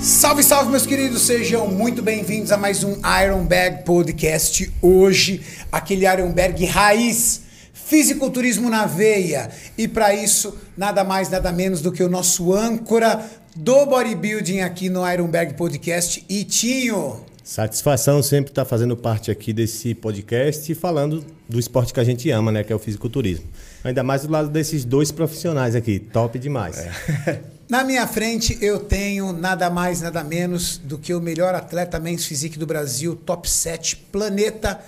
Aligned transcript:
Salve, 0.00 0.44
salve, 0.44 0.70
meus 0.70 0.86
queridos, 0.86 1.22
sejam 1.22 1.66
muito 1.66 2.00
bem-vindos 2.00 2.52
a 2.52 2.56
mais 2.56 2.84
um 2.84 2.96
Iron 3.24 3.44
Bag 3.44 3.84
Podcast. 3.84 4.72
Hoje, 4.80 5.40
aquele 5.72 6.06
Iron 6.06 6.32
Bag 6.32 6.64
raiz, 6.66 7.42
fisiculturismo 7.72 8.70
na 8.70 8.86
veia. 8.86 9.50
E 9.76 9.88
para 9.88 10.14
isso, 10.14 10.56
nada 10.76 11.02
mais, 11.02 11.28
nada 11.28 11.50
menos 11.50 11.82
do 11.82 11.90
que 11.90 12.02
o 12.02 12.08
nosso 12.08 12.54
âncora 12.54 13.28
do 13.56 13.86
bodybuilding 13.86 14.60
aqui 14.60 14.88
no 14.88 15.08
Iron 15.10 15.26
Bag 15.26 15.54
Podcast, 15.54 16.24
Itinho. 16.28 17.20
Satisfação 17.42 18.22
sempre 18.22 18.52
estar 18.52 18.64
fazendo 18.64 18.96
parte 18.96 19.32
aqui 19.32 19.52
desse 19.52 19.94
podcast 19.96 20.70
e 20.70 20.76
falando 20.76 21.24
do 21.48 21.58
esporte 21.58 21.92
que 21.92 21.98
a 21.98 22.04
gente 22.04 22.30
ama, 22.30 22.52
né, 22.52 22.62
que 22.62 22.72
é 22.72 22.76
o 22.76 22.78
fisiculturismo. 22.78 23.46
Ainda 23.82 24.04
mais 24.04 24.22
do 24.22 24.30
lado 24.30 24.48
desses 24.48 24.84
dois 24.84 25.10
profissionais 25.10 25.74
aqui, 25.74 25.98
top 25.98 26.38
demais. 26.38 26.78
É. 26.78 27.40
Na 27.68 27.84
minha 27.84 28.06
frente 28.06 28.56
eu 28.62 28.80
tenho 28.80 29.30
nada 29.30 29.68
mais, 29.68 30.00
nada 30.00 30.24
menos 30.24 30.78
do 30.78 30.96
que 30.96 31.12
o 31.12 31.20
melhor 31.20 31.54
atleta 31.54 32.00
men's 32.00 32.24
physique 32.24 32.58
do 32.58 32.66
Brasil, 32.66 33.14
top 33.14 33.48
7 33.48 33.94
planeta, 34.10 34.80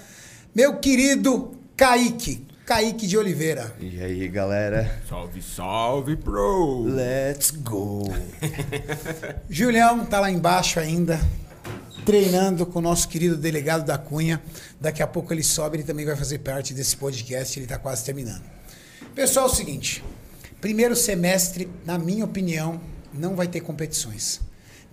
meu 0.54 0.78
querido 0.78 1.52
Kaique. 1.76 2.46
Kaique 2.64 3.06
de 3.06 3.18
Oliveira. 3.18 3.74
E 3.78 4.02
aí, 4.02 4.26
galera? 4.28 5.02
Salve, 5.06 5.42
salve, 5.42 6.16
bro! 6.16 6.84
Let's 6.84 7.50
go! 7.50 8.04
Julião 9.50 10.06
tá 10.06 10.18
lá 10.18 10.30
embaixo 10.30 10.80
ainda, 10.80 11.20
treinando 12.06 12.64
com 12.64 12.78
o 12.78 12.82
nosso 12.82 13.08
querido 13.08 13.36
delegado 13.36 13.84
da 13.84 13.98
Cunha. 13.98 14.40
Daqui 14.80 15.02
a 15.02 15.06
pouco 15.06 15.34
ele 15.34 15.42
sobe, 15.42 15.76
ele 15.76 15.84
também 15.84 16.06
vai 16.06 16.16
fazer 16.16 16.38
parte 16.38 16.72
desse 16.72 16.96
podcast, 16.96 17.58
ele 17.58 17.66
tá 17.66 17.76
quase 17.76 18.06
terminando. 18.06 18.44
Pessoal, 19.14 19.48
é 19.48 19.50
o 19.50 19.54
seguinte, 19.54 20.02
Primeiro 20.60 20.94
semestre, 20.94 21.70
na 21.86 21.98
minha 21.98 22.24
opinião, 22.24 22.78
não 23.14 23.34
vai 23.34 23.48
ter 23.48 23.60
competições. 23.60 24.40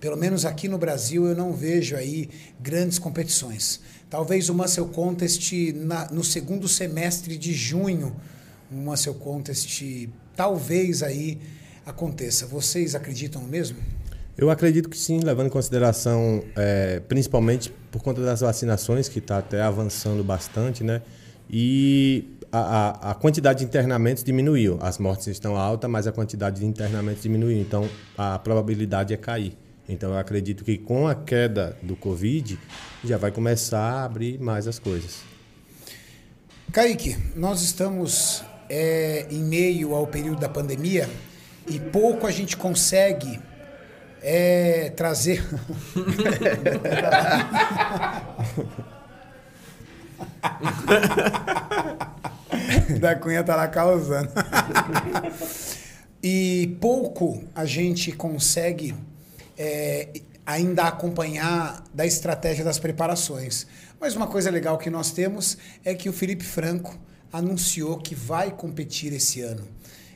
Pelo 0.00 0.16
menos 0.16 0.46
aqui 0.46 0.66
no 0.66 0.78
Brasil 0.78 1.26
eu 1.26 1.36
não 1.36 1.52
vejo 1.52 1.94
aí 1.94 2.30
grandes 2.58 2.98
competições. 2.98 3.80
Talvez 4.08 4.48
o 4.48 4.54
Muscle 4.54 4.88
Contest 4.88 5.52
na, 5.74 6.10
no 6.10 6.24
segundo 6.24 6.66
semestre 6.66 7.36
de 7.36 7.52
junho, 7.52 8.16
o 8.70 8.76
Muscle 8.76 9.12
Contest 9.14 10.08
talvez 10.34 11.02
aí 11.02 11.38
aconteça. 11.84 12.46
Vocês 12.46 12.94
acreditam 12.94 13.42
mesmo? 13.42 13.76
Eu 14.38 14.50
acredito 14.50 14.88
que 14.88 14.96
sim, 14.96 15.20
levando 15.20 15.48
em 15.48 15.50
consideração, 15.50 16.42
é, 16.56 17.00
principalmente 17.00 17.70
por 17.90 18.02
conta 18.02 18.22
das 18.22 18.40
vacinações, 18.40 19.08
que 19.08 19.18
está 19.18 19.38
até 19.38 19.60
avançando 19.60 20.24
bastante, 20.24 20.82
né? 20.82 21.02
E 21.50 22.37
a, 22.50 23.10
a, 23.10 23.14
quantidade 23.14 23.60
de 23.60 23.64
internamentos 23.64 24.24
diminuiu. 24.24 24.78
As 24.80 24.98
mortes 24.98 25.26
estão 25.26 25.56
altas, 25.56 25.90
mas 25.90 26.06
a 26.06 26.12
quantidade 26.12 26.60
de 26.60 26.66
internamentos 26.66 27.22
diminuiu. 27.22 27.60
Então, 27.60 27.88
a 28.16 28.38
probabilidade 28.38 29.12
é 29.12 29.16
cair. 29.16 29.56
Então, 29.88 30.12
eu 30.12 30.18
acredito 30.18 30.64
que 30.64 30.76
com 30.76 31.08
a 31.08 31.14
queda 31.14 31.76
do 31.82 31.96
Covid, 31.96 32.58
já 33.04 33.16
vai 33.16 33.30
começar 33.30 33.80
a 33.80 34.04
abrir 34.04 34.38
mais 34.38 34.66
as 34.66 34.78
coisas. 34.78 35.22
Kaique, 36.72 37.16
nós 37.34 37.62
estamos 37.62 38.44
é, 38.68 39.26
em 39.30 39.42
meio 39.42 39.94
ao 39.94 40.06
período 40.06 40.40
da 40.40 40.48
pandemia 40.48 41.08
e 41.66 41.78
pouco 41.78 42.26
a 42.26 42.30
gente 42.30 42.56
consegue 42.56 43.40
é, 44.22 44.90
trazer. 44.90 45.42
da 53.00 53.14
Cunha 53.16 53.44
tá 53.44 53.56
lá 53.56 53.68
causando. 53.68 54.30
e 56.22 56.76
pouco 56.80 57.42
a 57.54 57.64
gente 57.64 58.12
consegue 58.12 58.94
é, 59.56 60.08
ainda 60.46 60.84
acompanhar 60.84 61.84
da 61.92 62.06
estratégia 62.06 62.64
das 62.64 62.78
preparações. 62.78 63.66
Mas 64.00 64.14
uma 64.14 64.26
coisa 64.26 64.50
legal 64.50 64.78
que 64.78 64.88
nós 64.88 65.10
temos 65.10 65.58
é 65.84 65.94
que 65.94 66.08
o 66.08 66.12
Felipe 66.12 66.44
Franco 66.44 66.98
anunciou 67.32 67.98
que 67.98 68.14
vai 68.14 68.50
competir 68.50 69.12
esse 69.12 69.40
ano. 69.40 69.66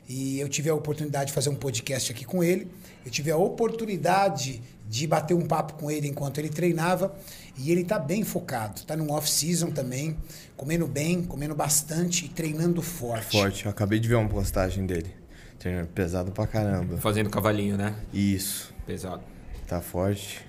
E 0.09 0.41
eu 0.41 0.49
tive 0.49 0.71
a 0.71 0.75
oportunidade 0.75 1.27
de 1.27 1.33
fazer 1.33 1.51
um 1.51 1.55
podcast 1.55 2.13
aqui 2.13 2.25
com 2.25 2.43
ele. 2.43 2.69
Eu 3.05 3.11
tive 3.11 3.31
a 3.31 3.37
oportunidade 3.37 4.63
de 4.89 5.07
bater 5.07 5.35
um 5.35 5.47
papo 5.47 5.75
com 5.75 5.91
ele 5.91 6.09
enquanto 6.09 6.39
ele 6.39 6.49
treinava. 6.49 7.15
E 7.57 7.71
ele 7.71 7.83
está 7.83 7.99
bem 7.99 8.25
focado, 8.25 8.81
está 8.81 8.97
num 8.97 9.11
off-season 9.13 9.71
também, 9.71 10.17
comendo 10.57 10.87
bem, 10.87 11.23
comendo 11.23 11.55
bastante 11.55 12.25
e 12.25 12.29
treinando 12.29 12.81
forte. 12.81 13.39
Forte, 13.39 13.67
eu 13.67 13.71
acabei 13.71 14.01
de 14.01 14.09
ver 14.09 14.15
uma 14.15 14.29
postagem 14.29 14.87
dele. 14.87 15.15
Treinando 15.59 15.89
pesado 15.89 16.33
pra 16.33 16.47
caramba. 16.47 16.97
Fazendo 16.97 17.31
cavalinho, 17.31 17.77
né? 17.77 17.95
Isso. 18.13 18.73
Pesado. 18.87 19.23
Tá 19.67 19.81
forte. 19.81 20.41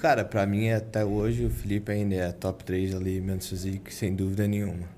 Cara, 0.00 0.24
pra 0.24 0.46
mim 0.46 0.70
até 0.70 1.04
hoje 1.04 1.44
o 1.44 1.50
Felipe 1.50 1.92
ainda 1.92 2.14
é 2.14 2.32
top 2.32 2.64
3 2.64 2.94
ali, 2.94 3.20
menos 3.20 3.48
physique, 3.48 3.92
sem 3.92 4.14
dúvida 4.14 4.46
nenhuma. 4.46 4.88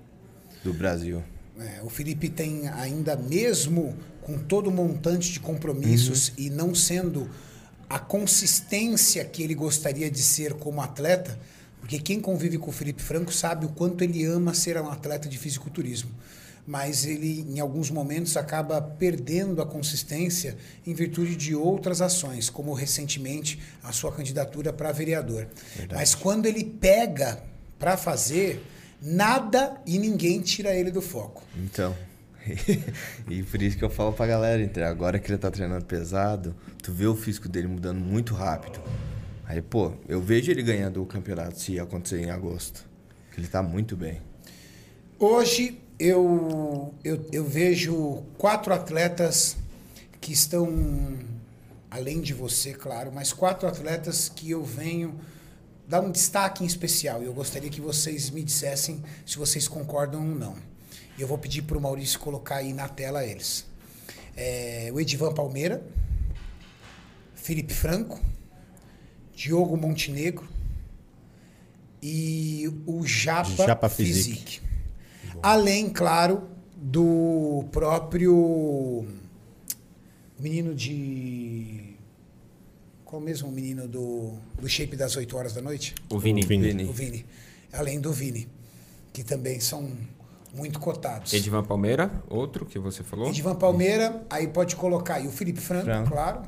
Do 0.63 0.73
Brasil. 0.73 1.23
É, 1.59 1.83
o 1.83 1.89
Felipe 1.89 2.29
tem 2.29 2.69
ainda 2.69 3.17
mesmo 3.17 3.97
com 4.21 4.39
todo 4.39 4.69
o 4.69 4.71
montante 4.71 5.33
de 5.33 5.41
compromissos 5.41 6.29
uhum. 6.29 6.35
e 6.39 6.51
não 6.51 6.75
sendo 6.75 7.29
a 7.93 7.99
consistência 7.99 9.23
que 9.23 9.43
ele 9.43 9.55
gostaria 9.55 10.11
de 10.11 10.23
ser 10.23 10.55
como 10.55 10.81
atleta, 10.81 11.39
porque 11.79 11.99
quem 11.99 12.23
convive 12.23 12.57
com 12.57 12.71
o 12.71 12.73
Felipe 12.73 13.03
Franco 13.03 13.31
sabe 13.31 13.67
o 13.67 13.69
quanto 13.69 14.03
ele 14.03 14.25
ama 14.25 14.55
ser 14.55 14.81
um 14.81 14.89
atleta 14.89 15.29
de 15.29 15.37
fisiculturismo. 15.37 16.11
Mas 16.67 17.05
ele, 17.05 17.45
em 17.47 17.61
alguns 17.61 17.91
momentos, 17.91 18.35
acaba 18.39 18.81
perdendo 18.81 19.61
a 19.61 19.67
consistência 19.67 20.57
em 20.87 20.95
virtude 20.95 21.37
de 21.37 21.55
outras 21.55 22.01
ações, 22.01 22.49
como 22.49 22.73
recentemente 22.73 23.61
a 23.83 23.93
sua 23.93 24.11
candidatura 24.11 24.73
para 24.73 24.91
vereador. 24.91 25.47
Verdade. 25.77 25.95
Mas 25.95 26.15
quando 26.15 26.47
ele 26.47 26.65
pega 26.65 27.43
para 27.79 27.99
fazer, 27.99 28.65
nada 29.03 29.79
e 29.85 29.99
ninguém 29.99 30.41
tira 30.41 30.75
ele 30.75 30.91
do 30.91 31.03
foco. 31.03 31.43
Então. 31.55 31.95
e 33.29 33.43
por 33.43 33.63
isso 33.63 33.77
que 33.77 33.85
eu 33.85 33.91
falo 33.91 34.13
pra 34.13 34.27
galera, 34.27 34.63
entre 34.63 34.83
agora 34.83 35.19
que 35.19 35.31
ele 35.31 35.39
tá 35.39 35.51
treinando 35.51 35.85
pesado, 35.85 36.55
tu 36.83 36.93
vê 36.93 37.07
o 37.07 37.15
físico 37.15 37.49
dele 37.49 37.69
mudando 37.69 37.99
muito 37.99 38.35
rápido. 38.35 38.81
Aí, 39.45 39.61
pô, 39.61 39.93
eu 40.09 40.21
vejo 40.21 40.51
ele 40.51 40.63
ganhando 40.63 41.03
o 41.03 41.07
campeonato 41.07 41.61
se 41.61 41.79
acontecer 41.79 42.21
em 42.21 42.31
agosto. 42.31 42.89
Ele 43.37 43.47
tá 43.47 43.63
muito 43.63 43.97
bem. 43.97 44.21
Hoje 45.19 45.79
eu, 45.99 46.95
eu, 47.05 47.27
eu 47.33 47.45
vejo 47.45 48.23
quatro 48.39 48.73
atletas 48.73 49.57
que 50.21 50.33
estão, 50.33 50.69
além 51.91 52.21
de 52.21 52.33
você, 52.33 52.73
claro, 52.73 53.13
mas 53.13 53.33
quatro 53.33 53.69
atletas 53.69 54.29
que 54.29 54.51
eu 54.51 54.65
venho 54.65 55.19
dar 55.87 56.01
um 56.01 56.11
destaque 56.11 56.65
em 56.65 56.67
especial. 56.67 57.23
E 57.23 57.27
eu 57.27 57.35
gostaria 57.35 57.71
que 57.71 57.81
vocês 57.81 58.31
me 58.31 58.43
dissessem 58.43 59.03
se 59.27 59.37
vocês 59.37 59.69
concordam 59.69 60.29
ou 60.29 60.35
não. 60.35 60.72
Eu 61.23 61.29
vou 61.29 61.39
pedir 61.39 61.63
para 61.63 61.79
o 61.79 61.81
Maurício 61.81 62.19
colocar 62.19 62.57
aí 62.57 62.73
na 62.73 62.89
tela 62.89 63.25
eles. 63.25 63.65
É, 64.37 64.91
o 64.93 65.01
Edivan 65.01 65.33
Palmeira, 65.33 65.81
Felipe 67.37 67.73
Franco, 67.73 68.21
Diogo 69.33 69.77
Montenegro 69.77 70.49
e 72.03 72.69
o 72.85 73.07
Japa, 73.07 73.67
Japa 73.67 73.89
Physique. 73.89 74.33
Physique. 74.33 74.61
Além, 75.41 75.91
claro, 75.91 76.49
do 76.77 77.67
próprio 77.71 79.07
menino 80.41 80.75
de. 80.75 81.95
Qual 83.05 83.23
mesmo 83.23 83.49
o 83.49 83.53
menino 83.53 83.87
do, 83.87 84.33
do 84.61 84.69
shape 84.69 84.97
das 84.97 85.15
8 85.15 85.37
horas 85.37 85.53
da 85.53 85.63
noite? 85.63 85.95
O 86.11 86.19
Vini. 86.19 86.43
O 86.43 86.49
Vini. 86.49 86.85
O 86.85 86.93
Vini. 86.93 87.25
Além 87.73 88.01
do 88.01 88.13
Vini. 88.13 88.49
Que 89.13 89.23
também 89.23 89.61
são 89.61 89.89
muito 90.55 90.79
cotados. 90.79 91.33
Edivan 91.33 91.65
Palmeira, 91.65 92.11
outro 92.29 92.67
que 92.67 92.79
você 92.79 93.03
falou? 93.03 93.29
Edivan 93.29 93.55
Palmeira, 93.55 94.25
aí 94.29 94.47
pode 94.47 94.77
colocar 94.77 95.15
aí 95.15 95.27
o 95.27 95.31
Felipe 95.31 95.61
Franco, 95.61 95.85
Franco. 95.87 96.11
claro. 96.11 96.43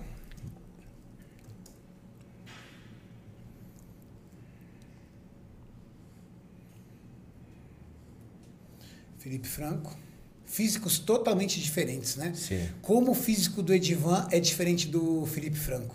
Felipe 9.18 9.48
Franco. 9.48 9.96
Físicos 10.44 10.98
totalmente 10.98 11.58
diferentes, 11.58 12.16
né? 12.16 12.32
Sim. 12.34 12.68
Como 12.82 13.12
o 13.12 13.14
físico 13.14 13.62
do 13.62 13.72
Edivan 13.72 14.28
é 14.30 14.38
diferente 14.38 14.86
do 14.86 15.24
Felipe 15.26 15.56
Franco. 15.56 15.94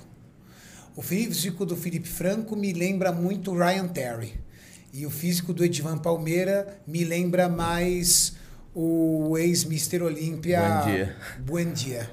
O 0.96 1.02
físico 1.02 1.66
do 1.66 1.78
Felipe 1.78 2.10
Franco 2.10 2.56
me 2.56 2.74
lembra 2.74 3.12
muito 3.12 3.54
Ryan 3.54 3.88
Terry. 3.88 4.34
E 4.92 5.06
o 5.06 5.10
físico 5.10 5.54
do 5.54 5.64
Edvan 5.64 5.98
Palmeira 5.98 6.80
me 6.88 7.04
lembra 7.04 7.48
mais 7.48 8.34
o 8.74 9.38
ex-Mister 9.38 10.02
Olímpia. 10.02 10.62
Bom 10.62 10.86
dia. 10.86 11.16
Buen 11.40 11.72
dia. 11.74 12.10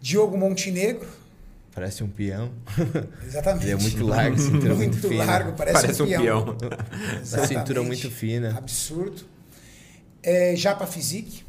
Diogo 0.00 0.38
Montenegro. 0.38 1.08
Parece 1.74 2.02
um 2.02 2.08
peão. 2.08 2.52
Exatamente. 3.24 3.64
Ele 3.64 3.72
é 3.72 3.76
muito 3.76 4.06
largo, 4.06 4.38
cintura 4.38 4.74
muito, 4.74 4.92
muito 4.94 5.08
fina. 5.08 5.24
largo, 5.24 5.52
parece, 5.52 5.80
parece 5.80 6.02
um, 6.02 6.06
peão. 6.06 6.40
Um 6.40 6.56
peão. 6.56 6.70
A 7.42 7.46
cintura 7.46 7.82
muito 7.82 8.10
fina. 8.10 8.56
Absurdo. 8.56 9.22
É, 10.22 10.54
Japa 10.54 10.86
Physique, 10.86 11.44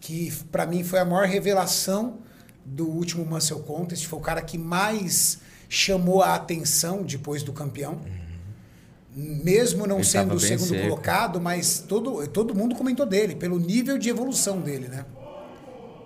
que 0.00 0.32
para 0.52 0.66
mim 0.66 0.84
foi 0.84 1.00
a 1.00 1.04
maior 1.04 1.26
revelação 1.26 2.18
do 2.64 2.88
último 2.88 3.24
Muscle 3.24 3.60
Contest, 3.62 4.06
foi 4.06 4.18
o 4.18 4.22
cara 4.22 4.40
que 4.40 4.56
mais 4.56 5.40
chamou 5.74 6.22
a 6.22 6.34
atenção 6.34 7.02
depois 7.02 7.42
do 7.42 7.52
campeão. 7.52 8.00
Mesmo 9.16 9.86
não 9.86 9.96
Ele 9.96 10.04
sendo 10.04 10.34
o 10.34 10.40
segundo 10.40 10.68
seco. 10.68 10.82
colocado, 10.82 11.40
mas 11.40 11.78
todo, 11.86 12.26
todo 12.28 12.54
mundo 12.54 12.74
comentou 12.74 13.06
dele, 13.06 13.36
pelo 13.36 13.58
nível 13.60 13.96
de 13.96 14.08
evolução 14.08 14.60
dele, 14.60 14.88
né? 14.88 15.04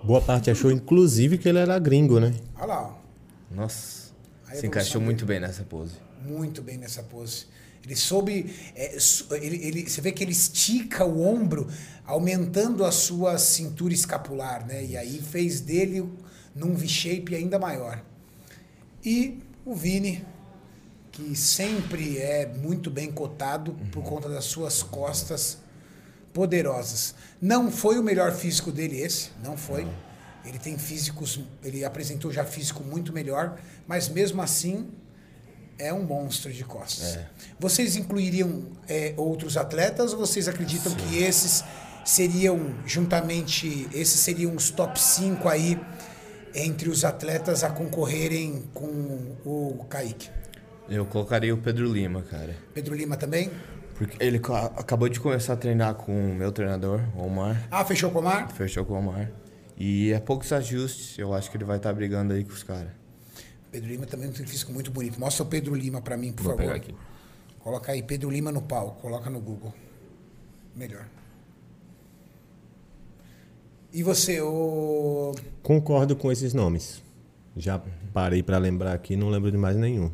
Boa 0.04 0.20
parte 0.20 0.50
achou, 0.50 0.70
inclusive, 0.70 1.38
que 1.38 1.48
ele 1.48 1.58
era 1.58 1.78
gringo, 1.78 2.20
né? 2.20 2.34
Olha 2.56 2.66
lá, 2.66 2.82
ó. 2.82 3.54
Nossa. 3.54 4.08
Se 4.52 4.66
encaixou 4.66 4.94
dele. 5.00 5.04
muito 5.06 5.26
bem 5.26 5.40
nessa 5.40 5.62
pose. 5.62 5.94
muito 6.24 6.60
bem 6.62 6.76
nessa 6.76 7.02
pose. 7.02 7.46
Ele 7.84 7.96
soube. 7.96 8.54
é, 8.74 8.96
ele, 9.40 9.56
ele- 9.66 9.88
você 9.88 10.00
vê 10.02 10.12
que 10.12 10.22
ele 10.22 10.32
estica 10.32 11.04
o 11.06 11.22
ombro, 11.26 11.66
aumentando 12.04 12.84
a 12.84 12.92
sua 12.92 13.38
cintura 13.38 13.94
escapular, 13.94 14.66
né? 14.66 14.84
E 14.84 14.96
aí 14.96 15.18
fez 15.22 15.60
dele 15.62 16.06
num 16.54 16.74
V-shape 16.74 17.34
ainda 17.34 17.58
maior. 17.58 18.02
E 19.02 19.38
o 19.68 19.74
Vini, 19.74 20.24
que 21.12 21.36
sempre 21.36 22.16
é 22.16 22.46
muito 22.46 22.90
bem 22.90 23.12
cotado 23.12 23.76
por 23.92 24.02
conta 24.02 24.26
das 24.26 24.46
suas 24.46 24.82
costas 24.82 25.58
poderosas. 26.32 27.14
Não 27.38 27.70
foi 27.70 27.98
o 27.98 28.02
melhor 28.02 28.32
físico 28.32 28.72
dele 28.72 28.98
esse, 28.98 29.28
não 29.44 29.58
foi. 29.58 29.86
Ele 30.42 30.58
tem 30.58 30.78
físicos, 30.78 31.40
ele 31.62 31.84
apresentou 31.84 32.32
já 32.32 32.46
físico 32.46 32.82
muito 32.82 33.12
melhor, 33.12 33.60
mas 33.86 34.08
mesmo 34.08 34.40
assim 34.40 34.88
é 35.78 35.92
um 35.92 36.02
monstro 36.02 36.50
de 36.50 36.64
costas. 36.64 37.16
É. 37.16 37.28
Vocês 37.60 37.94
incluiriam 37.94 38.62
é, 38.88 39.12
outros 39.18 39.58
atletas 39.58 40.14
ou 40.14 40.18
vocês 40.18 40.48
acreditam 40.48 40.94
que 40.94 41.18
esses 41.18 41.62
seriam 42.06 42.74
juntamente, 42.86 43.86
esses 43.92 44.18
seriam 44.20 44.56
os 44.56 44.70
top 44.70 44.98
5 44.98 45.46
aí 45.46 45.78
entre 46.58 46.88
os 46.88 47.04
atletas 47.04 47.62
a 47.64 47.70
concorrerem 47.70 48.64
com 48.74 49.36
o 49.44 49.84
Kaique? 49.88 50.30
Eu 50.88 51.04
colocaria 51.06 51.54
o 51.54 51.58
Pedro 51.58 51.92
Lima, 51.92 52.22
cara. 52.22 52.56
Pedro 52.74 52.94
Lima 52.94 53.16
também? 53.16 53.50
Porque 53.94 54.16
ele 54.22 54.40
acabou 54.76 55.08
de 55.08 55.18
começar 55.20 55.54
a 55.54 55.56
treinar 55.56 55.94
com 55.94 56.12
o 56.30 56.34
meu 56.34 56.52
treinador, 56.52 57.00
Omar. 57.16 57.66
Ah, 57.70 57.84
fechou 57.84 58.10
com 58.10 58.18
o 58.18 58.20
Omar? 58.20 58.50
Fechou 58.54 58.84
com 58.84 58.94
o 58.94 58.98
Omar. 58.98 59.30
E 59.76 60.12
é 60.12 60.18
poucos 60.20 60.52
ajustes, 60.52 61.18
eu 61.18 61.34
acho 61.34 61.50
que 61.50 61.56
ele 61.56 61.64
vai 61.64 61.76
estar 61.76 61.92
brigando 61.92 62.32
aí 62.32 62.44
com 62.44 62.52
os 62.52 62.62
caras. 62.62 62.90
Pedro 63.70 63.90
Lima 63.90 64.06
também 64.06 64.30
tem 64.30 64.44
um 64.44 64.48
físico 64.48 64.72
muito 64.72 64.90
bonito. 64.90 65.20
Mostra 65.20 65.42
o 65.42 65.46
Pedro 65.46 65.74
Lima 65.74 66.00
pra 66.00 66.16
mim, 66.16 66.32
por 66.32 66.42
Vou 66.42 66.52
favor. 66.52 66.64
pegar 66.66 66.76
aqui. 66.76 66.94
Coloca 67.60 67.92
aí 67.92 68.02
Pedro 68.02 68.30
Lima 68.30 68.50
no 68.50 68.62
palco, 68.62 69.00
coloca 69.02 69.28
no 69.28 69.40
Google. 69.40 69.74
Melhor. 70.74 71.04
E 73.92 74.02
você, 74.02 74.40
o 74.40 75.34
Concordo 75.62 76.14
com 76.14 76.30
esses 76.30 76.52
nomes. 76.52 77.02
Já 77.56 77.80
parei 78.12 78.42
para 78.42 78.58
lembrar 78.58 78.92
aqui, 78.92 79.16
não 79.16 79.28
lembro 79.30 79.50
de 79.50 79.56
mais 79.56 79.76
nenhum. 79.76 80.10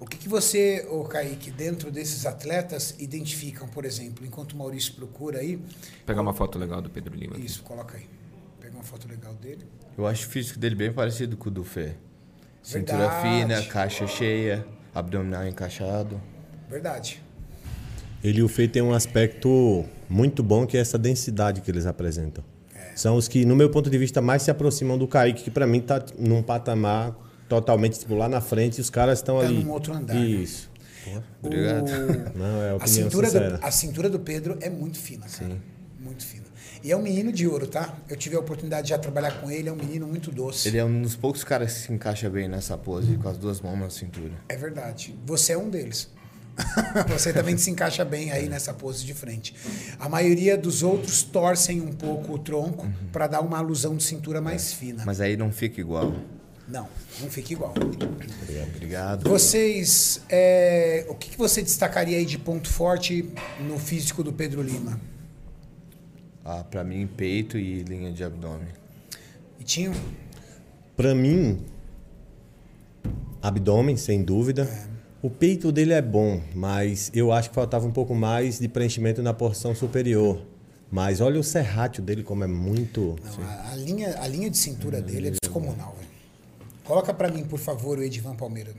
o 0.00 0.06
que, 0.06 0.16
que 0.18 0.28
você, 0.28 0.86
o 0.90 1.04
Kaique, 1.04 1.50
dentro 1.50 1.90
desses 1.90 2.26
atletas 2.26 2.94
identificam, 2.98 3.66
por 3.68 3.84
exemplo, 3.84 4.24
enquanto 4.26 4.52
o 4.52 4.56
Maurício 4.56 4.94
procura 4.94 5.38
aí, 5.40 5.58
Pegar 6.06 6.20
uma 6.20 6.34
foto 6.34 6.58
legal 6.58 6.80
do 6.82 6.90
Pedro 6.90 7.14
Lima. 7.14 7.36
aqui. 7.36 7.44
isso, 7.46 7.62
coloca 7.62 7.96
aí. 7.96 8.06
Pega 8.60 8.74
uma 8.74 8.84
foto 8.84 9.08
legal 9.08 9.34
dele. 9.34 9.64
Eu 9.96 10.06
acho 10.06 10.26
o 10.26 10.30
físico 10.30 10.58
dele 10.58 10.74
bem 10.74 10.92
parecido 10.92 11.36
com 11.36 11.48
o 11.48 11.52
do 11.52 11.64
Fê. 11.64 11.94
Cintura 12.62 13.08
Verdade. 13.08 13.22
fina, 13.22 13.62
caixa 13.64 14.06
cheia, 14.06 14.66
abdominal 14.94 15.46
encaixado. 15.46 16.20
Verdade. 16.68 17.22
Ele 18.22 18.40
e 18.40 18.42
o 18.42 18.48
Fei 18.48 18.66
tem 18.68 18.82
um 18.82 18.92
aspecto 18.94 19.84
muito 20.08 20.42
bom 20.42 20.66
que 20.66 20.76
é 20.76 20.80
essa 20.80 20.98
densidade 20.98 21.60
que 21.60 21.70
eles 21.70 21.86
apresentam. 21.86 22.42
São 22.94 23.16
os 23.16 23.26
que, 23.26 23.44
no 23.44 23.56
meu 23.56 23.68
ponto 23.70 23.90
de 23.90 23.98
vista, 23.98 24.20
mais 24.20 24.42
se 24.42 24.50
aproximam 24.50 24.96
do 24.96 25.08
Kaique, 25.08 25.42
que 25.44 25.50
para 25.50 25.66
mim 25.66 25.80
tá 25.80 26.04
num 26.18 26.42
patamar 26.42 27.14
totalmente 27.48 27.98
tipo, 27.98 28.14
lá 28.14 28.28
na 28.28 28.40
frente 28.40 28.78
e 28.78 28.80
os 28.80 28.88
caras 28.90 29.18
estão 29.18 29.38
Tá 29.40 29.46
ali. 29.46 29.64
num 29.64 29.70
outro 29.72 29.92
andar, 29.92 30.14
né? 30.14 30.20
Isso. 30.24 30.70
Obrigado. 31.42 31.84
O- 31.88 32.38
Não, 32.38 32.62
é 32.62 32.70
a 32.70 32.76
a, 32.80 32.86
cintura 32.86 33.26
sincera. 33.26 33.58
do, 33.58 33.64
a 33.66 33.70
cintura 33.70 34.08
do 34.08 34.18
Pedro 34.20 34.56
é 34.60 34.70
muito 34.70 34.96
fina, 34.98 35.26
cara. 35.26 35.56
Muito 36.00 36.24
fina. 36.24 36.44
E 36.82 36.92
é 36.92 36.96
um 36.96 37.02
menino 37.02 37.32
de 37.32 37.48
ouro, 37.48 37.66
tá? 37.66 37.96
Eu 38.08 38.16
tive 38.16 38.36
a 38.36 38.38
oportunidade 38.40 38.84
de 38.84 38.90
já 38.90 38.98
trabalhar 38.98 39.40
com 39.40 39.50
ele, 39.50 39.68
é 39.68 39.72
um 39.72 39.76
menino 39.76 40.06
muito 40.06 40.30
doce. 40.30 40.68
Ele 40.68 40.78
é 40.78 40.84
um 40.84 41.02
dos 41.02 41.16
poucos 41.16 41.42
caras 41.42 41.72
que 41.72 41.78
se 41.80 41.92
encaixa 41.92 42.28
bem 42.30 42.46
nessa 42.46 42.76
pose, 42.78 43.16
com 43.16 43.28
as 43.28 43.36
duas 43.38 43.60
mãos 43.60 43.78
na 43.78 43.90
cintura. 43.90 44.32
É 44.48 44.56
verdade. 44.56 45.14
Você 45.26 45.52
é 45.54 45.58
um 45.58 45.68
deles. 45.70 46.10
Você 47.08 47.32
também 47.32 47.56
se 47.56 47.70
encaixa 47.70 48.04
bem 48.04 48.30
aí 48.30 48.48
nessa 48.48 48.72
pose 48.72 49.04
de 49.04 49.14
frente. 49.14 49.54
A 49.98 50.08
maioria 50.08 50.56
dos 50.56 50.82
outros 50.82 51.22
torcem 51.22 51.80
um 51.80 51.92
pouco 51.92 52.34
o 52.34 52.38
tronco 52.38 52.86
para 53.12 53.26
dar 53.26 53.40
uma 53.40 53.58
alusão 53.58 53.96
de 53.96 54.02
cintura 54.02 54.40
mais 54.40 54.72
fina. 54.72 55.02
Mas 55.04 55.20
aí 55.20 55.36
não 55.36 55.50
fica 55.50 55.80
igual. 55.80 56.14
Não, 56.66 56.88
não 57.20 57.28
fica 57.28 57.52
igual. 57.52 57.74
Obrigado. 58.74 59.28
Vocês, 59.28 60.22
é, 60.30 61.04
o 61.08 61.14
que, 61.14 61.30
que 61.30 61.38
você 61.38 61.60
destacaria 61.62 62.16
aí 62.16 62.24
de 62.24 62.38
ponto 62.38 62.68
forte 62.70 63.28
no 63.60 63.78
físico 63.78 64.22
do 64.22 64.32
Pedro 64.32 64.62
Lima? 64.62 64.98
Ah, 66.44 66.64
pra 66.64 66.84
mim, 66.84 67.06
peito 67.06 67.58
e 67.58 67.82
linha 67.82 68.12
de 68.12 68.22
abdômen. 68.22 68.68
E 69.58 69.64
tinha 69.64 69.92
Pra 70.96 71.12
mim, 71.12 71.64
abdômen, 73.42 73.96
sem 73.96 74.22
dúvida. 74.22 74.68
O 75.24 75.30
peito 75.30 75.72
dele 75.72 75.94
é 75.94 76.02
bom, 76.02 76.38
mas 76.54 77.10
eu 77.14 77.32
acho 77.32 77.48
que 77.48 77.54
faltava 77.54 77.86
um 77.86 77.90
pouco 77.90 78.14
mais 78.14 78.58
de 78.58 78.68
preenchimento 78.68 79.22
na 79.22 79.32
porção 79.32 79.74
superior. 79.74 80.38
Mas 80.92 81.22
olha 81.22 81.40
o 81.40 81.42
serrátil 81.42 82.04
dele 82.04 82.22
como 82.22 82.44
é 82.44 82.46
muito. 82.46 83.16
Não, 83.24 83.48
a, 83.48 83.70
a 83.70 83.74
linha, 83.74 84.20
a 84.20 84.28
linha 84.28 84.50
de 84.50 84.58
cintura 84.58 85.00
dele 85.00 85.28
é 85.28 85.30
descomunal, 85.30 85.94
velho. 85.96 86.10
Coloca 86.84 87.14
pra 87.14 87.30
mim, 87.30 87.42
por 87.42 87.58
favor, 87.58 87.96
o 87.96 88.02
Edivan 88.02 88.36
Palmeira. 88.36 88.74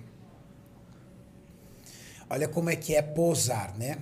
Olha 2.30 2.48
como 2.48 2.70
é 2.70 2.76
que 2.76 2.94
é 2.94 3.02
posar, 3.02 3.76
né? 3.76 3.98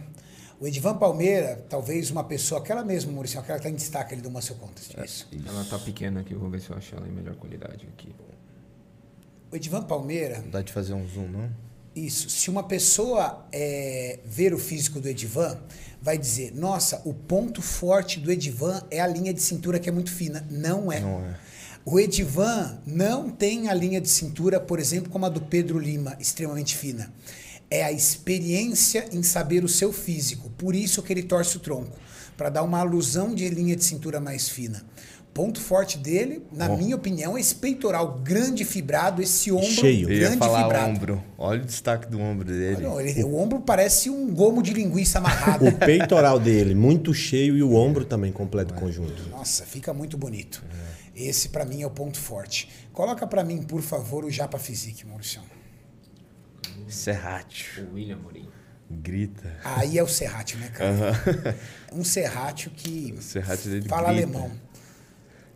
O 0.59 0.67
Edivan 0.67 0.97
Palmeira, 0.97 1.65
talvez 1.69 2.11
uma 2.11 2.25
pessoa, 2.25 2.59
aquela 2.59 2.83
mesma, 2.83 3.13
Maurício, 3.13 3.39
aquela 3.39 3.57
que 3.57 3.63
tá 3.63 3.69
em 3.69 3.75
destaque 3.75 4.15
ali 4.15 4.21
do 4.21 4.29
Muscle 4.29 4.57
Contest. 4.57 4.93
Isso. 5.01 5.29
Ela 5.47 5.63
tá 5.63 5.79
pequena 5.79 6.19
aqui, 6.19 6.33
eu 6.33 6.39
vou 6.39 6.49
ver 6.49 6.59
se 6.59 6.69
eu 6.69 6.75
acho 6.75 6.93
ela 6.93 7.07
em 7.07 7.11
melhor 7.11 7.35
qualidade 7.35 7.87
aqui. 7.87 8.13
O 9.49 9.55
Edivan 9.55 9.83
Palmeira, 9.83 10.39
Não 10.41 10.49
dá 10.49 10.61
de 10.61 10.73
fazer 10.73 10.93
um 10.93 11.07
zoom, 11.07 11.29
não? 11.29 11.72
Isso. 11.95 12.29
Se 12.29 12.49
uma 12.49 12.63
pessoa 12.63 13.45
é, 13.51 14.19
ver 14.25 14.53
o 14.53 14.57
físico 14.57 14.99
do 14.99 15.07
Edivan, 15.07 15.57
vai 16.01 16.17
dizer: 16.17 16.53
nossa, 16.53 17.01
o 17.05 17.13
ponto 17.13 17.61
forte 17.61 18.19
do 18.19 18.31
Edivan 18.31 18.81
é 18.89 18.99
a 18.99 19.07
linha 19.07 19.33
de 19.33 19.41
cintura 19.41 19.79
que 19.79 19.87
é 19.87 19.91
muito 19.91 20.11
fina. 20.11 20.45
Não 20.49 20.91
é. 20.91 20.99
Não 20.99 21.19
é. 21.19 21.39
O 21.85 21.99
Edivan 21.99 22.79
não 22.85 23.29
tem 23.29 23.69
a 23.69 23.73
linha 23.73 23.99
de 23.99 24.07
cintura, 24.07 24.59
por 24.59 24.79
exemplo, 24.79 25.11
como 25.11 25.25
a 25.25 25.29
do 25.29 25.41
Pedro 25.41 25.77
Lima, 25.77 26.15
extremamente 26.19 26.77
fina. 26.77 27.11
É 27.69 27.83
a 27.83 27.91
experiência 27.91 29.07
em 29.11 29.21
saber 29.21 29.63
o 29.63 29.69
seu 29.69 29.91
físico. 29.91 30.49
Por 30.51 30.75
isso 30.75 31.03
que 31.03 31.11
ele 31.11 31.23
torce 31.23 31.57
o 31.57 31.59
tronco, 31.59 31.99
para 32.37 32.49
dar 32.49 32.63
uma 32.63 32.79
alusão 32.79 33.35
de 33.35 33.49
linha 33.49 33.75
de 33.75 33.83
cintura 33.83 34.19
mais 34.21 34.47
fina. 34.47 34.81
Ponto 35.33 35.59
forte 35.59 35.97
dele, 35.97 36.43
na 36.51 36.69
minha 36.69 36.95
opinião, 36.95 37.35
é 37.35 37.39
esse 37.41 37.55
peitoral 37.55 38.19
grande 38.19 38.63
fibrado, 38.63 39.19
esse 39.19 39.51
ombro 39.51 39.65
Cheio. 39.65 40.03
Eu 40.07 40.19
grande 40.19 40.33
ia 40.35 40.37
falar 40.37 40.61
fibrado. 40.63 40.89
ombro. 40.91 41.23
Olha 41.39 41.63
o 41.63 41.65
destaque 41.65 42.07
do 42.07 42.19
ombro 42.19 42.45
dele. 42.45 42.83
Não, 42.83 43.01
ele- 43.01 43.23
o 43.23 43.35
ombro 43.35 43.59
parece 43.61 44.11
um 44.11 44.31
gomo 44.31 44.61
de 44.61 44.71
linguiça 44.73 45.17
amarrado. 45.17 45.65
O 45.67 45.71
peitoral 45.75 46.39
dele 46.39 46.75
muito 46.75 47.11
cheio 47.15 47.57
e 47.57 47.63
o 47.63 47.73
ombro 47.73 48.05
também 48.05 48.31
completo 48.31 48.75
conjunto. 48.75 49.27
Nossa, 49.31 49.65
fica 49.65 49.91
muito 49.91 50.15
bonito. 50.19 50.63
Esse 51.15 51.49
pra 51.49 51.65
mim 51.65 51.81
é 51.81 51.87
o 51.87 51.91
ponto 51.91 52.19
forte. 52.19 52.69
Coloca 52.91 53.25
pra 53.25 53.43
mim, 53.43 53.63
por 53.63 53.81
favor, 53.81 54.23
o 54.25 54.29
Japa 54.29 54.59
Physique, 54.59 55.03
Maurício. 55.05 55.41
Serrátil. 56.87 57.87
O 57.91 57.95
William 57.95 58.17
Morim. 58.17 58.47
Grita. 58.89 59.51
Aí 59.63 59.97
é 59.97 60.03
o 60.03 60.07
Serratio, 60.07 60.59
né, 60.59 60.67
cara? 60.67 61.13
Um 61.91 62.03
Serratio 62.03 62.69
que 62.71 63.15
O 63.17 63.21
serrátil 63.21 63.71
dele 63.71 63.89
fala 63.89 64.13
grita. 64.13 64.27
alemão. 64.27 64.51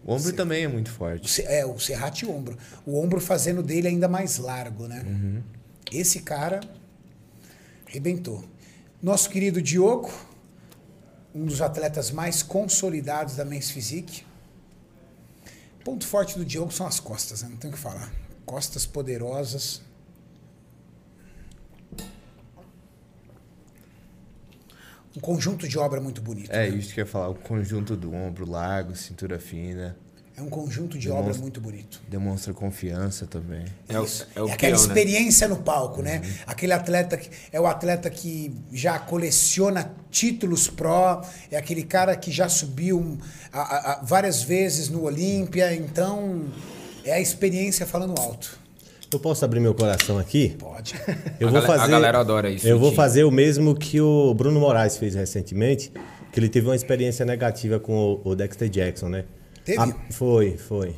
O 0.08 0.14
ombro 0.14 0.32
também 0.34 0.64
é 0.64 0.68
muito 0.68 0.88
O 0.88 0.94
forte. 0.94 1.30
se- 1.30 1.42
É, 1.44 1.66
o 1.66 1.78
Serratio 1.80 2.32
ombro. 2.34 2.58
O 2.86 2.98
ombro 3.00 3.20
fazendo 3.22 3.62
dele 3.62 3.90
ainda 3.90 4.08
mais 4.08 4.38
largo, 4.38 4.88
né? 4.88 5.06
Esse 5.92 6.22
cara 6.22 6.62
arrebentou. 7.88 8.44
Nosso 9.04 9.30
querido 9.30 9.62
Diogo, 9.62 10.12
um 11.36 11.46
dos 11.46 11.62
atletas 11.62 12.10
mais 12.10 12.42
consolidados 12.42 13.36
da 13.36 13.46
Men's 13.46 13.70
Physique. 13.70 14.26
Ponto 15.84 16.06
forte 16.08 16.38
do 16.38 16.44
Diogo 16.46 16.72
são 16.72 16.86
as 16.88 17.00
costas, 17.00 17.44
né? 17.44 17.50
não 17.50 17.58
tem 17.58 17.70
o 17.70 17.74
que 17.74 17.80
falar. 17.80 18.12
Costas 18.46 18.86
poderosas. 18.86 19.82
Um 25.18 25.20
conjunto 25.20 25.68
de 25.68 25.80
obra 25.80 26.00
muito 26.00 26.22
bonito. 26.22 26.52
É 26.52 26.70
né? 26.70 26.78
isso 26.78 26.94
que 26.94 27.00
eu 27.02 27.06
ia 27.06 27.12
falar. 27.12 27.30
O 27.30 27.34
conjunto 27.36 27.96
do 27.96 28.14
ombro 28.14 28.48
largo, 28.48 28.96
cintura 28.96 29.40
fina. 29.40 29.96
É 30.38 30.42
um 30.44 30.50
conjunto 30.50 31.00
de 31.00 31.10
obra 31.10 31.34
muito 31.34 31.60
bonito. 31.60 32.00
Demonstra 32.08 32.54
confiança 32.54 33.26
também. 33.26 33.66
É, 33.90 34.00
o, 34.00 34.04
Isso. 34.06 34.28
é 34.36 34.40
o 34.44 34.46
aquela 34.46 34.76
peão, 34.78 34.88
né? 34.88 34.94
experiência 34.94 35.48
no 35.48 35.56
palco, 35.56 36.04
né? 36.04 36.22
Aquele 36.46 36.74
atleta 36.74 37.18
que 37.18 37.32
é 37.52 37.60
o 37.60 37.66
atleta 37.66 38.08
que 38.12 38.56
já 38.72 39.00
coleciona 39.00 39.92
títulos 40.12 40.68
pró, 40.68 41.26
é 41.50 41.58
aquele 41.58 41.82
cara 41.82 42.16
que 42.16 42.30
já 42.32 42.48
subiu 42.48 43.18
a- 43.52 43.60
a- 43.62 43.92
a- 43.94 44.02
várias 44.04 44.44
vezes 44.44 44.90
no 44.90 45.02
Olímpia, 45.06 45.74
então 45.74 46.46
é 47.04 47.14
a 47.14 47.20
experiência 47.20 47.88
falando 47.88 48.14
alto. 48.22 48.60
Eu 49.12 49.20
posso 49.20 49.46
abrir 49.46 49.60
meu 49.62 49.74
coração 49.74 50.18
aqui? 50.18 50.56
Pode. 50.60 50.94
Eu 51.40 51.48
A 51.48 51.52
vou 51.52 51.62
gala- 51.62 51.76
a 51.76 51.78
fazer. 51.80 51.92
galera 51.92 52.20
adora 52.20 52.50
isso, 52.50 52.68
Eu 52.68 52.78
vou 52.78 52.92
fazer 52.92 53.24
o 53.24 53.32
mesmo 53.32 53.74
que 53.76 54.02
o 54.02 54.34
Bruno 54.34 54.60
Moraes 54.60 54.98
fez 54.98 55.16
recentemente, 55.16 55.92
que 56.32 56.40
ele 56.40 56.50
teve 56.50 56.68
uma 56.68 56.76
experiência 56.76 57.26
negativa 57.26 57.80
com 57.80 57.94
o, 58.24 58.32
o 58.32 58.36
Dexter 58.36 58.68
Jackson, 58.70 59.08
né? 59.10 59.24
Teve? 59.64 59.80
Ah, 59.80 59.96
foi, 60.12 60.58
foi. 60.58 60.94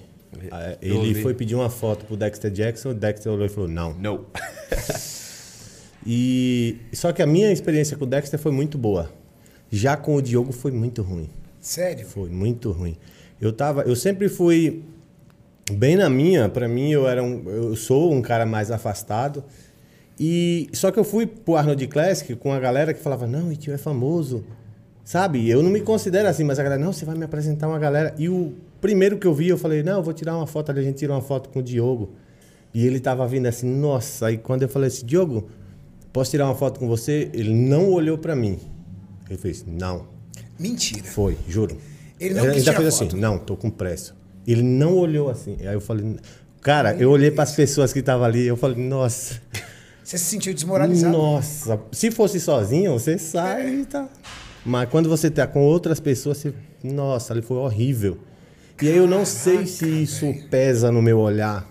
Ah, 0.52 0.76
Eu 0.82 1.04
Ele 1.04 1.14
vi. 1.14 1.22
foi 1.22 1.34
pedir 1.36 1.54
uma 1.56 1.70
foto 1.70 2.06
pro 2.06 2.18
Dexter 2.18 2.50
Jackson, 2.52 2.90
o 2.90 2.94
Dexter 2.94 3.32
olhou 3.32 3.46
e 3.46 3.50
falou 3.50 3.70
não. 3.70 3.94
Não. 3.94 4.26
E 6.06 6.78
só 6.94 7.12
que 7.12 7.22
a 7.22 7.28
minha 7.28 7.52
experiência 7.52 7.98
com 7.98 8.06
o 8.06 8.08
Dexter 8.08 8.40
foi 8.40 8.54
muito 8.54 8.78
boa. 8.78 9.12
Já 9.70 9.98
com 9.98 10.16
o 10.16 10.22
Diogo 10.22 10.54
foi 10.54 10.72
muito 10.72 11.02
ruim. 11.02 11.30
Sério? 11.60 12.06
Foi 12.08 12.30
muito 12.30 12.72
ruim. 12.72 12.96
Eu 13.40 13.52
tava, 13.52 13.82
eu 13.84 13.96
sempre 13.98 14.30
fui 14.30 14.82
bem 15.70 15.96
na 15.96 16.10
minha, 16.10 16.50
pra 16.50 16.68
mim 16.68 16.92
eu 16.92 17.08
era 17.08 17.24
um, 17.24 17.44
eu 17.50 17.76
sou 17.76 18.14
um 18.14 18.22
cara 18.22 18.46
mais 18.46 18.72
afastado. 18.72 19.44
E 20.20 20.70
só 20.74 20.92
que 20.92 21.00
eu 21.00 21.04
fui 21.04 21.26
pro 21.26 21.56
Arnold 21.56 21.88
Classic 21.88 22.36
com 22.36 22.52
a 22.52 22.60
galera 22.60 22.94
que 22.94 23.02
falava: 23.02 23.26
"Não, 23.26 23.50
o 23.50 23.56
tio 23.56 23.74
é 23.74 23.78
famoso". 23.78 24.44
Sabe? 25.04 25.50
Eu 25.50 25.64
não 25.64 25.70
me 25.70 25.82
considero 25.82 26.28
assim, 26.28 26.44
mas 26.44 26.60
a 26.60 26.64
galera: 26.64 26.82
"Não, 26.82 26.92
você 26.92 27.06
vai 27.06 27.16
me 27.16 27.24
apresentar 27.24 27.68
uma 27.68 27.80
galera". 27.80 28.14
E 28.18 28.28
o 28.28 28.54
primeiro 28.82 29.18
que 29.18 29.26
eu 29.26 29.34
vi, 29.34 29.48
eu 29.48 29.58
falei: 29.58 29.82
"Não, 29.82 29.98
eu 29.98 30.04
vou 30.04 30.14
tirar 30.14 30.36
uma 30.36 30.48
foto 30.48 30.72
ali, 30.72 30.82
a 30.82 30.84
gente 30.84 30.98
tira 30.98 31.14
uma 31.14 31.22
foto 31.22 31.50
com 31.50 31.60
o 31.60 31.64
Diogo". 31.64 32.12
E 32.74 32.86
ele 32.86 33.00
tava 33.00 33.26
vindo 33.28 33.46
assim: 33.48 33.68
"Nossa". 33.68 34.28
Aí 34.28 34.38
quando 34.38 34.64
eu 34.64 34.70
falei 34.70 34.88
assim: 34.88 35.06
"Diogo, 35.06 35.50
posso 36.12 36.32
tirar 36.32 36.46
uma 36.46 36.56
foto 36.56 36.80
com 36.80 36.88
você?" 36.88 37.30
Ele 37.34 37.54
não 37.54 37.90
olhou 37.92 38.18
pra 38.18 38.36
mim. 38.36 38.60
Ele 39.30 39.40
fez: 39.40 39.66
"Não". 39.66 40.06
Mentira. 40.60 41.04
Foi, 41.06 41.38
juro. 41.48 41.78
Ele 42.20 42.34
não 42.34 42.44
Ele 42.44 42.58
ainda 42.58 42.74
fez 42.74 42.88
assim, 42.88 43.10
não, 43.16 43.38
tô 43.38 43.56
com 43.56 43.70
pressa. 43.70 44.14
Ele 44.52 44.64
não 44.64 44.96
olhou 44.98 45.30
assim. 45.30 45.58
Aí 45.62 45.74
eu 45.74 45.82
falei, 45.82 46.16
cara, 46.62 46.96
eu 46.96 47.10
olhei 47.12 47.32
para 47.32 47.44
as 47.44 47.54
pessoas 47.56 47.94
que 47.94 48.00
estavam 48.00 48.26
ali, 48.26 48.46
eu 48.46 48.58
falei, 48.58 48.78
nossa, 48.84 49.40
Você 50.04 50.18
se 50.18 50.26
sentiu 50.26 50.54
desmoralizado? 50.54 51.16
nossa. 51.16 51.80
Se 51.92 52.10
fosse 52.12 52.40
sozinho, 52.40 52.94
você 52.94 53.18
sai 53.18 53.82
e 53.82 53.86
tá. 53.86 54.10
Mas 54.66 54.90
quando 54.90 55.08
você 55.08 55.30
tá 55.30 55.46
com 55.48 55.62
outras 55.62 56.00
pessoas, 56.00 56.38
você, 56.38 56.54
nossa, 56.84 57.34
ali 57.34 57.42
foi 57.42 57.58
horrível. 57.58 58.18
E 58.82 58.88
aí 58.88 58.96
eu 58.98 59.08
não 59.08 59.26
sei 59.26 59.66
se 59.68 59.86
isso 60.04 60.34
pesa 60.50 60.92
no 60.92 61.02
meu 61.02 61.20
olhar 61.20 61.70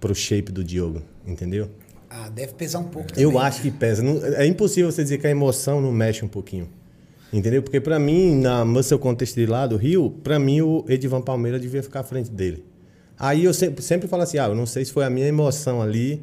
pro 0.00 0.14
shape 0.14 0.50
do 0.50 0.64
Diogo, 0.64 1.02
entendeu? 1.26 1.68
Ah, 2.10 2.28
deve 2.28 2.54
pesar 2.54 2.78
um 2.80 2.84
pouco. 2.84 3.08
Eu 3.16 3.30
também. 3.30 3.46
acho 3.46 3.62
que 3.62 3.70
pesa. 3.70 4.02
É 4.36 4.46
impossível 4.46 4.90
você 4.90 5.02
dizer 5.02 5.18
que 5.18 5.26
a 5.26 5.30
emoção 5.30 5.80
não 5.80 5.92
mexe 5.92 6.24
um 6.24 6.28
pouquinho. 6.28 6.68
Entendeu? 7.32 7.62
Porque 7.62 7.80
pra 7.80 7.98
mim, 7.98 8.36
na 8.36 8.64
Muscle 8.64 8.98
Contest 8.98 9.34
de 9.34 9.46
lá 9.46 9.66
do 9.66 9.76
Rio, 9.76 10.10
pra 10.22 10.38
mim 10.38 10.60
o 10.60 10.84
Edivan 10.86 11.22
Palmeira 11.22 11.58
devia 11.58 11.82
ficar 11.82 12.00
à 12.00 12.04
frente 12.04 12.30
dele. 12.30 12.64
Aí 13.18 13.44
eu 13.44 13.54
sempre, 13.54 13.82
sempre 13.82 14.06
falo 14.06 14.22
assim, 14.22 14.38
ah, 14.38 14.48
eu 14.48 14.54
não 14.54 14.66
sei 14.66 14.84
se 14.84 14.92
foi 14.92 15.04
a 15.04 15.10
minha 15.10 15.26
emoção 15.26 15.80
ali 15.80 16.22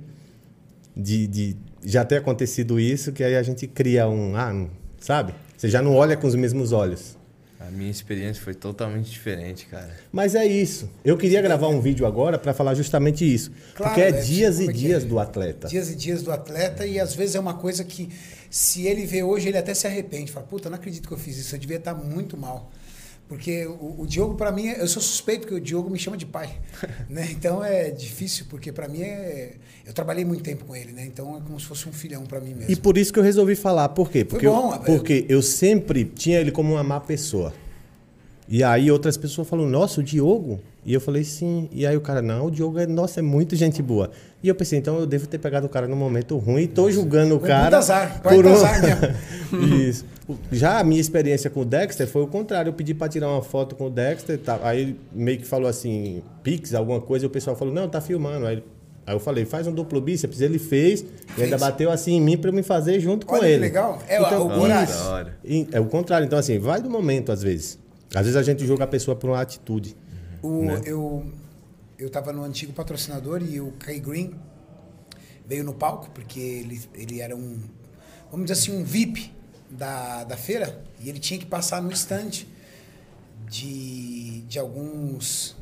de, 0.95 1.27
de 1.27 1.57
já 1.83 2.05
ter 2.05 2.17
acontecido 2.17 2.79
isso, 2.79 3.11
que 3.11 3.23
aí 3.23 3.35
a 3.35 3.41
gente 3.41 3.65
cria 3.65 4.07
um, 4.07 4.35
ah, 4.35 4.67
sabe? 4.99 5.33
Você 5.57 5.67
já 5.67 5.81
não 5.81 5.95
olha 5.95 6.15
com 6.15 6.27
os 6.27 6.35
mesmos 6.35 6.71
olhos. 6.71 7.17
A 7.59 7.69
minha 7.71 7.91
experiência 7.91 8.41
foi 8.41 8.53
totalmente 8.53 9.11
diferente, 9.11 9.65
cara. 9.65 9.93
Mas 10.13 10.33
é 10.33 10.45
isso. 10.45 10.89
Eu 11.03 11.17
queria 11.17 11.41
gravar 11.41 11.67
um 11.67 11.81
vídeo 11.81 12.05
agora 12.05 12.39
pra 12.39 12.53
falar 12.53 12.73
justamente 12.73 13.25
isso. 13.25 13.51
Claro, 13.75 13.93
porque 13.93 14.01
é 14.01 14.09
é, 14.09 14.21
dias 14.21 14.55
como 14.55 14.67
e 14.67 14.73
é 14.73 14.73
dias 14.73 15.03
é? 15.03 15.05
do 15.05 15.19
atleta. 15.19 15.67
Dias 15.67 15.91
e 15.91 15.95
dias 15.95 16.23
do 16.23 16.31
atleta, 16.31 16.85
e 16.85 16.97
às 16.97 17.13
vezes 17.13 17.35
é 17.35 17.39
uma 17.39 17.55
coisa 17.55 17.83
que, 17.83 18.09
se 18.49 18.87
ele 18.87 19.05
vê 19.05 19.23
hoje, 19.23 19.49
ele 19.49 19.57
até 19.57 19.73
se 19.73 19.85
arrepende. 19.85 20.31
Fala, 20.31 20.45
puta, 20.45 20.69
não 20.69 20.77
acredito 20.77 21.05
que 21.05 21.13
eu 21.13 21.17
fiz 21.17 21.37
isso, 21.37 21.53
eu 21.53 21.59
devia 21.59 21.77
estar 21.77 21.93
muito 21.93 22.37
mal. 22.37 22.71
Porque 23.29 23.63
o, 23.67 24.01
o 24.01 24.07
Diogo, 24.07 24.33
pra 24.33 24.51
mim, 24.51 24.65
eu 24.65 24.88
sou 24.88 25.00
suspeito, 25.00 25.41
porque 25.41 25.53
o 25.53 25.62
Diogo 25.62 25.88
me 25.88 26.00
chama 26.00 26.17
de 26.17 26.25
pai. 26.25 26.50
né? 27.07 27.29
Então 27.31 27.63
é 27.63 27.91
difícil, 27.91 28.48
porque 28.50 28.71
pra 28.71 28.88
mim 28.88 29.03
é. 29.03 29.51
Eu 29.86 29.93
trabalhei 29.93 30.25
muito 30.25 30.43
tempo 30.43 30.65
com 30.65 30.75
ele, 30.75 30.91
né? 30.91 31.05
Então 31.05 31.38
é 31.38 31.39
como 31.39 31.59
se 31.59 31.67
fosse 31.67 31.88
um 31.88 31.93
filhão 31.93 32.25
pra 32.25 32.39
mim 32.39 32.55
mesmo. 32.55 32.71
E 32.71 32.75
por 32.75 32.98
isso 32.98 33.13
que 33.13 33.19
eu 33.19 33.24
resolvi 33.24 33.55
falar. 33.55 33.89
Por 33.89 34.09
quê? 34.09 34.25
Porque, 34.25 34.48
bom, 34.48 34.74
eu, 34.74 34.79
porque 34.79 35.25
eu 35.29 35.43
sempre 35.43 36.05
tinha 36.05 36.39
ele 36.39 36.51
como 36.51 36.74
uma 36.74 36.83
má 36.83 37.00
pessoa. 37.00 37.53
E 38.48 38.63
aí 38.63 38.89
outras 38.89 39.15
pessoas 39.15 39.48
falaram, 39.48 39.69
nossa, 39.69 40.01
o 40.01 40.03
Diogo? 40.03 40.59
E 40.83 40.91
eu 40.91 41.00
falei, 41.00 41.24
sim. 41.24 41.69
E 41.71 41.86
aí 41.86 41.95
o 41.95 42.01
cara, 42.01 42.19
não, 42.19 42.48
o 42.48 42.51
Diogo 42.51 42.79
é, 42.79 42.88
nossa, 42.88 43.19
é 43.19 43.24
muito 43.24 43.55
gente 43.55 43.79
boa. 43.79 44.09
E 44.41 44.48
eu 44.48 44.55
pensei, 44.55 44.79
então 44.79 44.98
eu 44.98 45.05
devo 45.05 45.27
ter 45.27 45.38
pegado 45.38 45.67
o 45.67 45.69
cara 45.69 45.88
no 45.88 45.95
momento 45.95 46.36
ruim 46.36 46.63
e 46.63 46.67
tô 46.67 46.89
julgando 46.89 47.36
o 47.36 47.38
Um 47.38 47.41
cara. 47.41 47.77
azar, 47.77 48.19
pode 48.24 48.41
dar 48.41 48.53
azar 48.53 49.15
Isso. 49.88 50.03
Já 50.51 50.79
a 50.79 50.83
minha 50.83 51.01
experiência 51.01 51.50
com 51.50 51.62
o 51.62 51.65
Dexter 51.65 52.07
foi 52.07 52.21
o 52.21 52.27
contrário. 52.27 52.69
Eu 52.69 52.74
pedi 52.74 52.93
pra 52.93 53.07
tirar 53.07 53.29
uma 53.29 53.41
foto 53.41 53.75
com 53.75 53.88
o 53.88 53.89
Dexter, 53.89 54.38
tá, 54.38 54.59
aí 54.63 54.95
meio 55.12 55.39
que 55.39 55.45
falou 55.45 55.67
assim, 55.67 56.21
Pix, 56.43 56.74
alguma 56.74 57.01
coisa, 57.01 57.25
e 57.25 57.27
o 57.27 57.29
pessoal 57.29 57.55
falou, 57.55 57.74
não, 57.74 57.88
tá 57.89 58.00
filmando. 58.00 58.45
Aí, 58.45 58.63
aí 59.05 59.15
eu 59.15 59.19
falei, 59.19 59.45
faz 59.45 59.67
um 59.67 59.74
duplo 59.74 60.00
bíceps. 60.00 60.41
Ele 60.41 60.59
fez, 60.59 61.01
e 61.01 61.43
ainda 61.43 61.57
Fez. 61.57 61.62
bateu 61.62 61.91
assim 61.91 62.13
em 62.13 62.21
mim 62.21 62.38
pra 62.38 62.50
eu 62.50 62.53
me 62.53 62.63
fazer 62.63 63.00
junto 63.00 63.25
com 63.25 63.33
Olha 63.33 63.43
que 63.43 63.48
ele. 63.48 63.62
legal. 63.62 64.01
É, 64.07 64.21
então, 64.21 64.48
o 64.48 64.67
isso. 64.67 65.25
E 65.43 65.67
É 65.71 65.79
o 65.79 65.86
contrário. 65.86 66.25
Então, 66.25 66.38
assim, 66.38 66.59
vai 66.59 66.81
do 66.81 66.89
momento, 66.89 67.31
às 67.31 67.41
vezes. 67.41 67.79
Às 68.13 68.21
vezes 68.21 68.36
a 68.36 68.43
gente 68.43 68.65
julga 68.65 68.83
a 68.83 68.88
pessoa 68.88 69.15
por 69.15 69.29
uma 69.29 69.41
atitude. 69.41 69.95
O, 70.41 70.63
Né? 70.63 70.81
Eu 70.86 71.25
eu 72.00 72.07
estava 72.07 72.31
no 72.31 72.43
antigo 72.43 72.71
patrocinador 72.71 73.43
e 73.43 73.59
o 73.59 73.74
Kai 73.74 74.00
Green 74.00 74.33
veio 75.45 75.65
no 75.65 75.74
palco, 75.74 76.09
porque 76.12 76.39
ele, 76.39 76.81
ele 76.93 77.19
era 77.19 77.36
um, 77.36 77.59
vamos 78.31 78.50
dizer 78.50 78.53
assim, 78.53 78.71
um 78.79 78.86
VIP 78.86 79.33
da, 79.69 80.23
da 80.23 80.38
feira, 80.38 80.83
e 80.99 81.09
ele 81.09 81.19
tinha 81.19 81.39
que 81.39 81.45
passar 81.45 81.81
no 81.81 81.91
stand 81.91 82.45
de, 83.47 84.41
de 84.41 84.59
alguns 84.59 85.55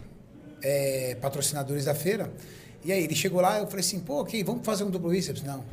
é, 0.61 1.15
patrocinadores 1.21 1.85
da 1.85 1.95
feira. 1.95 2.31
E 2.83 2.91
aí 2.91 3.03
ele 3.03 3.15
chegou 3.15 3.41
lá, 3.41 3.59
eu 3.59 3.67
falei 3.67 3.81
assim, 3.81 3.99
pô, 3.99 4.21
ok, 4.21 4.43
vamos 4.43 4.65
fazer 4.65 4.83
um 4.83 4.89
duplo 4.89 5.09
bíceps? 5.09 5.43
Não. 5.43 5.63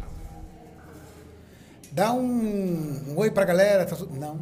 Dá 1.92 2.12
um, 2.12 3.12
um 3.12 3.18
oi 3.18 3.30
pra 3.30 3.44
galera, 3.44 3.84
tá 3.84 3.94
tudo. 3.94 4.18
Não. 4.18 4.40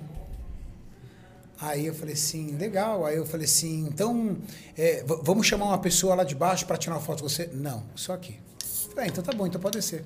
Aí 1.61 1.87
eu 1.87 1.94
falei 1.94 2.14
assim, 2.14 2.56
legal. 2.56 3.04
Aí 3.04 3.16
eu 3.16 3.26
falei 3.26 3.44
assim, 3.44 3.87
então 3.87 4.38
é, 4.76 5.04
vamos 5.22 5.46
chamar 5.46 5.66
uma 5.66 5.78
pessoa 5.78 6.14
lá 6.14 6.25
de 6.25 6.34
baixo 6.34 6.66
para 6.66 6.76
tirar 6.76 6.94
uma 6.94 7.02
foto 7.02 7.22
com 7.22 7.28
você? 7.28 7.50
Não, 7.52 7.84
só 7.94 8.14
aqui. 8.14 8.38
Eu 8.61 8.90
Falei, 8.90 9.04
ah, 9.04 9.08
então 9.08 9.22
tá 9.22 9.32
bom, 9.32 9.46
então 9.46 9.61
pode 9.61 9.78
descer. 9.78 10.04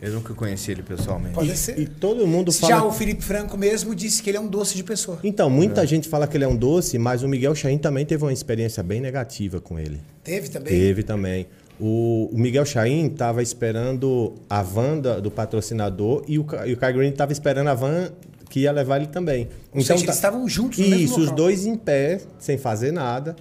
Eu 0.00 0.12
nunca 0.12 0.34
conheci 0.34 0.70
ele 0.72 0.82
pessoalmente. 0.82 1.34
Pode 1.34 1.48
E, 1.48 1.50
descer. 1.52 1.78
e 1.78 1.86
todo 1.86 2.26
mundo 2.26 2.52
Já 2.52 2.68
fala. 2.68 2.84
o 2.86 2.92
Felipe 2.92 3.22
Franco 3.24 3.56
mesmo 3.56 3.94
disse 3.94 4.22
que 4.22 4.30
ele 4.30 4.36
é 4.36 4.40
um 4.40 4.46
doce 4.48 4.74
de 4.76 4.84
pessoa. 4.84 5.18
Então, 5.24 5.48
muita 5.48 5.86
gente 5.86 6.08
fala 6.08 6.26
que 6.26 6.36
ele 6.36 6.44
é 6.44 6.48
um 6.48 6.56
doce, 6.56 6.98
mas 6.98 7.22
o 7.22 7.28
Miguel 7.28 7.54
Chain 7.54 7.78
também 7.78 8.04
teve 8.04 8.22
uma 8.24 8.32
experiência 8.32 8.82
bem 8.82 9.00
negativa 9.00 9.60
com 9.60 9.78
ele. 9.78 10.00
Teve 10.22 10.48
também? 10.48 10.72
Teve 10.72 11.02
também. 11.02 11.46
O, 11.78 12.30
o 12.32 12.38
Miguel 12.38 12.64
Chain 12.64 13.06
estava 13.08 13.42
esperando 13.42 14.34
a 14.48 14.62
van 14.62 14.98
da- 14.98 15.20
do 15.20 15.30
patrocinador 15.30 16.24
e 16.26 16.38
o, 16.38 16.46
e 16.64 16.72
o 16.72 16.76
Kai 16.76 16.92
Green 16.92 17.10
estava 17.10 17.32
esperando 17.32 17.68
a 17.68 17.74
van 17.74 18.10
que 18.48 18.60
ia 18.60 18.72
levar 18.72 18.96
ele 18.96 19.08
também. 19.08 19.48
Ou 19.74 19.80
seja, 19.82 19.94
tá- 19.94 20.02
eles 20.04 20.14
estavam 20.14 20.48
juntos 20.48 20.78
no 20.78 20.86
mesmo 20.88 21.04
Isso, 21.04 21.20
os 21.20 21.30
dois 21.32 21.66
em 21.66 21.76
pé, 21.76 22.20
sem 22.38 22.56
fazer 22.56 22.92
nada. 22.92 23.36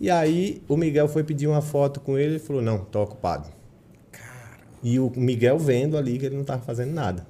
E 0.00 0.10
aí 0.10 0.62
o 0.68 0.76
Miguel 0.76 1.08
foi 1.08 1.24
pedir 1.24 1.46
uma 1.46 1.60
foto 1.62 1.98
com 2.00 2.16
ele 2.18 2.36
e 2.36 2.38
falou: 2.38 2.60
Não, 2.62 2.78
tô 2.78 3.02
ocupado. 3.02 3.48
E 4.82 4.98
o 4.98 5.10
Miguel 5.16 5.58
vendo 5.58 5.96
ali 5.96 6.18
que 6.18 6.26
ele 6.26 6.34
não 6.34 6.42
estava 6.42 6.62
fazendo 6.62 6.92
nada. 6.92 7.26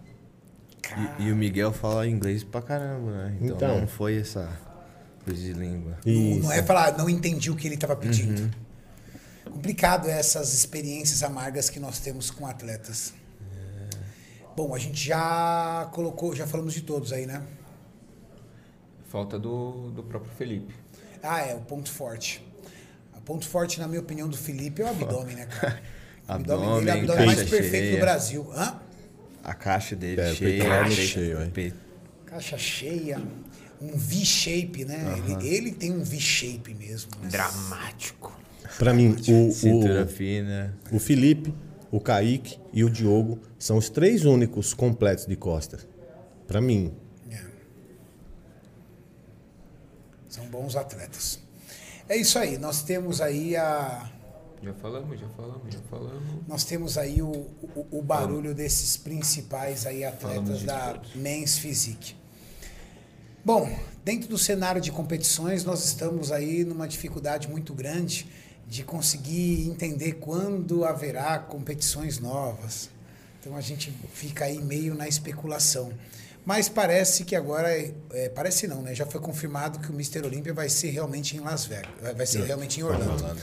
E, 1.18 1.24
e 1.24 1.32
o 1.32 1.36
Miguel 1.36 1.72
fala 1.72 2.06
inglês 2.08 2.42
pra 2.42 2.60
caramba, 2.62 3.10
né? 3.10 3.36
Então, 3.40 3.56
Então. 3.56 3.80
não 3.80 3.86
foi 3.86 4.16
essa 4.18 4.48
coisa 5.24 5.40
de 5.40 5.52
língua. 5.52 5.96
Não, 6.04 6.12
Isso. 6.12 6.42
não 6.42 6.52
é 6.52 6.62
falar, 6.62 6.96
não 6.98 7.08
entendi 7.08 7.50
o 7.50 7.56
que 7.56 7.66
ele 7.68 7.74
estava 7.76 7.94
pedindo. 7.96 8.50
Complicado 9.44 10.08
essas 10.08 10.52
experiências 10.54 11.22
amargas 11.22 11.68
que 11.68 11.78
nós 11.78 11.98
temos 11.98 12.30
com 12.30 12.46
atletas. 12.46 13.12
Bom, 14.56 14.74
a 14.74 14.78
gente 14.78 15.06
já 15.08 15.88
colocou, 15.92 16.34
já 16.34 16.46
falamos 16.46 16.74
de 16.74 16.82
todos 16.82 17.12
aí, 17.12 17.26
né? 17.26 17.42
Falta 19.08 19.38
do, 19.38 19.90
do 19.90 20.02
próprio 20.02 20.32
Felipe. 20.36 20.74
Ah, 21.22 21.40
é, 21.40 21.54
o 21.54 21.60
ponto 21.60 21.90
forte. 21.90 22.44
O 23.16 23.20
ponto 23.20 23.46
forte, 23.48 23.78
na 23.78 23.86
minha 23.86 24.00
opinião, 24.00 24.28
do 24.28 24.36
Felipe 24.36 24.82
é 24.82 24.84
o 24.84 24.88
abdômen, 24.88 25.36
né, 25.36 25.46
cara? 25.46 25.80
Abdômen 26.28 26.84
dele 26.84 26.90
é 26.90 26.94
o 26.94 26.98
Abdômen, 27.00 27.26
mais 27.26 27.38
caixa 27.38 27.50
perfeito 27.50 27.70
cheia. 27.84 27.96
do 27.96 28.00
Brasil. 28.00 28.52
Hã? 28.54 28.80
A 29.44 29.54
caixa 29.54 29.96
dele 29.96 30.20
É, 30.20 30.34
cheia. 30.34 30.50
peitoral 30.50 30.84
peito- 30.84 31.00
cheio, 31.02 31.40
é. 31.40 31.46
peito- 31.46 31.76
Caixa 32.26 32.56
cheia, 32.58 33.20
um 33.80 33.96
V-shape, 33.96 34.84
né? 34.84 35.20
Ele, 35.26 35.48
ele 35.48 35.72
tem 35.72 35.92
um 35.92 36.02
V-shape 36.02 36.72
mesmo. 36.74 37.10
né? 37.22 37.28
Dramático. 37.28 38.40
Para 38.78 38.94
mim, 38.94 39.08
o, 39.10 39.52
Cintura 39.52 40.04
o, 40.04 40.08
fina. 40.08 40.74
o 40.90 40.98
Felipe, 40.98 41.52
o 41.90 42.00
Kaique 42.00 42.58
e 42.72 42.82
o 42.84 42.88
Diogo 42.88 43.38
são 43.58 43.76
os 43.76 43.90
três 43.90 44.24
únicos 44.24 44.72
completos 44.72 45.26
de 45.26 45.36
costas. 45.36 45.86
Para 46.46 46.60
mim. 46.60 46.94
É. 47.30 47.38
São 50.28 50.46
bons 50.46 50.74
atletas. 50.76 51.38
É 52.08 52.16
isso 52.16 52.38
aí. 52.38 52.56
Nós 52.58 52.82
temos 52.82 53.20
aí 53.20 53.56
a. 53.56 54.10
Já 54.62 54.72
falamos, 54.74 55.18
já 55.18 55.28
falamos, 55.30 55.74
já 55.74 55.80
falamos. 55.90 56.22
Nós 56.46 56.62
temos 56.62 56.96
aí 56.96 57.20
o, 57.20 57.30
o, 57.30 57.98
o 57.98 58.02
barulho 58.02 58.54
desses 58.54 58.96
principais 58.96 59.86
aí 59.86 60.04
atletas 60.04 60.62
da 60.62 60.92
todos. 60.92 61.16
Men's 61.16 61.58
Physique. 61.58 62.14
Bom, 63.44 63.68
dentro 64.04 64.28
do 64.28 64.38
cenário 64.38 64.80
de 64.80 64.92
competições, 64.92 65.64
nós 65.64 65.84
estamos 65.84 66.30
aí 66.30 66.64
numa 66.64 66.86
dificuldade 66.86 67.48
muito 67.48 67.74
grande 67.74 68.28
de 68.68 68.84
conseguir 68.84 69.68
entender 69.68 70.12
quando 70.14 70.84
haverá 70.84 71.40
competições 71.40 72.20
novas. 72.20 72.88
Então 73.40 73.56
a 73.56 73.60
gente 73.60 73.92
fica 74.14 74.44
aí 74.44 74.62
meio 74.62 74.94
na 74.94 75.08
especulação. 75.08 75.92
Mas 76.44 76.68
parece 76.68 77.24
que 77.24 77.34
agora, 77.34 77.70
é, 77.70 77.92
é, 78.12 78.28
parece 78.28 78.68
não, 78.68 78.82
né? 78.82 78.94
Já 78.94 79.06
foi 79.06 79.20
confirmado 79.20 79.80
que 79.80 79.90
o 79.90 79.94
Mr. 79.94 80.24
Olímpia 80.24 80.54
vai 80.54 80.68
ser 80.68 80.90
realmente 80.90 81.36
em 81.36 81.40
Las 81.40 81.64
Vegas, 81.64 81.90
vai 82.16 82.26
ser 82.26 82.44
realmente 82.44 82.80
em 82.80 82.82
Orlando. 82.84 83.36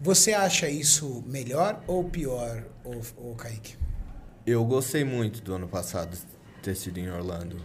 Você 0.00 0.32
acha 0.32 0.68
isso 0.68 1.22
melhor 1.26 1.82
ou 1.86 2.04
pior, 2.04 2.62
ô, 2.84 3.30
ô 3.30 3.34
Kaique? 3.34 3.76
Eu 4.46 4.64
gostei 4.64 5.04
muito 5.04 5.42
do 5.42 5.54
ano 5.54 5.66
passado 5.68 6.16
ter 6.62 6.74
sido 6.76 6.98
em 6.98 7.10
Orlando. 7.10 7.56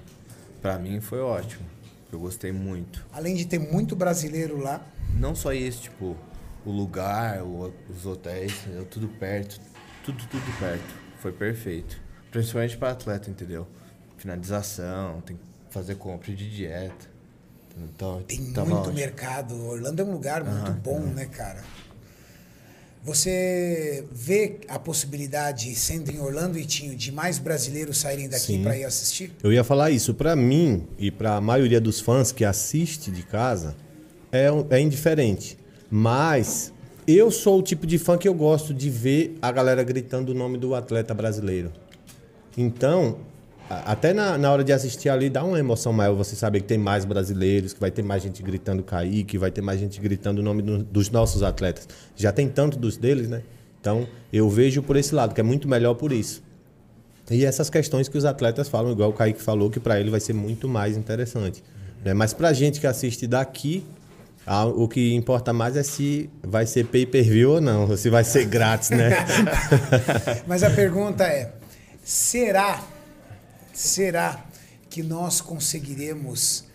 Pra 0.62 0.78
mim 0.80 1.00
foi 1.00 1.20
ótimo. 1.20 1.63
Eu 2.12 2.20
gostei 2.20 2.52
muito. 2.52 3.06
Além 3.12 3.36
de 3.36 3.46
ter 3.46 3.60
muito 3.60 3.96
brasileiro 3.96 4.58
lá, 4.60 4.86
Não 5.16 5.36
só 5.36 5.54
isso, 5.54 5.84
tipo, 5.84 6.18
o 6.66 6.72
lugar, 6.72 7.44
o- 7.44 7.72
os 7.88 8.04
hotéis, 8.06 8.52
tudo 8.90 9.08
perto. 9.08 9.60
Tudo, 10.04 10.25
tudo 10.28 10.60
perto. 10.60 10.94
Foi 11.20 11.32
perfeito. 11.32 12.02
Principalmente 12.32 12.75
para 12.78 12.92
atleta, 12.94 13.30
entendeu? 13.30 13.68
Finalização, 14.18 15.22
tem 15.22 15.38
que 15.38 15.44
fazer 15.70 15.96
compra 15.96 16.34
de 16.34 16.50
dieta. 16.50 17.08
Então, 17.78 18.24
tem 18.24 18.40
muito 18.40 18.74
ótimo. 18.74 18.94
mercado. 18.96 19.56
Orlando 19.66 20.02
é 20.02 20.06
um 20.06 20.12
lugar 20.12 20.44
muito 20.44 20.72
Aham, 20.72 20.80
bom, 20.80 21.00
né, 21.00 21.25
cara? 21.28 21.63
Você 23.04 24.06
vê 24.14 24.60
a 24.70 24.80
possibilidade, 24.80 25.76
sendo 25.76 26.10
em 26.10 26.20
Orlando 26.22 26.58
e 26.58 26.64
Tinho, 26.64 26.96
de 26.96 27.12
mais 27.12 27.38
brasileiros 27.38 27.98
saírem 27.98 28.30
daqui 28.30 28.64
para 28.64 28.78
ir 28.78 28.86
assistir? 28.86 29.32
Eu 29.44 29.52
ia 29.52 29.64
falar 29.64 29.92
isso. 29.92 30.14
Pra 30.14 30.36
mim 30.38 30.88
e 30.98 31.12
pra 31.12 31.42
maioria 31.42 31.82
dos 31.82 32.00
fãs 32.00 32.32
que 32.32 32.46
assiste 32.46 33.12
de 33.12 33.24
casa, 33.24 33.76
é, 34.32 34.48
é 34.70 34.80
indiferente. 34.80 35.58
Mas 35.92 36.72
eu 37.06 37.30
sou 37.30 37.60
o 37.60 37.62
tipo 37.62 37.86
de 37.86 37.98
fã 37.98 38.18
que 38.18 38.28
eu 38.28 38.34
gosto 38.34 38.74
de 38.74 38.90
ver 38.90 39.38
a 39.42 39.52
galera 39.52 39.84
gritando 39.84 40.30
o 40.32 40.36
nome 40.36 40.58
do 40.58 40.74
atleta 40.74 41.14
brasileiro. 41.14 41.74
Então, 42.58 43.20
a- 43.20 43.33
até 43.86 44.13
na, 44.13 44.38
na 44.38 44.51
hora 44.51 44.63
de 44.63 44.72
assistir 44.74 45.10
ali, 45.10 45.30
dá 45.30 45.44
uma 45.44 45.60
emoção 45.60 45.92
maior 45.94 46.13
você 46.15 46.36
saber 46.36 46.62
que 46.62 46.68
tem 46.68 46.77
mais 46.77 47.06
brasileiros, 47.06 47.74
que 47.74 47.80
vai 47.80 47.92
ter 47.92 48.03
mais 48.03 48.22
gente 48.24 48.42
gritando 48.44 48.84
Kaique, 48.84 49.38
vai 49.38 49.51
ter 49.51 49.62
mais 49.62 49.80
gente 49.80 50.00
gritando 50.00 50.39
o 50.39 50.44
nome 50.44 50.62
do- 50.62 50.84
dos 50.84 51.10
nossos 51.10 51.44
atletas. 51.44 51.88
Já 52.15 52.32
tem 52.32 52.48
tanto 52.50 52.77
dos 52.77 52.98
deles, 52.98 53.30
né? 53.30 53.42
Então, 53.80 54.08
eu 54.32 54.50
vejo 54.50 54.82
por 54.82 54.96
esse 54.96 55.13
lado, 55.13 55.34
que 55.34 55.42
é 55.42 55.44
muito 55.44 55.68
melhor 55.68 55.94
por 55.96 56.12
isso. 56.12 56.42
E 57.30 57.46
essas 57.46 57.70
questões 57.70 58.08
que 58.10 58.18
os 58.18 58.25
atletas 58.25 58.68
falam, 58.70 58.92
igual 58.92 59.10
o 59.10 59.13
Kaique 59.13 59.42
falou, 59.42 59.70
que 59.70 59.80
para 59.80 60.00
ele 60.00 60.10
vai 60.10 60.20
ser 60.20 60.34
muito 60.34 60.68
mais 60.68 60.96
interessante. 60.98 61.63
Né? 62.03 62.13
Mas 62.13 62.34
para 62.34 62.51
gente 62.53 62.80
que 62.80 62.88
assiste 62.88 63.27
daqui, 63.27 63.84
o 64.75 64.88
que 64.89 65.13
importa 65.13 65.53
mais 65.53 65.77
é 65.77 65.84
se 65.84 66.30
vai 66.42 66.65
ser 66.65 66.86
pay-per-view 66.88 67.51
ou 67.51 67.62
não, 67.62 67.89
ou 67.89 67.96
se 67.98 68.10
vai 68.10 68.25
ser 68.25 68.44
grátis, 68.46 68.89
né? 68.89 69.10
Mas 70.46 70.63
a 70.63 70.70
pergunta 70.70 71.24
é: 71.24 71.53
será, 72.03 72.84
será 73.74 74.46
que 74.89 75.01
nós 75.03 75.42
conseguiremos 75.42 76.65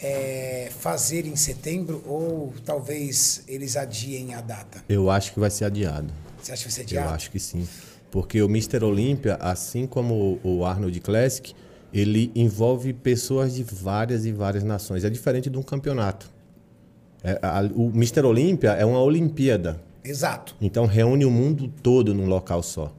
é, 0.00 0.68
fazer 0.78 1.26
em 1.26 1.36
setembro 1.36 2.02
ou 2.06 2.52
talvez 2.64 3.42
eles 3.46 3.76
adiem 3.76 4.34
a 4.34 4.40
data? 4.40 4.82
Eu 4.88 5.10
acho 5.10 5.32
que 5.32 5.40
vai 5.40 5.50
ser 5.50 5.64
adiado. 5.66 6.12
Você 6.42 6.52
acha 6.52 6.62
que 6.64 6.68
vai 6.68 6.72
ser 6.74 6.80
Eu 6.94 7.00
adiado? 7.00 7.14
acho 7.14 7.30
que 7.30 7.38
sim. 7.38 7.66
Porque 8.10 8.42
o 8.42 8.46
Mr. 8.46 8.84
Olímpia, 8.84 9.36
assim 9.36 9.86
como 9.86 10.38
o 10.42 10.64
Arnold 10.66 10.98
Classic, 11.00 11.54
ele 11.92 12.30
envolve 12.34 12.92
pessoas 12.92 13.54
de 13.54 13.62
várias 13.62 14.24
e 14.26 14.32
várias 14.32 14.64
nações. 14.64 15.04
É 15.04 15.10
diferente 15.10 15.48
de 15.48 15.56
um 15.56 15.62
campeonato. 15.62 16.30
É, 17.22 17.38
a- 17.40 17.62
o 17.74 17.90
Mr. 17.94 18.22
Olímpia 18.26 18.70
é 18.72 18.84
uma 18.84 19.00
Olimpíada. 19.00 19.80
Exato. 20.04 20.56
Então 20.60 20.84
reúne 20.84 21.24
o 21.24 21.30
mundo 21.30 21.68
todo 21.82 22.12
num 22.12 22.26
local 22.26 22.62
só. 22.62 22.92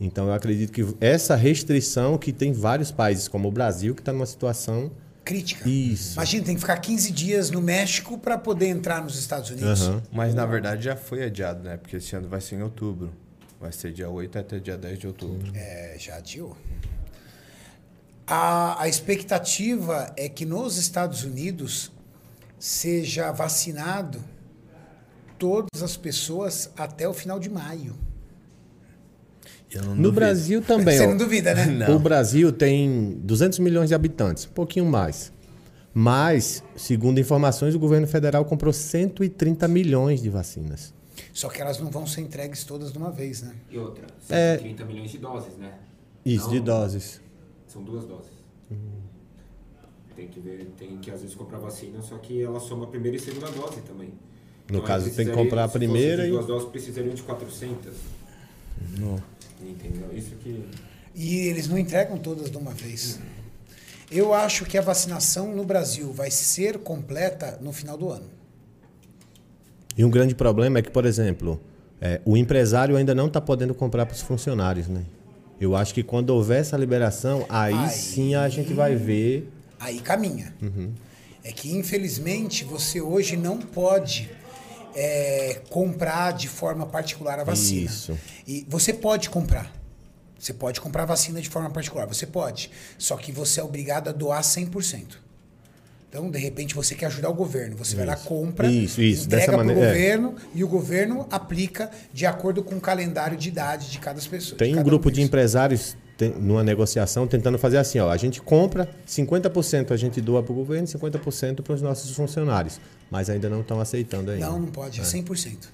Então 0.00 0.28
eu 0.28 0.32
acredito 0.32 0.72
que 0.72 0.82
essa 0.98 1.36
restrição 1.36 2.16
que 2.16 2.32
tem 2.32 2.52
vários 2.52 2.90
países, 2.90 3.28
como 3.28 3.48
o 3.48 3.52
Brasil, 3.52 3.94
que 3.94 4.00
está 4.00 4.12
numa 4.12 4.24
situação. 4.24 4.90
Crítica. 5.22 5.68
Isso. 5.68 6.14
Imagina, 6.14 6.46
tem 6.46 6.54
que 6.54 6.60
ficar 6.62 6.78
15 6.78 7.12
dias 7.12 7.50
no 7.50 7.60
México 7.60 8.16
para 8.16 8.38
poder 8.38 8.68
entrar 8.68 9.04
nos 9.04 9.18
Estados 9.18 9.50
Unidos. 9.50 9.82
Aham. 9.82 10.02
Mas 10.10 10.34
na 10.34 10.46
verdade 10.46 10.84
já 10.84 10.96
foi 10.96 11.22
adiado, 11.22 11.62
né? 11.62 11.76
Porque 11.76 11.96
esse 11.96 12.16
ano 12.16 12.26
vai 12.26 12.40
ser 12.40 12.56
em 12.56 12.62
outubro. 12.62 13.12
Vai 13.60 13.70
ser 13.72 13.92
dia 13.92 14.08
8 14.08 14.38
até 14.38 14.58
dia 14.58 14.78
10 14.78 14.98
de 14.98 15.06
outubro. 15.06 15.52
É, 15.54 15.94
já 15.98 16.16
adiou. 16.16 16.56
A, 18.26 18.82
a 18.82 18.88
expectativa 18.88 20.10
é 20.16 20.28
que 20.28 20.46
nos 20.46 20.78
Estados 20.78 21.24
Unidos 21.24 21.92
seja 22.58 23.30
vacinado 23.32 24.24
todas 25.38 25.82
as 25.82 25.96
pessoas 25.96 26.70
até 26.76 27.06
o 27.06 27.12
final 27.12 27.38
de 27.38 27.50
maio. 27.50 27.96
Eu 29.72 29.82
não 29.82 29.90
No 29.90 29.96
duvido. 29.96 30.12
Brasil 30.12 30.62
também. 30.62 30.96
Você 30.96 31.04
ó. 31.04 31.08
não 31.10 31.16
duvida, 31.16 31.54
né? 31.54 31.66
Não. 31.66 31.96
O 31.96 31.98
Brasil 31.98 32.52
tem 32.52 33.12
200 33.22 33.58
milhões 33.60 33.88
de 33.88 33.94
habitantes, 33.94 34.46
um 34.46 34.50
pouquinho 34.50 34.86
mais. 34.86 35.32
Mas, 35.94 36.62
segundo 36.76 37.18
informações, 37.20 37.74
o 37.74 37.78
governo 37.78 38.06
federal 38.06 38.44
comprou 38.44 38.72
130 38.72 39.66
milhões 39.68 40.22
de 40.22 40.28
vacinas. 40.28 40.92
Só 41.32 41.48
que 41.48 41.60
elas 41.60 41.78
não 41.80 41.90
vão 41.90 42.06
ser 42.06 42.20
entregues 42.22 42.64
todas 42.64 42.92
de 42.92 42.98
uma 42.98 43.10
vez, 43.10 43.42
né? 43.42 43.52
E 43.70 43.78
outra, 43.78 44.06
É. 44.28 44.54
130 44.56 44.84
milhões 44.84 45.10
de 45.10 45.18
doses, 45.18 45.56
né? 45.56 45.72
Isso, 46.24 46.46
Não, 46.46 46.52
de 46.52 46.60
doses. 46.60 47.20
São 47.66 47.82
duas 47.82 48.04
doses. 48.04 48.30
Tem 50.16 50.28
que 50.28 50.40
ver, 50.40 50.70
tem 50.78 50.98
que 50.98 51.10
às 51.10 51.20
vezes 51.22 51.34
comprar 51.34 51.58
vacina, 51.58 52.02
só 52.02 52.18
que 52.18 52.42
ela 52.42 52.60
soma 52.60 52.84
a 52.84 52.88
primeira 52.88 53.16
e 53.16 53.20
segunda 53.20 53.46
dose 53.50 53.80
também. 53.82 54.12
Então, 54.64 54.76
No 54.76 54.80
aí 54.82 54.86
caso, 54.86 55.10
tem 55.10 55.26
que 55.26 55.32
comprar 55.32 55.64
a 55.64 55.68
primeira 55.68 56.26
e- 56.26 56.30
duas 56.30 56.46
doses 56.46 56.68
precisariam 56.68 57.14
de 57.14 57.22
400. 57.22 57.94
Não. 58.98 59.20
Entendeu? 59.62 60.08
Isso 60.14 60.34
que. 60.36 60.64
E 61.14 61.38
eles 61.48 61.68
não 61.68 61.78
entregam 61.78 62.18
todas 62.18 62.50
de 62.50 62.56
uma 62.56 62.72
vez. 62.72 63.18
Eu 64.10 64.34
acho 64.34 64.64
que 64.64 64.76
a 64.76 64.80
vacinação 64.82 65.54
no 65.54 65.64
Brasil 65.64 66.12
vai 66.12 66.30
ser 66.30 66.78
completa 66.78 67.58
no 67.60 67.72
final 67.72 67.96
do 67.96 68.10
ano. 68.10 68.26
E 69.96 70.04
um 70.04 70.10
grande 70.10 70.34
problema 70.34 70.78
é 70.78 70.82
que, 70.82 70.90
por 70.90 71.04
exemplo, 71.04 71.60
é, 72.00 72.20
o 72.24 72.36
empresário 72.36 72.96
ainda 72.96 73.14
não 73.14 73.26
está 73.26 73.40
podendo 73.40 73.74
comprar 73.74 74.06
para 74.06 74.14
os 74.14 74.20
funcionários, 74.22 74.88
né? 74.88 75.04
Eu 75.60 75.76
acho 75.76 75.92
que 75.92 76.02
quando 76.02 76.30
houver 76.30 76.60
essa 76.60 76.76
liberação, 76.76 77.44
aí, 77.48 77.74
Aí- 77.74 77.90
sim 77.90 78.34
a 78.34 78.48
gente 78.48 78.72
vai 78.72 78.96
ver. 78.96 79.48
Aí 79.78 80.00
caminha. 80.00 80.54
É 81.44 81.52
que, 81.52 81.72
infelizmente, 81.76 82.64
você 82.64 83.00
hoje 83.00 83.36
não 83.36 83.58
pode 83.58 84.30
é, 84.94 85.60
comprar 85.68 86.32
de 86.32 86.48
forma 86.48 86.86
particular 86.86 87.38
a 87.38 87.44
vacina. 87.44 87.86
Isso. 87.86 88.18
E 88.46 88.66
você 88.68 88.92
pode 88.92 89.30
comprar. 89.30 89.72
Você 90.38 90.54
pode 90.54 90.80
comprar 90.80 91.04
vacina 91.04 91.40
de 91.40 91.48
forma 91.48 91.70
particular. 91.70 92.06
Você 92.06 92.26
pode. 92.26 92.70
Só 92.98 93.16
que 93.16 93.30
você 93.30 93.60
é 93.60 93.62
obrigado 93.62 94.08
a 94.08 94.12
doar 94.12 94.42
100%. 94.42 95.18
Então, 96.08 96.28
de 96.28 96.38
repente, 96.38 96.74
você 96.74 96.94
quer 96.96 97.06
ajudar 97.06 97.28
o 97.28 97.34
governo. 97.34 97.76
Você 97.76 97.94
vai 97.94 98.04
lá, 98.04 98.16
compra, 98.16 98.68
Isso, 98.68 99.00
isso, 99.00 99.26
entrega 99.26 99.52
para 99.52 99.64
o 99.64 99.70
é. 99.70 99.74
governo 99.74 100.34
e 100.52 100.64
o 100.64 100.68
governo 100.68 101.24
aplica 101.30 101.88
de 102.12 102.26
acordo 102.26 102.64
com 102.64 102.76
o 102.76 102.80
calendário 102.80 103.36
de 103.36 103.48
idade 103.48 103.88
de 103.88 103.98
cada 104.00 104.20
pessoa. 104.20 104.58
Tem 104.58 104.72
de 104.72 104.80
um 104.80 104.82
grupo 104.82 105.08
de 105.08 105.16
deles. 105.16 105.28
empresários 105.28 105.96
numa 106.28 106.62
negociação 106.62 107.26
tentando 107.26 107.58
fazer 107.58 107.78
assim, 107.78 107.98
ó, 107.98 108.10
a 108.10 108.16
gente 108.16 108.40
compra, 108.40 108.88
50% 109.08 109.90
a 109.90 109.96
gente 109.96 110.20
doa 110.20 110.42
para 110.42 110.52
o 110.52 110.54
governo, 110.54 110.86
50% 110.86 111.62
para 111.62 111.74
os 111.74 111.82
nossos 111.82 112.14
funcionários, 112.14 112.80
mas 113.10 113.30
ainda 113.30 113.48
não 113.48 113.60
estão 113.60 113.80
aceitando 113.80 114.30
ainda. 114.30 114.46
Não, 114.46 114.60
não 114.60 114.68
pode, 114.68 115.00
é 115.00 115.02
100%. 115.02 115.68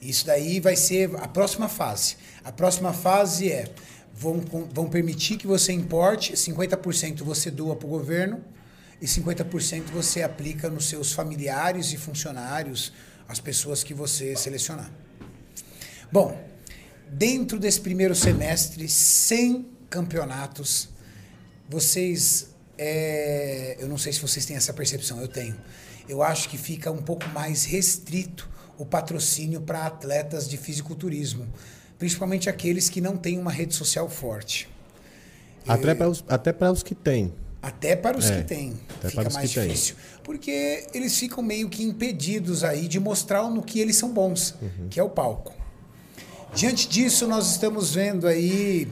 Isso 0.00 0.26
daí 0.26 0.60
vai 0.60 0.76
ser 0.76 1.10
a 1.16 1.28
próxima 1.28 1.68
fase. 1.68 2.16
A 2.44 2.52
próxima 2.52 2.92
fase 2.92 3.50
é: 3.50 3.68
vão, 4.14 4.40
vão 4.72 4.88
permitir 4.88 5.36
que 5.36 5.46
você 5.46 5.72
importe, 5.72 6.34
50% 6.34 7.22
você 7.22 7.50
doa 7.50 7.74
para 7.74 7.86
o 7.86 7.90
governo 7.90 8.40
e 9.00 9.06
50% 9.06 9.84
você 9.92 10.22
aplica 10.22 10.68
nos 10.68 10.88
seus 10.88 11.12
familiares 11.12 11.92
e 11.92 11.96
funcionários, 11.96 12.92
as 13.28 13.40
pessoas 13.40 13.82
que 13.82 13.92
você 13.92 14.36
selecionar. 14.36 14.90
Bom, 16.10 16.38
dentro 17.08 17.58
desse 17.58 17.80
primeiro 17.80 18.14
semestre, 18.14 18.88
sem 18.88 19.66
campeonatos, 19.88 20.88
vocês. 21.68 22.48
é, 22.78 23.76
eu 23.78 23.88
não 23.88 23.96
sei 23.98 24.12
se 24.12 24.20
vocês 24.20 24.44
têm 24.44 24.56
essa 24.56 24.72
percepção, 24.72 25.20
eu 25.20 25.28
tenho. 25.28 25.56
Eu 26.08 26.22
acho 26.22 26.48
que 26.48 26.56
fica 26.58 26.90
um 26.90 27.02
pouco 27.02 27.28
mais 27.30 27.64
restrito 27.64 28.48
o 28.78 28.84
patrocínio 28.84 29.60
para 29.60 29.86
atletas 29.86 30.48
de 30.48 30.56
fisiculturismo, 30.56 31.46
principalmente 31.98 32.48
aqueles 32.50 32.88
que 32.88 33.00
não 33.00 33.16
têm 33.16 33.38
uma 33.38 33.50
rede 33.50 33.74
social 33.74 34.08
forte. 34.08 34.68
Até 35.66 35.94
para 35.94 36.08
os, 36.08 36.22
até 36.28 36.54
os 36.70 36.82
que 36.82 36.94
têm. 36.94 37.32
Até 37.60 37.96
para 37.96 38.16
os 38.16 38.30
É, 38.30 38.36
que 38.42 38.48
têm. 38.48 38.74
Fica 39.02 39.28
mais 39.30 39.50
difícil. 39.50 39.96
Porque 40.22 40.86
eles 40.94 41.18
ficam 41.18 41.42
meio 41.42 41.68
que 41.68 41.82
impedidos 41.82 42.62
aí 42.62 42.86
de 42.86 43.00
mostrar 43.00 43.42
no 43.50 43.62
que 43.62 43.80
eles 43.80 43.96
são 43.96 44.12
bons, 44.12 44.54
Uhum. 44.62 44.88
que 44.88 45.00
é 45.00 45.02
o 45.02 45.08
palco. 45.10 45.52
Diante 46.56 46.88
disso, 46.88 47.26
nós 47.26 47.50
estamos 47.50 47.94
vendo 47.94 48.26
aí 48.26 48.90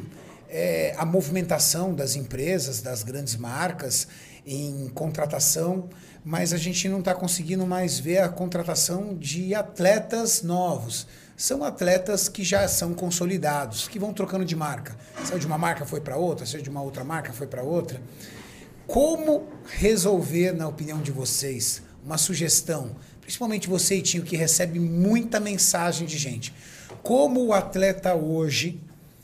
é, 0.50 0.94
a 0.98 1.06
movimentação 1.06 1.94
das 1.94 2.14
empresas, 2.14 2.82
das 2.82 3.02
grandes 3.02 3.36
marcas 3.36 4.06
em 4.44 4.90
contratação, 4.90 5.88
mas 6.22 6.52
a 6.52 6.58
gente 6.58 6.86
não 6.90 6.98
está 6.98 7.14
conseguindo 7.14 7.66
mais 7.66 7.98
ver 7.98 8.18
a 8.18 8.28
contratação 8.28 9.16
de 9.16 9.54
atletas 9.54 10.42
novos. 10.42 11.06
São 11.38 11.64
atletas 11.64 12.28
que 12.28 12.44
já 12.44 12.68
são 12.68 12.92
consolidados, 12.92 13.88
que 13.88 13.98
vão 13.98 14.12
trocando 14.12 14.44
de 14.44 14.54
marca. 14.54 14.94
Saiu 15.24 15.38
de 15.38 15.46
uma 15.46 15.56
marca, 15.56 15.86
foi 15.86 16.02
para 16.02 16.18
outra, 16.18 16.44
saiu 16.44 16.60
de 16.60 16.68
uma 16.68 16.82
outra 16.82 17.02
marca, 17.02 17.32
foi 17.32 17.46
para 17.46 17.62
outra. 17.62 17.98
Como 18.86 19.48
resolver, 19.64 20.52
na 20.52 20.68
opinião 20.68 21.00
de 21.00 21.10
vocês, 21.10 21.80
uma 22.04 22.18
sugestão, 22.18 22.94
principalmente 23.22 23.70
você, 23.70 23.94
Itinho, 23.94 24.22
que 24.22 24.36
recebe 24.36 24.78
muita 24.78 25.40
mensagem 25.40 26.06
de 26.06 26.18
gente. 26.18 26.52
Como 27.04 27.44
o 27.44 27.52
atleta 27.52 28.14
hoje, 28.14 28.80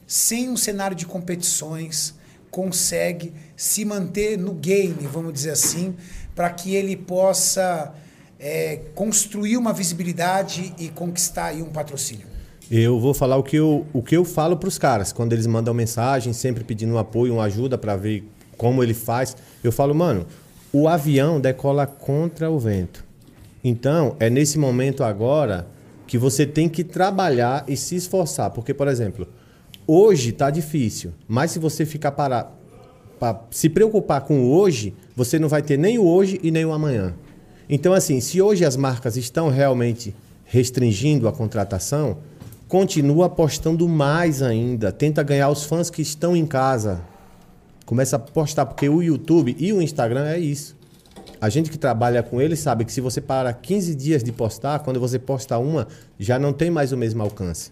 sem 0.07 0.51
um 0.51 0.57
cenário 0.57 0.95
de 0.95 1.07
competições, 1.07 2.15
consegue 2.51 3.33
se 3.57 3.87
manter 3.87 4.37
no 4.37 4.53
game, 4.53 5.07
vamos 5.11 5.33
dizer 5.33 5.53
assim, 5.53 5.95
para 6.35 6.51
que 6.51 6.75
ele 6.75 6.95
possa 6.95 7.95
é, 8.39 8.83
construir 8.95 9.57
uma 9.57 9.73
visibilidade 9.73 10.75
e 10.79 10.91
conquistar 10.91 11.47
aí 11.47 11.63
um 11.63 11.71
patrocínio? 11.71 12.27
Eu 12.71 13.01
vou 13.01 13.15
falar 13.15 13.39
o 13.39 13.43
que 13.43 13.57
eu, 13.57 13.87
o 13.95 14.03
que 14.03 14.15
eu 14.15 14.27
falo 14.27 14.59
para 14.59 14.69
os 14.69 14.77
caras. 14.77 15.11
Quando 15.11 15.33
eles 15.33 15.47
mandam 15.47 15.73
mensagem, 15.73 16.35
sempre 16.35 16.63
pedindo 16.63 16.93
um 16.93 16.99
apoio, 16.99 17.33
uma 17.33 17.45
ajuda 17.45 17.79
para 17.79 17.97
ver 17.97 18.31
como 18.59 18.83
ele 18.83 18.93
faz. 18.93 19.35
Eu 19.65 19.73
falo, 19.73 19.95
mano, 19.95 20.27
o 20.71 20.87
avião 20.87 21.41
decola 21.41 21.87
contra 21.87 22.51
o 22.51 22.59
vento. 22.59 23.03
Então, 23.65 24.17
é 24.21 24.29
nesse 24.29 24.59
momento 24.59 25.03
agora 25.03 25.67
que 26.11 26.19
você 26.19 26.45
tem 26.45 26.69
que 26.69 26.83
trabalhar 26.83 27.65
e 27.69 27.77
se 27.77 27.95
esforçar. 27.95 28.51
Porque, 28.51 28.75
por 28.75 28.89
exemplo, 28.89 29.29
hoje 29.87 30.33
tá 30.33 30.51
difícil, 30.51 31.13
mas 31.29 31.53
se 31.53 31.61
você 31.61 31.87
ficar 31.87 32.11
parado, 32.11 32.49
para 33.21 33.43
se 33.53 33.69
preocupar 33.69 34.23
com 34.23 34.41
o 34.41 34.51
hoje, 34.51 34.93
você 35.15 35.39
não 35.39 35.49
vai 35.49 35.63
ter 35.63 35.79
nem 35.79 35.99
o 35.99 36.05
hoje 36.05 36.41
e 36.43 36.51
nem 36.51 36.65
o 36.65 36.73
amanhã. 36.73 37.15
Então, 37.69 37.93
assim, 37.93 38.21
se 38.21 38.43
hoje 38.43 38.65
as 38.65 38.75
marcas 38.75 39.17
estão 39.17 39.51
realmente 39.51 40.13
restringindo 40.45 41.29
a 41.29 41.33
contratação, 41.33 42.19
continua 42.67 43.27
apostando 43.27 43.89
mais 43.89 44.43
ainda. 44.43 44.91
Tenta 44.91 45.23
ganhar 45.23 45.49
os 45.49 45.63
fãs 45.63 45.91
que 45.91 46.03
estão 46.03 46.35
em 46.35 46.45
casa. 46.45 47.03
Começa 47.87 48.17
a 48.17 48.19
postar, 48.19 48.67
porque 48.67 48.89
o 48.89 49.01
YouTube 49.01 49.55
e 49.57 49.73
o 49.73 49.81
Instagram 49.81 50.27
é 50.27 50.41
isso. 50.41 50.77
A 51.41 51.49
gente 51.49 51.71
que 51.71 51.79
trabalha 51.79 52.23
com 52.23 52.41
ele 52.41 52.55
sabe 52.55 52.85
que 52.85 52.93
se 52.93 53.01
você 53.01 53.21
para 53.21 53.53
15 53.53 53.95
dias 53.95 54.23
de 54.23 54.31
postar, 54.31 54.81
quando 54.81 55.01
você 55.01 55.19
posta 55.19 55.57
uma, 55.59 55.89
já 56.19 56.39
não 56.39 56.53
tem 56.53 56.71
mais 56.71 56.93
o 56.93 56.97
mesmo 56.97 57.23
alcance. 57.23 57.71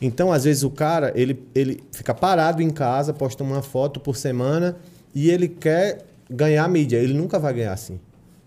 Então, 0.00 0.30
às 0.30 0.44
vezes, 0.44 0.62
o 0.62 0.70
cara, 0.70 1.10
ele, 1.14 1.42
ele 1.54 1.82
fica 1.92 2.12
parado 2.14 2.60
em 2.62 2.68
casa, 2.68 3.14
posta 3.14 3.42
uma 3.42 3.62
foto 3.62 3.98
por 3.98 4.16
semana 4.16 4.76
e 5.14 5.30
ele 5.30 5.48
quer 5.48 6.04
ganhar 6.30 6.68
mídia. 6.68 6.98
Ele 6.98 7.14
nunca 7.14 7.38
vai 7.38 7.54
ganhar 7.54 7.72
assim. 7.72 7.98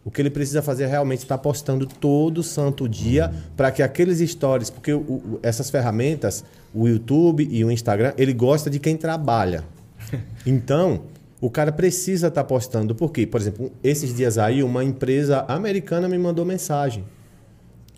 O 0.05 0.11
que 0.11 0.21
ele 0.21 0.29
precisa 0.29 0.61
fazer 0.61 0.83
é 0.83 0.87
realmente 0.87 1.19
estar 1.19 1.37
postando 1.39 1.85
todo 1.87 2.43
santo 2.43 2.87
dia 2.87 3.31
para 3.57 3.71
que 3.71 3.81
aqueles 3.81 4.19
stories, 4.29 4.69
porque 4.69 4.93
o- 4.93 4.99
o- 4.99 5.39
essas 5.41 5.69
ferramentas, 5.71 6.43
o 6.73 6.87
YouTube 6.87 7.47
e 7.49 7.65
o 7.65 7.71
Instagram, 7.71 8.13
ele 8.17 8.33
gosta 8.33 8.69
de 8.69 8.79
quem 8.79 8.95
trabalha. 8.95 9.63
Então, 10.45 11.01
o 11.41 11.49
cara 11.49 11.71
precisa 11.71 12.27
estar 12.27 12.43
postando. 12.43 12.93
Por 12.93 13.11
quê? 13.11 13.25
Por 13.25 13.39
exemplo, 13.39 13.71
esses 13.83 14.13
dias 14.13 14.37
aí, 14.37 14.61
uma 14.63 14.83
empresa 14.83 15.45
americana 15.47 16.07
me 16.07 16.17
mandou 16.17 16.45
mensagem 16.45 17.05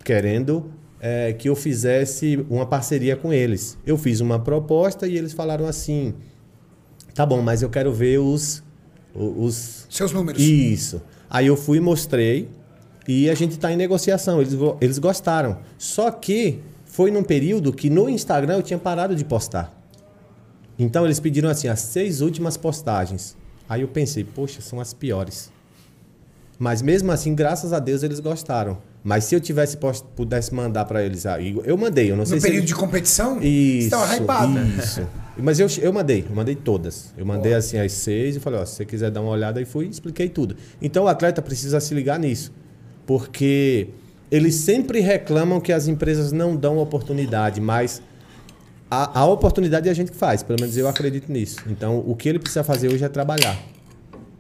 querendo 0.04 0.72
eh, 1.00 1.34
que 1.34 1.50
eu 1.50 1.56
fizesse 1.56 2.46
uma 2.50 2.66
parceria 2.66 3.16
com 3.16 3.34
eles. 3.34 3.78
Eu 3.86 3.98
fiz 3.98 4.20
uma 4.20 4.40
proposta 4.40 5.08
e 5.08 5.18
eles 5.18 5.34
falaram 5.34 5.66
assim: 5.66 6.14
tá 7.16 7.26
bom, 7.26 7.42
mas 7.42 7.62
eu 7.62 7.70
quero 7.70 7.92
ver 7.92 8.20
os. 8.20 8.64
os 9.16 9.88
Seus 9.90 10.12
números. 10.12 10.42
isso. 10.42 11.02
Aí 11.30 11.48
eu 11.48 11.56
fui 11.56 11.78
e 11.78 11.82
mostrei 11.82 12.50
e 13.08 13.30
a 13.30 13.34
gente 13.34 13.52
está 13.54 13.72
em 13.72 13.76
negociação. 13.76 14.42
Eles, 14.42 14.54
eles 14.80 15.00
gostaram. 15.00 15.58
Só 15.78 16.12
que 16.12 16.60
foi 16.86 17.10
num 17.10 17.24
período 17.24 17.74
que 17.74 17.90
no 17.90 18.08
Instagram 18.10 18.56
eu 18.56 18.64
tinha 18.64 18.78
parado 18.78 19.16
de 19.16 19.26
postar. 19.26 19.81
Então 20.84 21.06
eles 21.06 21.20
pediram 21.20 21.48
assim 21.48 21.68
as 21.68 21.80
seis 21.80 22.22
últimas 22.22 22.58
postagens. 22.58 23.38
Aí 23.70 23.82
eu 23.82 23.88
pensei, 23.88 24.24
poxa, 24.24 24.62
são 24.62 24.80
as 24.80 24.94
piores. 24.94 25.52
Mas 26.58 26.82
mesmo 26.82 27.12
assim, 27.12 27.36
graças 27.36 27.72
a 27.72 27.78
Deus, 27.80 28.02
eles 28.02 28.20
gostaram. 28.20 28.78
Mas 29.04 29.26
se 29.26 29.36
eu 29.36 29.40
tivesse 29.40 29.78
post- 29.78 30.06
pudesse 30.16 30.54
mandar 30.54 30.86
para 30.86 31.04
eles 31.04 31.26
aí, 31.28 31.60
eu 31.66 31.78
mandei, 31.78 32.12
eu 32.12 32.16
não 32.16 32.26
sei 32.26 32.36
No 32.36 32.42
se 32.42 32.48
período 32.48 32.62
eles- 32.64 32.70
de 32.70 32.76
competição? 32.76 33.38
Isso, 33.42 33.86
estava 33.86 34.16
hypado. 34.16 34.60
Isso. 34.80 35.08
Mas 35.38 35.60
eu, 35.60 35.68
eu 35.82 35.94
mandei, 35.94 36.26
eu 36.30 36.36
mandei 36.36 36.56
todas. 36.56 37.14
Eu 37.18 37.26
mandei 37.26 37.54
assim 37.54 37.78
as 37.78 37.92
seis 37.94 38.36
e 38.36 38.40
falei, 38.40 38.60
ó, 38.60 38.66
se 38.66 38.76
você 38.76 38.86
quiser 38.86 39.10
dar 39.12 39.22
uma 39.22 39.32
olhada 39.32 39.62
e 39.62 39.66
fui, 39.66 39.88
expliquei 39.88 40.30
tudo. 40.30 40.56
Então 40.82 41.04
o 41.04 41.08
atleta 41.08 41.42
precisa 41.44 41.80
se 41.80 41.94
ligar 41.94 42.20
nisso. 42.20 42.52
Porque 43.08 43.88
eles 44.32 44.56
sempre 44.56 45.00
reclamam 45.00 45.60
que 45.60 45.72
as 45.74 45.88
empresas 45.88 46.32
não 46.32 46.56
dão 46.56 46.78
oportunidade, 46.78 47.60
mas 47.62 48.02
a, 48.94 49.22
a 49.22 49.26
oportunidade 49.26 49.88
é 49.88 49.92
a 49.92 49.94
gente 49.94 50.12
que 50.12 50.18
faz, 50.18 50.44
pelo 50.44 50.60
menos 50.60 50.76
eu 50.76 50.86
acredito 50.86 51.32
nisso. 51.32 51.62
Então 51.68 52.04
o 52.06 52.14
que 52.14 52.28
ele 52.28 52.38
precisa 52.38 52.62
fazer 52.62 52.90
hoje 52.90 53.06
é 53.06 53.08
trabalhar. 53.08 53.58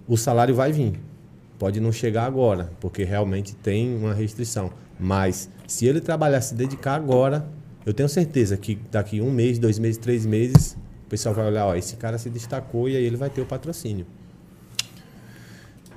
O 0.06 0.18
salário 0.18 0.54
vai 0.54 0.74
vir. 0.74 1.00
Pode 1.58 1.80
não 1.80 1.92
chegar 1.92 2.26
agora, 2.26 2.70
porque 2.82 3.06
realmente 3.06 3.56
tem 3.56 3.96
uma 3.96 4.14
restrição. 4.14 4.70
Mas 5.00 5.50
se 5.66 5.86
ele 5.86 6.02
trabalhar, 6.02 6.42
se 6.42 6.54
dedicar 6.54 6.96
agora, 6.96 7.48
eu 7.86 7.94
tenho 7.94 8.10
certeza 8.10 8.58
que 8.58 8.78
daqui 8.92 9.22
um 9.22 9.32
mês, 9.32 9.58
dois 9.58 9.80
meses, 9.80 9.98
três 9.98 10.26
meses, 10.26 10.76
o 11.06 11.10
pessoal 11.10 11.34
vai 11.34 11.48
olhar, 11.48 11.68
ó, 11.68 11.76
esse 11.76 11.96
cara 11.96 12.18
se 12.18 12.30
destacou 12.30 12.90
e 12.90 12.98
aí 12.98 13.06
ele 13.06 13.16
vai 13.16 13.30
ter 13.30 13.40
o 13.40 13.46
patrocínio. 13.46 14.06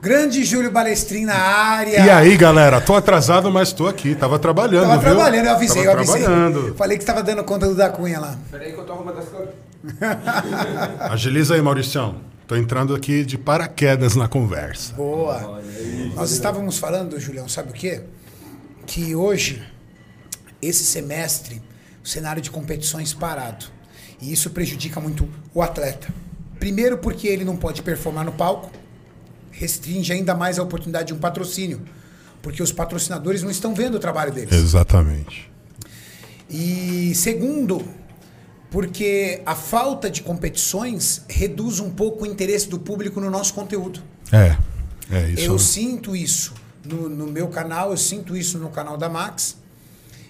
Grande 0.04 0.44
Júlio 0.44 0.70
Balestrin 0.70 1.24
na 1.24 1.34
área. 1.34 2.04
E 2.04 2.10
aí, 2.10 2.36
galera? 2.36 2.78
Tô 2.78 2.94
atrasado, 2.94 3.50
mas 3.50 3.72
tô 3.72 3.86
aqui. 3.86 4.14
Tava 4.14 4.38
trabalhando, 4.38 4.82
Tava 4.88 4.98
viu? 5.00 5.14
trabalhando, 5.14 5.46
eu 5.46 5.52
avisei, 5.52 5.82
Tava 5.82 5.96
eu 5.96 5.98
avisei. 6.00 6.22
trabalhando. 6.22 6.74
Falei 6.74 6.98
que 6.98 7.02
estava 7.02 7.22
dando 7.22 7.42
conta 7.42 7.66
do 7.66 7.74
da 7.74 7.88
Cunha 7.88 8.20
lá. 8.20 8.38
Peraí 8.50 8.74
que 8.74 8.78
eu 8.78 8.84
tô 8.84 8.92
arrumando 8.92 9.18
as 9.18 9.24
coisas. 9.30 9.54
Agiliza 11.10 11.54
aí, 11.54 11.62
Mauricião. 11.62 12.16
Tô 12.46 12.54
entrando 12.54 12.94
aqui 12.94 13.24
de 13.24 13.38
paraquedas 13.38 14.14
na 14.14 14.28
conversa. 14.28 14.92
Boa. 14.92 15.62
Nós 16.14 16.32
estávamos 16.32 16.76
falando, 16.76 17.18
Julião, 17.18 17.48
sabe 17.48 17.70
o 17.70 17.72
quê? 17.72 18.02
Que 18.84 19.14
hoje, 19.14 19.62
esse 20.60 20.84
semestre, 20.84 21.62
o 22.04 22.06
cenário 22.06 22.42
de 22.42 22.50
competições 22.50 23.14
parado. 23.14 23.64
E 24.20 24.30
isso 24.30 24.50
prejudica 24.50 25.00
muito 25.00 25.26
o 25.54 25.62
atleta. 25.62 26.08
Primeiro 26.60 26.98
porque 26.98 27.26
ele 27.26 27.42
não 27.42 27.56
pode 27.56 27.80
performar 27.80 28.26
no 28.26 28.32
palco, 28.32 28.70
restringe 29.58 30.12
ainda 30.12 30.34
mais 30.34 30.58
a 30.58 30.62
oportunidade 30.62 31.08
de 31.08 31.14
um 31.14 31.18
patrocínio. 31.18 31.82
Porque 32.42 32.62
os 32.62 32.72
patrocinadores 32.72 33.42
não 33.42 33.50
estão 33.50 33.74
vendo 33.74 33.94
o 33.94 33.98
trabalho 33.98 34.32
deles. 34.32 34.52
Exatamente. 34.52 35.50
E 36.50 37.14
segundo, 37.14 37.82
porque 38.70 39.40
a 39.46 39.54
falta 39.54 40.10
de 40.10 40.22
competições 40.22 41.22
reduz 41.28 41.80
um 41.80 41.90
pouco 41.90 42.24
o 42.24 42.26
interesse 42.26 42.68
do 42.68 42.78
público 42.78 43.20
no 43.20 43.30
nosso 43.30 43.54
conteúdo. 43.54 44.00
É. 44.30 44.56
É 45.10 45.30
isso. 45.30 45.42
Eu 45.42 45.58
sinto 45.58 46.14
isso 46.14 46.54
no, 46.84 47.08
no 47.08 47.26
meu 47.26 47.48
canal, 47.48 47.90
eu 47.90 47.96
sinto 47.96 48.36
isso 48.36 48.58
no 48.58 48.68
canal 48.70 48.96
da 48.96 49.08
Max. 49.08 49.56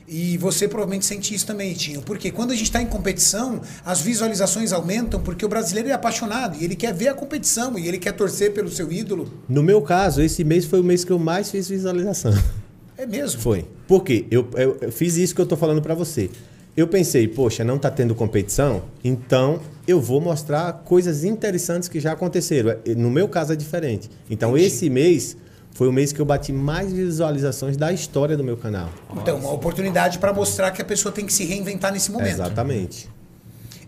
E 0.06 0.36
você 0.36 0.68
provavelmente 0.68 1.06
sente 1.06 1.34
isso 1.34 1.46
também, 1.46 1.72
Tinho. 1.72 2.02
Porque 2.02 2.30
quando 2.30 2.50
a 2.50 2.54
gente 2.54 2.66
está 2.66 2.82
em 2.82 2.86
competição, 2.86 3.60
as 3.84 4.00
visualizações 4.02 4.72
aumentam 4.72 5.20
porque 5.20 5.44
o 5.44 5.48
brasileiro 5.48 5.88
é 5.88 5.92
apaixonado 5.92 6.56
e 6.60 6.64
ele 6.64 6.76
quer 6.76 6.92
ver 6.92 7.08
a 7.08 7.14
competição 7.14 7.78
e 7.78 7.88
ele 7.88 7.98
quer 7.98 8.12
torcer 8.12 8.52
pelo 8.52 8.70
seu 8.70 8.92
ídolo. 8.92 9.32
No 9.48 9.62
meu 9.62 9.80
caso, 9.80 10.20
esse 10.20 10.44
mês 10.44 10.66
foi 10.66 10.80
o 10.80 10.84
mês 10.84 11.04
que 11.04 11.12
eu 11.12 11.18
mais 11.18 11.50
fiz 11.50 11.68
visualização. 11.68 12.32
É 12.96 13.04
mesmo. 13.06 13.40
Foi. 13.40 13.66
Por 13.88 14.04
quê? 14.04 14.24
Eu, 14.30 14.48
eu, 14.54 14.78
eu 14.80 14.92
fiz 14.92 15.16
isso 15.16 15.34
que 15.34 15.40
eu 15.40 15.46
tô 15.46 15.56
falando 15.56 15.82
para 15.82 15.96
você. 15.96 16.30
Eu 16.76 16.86
pensei, 16.86 17.26
poxa, 17.26 17.64
não 17.64 17.76
tá 17.78 17.90
tendo 17.90 18.14
competição, 18.14 18.84
então 19.02 19.60
eu 19.86 20.00
vou 20.00 20.20
mostrar 20.20 20.72
coisas 20.84 21.24
interessantes 21.24 21.88
que 21.88 21.98
já 21.98 22.12
aconteceram. 22.12 22.70
É, 22.70 22.94
No 22.94 23.10
meu 23.10 23.28
caso 23.28 23.52
é 23.52 23.56
diferente. 23.56 24.08
Então 24.30 24.56
esse 24.56 24.88
mês 24.88 25.36
foi 25.74 25.88
o 25.88 25.92
mês 25.92 26.12
que 26.12 26.20
eu 26.20 26.24
bati 26.24 26.52
mais 26.52 26.92
visualizações 26.92 27.76
da 27.76 27.92
história 27.92 28.36
do 28.36 28.44
meu 28.44 28.56
canal. 28.56 28.88
Então, 29.16 29.36
uma 29.38 29.52
oportunidade 29.52 30.20
para 30.20 30.32
mostrar 30.32 30.70
que 30.70 30.80
a 30.80 30.84
pessoa 30.84 31.12
tem 31.12 31.26
que 31.26 31.32
se 31.32 31.44
reinventar 31.44 31.92
nesse 31.92 32.12
momento. 32.12 32.30
Exatamente. 32.30 33.10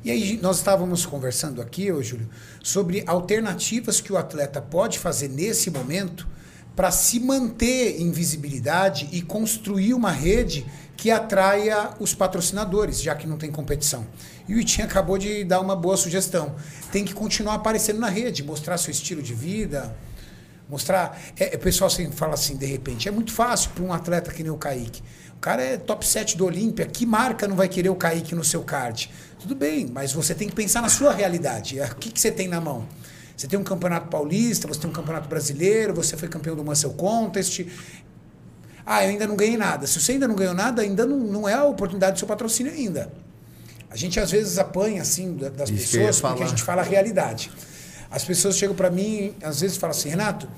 E 0.05 0.11
aí 0.11 0.39
nós 0.43 0.59
estávamos 0.59 1.07
conversando 1.07 1.63
aqui, 1.63 1.91
ô 1.91 2.03
Júlio, 2.03 2.29
sobre 2.63 3.05
alternativas 3.07 4.01
que 4.01 4.13
o 4.13 4.17
atleta 4.17 4.61
pode 4.61 4.99
fazer 4.99 5.29
nesse 5.29 5.71
momento 5.71 6.29
para 6.75 6.91
se 6.91 7.19
manter 7.21 8.01
em 8.01 8.11
visibilidade 8.11 9.09
e 9.13 9.23
construir 9.23 9.95
uma 9.95 10.11
rede 10.11 10.67
que 10.97 11.11
atraia 11.11 11.91
os 12.01 12.15
patrocinadores, 12.15 13.01
já 13.01 13.15
que 13.15 13.27
não 13.27 13.39
tem 13.39 13.51
competição. 13.51 14.07
E 14.49 14.55
o 14.55 14.61
Itinho 14.61 14.87
acabou 14.87 15.19
de 15.19 15.45
dar 15.45 15.61
uma 15.61 15.77
boa 15.77 15.97
sugestão. 15.97 16.55
Tem 16.91 17.05
que 17.05 17.15
continuar 17.15 17.55
aparecendo 17.55 18.01
na 18.01 18.09
rede, 18.09 18.43
mostrar 18.43 18.77
seu 18.79 18.91
estilo 18.91 19.23
de 19.23 19.35
vida, 19.35 19.97
Mostrar. 20.69 21.19
É, 21.39 21.55
o 21.55 21.59
pessoal 21.59 21.89
sempre 21.89 22.17
fala 22.17 22.35
assim, 22.35 22.57
de 22.57 22.67
repente, 22.67 23.09
é 23.09 23.11
muito 23.13 23.33
fácil 23.33 23.71
para 23.71 23.85
um 23.85 23.93
atleta 23.93 24.33
que 24.33 24.43
nem 24.43 24.51
o 24.51 24.57
Kaique. 24.57 25.03
O 25.37 25.39
cara 25.41 25.63
é 25.63 25.77
top 25.77 26.05
7 26.07 26.37
do 26.37 26.45
Olímpia, 26.47 26.87
que 26.87 27.05
marca 27.07 27.47
não 27.47 27.55
vai 27.55 27.69
querer 27.69 27.91
o 27.91 27.95
Kaique 27.95 28.35
no 28.35 28.43
seu 28.43 28.63
kart? 28.63 29.07
Tudo 29.39 29.55
bem, 29.55 29.87
mas 29.93 30.13
você 30.13 30.35
tem 30.35 30.49
que 30.49 30.55
pensar 30.55 30.81
na 30.83 30.89
sua 30.89 31.13
realidade. 31.13 31.79
O 31.81 31.95
que, 31.97 32.11
que 32.11 32.19
você 32.19 32.31
tem 32.33 32.49
na 32.49 32.61
mão? 32.61 32.89
Você 33.37 33.47
tem 33.47 33.59
um 33.59 33.63
campeonato 33.63 34.09
paulista, 34.09 34.67
você 34.67 34.81
tem 34.81 34.89
um 34.89 34.93
campeonato 34.93 35.29
brasileiro, 35.29 35.93
você 35.95 36.17
foi 36.17 36.27
campeão 36.27 36.57
do 36.57 36.65
Muscle 36.65 36.95
Contest. 36.95 37.67
Ah, 38.85 39.05
eu 39.05 39.11
ainda 39.11 39.27
não 39.27 39.37
ganhei 39.37 39.57
nada. 39.57 39.87
Se 39.87 40.01
você 40.01 40.13
ainda 40.13 40.27
não 40.27 40.35
ganhou 40.35 40.55
nada, 40.55 40.81
ainda 40.83 41.05
não, 41.05 41.19
não 41.19 41.49
é 41.49 41.53
a 41.55 41.65
oportunidade 41.65 42.15
do 42.15 42.19
seu 42.19 42.27
patrocínio 42.29 42.73
ainda. 42.73 43.13
A 43.91 43.97
gente 43.97 44.19
às 44.19 44.31
vezes 44.31 44.59
apanha 44.59 45.03
assim 45.03 45.35
da- 45.35 45.49
das 45.51 45.69
Isso 45.69 45.93
pessoas 45.99 46.21
porque 46.21 46.43
a 46.43 46.47
gente 46.47 46.63
fala 46.63 46.83
a 46.83 46.85
realidade. 46.85 47.51
As 48.17 48.25
pessoas 48.25 48.57
chegam 48.57 48.75
para 48.75 48.91
mim, 48.91 49.35
às 49.43 49.61
vezes 49.61 49.77
falam 49.77 49.95
assim, 49.95 50.09
Renato, 50.09 50.49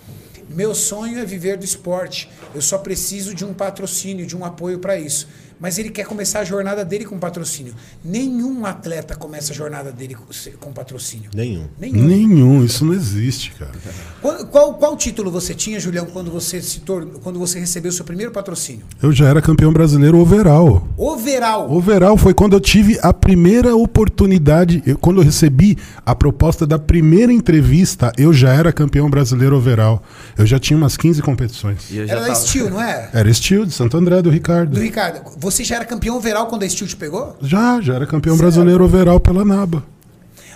meu 0.49 0.77
sonho 0.77 1.19
é 1.19 1.25
viver 1.25 1.57
do 1.57 1.65
esporte. 1.65 2.31
Eu 2.55 2.63
só 2.63 2.79
preciso 2.79 3.35
de 3.35 3.45
um 3.45 3.53
patrocínio, 3.53 4.25
de 4.25 4.37
um 4.37 4.45
apoio 4.45 4.79
para 4.79 4.97
isso. 4.97 5.27
Mas 5.61 5.79
ele 5.79 5.91
quer 5.91 6.07
começar 6.07 6.41
a 6.41 6.45
jornada 6.45 6.85
dele 6.85 7.05
com 7.05 7.19
patrocínio. 7.19 7.75
Nenhum 8.05 8.65
atleta 8.65 9.15
começa 9.17 9.53
a 9.53 9.57
jornada 9.57 9.91
dele 9.93 10.17
com- 10.61 10.73
patrocínio. 10.73 11.31
Nenhum. 11.35 11.65
Nenhum. 11.79 12.05
Nenhum, 12.05 12.65
isso 12.65 12.85
não 12.85 12.93
existe, 12.95 13.53
cara. 13.59 13.73
Qual, 14.21 14.47
qual, 14.47 14.75
qual 14.75 14.97
título 14.97 15.31
você 15.31 15.55
tinha, 15.55 15.81
Julião, 15.81 16.07
quando 16.07 16.31
você 16.31 16.61
se 16.63 16.81
tornou, 16.81 17.19
quando 17.21 17.39
você 17.39 17.59
recebeu 17.59 17.89
o 17.91 17.93
seu 17.93 18.05
primeiro 18.05 18.31
patrocínio? 18.31 18.85
Eu 19.03 19.11
já 19.11 19.27
era 19.29 19.43
campeão 19.43 19.73
brasileiro 19.73 20.19
overall. 20.19 20.87
Overall. 20.97 21.73
Overall 21.73 22.17
foi 22.17 22.33
quando 22.35 22.53
eu 22.55 22.61
tive 22.61 22.99
a 23.03 23.13
primeira 23.13 23.75
oportunidade, 23.75 24.83
eu- 24.87 24.97
quando 24.99 25.21
eu 25.21 25.25
recebi 25.25 25.77
a 26.07 26.15
proposta 26.15 26.67
da 26.67 26.79
primeira 26.79 27.33
entrevista, 27.33 28.13
eu 28.17 28.33
já 28.33 28.53
era 28.53 28.73
campeão 28.73 29.09
brasileiro 29.11 29.57
overall. 29.57 30.03
Eu 30.37 30.47
já 30.47 30.59
tinha 30.59 30.77
umas 30.77 30.97
15 30.97 31.21
competições. 31.23 31.91
E 31.91 31.99
Era 32.01 32.21
da 32.21 32.27
tava... 32.29 32.35
Steel, 32.37 32.71
não 32.71 32.81
é? 32.81 33.11
Era 33.13 33.33
Steel 33.35 33.65
de 33.67 33.73
Santo 33.73 33.97
André 33.97 34.23
do 34.23 34.31
Ricardo. 34.31 34.75
Do 34.75 34.81
Ricardo. 34.81 35.21
Você 35.39 35.48
já 35.65 35.77
era 35.77 35.85
campeão 35.85 36.17
overall 36.17 36.47
quando 36.47 36.63
a 36.63 36.69
Steel 36.69 36.89
te 36.89 36.97
pegou? 36.97 37.37
Já, 37.41 37.81
já 37.81 37.95
era 37.95 38.07
campeão 38.07 38.35
Certo. 38.37 38.43
brasileiro 38.43 38.85
overall 38.85 39.21
pela 39.21 39.45
NABA. 39.45 39.83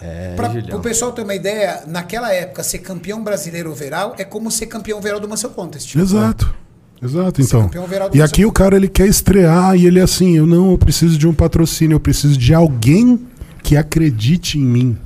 É, 0.01 0.35
Para 0.35 0.49
Julião. 0.51 0.79
o 0.79 0.83
pessoal 0.83 1.13
ter 1.13 1.23
uma 1.23 1.35
ideia, 1.35 1.83
naquela 1.87 2.33
época, 2.33 2.63
ser 2.65 2.79
campeão 2.79 3.23
brasileiro 3.23 3.71
overall 3.71 4.15
é 4.19 4.25
como 4.25 4.51
ser 4.51 4.67
campeão 4.67 4.99
overall 4.99 5.21
do 5.21 5.29
Muscle 5.29 5.51
Contest. 5.51 5.95
Exato. 5.97 6.53
Exato, 7.01 7.41
então. 7.43 7.69
E 8.15 8.23
aqui 8.23 8.45
o 8.45 8.53
cara 8.53 8.77
ele 8.77 8.89
quer 8.89 9.09
estrear 9.09 9.75
e 9.77 9.87
ele 9.87 9.99
é 9.99 10.03
assim, 10.03 10.37
eu 10.37 10.47
não, 10.47 10.71
eu 10.71 10.79
preciso 10.79 11.19
de 11.19 11.27
um 11.27 11.35
patrocínio, 11.35 11.97
eu 11.97 12.01
preciso 12.01 12.37
de 12.39 12.55
alguém 12.55 13.27
que 13.63 13.77
acredite 13.77 14.57
em 14.57 14.63
mim. 14.63 14.97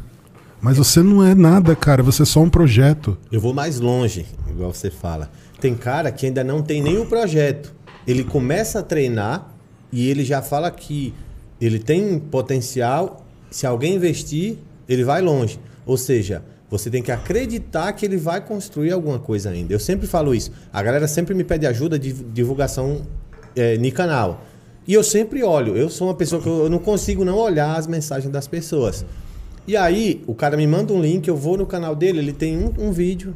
Mas 0.60 0.76
você 0.76 1.02
não 1.02 1.24
é 1.24 1.34
nada, 1.34 1.74
cara, 1.74 2.02
você 2.02 2.22
é 2.22 2.26
só 2.26 2.40
um 2.40 2.50
projeto. 2.50 3.16
Eu 3.32 3.40
vou 3.40 3.54
mais 3.54 3.80
longe, 3.80 4.26
igual 4.50 4.74
você 4.74 4.90
fala. 4.90 5.30
Tem 5.58 5.74
cara 5.74 6.10
que 6.12 6.26
ainda 6.26 6.44
não 6.44 6.60
tem 6.60 6.82
nenhum 6.82 7.06
projeto. 7.06 7.74
Ele 8.06 8.24
começa 8.24 8.80
a 8.80 8.82
treinar 8.82 9.54
e 9.96 10.10
ele 10.10 10.26
já 10.26 10.42
fala 10.42 10.70
que 10.70 11.14
ele 11.58 11.78
tem 11.78 12.18
potencial. 12.18 13.24
Se 13.50 13.66
alguém 13.66 13.94
investir, 13.94 14.58
ele 14.86 15.02
vai 15.02 15.22
longe. 15.22 15.58
Ou 15.86 15.96
seja, 15.96 16.42
você 16.68 16.90
tem 16.90 17.02
que 17.02 17.10
acreditar 17.10 17.90
que 17.94 18.04
ele 18.04 18.18
vai 18.18 18.44
construir 18.44 18.92
alguma 18.92 19.18
coisa 19.18 19.48
ainda. 19.48 19.72
Eu 19.72 19.80
sempre 19.80 20.06
falo 20.06 20.34
isso. 20.34 20.52
A 20.70 20.82
galera 20.82 21.08
sempre 21.08 21.34
me 21.34 21.42
pede 21.42 21.66
ajuda 21.66 21.98
de 21.98 22.12
divulgação 22.12 23.06
é, 23.56 23.78
no 23.78 23.90
canal. 23.90 24.44
E 24.86 24.92
eu 24.92 25.02
sempre 25.02 25.42
olho. 25.42 25.74
Eu 25.74 25.88
sou 25.88 26.08
uma 26.08 26.14
pessoa 26.14 26.42
que 26.42 26.48
eu 26.48 26.64
eu 26.64 26.68
não 26.68 26.78
consigo 26.78 27.24
não 27.24 27.38
olhar 27.38 27.74
as 27.74 27.86
mensagens 27.86 28.30
das 28.30 28.46
pessoas. 28.46 29.02
E 29.66 29.78
aí, 29.78 30.22
o 30.26 30.34
cara 30.34 30.58
me 30.58 30.66
manda 30.66 30.92
um 30.92 31.00
link, 31.00 31.26
eu 31.26 31.36
vou 31.38 31.56
no 31.56 31.64
canal 31.64 31.96
dele, 31.96 32.18
ele 32.18 32.34
tem 32.34 32.58
um, 32.58 32.70
um 32.78 32.92
vídeo 32.92 33.34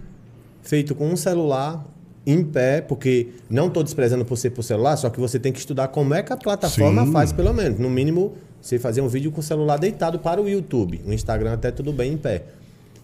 feito 0.60 0.94
com 0.94 1.08
um 1.08 1.16
celular 1.16 1.82
em 2.30 2.44
pé, 2.44 2.80
porque 2.80 3.28
não 3.48 3.66
estou 3.66 3.82
desprezando 3.82 4.24
por 4.24 4.36
ser 4.36 4.50
por 4.50 4.62
celular, 4.62 4.96
só 4.96 5.10
que 5.10 5.18
você 5.20 5.38
tem 5.38 5.52
que 5.52 5.58
estudar 5.58 5.88
como 5.88 6.14
é 6.14 6.22
que 6.22 6.32
a 6.32 6.36
plataforma 6.36 7.04
Sim. 7.06 7.12
faz, 7.12 7.32
pelo 7.32 7.52
menos. 7.52 7.78
No 7.78 7.90
mínimo, 7.90 8.34
você 8.60 8.78
fazer 8.78 9.00
um 9.00 9.08
vídeo 9.08 9.30
com 9.32 9.40
o 9.40 9.42
celular 9.42 9.78
deitado 9.78 10.18
para 10.18 10.40
o 10.40 10.48
YouTube. 10.48 11.00
O 11.06 11.12
Instagram 11.12 11.54
até 11.54 11.70
tudo 11.70 11.92
bem 11.92 12.12
em 12.12 12.16
pé. 12.16 12.44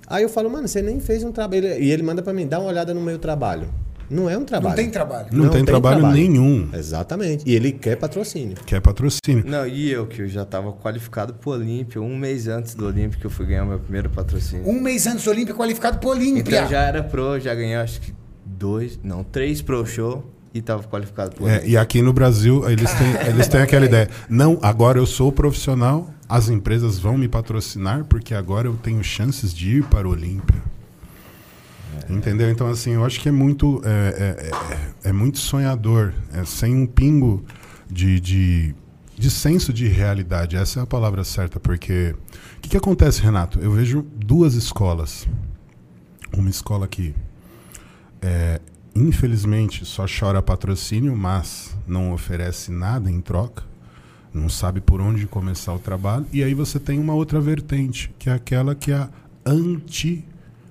Aí 0.07 0.23
eu 0.23 0.29
falo, 0.29 0.49
mano, 0.51 0.69
você 0.69 0.81
nem 0.83 1.01
fez 1.01 1.25
um 1.25 1.33
trabalho. 1.33 1.67
E 1.67 1.91
ele 1.91 2.03
manda 2.03 2.23
para 2.23 2.33
mim, 2.33 2.47
dá 2.47 2.61
uma 2.61 2.69
olhada 2.69 2.95
no 2.95 3.01
meu 3.01 3.19
trabalho. 3.19 3.69
Não 4.09 4.31
é 4.31 4.39
um 4.39 4.45
trabalho. 4.45 4.69
Não 4.71 4.77
tem 4.77 4.91
trabalho. 4.91 5.29
Não, 5.33 5.49
tem, 5.51 5.65
trabalho, 5.65 6.07
nenhum. 6.07 6.69
Exatamente. 6.73 7.43
E 7.45 7.55
ele 7.55 7.73
quer 7.73 7.97
patrocínio. 7.97 8.57
Que 8.65 8.77
é 8.77 8.81
patrocínio. 8.81 9.45
Não, 9.45 9.67
e 9.67 9.91
eu, 9.91 10.07
que 10.07 10.23
eu 10.23 10.29
já 10.29 10.45
tava 10.45 10.73
qualificado 10.73 11.35
pro 11.35 11.51
Olímpia, 11.51 12.01
um 12.01 12.17
mês 12.17 12.47
antes 12.47 12.75
do 12.75 12.87
Olímpia 12.87 13.19
que 13.19 13.27
eu 13.27 13.31
fui 13.31 13.47
ganhar 13.47 13.65
meu 13.65 13.81
primeiro 13.81 14.09
patrocínio. 14.09 14.69
Um 14.69 14.81
mês 14.81 15.07
antes 15.09 15.25
do 15.25 15.31
Olímpia, 15.31 15.55
qualificado 15.55 15.99
pro 15.99 16.11
Então 16.15 16.23
Olímpia. 16.23 16.61
eu 16.63 16.69
já 16.69 16.83
era 16.83 17.03
pro, 17.03 17.41
já 17.41 17.53
ganhei 17.55 17.75
acho 17.75 18.01
que 18.01 18.15
dois, 18.59 18.99
não, 19.03 19.23
três 19.25 19.61
pro 19.63 19.85
show 19.87 20.25
e 20.55 20.63
tava 20.63 20.83
qualificado 20.85 21.35
pro 21.37 21.47
É, 21.49 21.67
e 21.67 21.77
aqui 21.77 22.01
no 22.01 22.13
Brasil, 22.13 22.69
eles 22.69 22.91
têm, 22.95 23.29
eles 23.29 23.49
têm 23.49 23.61
aquela 23.61 23.85
ideia. 23.85 24.09
Não, 24.29 24.59
agora 24.63 24.99
eu 24.99 25.07
sou 25.07 25.31
profissional, 25.31 26.11
as 26.29 26.49
empresas 26.49 26.99
vão 26.99 27.17
me 27.19 27.29
patrocinar 27.29 28.05
porque 28.05 28.35
agora 28.35 28.67
eu 28.69 28.75
tenho 28.77 29.03
chances 29.05 29.53
de 29.55 29.79
ir 29.79 29.85
para 29.85 30.09
o 30.09 30.13
Olímpia. 30.13 30.63
Entendeu? 32.09 32.51
Então, 32.51 32.69
assim, 32.69 32.93
eu 32.93 33.05
acho 33.05 33.21
que 33.21 33.29
é 33.29 33.33
muito, 33.33 33.81
é, 33.85 33.89
é- 33.91 35.05
é- 35.07 35.09
é 35.11 35.13
muito 35.13 35.39
sonhador, 35.39 36.13
é 36.33 36.45
sem 36.45 36.75
um 36.75 36.87
pingo 36.87 37.45
de, 37.91 38.21
de, 38.21 38.75
de 39.17 39.31
senso 39.31 39.73
de 39.73 39.89
realidade. 39.89 40.57
Essa 40.57 40.81
é 40.81 40.83
a 40.83 40.87
palavra 40.87 41.25
certa, 41.25 41.59
porque. 41.59 42.15
O 42.59 42.61
que, 42.61 42.71
que 42.71 42.77
acontece, 42.77 43.21
Renato? 43.23 43.59
Eu 43.61 43.73
vejo 43.73 44.03
duas 44.15 44.55
escolas. 44.55 45.27
Uma 46.37 46.51
escola 46.51 46.87
que 46.87 47.15
é, 48.27 48.61
infelizmente 48.93 49.85
só 49.85 50.05
chora 50.07 50.43
patrocínio, 50.43 51.15
mas 51.15 51.77
não 51.87 52.13
oferece 52.13 52.73
nada 52.73 53.09
em 53.09 53.21
troca, 53.21 53.63
não 54.35 54.49
sabe 54.49 54.81
por 54.81 55.01
onde 55.01 55.27
começar 55.27 55.73
o 55.73 55.79
trabalho. 55.79 56.27
E 56.33 56.43
aí 56.43 56.53
você 56.53 56.81
tem 56.81 56.99
uma 56.99 57.15
outra 57.15 57.41
vertente, 57.41 58.13
que 58.19 58.29
é 58.29 58.33
aquela 58.33 58.75
que 58.75 58.91
é 58.91 59.09
anti 59.45 60.25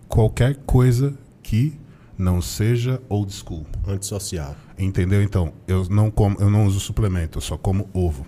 qualquer 0.10 0.58
coisa 0.66 1.18
que 1.42 1.80
não 2.18 2.42
seja 2.42 3.02
old 3.08 3.34
school. 3.34 3.66
Antissocial. 3.88 4.56
Entendeu? 4.78 5.24
Então, 5.24 5.54
eu 5.66 5.88
não 5.90 6.12
como, 6.12 6.36
eu 6.40 6.50
não 6.50 6.66
uso 6.66 6.80
suplemento, 6.82 7.38
eu 7.38 7.42
só 7.42 7.58
como 7.58 7.90
ovo. 7.94 8.26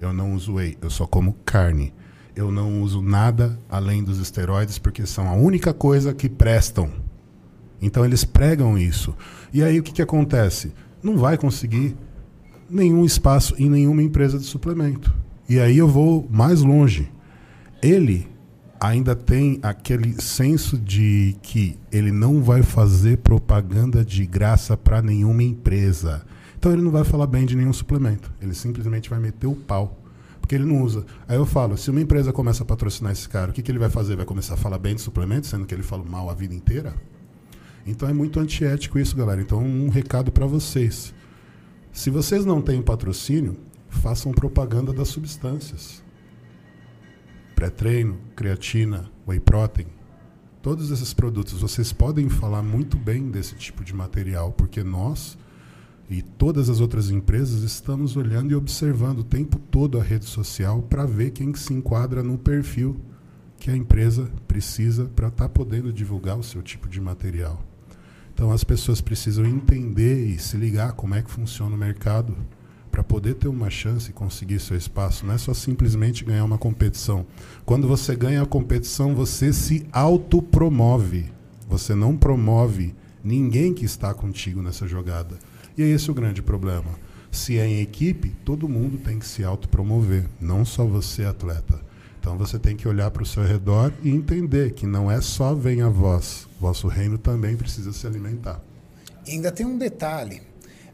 Eu 0.00 0.12
não 0.12 0.34
uso 0.34 0.54
whey, 0.54 0.78
eu 0.80 0.90
só 0.90 1.06
como 1.06 1.34
carne. 1.44 1.92
Eu 2.34 2.50
não 2.50 2.82
uso 2.82 3.02
nada 3.02 3.58
além 3.68 4.02
dos 4.02 4.18
esteroides 4.18 4.78
porque 4.78 5.06
são 5.06 5.28
a 5.28 5.34
única 5.34 5.72
coisa 5.74 6.14
que 6.14 6.28
prestam. 6.28 6.90
Então 7.80 8.04
eles 8.04 8.24
pregam 8.24 8.78
isso. 8.78 9.14
E 9.52 9.62
aí 9.62 9.78
o 9.78 9.82
que, 9.82 9.92
que 9.92 10.02
acontece? 10.02 10.72
Não 11.02 11.16
vai 11.16 11.36
conseguir 11.36 11.96
nenhum 12.68 13.04
espaço 13.04 13.54
em 13.58 13.68
nenhuma 13.68 14.02
empresa 14.02 14.38
de 14.38 14.44
suplemento. 14.44 15.14
E 15.48 15.60
aí 15.60 15.78
eu 15.78 15.86
vou 15.86 16.26
mais 16.30 16.62
longe. 16.62 17.10
Ele 17.82 18.28
ainda 18.80 19.14
tem 19.14 19.58
aquele 19.62 20.20
senso 20.20 20.76
de 20.76 21.36
que 21.42 21.78
ele 21.90 22.10
não 22.10 22.42
vai 22.42 22.62
fazer 22.62 23.18
propaganda 23.18 24.04
de 24.04 24.26
graça 24.26 24.76
para 24.76 25.00
nenhuma 25.00 25.42
empresa. 25.42 26.22
Então 26.58 26.72
ele 26.72 26.82
não 26.82 26.90
vai 26.90 27.04
falar 27.04 27.26
bem 27.26 27.46
de 27.46 27.56
nenhum 27.56 27.72
suplemento. 27.72 28.32
Ele 28.40 28.54
simplesmente 28.54 29.08
vai 29.08 29.18
meter 29.18 29.46
o 29.46 29.54
pau. 29.54 30.02
Porque 30.40 30.54
ele 30.54 30.64
não 30.64 30.82
usa. 30.82 31.04
Aí 31.26 31.36
eu 31.36 31.44
falo, 31.44 31.76
se 31.76 31.90
uma 31.90 32.00
empresa 32.00 32.32
começa 32.32 32.62
a 32.62 32.66
patrocinar 32.66 33.12
esse 33.12 33.28
cara, 33.28 33.50
o 33.50 33.54
que, 33.54 33.62
que 33.62 33.70
ele 33.70 33.80
vai 33.80 33.90
fazer? 33.90 34.14
Vai 34.14 34.24
começar 34.24 34.54
a 34.54 34.56
falar 34.56 34.78
bem 34.78 34.94
de 34.94 35.00
suplemento, 35.00 35.46
sendo 35.46 35.66
que 35.66 35.74
ele 35.74 35.82
fala 35.82 36.04
mal 36.04 36.30
a 36.30 36.34
vida 36.34 36.54
inteira? 36.54 36.94
Então 37.86 38.08
é 38.08 38.12
muito 38.12 38.40
antiético 38.40 38.98
isso, 38.98 39.16
galera. 39.16 39.40
Então 39.40 39.62
um 39.62 39.88
recado 39.88 40.32
para 40.32 40.46
vocês. 40.46 41.14
Se 41.92 42.10
vocês 42.10 42.44
não 42.44 42.60
têm 42.60 42.82
patrocínio, 42.82 43.56
façam 43.88 44.32
propaganda 44.32 44.92
das 44.92 45.08
substâncias. 45.08 46.02
Pré-treino, 47.54 48.18
creatina, 48.34 49.10
whey 49.26 49.40
protein. 49.40 49.86
Todos 50.60 50.90
esses 50.90 51.14
produtos, 51.14 51.60
vocês 51.60 51.92
podem 51.92 52.28
falar 52.28 52.62
muito 52.62 52.96
bem 52.96 53.30
desse 53.30 53.54
tipo 53.54 53.84
de 53.84 53.94
material, 53.94 54.52
porque 54.52 54.82
nós 54.82 55.38
e 56.10 56.22
todas 56.22 56.68
as 56.68 56.80
outras 56.80 57.10
empresas 57.10 57.62
estamos 57.62 58.16
olhando 58.16 58.52
e 58.52 58.54
observando 58.54 59.20
o 59.20 59.24
tempo 59.24 59.58
todo 59.58 59.98
a 59.98 60.02
rede 60.02 60.24
social 60.24 60.82
para 60.82 61.06
ver 61.06 61.30
quem 61.30 61.52
que 61.52 61.58
se 61.58 61.72
enquadra 61.72 62.22
no 62.22 62.36
perfil 62.36 62.96
que 63.58 63.70
a 63.70 63.76
empresa 63.76 64.30
precisa 64.46 65.06
para 65.16 65.28
estar 65.28 65.48
podendo 65.48 65.92
divulgar 65.92 66.38
o 66.38 66.42
seu 66.42 66.62
tipo 66.62 66.88
de 66.88 67.00
material. 67.00 67.62
Então 68.36 68.52
as 68.52 68.62
pessoas 68.62 69.00
precisam 69.00 69.46
entender 69.46 70.26
e 70.26 70.38
se 70.38 70.58
ligar 70.58 70.92
como 70.92 71.14
é 71.14 71.22
que 71.22 71.30
funciona 71.30 71.74
o 71.74 71.78
mercado 71.78 72.36
para 72.92 73.02
poder 73.02 73.32
ter 73.32 73.48
uma 73.48 73.70
chance 73.70 74.10
e 74.10 74.12
conseguir 74.12 74.60
seu 74.60 74.76
espaço. 74.76 75.24
Não 75.24 75.32
é 75.32 75.38
só 75.38 75.54
simplesmente 75.54 76.22
ganhar 76.22 76.44
uma 76.44 76.58
competição. 76.58 77.24
Quando 77.64 77.88
você 77.88 78.14
ganha 78.14 78.42
a 78.42 78.46
competição, 78.46 79.14
você 79.14 79.54
se 79.54 79.86
autopromove. 79.90 81.32
Você 81.66 81.94
não 81.94 82.14
promove 82.14 82.94
ninguém 83.24 83.72
que 83.72 83.86
está 83.86 84.12
contigo 84.12 84.60
nessa 84.60 84.86
jogada. 84.86 85.38
E 85.74 85.82
é 85.82 85.86
esse 85.86 86.10
o 86.10 86.14
grande 86.14 86.42
problema. 86.42 86.90
Se 87.30 87.58
é 87.58 87.66
em 87.66 87.80
equipe, 87.80 88.36
todo 88.44 88.68
mundo 88.68 88.98
tem 88.98 89.18
que 89.18 89.26
se 89.26 89.44
autopromover, 89.44 90.28
não 90.38 90.62
só 90.62 90.84
você, 90.84 91.24
atleta. 91.24 91.80
Então 92.20 92.36
você 92.36 92.58
tem 92.58 92.76
que 92.76 92.86
olhar 92.86 93.10
para 93.10 93.22
o 93.22 93.26
seu 93.26 93.44
redor 93.44 93.94
e 94.02 94.10
entender 94.10 94.74
que 94.74 94.86
não 94.86 95.10
é 95.10 95.22
só 95.22 95.54
vem 95.54 95.80
a 95.80 95.88
voz, 95.88 96.45
vosso 96.60 96.88
reino 96.88 97.18
também 97.18 97.56
precisa 97.56 97.92
se 97.92 98.06
alimentar. 98.06 98.60
E 99.26 99.32
ainda 99.32 99.50
tem 99.52 99.66
um 99.66 99.76
detalhe. 99.78 100.42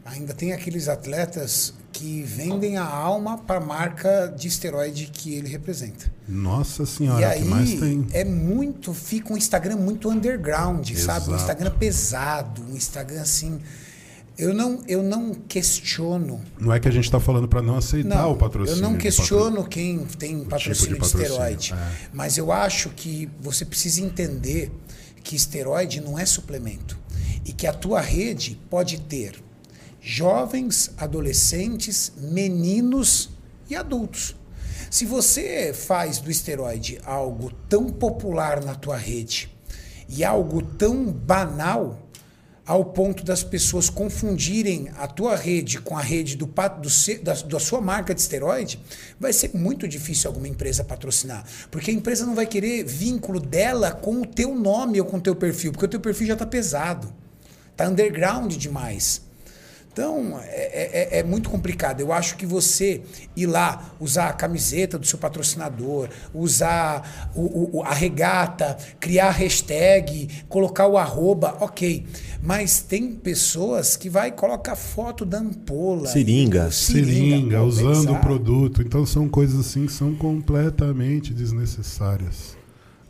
Ainda 0.05 0.33
tem 0.33 0.51
aqueles 0.51 0.89
atletas 0.89 1.73
que 1.93 2.23
vendem 2.23 2.75
a 2.75 2.83
alma 2.85 3.37
para 3.37 3.57
a 3.57 3.65
marca 3.65 4.27
de 4.35 4.47
esteroide 4.49 5.09
que 5.13 5.33
ele 5.33 5.47
representa. 5.47 6.11
Nossa 6.27 6.83
E 6.83 6.87
senhora, 6.87 7.29
o 7.29 7.33
que 7.41 7.45
mais 7.45 7.69
aí 7.71 7.79
tem? 7.79 8.07
é 8.11 8.25
muito, 8.25 8.93
fica 8.93 9.31
um 9.31 9.37
Instagram 9.37 9.77
muito 9.77 10.09
underground, 10.09 10.85
sabe? 10.95 11.29
Um 11.29 11.35
Exato. 11.35 11.35
Instagram 11.35 11.71
pesado, 11.77 12.63
um 12.69 12.75
Instagram 12.75 13.21
assim. 13.21 13.61
Eu 14.37 14.53
não, 14.53 14.81
eu 14.87 15.01
não 15.03 15.33
questiono. 15.33 16.41
Não 16.59 16.73
é 16.73 16.79
que 16.79 16.87
a 16.87 16.91
gente 16.91 17.05
está 17.05 17.19
falando 17.19 17.47
para 17.47 17.61
não 17.61 17.77
aceitar 17.77 18.09
Não, 18.23 18.31
o 18.31 18.35
patrocínio. 18.35 18.79
eu 18.79 18.81
não 18.81 18.93
de 18.93 18.97
questiono 19.03 19.63
quem 19.63 19.99
tem 20.17 20.43
patrocínio 20.43 20.95
de, 20.95 20.99
patrocínio, 20.99 21.25
esteroide. 21.27 21.73
é. 21.73 21.91
Mas 22.11 22.37
eu 22.37 22.51
acho 22.51 22.89
que 22.89 23.29
você 23.39 23.63
precisa 23.63 24.01
entender 24.01 24.71
que 25.23 25.35
esteroide 25.35 26.01
não 26.01 26.19
é 26.19 26.25
suplemento. 26.25 26.99
E 27.45 27.51
que 27.51 27.65
a 27.65 27.73
tua 27.73 28.01
rede 28.01 28.59
pode 28.69 28.99
ter 29.01 29.43
jovens, 29.99 30.91
adolescentes, 30.97 32.11
meninos 32.17 33.29
e 33.69 33.75
adultos. 33.75 34.35
Se 34.91 35.05
você 35.05 35.73
faz 35.73 36.19
do 36.19 36.29
esteroide 36.29 36.99
algo 37.05 37.51
tão 37.69 37.89
popular 37.89 38.63
na 38.63 38.75
tua 38.75 38.97
rede 38.97 39.49
e 40.07 40.23
algo 40.23 40.61
tão 40.61 41.05
banal 41.05 42.02
ao 42.65 42.85
ponto 42.85 43.23
das 43.23 43.43
pessoas 43.43 43.89
confundirem 43.89 44.89
a 44.97 45.05
tua 45.05 45.35
rede 45.35 45.79
com 45.79 45.97
a 45.97 46.01
rede 46.01 46.37
do, 46.37 46.45
do 46.45 47.23
da, 47.23 47.33
da 47.33 47.59
sua 47.59 47.81
marca 47.81 48.13
de 48.13 48.21
esteroide, 48.21 48.79
vai 49.19 49.33
ser 49.33 49.51
muito 49.53 49.87
difícil 49.87 50.29
alguma 50.29 50.47
empresa 50.47 50.83
patrocinar. 50.83 51.45
Porque 51.69 51.91
a 51.91 51.93
empresa 51.93 52.25
não 52.25 52.35
vai 52.35 52.45
querer 52.45 52.83
vínculo 52.85 53.39
dela 53.39 53.91
com 53.91 54.21
o 54.21 54.25
teu 54.25 54.55
nome 54.55 54.99
ou 55.01 55.05
com 55.05 55.17
o 55.17 55.21
teu 55.21 55.35
perfil, 55.35 55.71
porque 55.71 55.85
o 55.85 55.89
teu 55.89 55.99
perfil 55.99 56.27
já 56.27 56.33
está 56.33 56.45
pesado. 56.45 57.13
Está 57.71 57.89
underground 57.89 58.53
demais. 58.55 59.21
Então, 59.93 60.39
é, 60.43 61.15
é- 61.15 61.19
é 61.19 61.23
muito 61.23 61.51
complicado. 61.51 61.99
Eu 62.01 62.11
acho 62.11 62.35
que 62.35 62.47
você 62.47 63.01
ir 63.35 63.45
lá, 63.45 63.93
usar 63.99 64.29
a 64.29 64.33
camiseta 64.33 64.97
do 64.97 65.05
seu 65.05 65.19
patrocinador, 65.19 66.09
usar 66.33 67.29
o- 67.35 67.77
o- 67.77 67.83
a 67.83 67.93
regata, 67.93 68.75
criar 68.99 69.27
a 69.27 69.31
hashtag, 69.31 70.27
colocar 70.49 70.87
o 70.87 70.97
arroba, 70.97 71.57
ok. 71.59 72.07
Mas 72.41 72.81
tem 72.81 73.13
pessoas 73.13 73.95
que 73.95 74.09
vai 74.09 74.29
e 74.29 74.31
coloca 74.31 74.75
foto 74.75 75.23
da 75.25 75.37
ampola. 75.37 76.07
Seringa. 76.07 76.71
Seringa, 76.71 77.59
pô, 77.59 77.65
usando 77.65 77.91
o 77.93 78.05
pesado. 78.07 78.19
produto. 78.19 78.81
Então 78.81 79.05
são 79.05 79.29
coisas 79.29 79.59
assim 79.59 79.85
que 79.85 79.91
são 79.93 80.15
completamente 80.15 81.31
desnecessárias. 81.33 82.57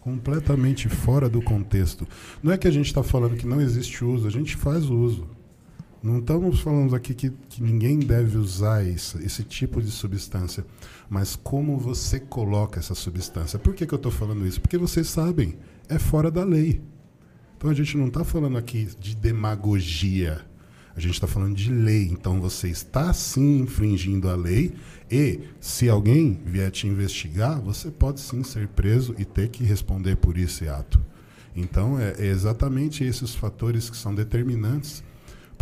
Completamente 0.01 0.89
fora 0.89 1.29
do 1.29 1.41
contexto. 1.41 2.05
Não 2.43 2.51
é 2.51 2.57
que 2.57 2.67
a 2.67 2.71
gente 2.71 2.87
está 2.87 3.01
falando 3.01 3.37
que 3.37 3.47
não 3.47 3.61
existe 3.61 4.03
uso, 4.03 4.27
a 4.27 4.29
gente 4.29 4.53
faz 4.57 4.89
o 4.89 4.95
uso. 4.97 5.25
Não 6.03 6.19
estamos 6.19 6.59
falando 6.59 6.97
aqui 6.97 7.13
que, 7.13 7.29
que 7.47 7.63
ninguém 7.63 7.97
deve 7.97 8.37
usar 8.37 8.85
isso, 8.85 9.17
esse 9.19 9.41
tipo 9.41 9.81
de 9.81 9.89
substância. 9.89 10.65
Mas 11.09 11.33
como 11.37 11.77
você 11.77 12.19
coloca 12.19 12.77
essa 12.77 12.93
substância? 12.93 13.57
Por 13.57 13.73
que, 13.73 13.87
que 13.87 13.93
eu 13.93 13.97
estou 13.97 14.11
falando 14.11 14.45
isso? 14.45 14.59
Porque 14.59 14.77
vocês 14.77 15.07
sabem, 15.07 15.57
é 15.87 15.97
fora 15.97 16.29
da 16.29 16.43
lei. 16.43 16.81
Então 17.55 17.69
a 17.69 17.73
gente 17.73 17.95
não 17.95 18.07
está 18.07 18.25
falando 18.25 18.57
aqui 18.57 18.89
de 18.99 19.15
demagogia. 19.15 20.41
A 20.93 20.99
gente 20.99 21.13
está 21.13 21.25
falando 21.25 21.55
de 21.55 21.71
lei. 21.71 22.09
Então 22.11 22.41
você 22.41 22.67
está 22.67 23.13
sim 23.13 23.59
infringindo 23.59 24.27
a 24.27 24.35
lei 24.35 24.73
e 25.09 25.39
se 25.61 25.87
alguém 25.87 26.37
vier 26.45 26.69
te 26.69 26.85
investigar, 26.85 27.61
você 27.61 27.89
pode 27.89 28.19
sim 28.19 28.43
ser 28.43 28.67
preso 28.67 29.15
e 29.17 29.23
ter 29.23 29.47
que 29.47 29.63
responder 29.63 30.17
por 30.17 30.37
esse 30.37 30.67
ato. 30.67 30.99
Então 31.55 31.97
é, 31.97 32.13
é 32.19 32.25
exatamente 32.25 33.05
esses 33.05 33.33
fatores 33.33 33.89
que 33.89 33.95
são 33.95 34.13
determinantes 34.13 35.01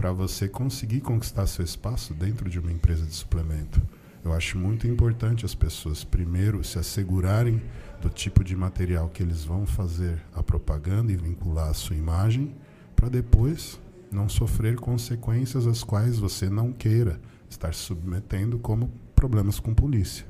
para 0.02 0.12
você 0.12 0.48
conseguir 0.48 1.00
conquistar 1.00 1.46
seu 1.46 1.64
espaço 1.64 2.12
dentro 2.16 2.50
de 2.50 2.58
uma 2.58 2.72
empresa 2.72 3.06
de 3.06 3.14
suplemento. 3.14 3.80
Eu 4.26 4.34
acho 4.34 4.58
muito 4.58 4.88
importante 4.88 5.46
as 5.46 5.54
pessoas 5.54 6.04
primeiro 6.04 6.64
se 6.64 6.80
assegurarem 6.80 7.62
do 8.02 8.10
tipo 8.10 8.44
de 8.44 8.56
material 8.56 9.10
que 9.10 9.22
eles 9.22 9.44
vão 9.44 9.64
fazer 9.64 10.20
a 10.34 10.42
propaganda 10.42 11.12
e 11.12 11.16
vincular 11.16 11.70
a 11.70 11.76
sua 11.76 11.96
imagem, 11.96 12.56
para 12.96 13.10
depois 13.10 13.80
não 14.12 14.28
sofrer 14.28 14.76
consequências 14.76 15.68
às 15.68 15.84
quais 15.84 16.18
você 16.18 16.50
não 16.50 16.74
queira 16.74 17.22
estar 17.48 17.72
se 17.72 17.82
submetendo, 17.82 18.58
como 18.58 18.92
problemas 19.16 19.60
com 19.60 19.72
polícia. 19.72 20.26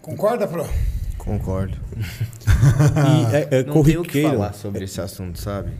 Concorda, 0.00 0.48
Pro? 0.48 0.64
Concordo. 1.18 1.76
E 3.04 3.36
é, 3.36 3.60
é 3.60 3.64
Não 3.64 3.82
tenho 3.82 4.00
o 4.00 4.04
que 4.04 4.22
falar 4.22 4.54
sobre 4.54 4.84
esse 4.84 5.00
assunto, 5.00 5.38
sabe? 5.38 5.72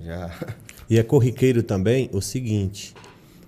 Já. 0.00 0.30
E 0.90 0.98
é 0.98 1.02
corriqueiro 1.04 1.62
também 1.62 2.10
o 2.12 2.20
seguinte: 2.20 2.92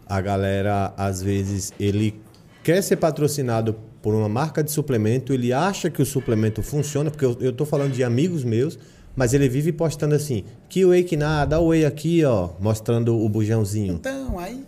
a 0.06 0.20
galera, 0.20 0.94
às 0.96 1.20
vezes, 1.20 1.72
ele 1.78 2.14
quer 2.62 2.80
ser 2.82 2.96
patrocinado 2.96 3.74
por 4.00 4.14
uma 4.14 4.28
marca 4.28 4.62
de 4.62 4.70
suplemento, 4.70 5.32
ele 5.32 5.52
acha 5.52 5.90
que 5.90 6.00
o 6.00 6.06
suplemento 6.06 6.62
funciona, 6.62 7.10
porque 7.10 7.24
eu, 7.24 7.36
eu 7.40 7.52
tô 7.52 7.64
falando 7.66 7.92
de 7.92 8.02
amigos 8.04 8.44
meus, 8.44 8.78
mas 9.16 9.34
ele 9.34 9.48
vive 9.48 9.72
postando 9.72 10.14
assim: 10.14 10.44
que 10.68 10.84
whey 10.84 11.02
que 11.02 11.16
nada, 11.16 11.60
whey 11.60 11.84
aqui, 11.84 12.24
ó, 12.24 12.50
mostrando 12.60 13.16
o 13.18 13.28
bujãozinho. 13.28 13.94
Então, 13.94 14.38
aí 14.38 14.64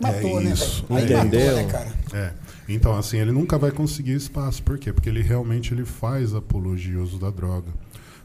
matou, 0.00 0.40
É 0.40 0.44
né, 0.44 0.50
isso. 0.52 0.84
velho? 0.88 0.98
Aí 0.98 1.04
Entendeu? 1.04 1.46
matou, 1.46 1.62
né, 1.62 1.64
cara? 1.70 1.92
É. 2.12 2.32
Então, 2.68 2.96
assim, 2.96 3.18
ele 3.18 3.30
nunca 3.30 3.56
vai 3.56 3.70
conseguir 3.70 4.14
espaço. 4.14 4.62
Por 4.62 4.76
quê? 4.76 4.92
Porque 4.92 5.08
ele 5.08 5.22
realmente 5.22 5.72
ele 5.72 5.84
faz 5.84 6.34
apologia 6.34 6.96
ao 6.96 7.04
uso 7.04 7.18
da 7.18 7.30
droga. 7.30 7.68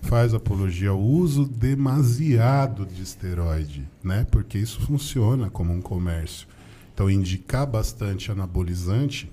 Faz 0.01 0.33
apologia 0.33 0.89
ao 0.89 0.99
uso 0.99 1.45
demasiado 1.45 2.85
de 2.85 3.01
esteroide, 3.01 3.87
né? 4.03 4.25
Porque 4.29 4.57
isso 4.57 4.81
funciona 4.81 5.49
como 5.49 5.71
um 5.71 5.81
comércio. 5.81 6.47
Então, 6.93 7.09
indicar 7.09 7.65
bastante 7.65 8.31
anabolizante 8.31 9.31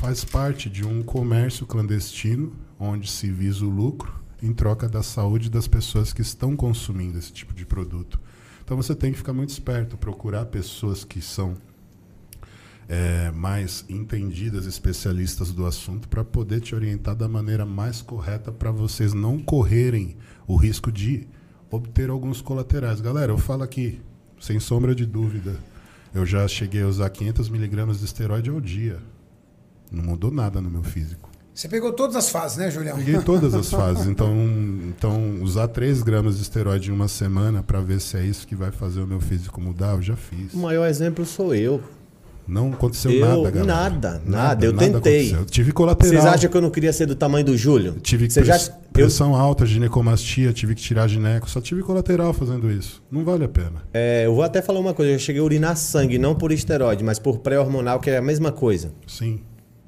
faz 0.00 0.24
parte 0.24 0.68
de 0.68 0.84
um 0.84 1.02
comércio 1.02 1.66
clandestino 1.66 2.52
onde 2.78 3.10
se 3.10 3.30
visa 3.30 3.64
o 3.64 3.70
lucro 3.70 4.12
em 4.42 4.52
troca 4.52 4.88
da 4.88 5.02
saúde 5.02 5.48
das 5.48 5.66
pessoas 5.66 6.12
que 6.12 6.22
estão 6.22 6.56
consumindo 6.56 7.18
esse 7.18 7.32
tipo 7.32 7.54
de 7.54 7.64
produto. 7.64 8.20
Então, 8.64 8.76
você 8.76 8.94
tem 8.94 9.12
que 9.12 9.18
ficar 9.18 9.32
muito 9.32 9.50
esperto, 9.50 9.96
procurar 9.96 10.46
pessoas 10.46 11.04
que 11.04 11.20
são 11.20 11.56
é, 12.88 13.30
mais 13.32 13.84
entendidas, 13.88 14.66
especialistas 14.66 15.52
do 15.52 15.66
assunto, 15.66 16.08
para 16.08 16.24
poder 16.24 16.60
te 16.60 16.74
orientar 16.74 17.14
da 17.14 17.28
maneira 17.28 17.66
mais 17.66 18.00
correta 18.00 18.52
para 18.52 18.70
vocês 18.70 19.12
não 19.12 19.38
correrem 19.38 20.16
o 20.46 20.56
risco 20.56 20.92
de 20.92 21.26
obter 21.70 22.10
alguns 22.10 22.40
colaterais. 22.40 23.00
Galera, 23.00 23.32
eu 23.32 23.38
falo 23.38 23.62
aqui, 23.62 24.00
sem 24.40 24.60
sombra 24.60 24.94
de 24.94 25.04
dúvida, 25.04 25.56
eu 26.14 26.24
já 26.24 26.46
cheguei 26.46 26.82
a 26.82 26.86
usar 26.86 27.10
500 27.10 27.48
miligramas 27.48 27.98
de 27.98 28.04
esteroide 28.04 28.50
ao 28.50 28.60
dia. 28.60 28.98
Não 29.90 30.02
mudou 30.02 30.30
nada 30.30 30.60
no 30.60 30.70
meu 30.70 30.82
físico. 30.82 31.30
Você 31.56 31.68
pegou 31.68 31.90
todas 31.92 32.16
as 32.16 32.28
fases, 32.28 32.58
né, 32.58 32.70
Julião? 32.70 32.98
Peguei 32.98 33.18
todas 33.22 33.54
as 33.54 33.70
fases. 33.72 34.06
Então, 34.06 34.34
então 34.88 35.42
usar 35.42 35.68
3 35.68 36.02
gramas 36.02 36.36
de 36.36 36.42
esteroide 36.42 36.90
em 36.90 36.92
uma 36.92 37.08
semana 37.08 37.62
para 37.62 37.80
ver 37.80 37.98
se 38.00 38.16
é 38.16 38.24
isso 38.24 38.46
que 38.46 38.54
vai 38.54 38.70
fazer 38.70 39.00
o 39.00 39.06
meu 39.06 39.20
físico 39.20 39.58
mudar, 39.58 39.94
eu 39.94 40.02
já 40.02 40.16
fiz. 40.16 40.52
O 40.52 40.58
maior 40.58 40.86
exemplo 40.86 41.24
sou 41.24 41.54
eu. 41.54 41.82
Não 42.46 42.72
aconteceu 42.72 43.10
Eu- 43.10 43.26
nada, 43.26 43.50
galera. 43.50 43.64
nada, 43.64 44.22
nada. 44.24 44.66
Eu 44.66 44.72
tentei. 44.72 44.90
aconteceu. 45.30 45.38
Eu 45.40 45.44
tive 45.46 45.72
colateral. 45.72 46.12
Vocês 46.12 46.24
acham 46.24 46.48
que 46.50 46.56
eu 46.56 46.60
não 46.62 46.70
queria 46.70 46.92
ser 46.92 47.06
do 47.06 47.14
tamanho 47.16 47.44
do 47.44 47.56
Júlio? 47.56 47.94
Tive 48.00 48.28
já, 48.30 48.42
press- 48.42 48.68
eu, 48.68 48.90
pressão 48.92 49.34
alta, 49.34 49.66
ginecomastia, 49.66 50.52
tive 50.52 50.74
que 50.74 50.80
tirar 50.82 51.08
gineco. 51.08 51.50
Só 51.50 51.60
tive 51.60 51.82
colateral 51.82 52.32
fazendo 52.32 52.70
isso. 52.70 53.02
Não 53.10 53.24
vale 53.24 53.44
a 53.44 53.48
pena. 53.48 53.82
é, 53.92 54.26
eu 54.26 54.34
vou 54.34 54.44
até 54.44 54.62
falar 54.62 54.78
uma 54.78 54.94
coisa. 54.94 55.10
Eu 55.12 55.18
cheguei 55.18 55.40
a 55.40 55.44
urinar 55.44 55.76
sangue, 55.76 56.18
não 56.18 56.34
por 56.34 56.52
esteroide, 56.52 57.02
mas 57.02 57.18
por 57.18 57.38
pré-hormonal, 57.38 57.98
que 57.98 58.10
é 58.10 58.16
a 58.18 58.22
mesma 58.22 58.52
coisa. 58.52 58.92
Sim. 59.06 59.40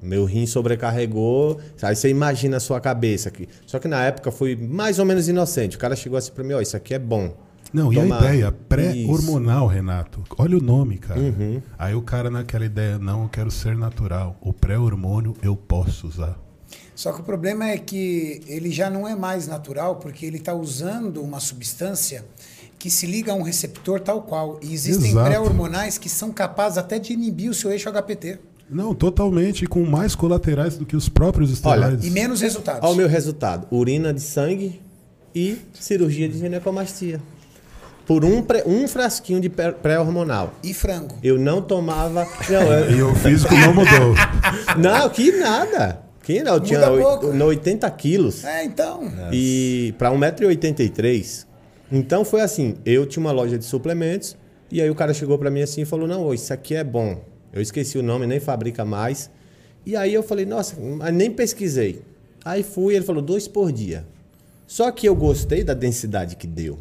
Meu 0.03 0.25
rim 0.25 0.47
sobrecarregou. 0.47 1.59
Aí 1.83 1.95
você 1.97 2.09
imagina 2.09 2.57
a 2.59 2.61
sua 2.61 2.81
cabeça 2.81 3.29
aqui. 3.29 3.49
Só 3.67 3.79
que 3.79 3.89
na 3.89 4.05
época 4.05 4.31
foi 4.31 4.55
mais 4.57 4.99
ou 4.99 5.05
menos 5.05 5.29
inocente. 5.29 5.77
O 5.77 5.79
cara 5.79 5.97
chegou 5.97 6.17
assim 6.19 6.33
pra 6.33 6.45
mim, 6.45 6.55
ó, 6.55 6.61
isso 6.61 6.77
aqui 6.77 6.95
é 6.95 6.99
bom. 6.99 7.35
Não, 7.73 7.93
e 7.93 7.99
a 7.99 8.07
ideia 8.07 8.53
pré-hormonal, 8.53 9.67
Renato? 9.67 10.23
Olha 10.39 10.57
o 10.57 10.61
nome, 10.61 10.99
cara. 10.99 11.21
Uhum. 11.21 11.61
Aí 11.79 11.95
o 11.95 12.03
cara 12.03 12.31
naquela 12.31 12.65
ideia, 12.65 12.99
não, 12.99 13.25
eu 13.25 13.29
quero 13.29 13.51
ser 13.51 13.77
natural. 13.77 14.37
O 14.41 14.53
pré-hormônio 14.53 15.35
eu 15.43 15.55
posso 15.57 16.07
usar. 16.07 16.39
Só 16.95 17.13
que 17.13 17.21
o 17.21 17.25
problema 17.25 17.69
é 17.69 17.79
que 17.79 18.43
ele 18.47 18.71
já 18.71 18.91
não 18.91 19.07
é 19.07 19.15
mais 19.15 19.47
natural, 19.47 19.97
porque 19.97 20.27
ele 20.27 20.39
está 20.39 20.53
usando 20.55 21.23
uma 21.23 21.41
substância 21.41 22.25
que 22.79 22.91
se 22.91 23.07
liga 23.07 23.33
a 23.33 23.35
um 23.35 23.43
receptor 23.43 24.01
tal 24.01 24.23
qual. 24.23 24.59
E 24.63 24.73
existem 24.73 25.13
pré-hormonais 25.13 25.99
que 25.99 26.09
são 26.09 26.33
capazes 26.33 26.79
até 26.79 26.99
de 26.99 27.13
inibir 27.13 27.51
o 27.51 27.55
seu 27.55 27.71
eixo 27.71 27.91
HPT. 27.91 28.39
Não, 28.71 28.95
totalmente, 28.95 29.67
com 29.67 29.85
mais 29.85 30.15
colaterais 30.15 30.77
do 30.77 30.85
que 30.85 30.95
os 30.95 31.09
próprios 31.09 31.51
esteroides. 31.51 32.07
E 32.07 32.11
menos 32.11 32.41
resultados. 32.41 32.83
Olha 32.83 32.93
o 32.93 32.97
meu 32.97 33.09
resultado: 33.09 33.67
urina 33.71 34.13
de 34.13 34.21
sangue 34.21 34.81
e 35.35 35.59
cirurgia 35.73 36.29
de 36.29 36.39
ginecomastia. 36.39 37.21
Por 38.09 38.25
um, 38.25 38.43
pré- 38.43 38.65
um 38.67 38.89
frasquinho 38.89 39.39
de 39.41 39.49
pré- 39.51 39.71
pré-hormonal. 39.71 40.55
E 40.65 40.73
frango. 40.75 41.15
Eu 41.23 41.39
não 41.39 41.63
tomava. 41.63 42.27
Não, 42.51 42.63
eu- 42.73 42.91
E 42.97 43.03
o 43.03 43.15
físico 43.15 43.55
não 43.55 43.73
mudou. 43.75 44.15
não, 44.79 45.09
que 45.11 45.31
nada. 45.33 46.01
Quem 46.23 46.43
não? 46.43 46.55
Eu 46.55 46.61
tinha 46.61 46.79
Muda 46.81 46.93
oit- 46.93 47.05
pouco. 47.05 47.27
no 47.35 47.45
80 47.47 47.91
quilos. 47.93 48.45
É, 48.45 48.65
então. 48.65 49.03
E 49.33 49.95
para 49.99 50.11
1,83m. 50.11 51.45
Então 51.93 52.25
foi 52.25 52.41
assim, 52.43 52.77
eu 52.85 53.07
tinha 53.07 53.21
uma 53.25 53.31
loja 53.33 53.57
de 53.59 53.65
suplementos 53.65 54.37
e 54.71 54.81
aí 54.83 54.91
o 54.91 54.95
cara 54.95 55.15
chegou 55.15 55.39
para 55.39 55.51
mim 55.51 55.63
assim 55.63 55.83
e 55.83 55.85
falou: 55.85 56.07
"Não, 56.09 56.33
isso 56.35 56.53
aqui 56.53 56.75
é 56.75 56.85
bom". 56.85 57.21
Eu 57.53 57.63
esqueci 57.63 57.97
o 57.99 58.03
nome, 58.03 58.27
nem 58.27 58.41
fabrica 58.41 58.85
mais. 58.85 59.31
E 59.87 59.97
aí 59.97 60.13
eu 60.13 60.23
falei: 60.23 60.45
"Nossa, 60.47 60.77
mas 60.81 61.15
nem 61.15 61.31
pesquisei". 61.31 62.03
Aí 62.45 62.63
fui, 62.63 62.95
ele 62.95 63.05
falou: 63.05 63.23
dois 63.23 63.47
por 63.49 63.71
dia". 63.73 64.05
Só 64.67 64.91
que 64.91 65.07
eu 65.09 65.15
gostei 65.15 65.65
da 65.65 65.73
densidade 65.73 66.37
que 66.37 66.47
deu. 66.47 66.79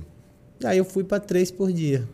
Aí 0.63 0.77
eu 0.77 0.85
fui 0.85 1.03
para 1.03 1.19
três 1.19 1.51
por 1.51 1.71
dia. 1.71 2.07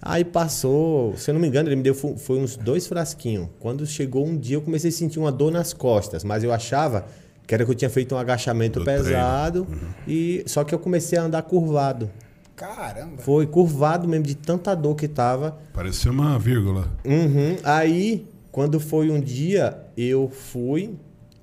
Aí 0.00 0.24
passou, 0.24 1.16
se 1.16 1.30
eu 1.30 1.34
não 1.34 1.40
me 1.40 1.48
engano, 1.48 1.68
ele 1.68 1.76
me 1.76 1.82
deu 1.82 1.94
foi 1.94 2.38
uns 2.38 2.56
dois 2.56 2.86
frasquinhos. 2.86 3.48
Quando 3.58 3.84
chegou 3.86 4.26
um 4.26 4.36
dia, 4.36 4.56
eu 4.56 4.62
comecei 4.62 4.90
a 4.90 4.92
sentir 4.92 5.18
uma 5.18 5.32
dor 5.32 5.50
nas 5.50 5.72
costas, 5.72 6.22
mas 6.22 6.44
eu 6.44 6.52
achava 6.52 7.06
que 7.46 7.54
era 7.54 7.64
que 7.64 7.70
eu 7.70 7.74
tinha 7.74 7.90
feito 7.90 8.14
um 8.14 8.18
agachamento 8.18 8.78
Do 8.78 8.84
pesado 8.84 9.66
e 10.06 10.44
só 10.46 10.62
que 10.62 10.74
eu 10.74 10.78
comecei 10.78 11.18
a 11.18 11.22
andar 11.22 11.42
curvado. 11.42 12.10
Caramba. 12.54 13.22
Foi 13.22 13.46
curvado 13.46 14.06
mesmo 14.06 14.24
de 14.24 14.34
tanta 14.34 14.74
dor 14.74 14.94
que 14.94 15.08
tava. 15.08 15.58
Parecia 15.72 16.10
uma 16.10 16.38
vírgula. 16.38 16.88
Uhum. 17.04 17.56
Aí, 17.64 18.26
quando 18.52 18.78
foi 18.78 19.10
um 19.10 19.20
dia, 19.20 19.78
eu 19.96 20.28
fui 20.28 20.94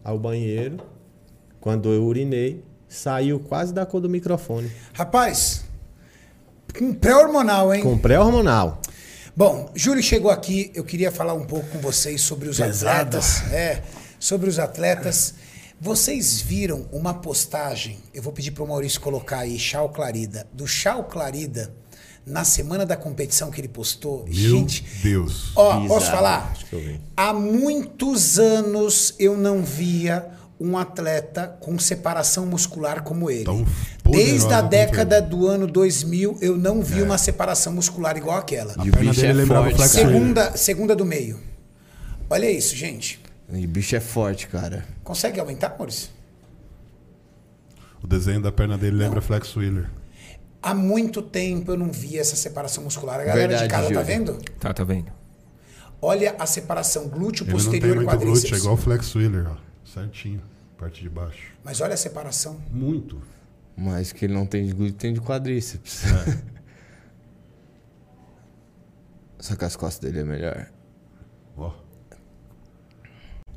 ao 0.03 0.19
banheiro. 0.19 0.77
Quando 1.59 1.91
eu 1.91 2.03
urinei, 2.03 2.63
saiu 2.87 3.39
quase 3.39 3.73
da 3.73 3.85
cor 3.85 3.99
do 3.99 4.09
microfone. 4.09 4.69
Rapaz, 4.93 5.64
com 6.77 6.93
pré-hormonal, 6.93 7.73
hein? 7.73 7.81
Com 7.83 7.97
pré-hormonal. 7.97 8.81
Bom, 9.35 9.69
Júlio 9.75 10.01
chegou 10.01 10.31
aqui, 10.31 10.71
eu 10.73 10.83
queria 10.83 11.11
falar 11.11 11.33
um 11.33 11.43
pouco 11.45 11.67
com 11.67 11.79
vocês 11.79 12.21
sobre 12.21 12.47
os 12.47 12.57
Pesado. 12.57 13.17
atletas. 13.17 13.43
É, 13.51 13.81
sobre 14.19 14.49
os 14.49 14.59
atletas. 14.59 15.33
Vocês 15.79 16.39
viram 16.39 16.85
uma 16.91 17.13
postagem, 17.13 17.97
eu 18.13 18.21
vou 18.23 18.31
pedir 18.31 18.51
para 18.51 18.63
o 18.63 18.67
Maurício 18.67 18.99
colocar 19.01 19.39
aí, 19.39 19.59
Chau 19.59 19.89
Clarida, 19.89 20.47
do 20.53 20.65
Chau 20.65 21.03
Clarida, 21.03 21.73
na 22.25 22.45
semana 22.45 22.85
da 22.85 22.95
competição 22.95 23.51
que 23.51 23.59
ele 23.59 23.67
postou. 23.67 24.23
Meu 24.25 24.33
Gente, 24.33 24.85
Deus. 25.03 25.51
ó, 25.55 25.73
Bizarro, 25.73 25.87
posso 25.89 26.11
falar? 26.11 26.49
acho 26.53 26.65
que 26.67 26.73
eu 26.73 26.79
vi. 26.79 27.01
Há 27.15 27.33
muitos 27.33 28.39
anos 28.39 29.13
eu 29.19 29.35
não 29.37 29.61
via 29.63 30.25
um 30.57 30.77
atleta 30.77 31.57
com 31.59 31.77
separação 31.77 32.45
muscular 32.45 33.03
como 33.03 33.29
ele. 33.29 33.43
Tão 33.43 33.65
poderosa 34.05 34.31
Desde 34.31 34.53
a 34.53 34.61
década 34.61 35.21
do 35.21 35.47
ano 35.47 35.65
2000, 35.65 36.37
eu 36.39 36.55
não 36.55 36.81
vi 36.81 37.01
uma 37.01 37.17
separação 37.17 37.73
muscular 37.73 38.15
igual 38.15 38.37
aquela. 38.37 38.73
A 38.77 38.85
E 38.85 38.89
o 38.89 38.93
perna 38.93 39.09
bicho 39.09 39.21
dele 39.21 39.31
é 39.31 39.33
lembrava 39.33 39.71
forte. 39.71 39.87
Segunda, 39.89 40.55
segunda 40.55 40.95
do 40.95 41.03
meio. 41.05 41.39
Olha 42.29 42.49
isso, 42.49 42.75
gente. 42.75 43.19
E 43.51 43.65
o 43.65 43.67
bicho 43.67 43.95
é 43.95 43.99
forte, 43.99 44.47
cara. 44.47 44.85
Consegue 45.03 45.39
aumentar, 45.39 45.75
Maurício? 45.77 46.09
O 48.01 48.07
desenho 48.07 48.41
da 48.41 48.51
perna 48.51 48.77
dele 48.77 48.95
lembra 48.95 49.21
Flex 49.21 49.55
Wheeler. 49.55 49.89
Há 50.61 50.73
muito 50.73 51.21
tempo 51.21 51.71
eu 51.71 51.77
não 51.77 51.91
via 51.91 52.21
essa 52.21 52.35
separação 52.35 52.83
muscular. 52.83 53.19
A 53.19 53.23
galera 53.23 53.53
de 53.53 53.59
Verdade, 53.59 53.69
casa 53.69 53.93
tá 53.93 54.01
vendo? 54.01 54.37
Tá, 54.59 54.73
tá 54.73 54.83
vendo? 54.83 55.11
Olha 56.01 56.35
a 56.37 56.45
separação 56.45 57.07
glúteo 57.07 57.43
Ele 57.45 57.51
não 57.51 57.59
tem 57.59 57.71
posterior 57.71 57.95
muito 57.95 58.09
glúteo, 58.09 58.25
é 58.25 58.27
quadríceps. 58.27 58.59
igual 58.59 58.73
o 58.73 58.77
Flex 58.77 59.15
Wheeler, 59.15 59.47
ó. 59.49 59.55
Certinho. 59.91 60.41
Parte 60.77 61.01
de 61.01 61.09
baixo. 61.09 61.53
Mas 61.63 61.81
olha 61.81 61.93
a 61.93 61.97
separação. 61.97 62.57
Muito. 62.71 63.21
Mas 63.77 64.11
que 64.11 64.25
ele 64.25 64.33
não 64.33 64.45
tem 64.45 64.65
de 64.65 64.73
glúteo, 64.73 64.95
tem 64.95 65.13
de 65.13 65.21
quadríceps. 65.21 66.03
Só 69.39 69.55
que 69.55 69.65
as 69.65 69.75
costas 69.75 69.99
dele 69.99 70.21
é 70.21 70.23
melhor. 70.23 70.71
Ó. 71.57 71.73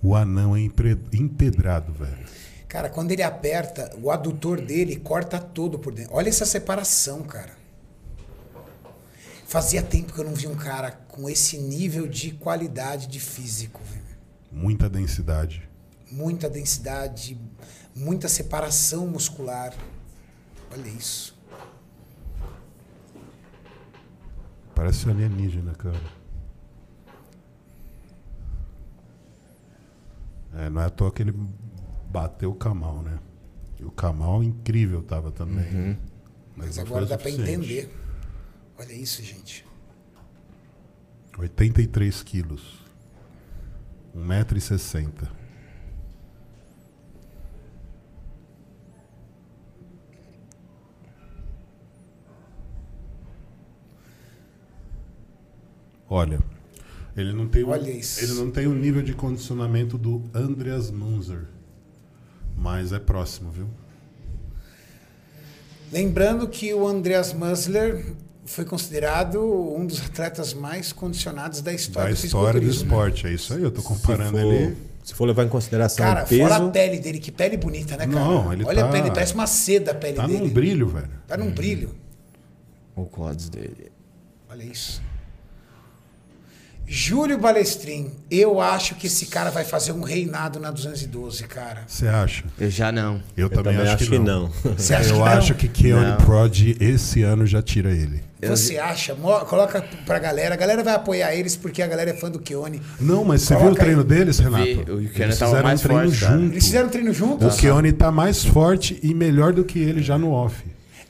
O 0.02 0.14
anão 0.14 0.56
é 0.56 0.60
empedrado, 0.60 1.92
velho. 1.92 2.26
Cara, 2.68 2.90
quando 2.90 3.12
ele 3.12 3.22
aperta, 3.22 3.96
o 4.02 4.10
adutor 4.10 4.60
dele 4.60 4.96
corta 4.96 5.38
todo 5.38 5.78
por 5.78 5.94
dentro. 5.94 6.14
Olha 6.14 6.28
essa 6.28 6.44
separação, 6.44 7.22
cara. 7.22 7.56
Fazia 9.46 9.82
tempo 9.82 10.12
que 10.12 10.18
eu 10.20 10.24
não 10.24 10.34
vi 10.34 10.46
um 10.46 10.54
cara 10.54 10.90
com 11.08 11.30
esse 11.30 11.56
nível 11.56 12.06
de 12.06 12.32
qualidade 12.32 13.06
de 13.06 13.18
físico. 13.18 13.80
velho. 13.82 14.04
Muita 14.52 14.90
densidade. 14.90 15.66
Muita 16.10 16.50
densidade, 16.50 17.38
muita 17.94 18.28
separação 18.28 19.06
muscular. 19.06 19.74
Olha 20.72 20.88
isso. 20.88 21.36
Parece 24.74 25.08
um 25.08 25.10
alienígena, 25.12 25.74
cara. 25.74 26.00
É, 30.54 30.70
não 30.70 30.80
é 30.80 30.86
à 30.86 30.90
toa 30.90 31.10
que 31.12 31.22
ele 31.22 31.32
bateu 32.10 32.50
o 32.50 32.54
Kamal, 32.54 33.02
né? 33.02 33.18
E 33.78 33.84
o 33.84 33.90
Kamal 33.90 34.42
incrível 34.42 35.02
tava 35.02 35.30
também. 35.30 35.98
Mas 36.56 36.76
não 36.76 36.84
agora 36.84 37.06
dá 37.06 37.16
pra 37.16 37.30
suficiente. 37.30 37.72
entender. 37.72 37.94
Olha 38.78 38.92
isso, 38.92 39.22
gente. 39.22 39.64
83 41.38 42.22
quilos. 42.22 42.84
1,60m. 44.16 45.28
Olha, 56.10 56.40
ele 57.16 57.32
não 57.32 57.46
tem 57.48 57.64
o- 57.64 57.74
ele 57.74 58.32
não 58.34 58.50
tem 58.50 58.66
o 58.66 58.74
nível 58.74 59.02
de 59.02 59.12
condicionamento 59.12 59.98
do 59.98 60.22
Andreas 60.34 60.90
Munzer, 60.90 61.44
mas 62.56 62.92
é 62.92 62.98
próximo, 62.98 63.50
viu? 63.50 63.66
Lembrando 65.92 66.46
que 66.48 66.72
o 66.74 66.86
Andreas 66.86 67.32
Musler 67.32 68.04
foi 68.44 68.64
considerado 68.64 69.40
um 69.42 69.86
dos 69.86 70.00
atletas 70.04 70.52
mais 70.54 70.92
condicionados 70.92 71.60
da 71.60 71.72
história 71.72 72.14
Da 72.14 72.20
do 72.20 72.24
história 72.26 72.60
do 72.60 72.66
né? 72.66 72.72
esporte, 72.72 73.26
é 73.26 73.32
isso 73.32 73.54
aí. 73.54 73.62
Eu 73.62 73.70
tô 73.70 73.80
Se 73.80 73.86
comparando 73.86 74.38
for, 74.38 74.52
ele. 74.54 74.76
se 75.02 75.14
for 75.14 75.24
levar 75.26 75.44
em 75.44 75.48
consideração 75.48 76.04
Cara, 76.04 76.24
o 76.24 76.26
peso, 76.28 76.42
fora 76.42 76.56
a 76.56 76.70
pele 76.70 76.98
dele, 76.98 77.18
que 77.18 77.32
pele 77.32 77.56
bonita, 77.56 77.96
né, 77.96 78.06
cara? 78.06 78.10
Não, 78.24 78.52
ele 78.52 78.64
Olha 78.64 78.82
tá- 78.82 78.88
a 78.88 78.92
pele, 78.92 79.08
parece 79.10 79.34
uma 79.34 79.46
seda 79.46 79.92
a 79.92 79.94
pele 79.94 80.16
Tá 80.16 80.26
dele. 80.26 80.40
num 80.40 80.48
brilho, 80.50 80.88
velho. 80.88 81.10
Tá 81.26 81.36
num 81.36 81.50
brilho. 81.50 81.94
O 82.94 83.04
quads 83.06 83.48
dele. 83.48 83.90
Olha 84.50 84.64
isso. 84.64 85.02
Júlio 86.90 87.36
Balestrin, 87.36 88.10
eu 88.30 88.60
acho 88.62 88.94
que 88.94 89.08
esse 89.08 89.26
cara 89.26 89.50
vai 89.50 89.62
fazer 89.62 89.92
um 89.92 90.00
reinado 90.00 90.58
na 90.58 90.70
212, 90.70 91.44
cara. 91.44 91.82
Você 91.86 92.08
acha? 92.08 92.44
Eu 92.58 92.70
já 92.70 92.90
não. 92.90 93.16
Eu, 93.36 93.48
eu 93.48 93.50
também, 93.50 93.76
acho, 93.76 94.08
que, 94.08 94.18
não. 94.18 94.50
Você 94.76 94.94
acha 94.94 95.10
eu 95.10 95.12
que 95.14 95.18
não? 95.18 95.26
acho 95.26 95.54
que 95.54 95.68
Keone 95.68 96.06
Não. 96.12 96.16
Prod 96.16 96.58
esse 96.80 97.22
ano 97.22 97.46
já 97.46 97.60
tira 97.60 97.90
ele. 97.90 98.22
Você 98.40 98.78
acha? 98.78 99.14
Coloca 99.14 99.84
pra 100.06 100.18
galera. 100.18 100.54
A 100.54 100.56
galera 100.56 100.82
vai 100.82 100.94
apoiar 100.94 101.34
eles 101.34 101.56
porque 101.56 101.82
a 101.82 101.86
galera 101.86 102.10
é 102.10 102.14
fã 102.14 102.30
do 102.30 102.38
Keone. 102.38 102.80
Não, 102.98 103.22
mas 103.22 103.42
você 103.42 103.54
Coloca 103.54 103.64
viu 103.66 103.72
o 103.72 103.76
treino 103.84 104.00
aí. 104.00 104.06
deles, 104.06 104.38
Renato? 104.38 104.64
Vi, 104.64 104.72
o 104.80 104.84
Keone 104.84 105.10
Eles 105.18 105.38
tava 105.38 105.50
fizeram 105.50 105.64
mais 105.68 105.80
um 105.80 105.82
treino 105.82 106.02
forte, 106.04 106.20
cara. 106.20 106.32
junto. 106.38 106.52
Eles 106.54 106.64
fizeram 106.64 106.88
treino 106.88 107.12
juntos? 107.12 107.54
O 107.54 107.60
Keone 107.60 107.92
tá 107.92 108.10
mais 108.10 108.44
forte 108.44 108.98
e 109.02 109.12
melhor 109.12 109.52
do 109.52 109.62
que 109.62 109.78
ele 109.78 110.02
já 110.02 110.16
no 110.16 110.30
off. 110.30 110.64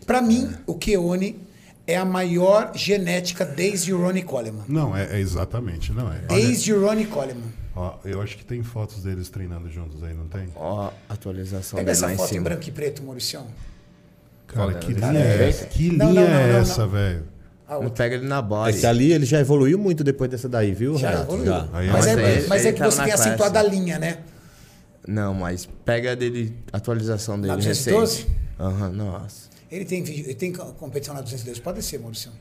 Pra 0.04 0.20
mim, 0.22 0.48
o 0.66 0.74
Keone 0.74 1.36
é 1.88 1.96
a 1.96 2.04
maior 2.04 2.70
genética 2.74 3.44
desde 3.44 3.92
o 3.92 4.00
Ronnie 4.00 4.22
Coleman. 4.22 4.62
Não, 4.68 4.96
é, 4.96 5.16
é 5.16 5.18
exatamente, 5.18 5.90
não 5.92 6.12
é. 6.12 6.18
Desde 6.28 6.72
o 6.72 6.84
Ronnie 6.86 7.06
Coleman. 7.06 7.50
ó, 7.74 7.94
eu 8.04 8.20
acho 8.22 8.36
que 8.36 8.44
tem 8.44 8.62
fotos 8.62 9.02
deles 9.02 9.28
treinando 9.30 9.70
juntos 9.70 10.04
aí, 10.04 10.12
não 10.14 10.28
tem? 10.28 10.48
Ó, 10.54 10.90
atualização 11.08 11.78
Pega 11.78 11.90
essa 11.92 12.12
em 12.12 12.16
foto 12.16 12.26
em 12.26 12.28
cima. 12.34 12.44
branco 12.44 12.68
e 12.68 12.70
preto, 12.70 13.02
Mauricião. 13.02 13.46
Cara, 14.46 14.74
que 14.74 14.92
linha 14.92 15.18
é 15.18 15.48
essa? 15.48 15.66
Que 15.66 15.88
linha 15.88 16.04
Não, 16.04 16.12
não, 16.12 16.22
é 16.22 16.52
não, 16.52 16.58
essa, 16.60 16.86
velho? 16.86 17.24
Não 17.68 17.90
pega 17.90 18.14
ele 18.16 18.26
na 18.26 18.40
body. 18.40 18.70
esse 18.76 18.86
ali 18.86 19.12
ele 19.12 19.26
já 19.26 19.40
evoluiu 19.40 19.78
muito 19.78 20.02
depois 20.02 20.30
dessa 20.30 20.48
daí, 20.48 20.72
viu, 20.72 20.96
Já 20.96 21.10
Renato? 21.10 21.34
evoluiu. 21.34 21.54
Aí 21.72 21.88
é 21.88 21.92
Mas, 21.92 22.06
é, 22.06 22.46
mas 22.48 22.64
é 22.64 22.68
Ele 22.68 22.72
que 22.74 22.78
tava 22.78 22.90
você 22.90 22.96
na 22.98 23.04
tem 23.04 23.12
classe. 23.12 23.28
acentuado 23.28 23.58
a 23.58 23.62
linha, 23.62 23.98
né? 23.98 24.18
Não, 25.06 25.34
mas 25.34 25.66
pega 25.84 26.14
dele, 26.16 26.54
atualização 26.72 27.36
dele 27.36 27.48
Na 27.48 27.56
212? 27.56 28.16
recente. 28.22 28.36
Aham, 28.60 28.88
nossa. 28.90 29.47
Ele 29.70 29.84
tem, 29.84 29.98
ele 30.06 30.34
tem 30.34 30.52
competição 30.52 31.14
na 31.14 31.20
212. 31.20 31.60
Pode 31.60 31.82
ser, 31.82 31.98
Mauricião. 31.98 32.32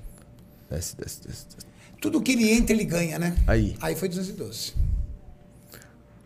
Desce, 0.70 0.96
desce, 0.98 1.22
desce. 1.28 1.46
desce. 1.46 1.68
Tudo 2.00 2.22
que 2.22 2.32
ele 2.34 2.50
entra, 2.52 2.74
ele 2.76 2.86
ganha, 2.86 3.18
né? 3.20 3.36
Aí. 3.48 3.76
Aí 3.82 3.96
foi 3.96 4.08
212. 4.08 4.74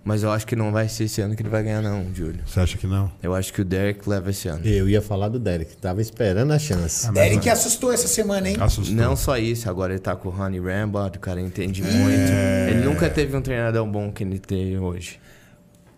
Mas 0.04 0.24
eu 0.24 0.32
acho 0.32 0.47
que 0.47 0.56
não 0.56 0.72
vai 0.72 0.89
ser 0.89 1.04
esse 1.04 1.22
ano 1.22 1.36
que 1.36 1.43
ele 1.43 1.49
vai 1.49 1.62
ganhar, 1.62 1.80
não, 1.82 2.08
Júlio. 2.14 2.39
Você 2.45 2.60
acha 2.60 2.76
que 2.76 2.88
não? 2.88 3.12
Eu 3.22 3.36
acho 3.36 3.54
que 3.54 3.62
o 3.62 3.66
Derek 3.66 4.10
leva 4.10 4.32
esse 4.32 4.47
ano. 4.47 4.66
Eu 4.66 4.89
ia 4.89 4.99
falar 4.99 5.30
do 5.30 5.39
Derek, 5.39 5.78
tava 5.78 6.02
esperando 6.02 6.52
a 6.54 6.58
chance. 6.60 7.06
Ah, 7.08 7.12
Derek 7.12 7.45
não- 7.45 7.54
assustou 7.54 7.93
essa 7.93 8.08
semana, 8.08 8.49
hein? 8.49 8.58
Assustou. 8.60 8.95
Não 8.95 9.16
só 9.16 9.38
isso, 9.38 9.70
agora 9.70 9.93
ele 9.93 9.99
tá 10.02 10.16
com 10.16 10.30
o 10.30 10.32
Ronnie 10.32 10.60
Rambo, 10.60 10.97
o 11.06 11.20
cara 11.20 11.39
entende 11.39 11.84
muito. 11.84 12.32
Ele 12.70 12.84
nunca 12.84 13.10
teve 13.12 13.38
um 13.38 13.41
treinador 13.43 13.86
bom 13.86 14.12
que 14.12 14.24
ele 14.24 14.39
tem 14.39 14.78
hoje. 14.80 15.20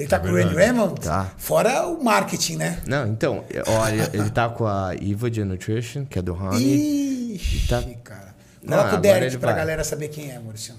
Ele 0.03 0.09
tá 0.09 0.17
É 0.17 0.19
com 0.19 0.27
o 0.27 0.35
Randy 0.35 0.55
Raymond? 0.55 1.01
Tá. 1.01 1.31
Fora 1.37 1.87
o 1.87 2.03
marketing, 2.03 2.57
né? 2.57 2.79
Não, 2.85 3.07
então, 3.07 3.43
olha, 3.67 4.09
ele 4.13 4.29
tá 4.29 4.49
com 4.49 4.65
a 4.67 4.91
Eva 5.01 5.29
de 5.31 5.43
Nutrition, 5.43 6.05
que 6.05 6.19
é 6.19 6.21
do 6.21 6.33
Ronnie. 6.33 7.35
Ixi, 7.35 7.67
tá- 7.67 7.83
cara. 8.03 8.33
Não, 8.63 8.77
Coloca 8.77 8.95
o 8.95 8.99
Derek 8.99 9.37
pra 9.37 9.51
vai. 9.51 9.59
galera 9.59 9.83
saber 9.83 10.07
quem 10.09 10.31
é, 10.31 10.39
Maurício. 10.39 10.73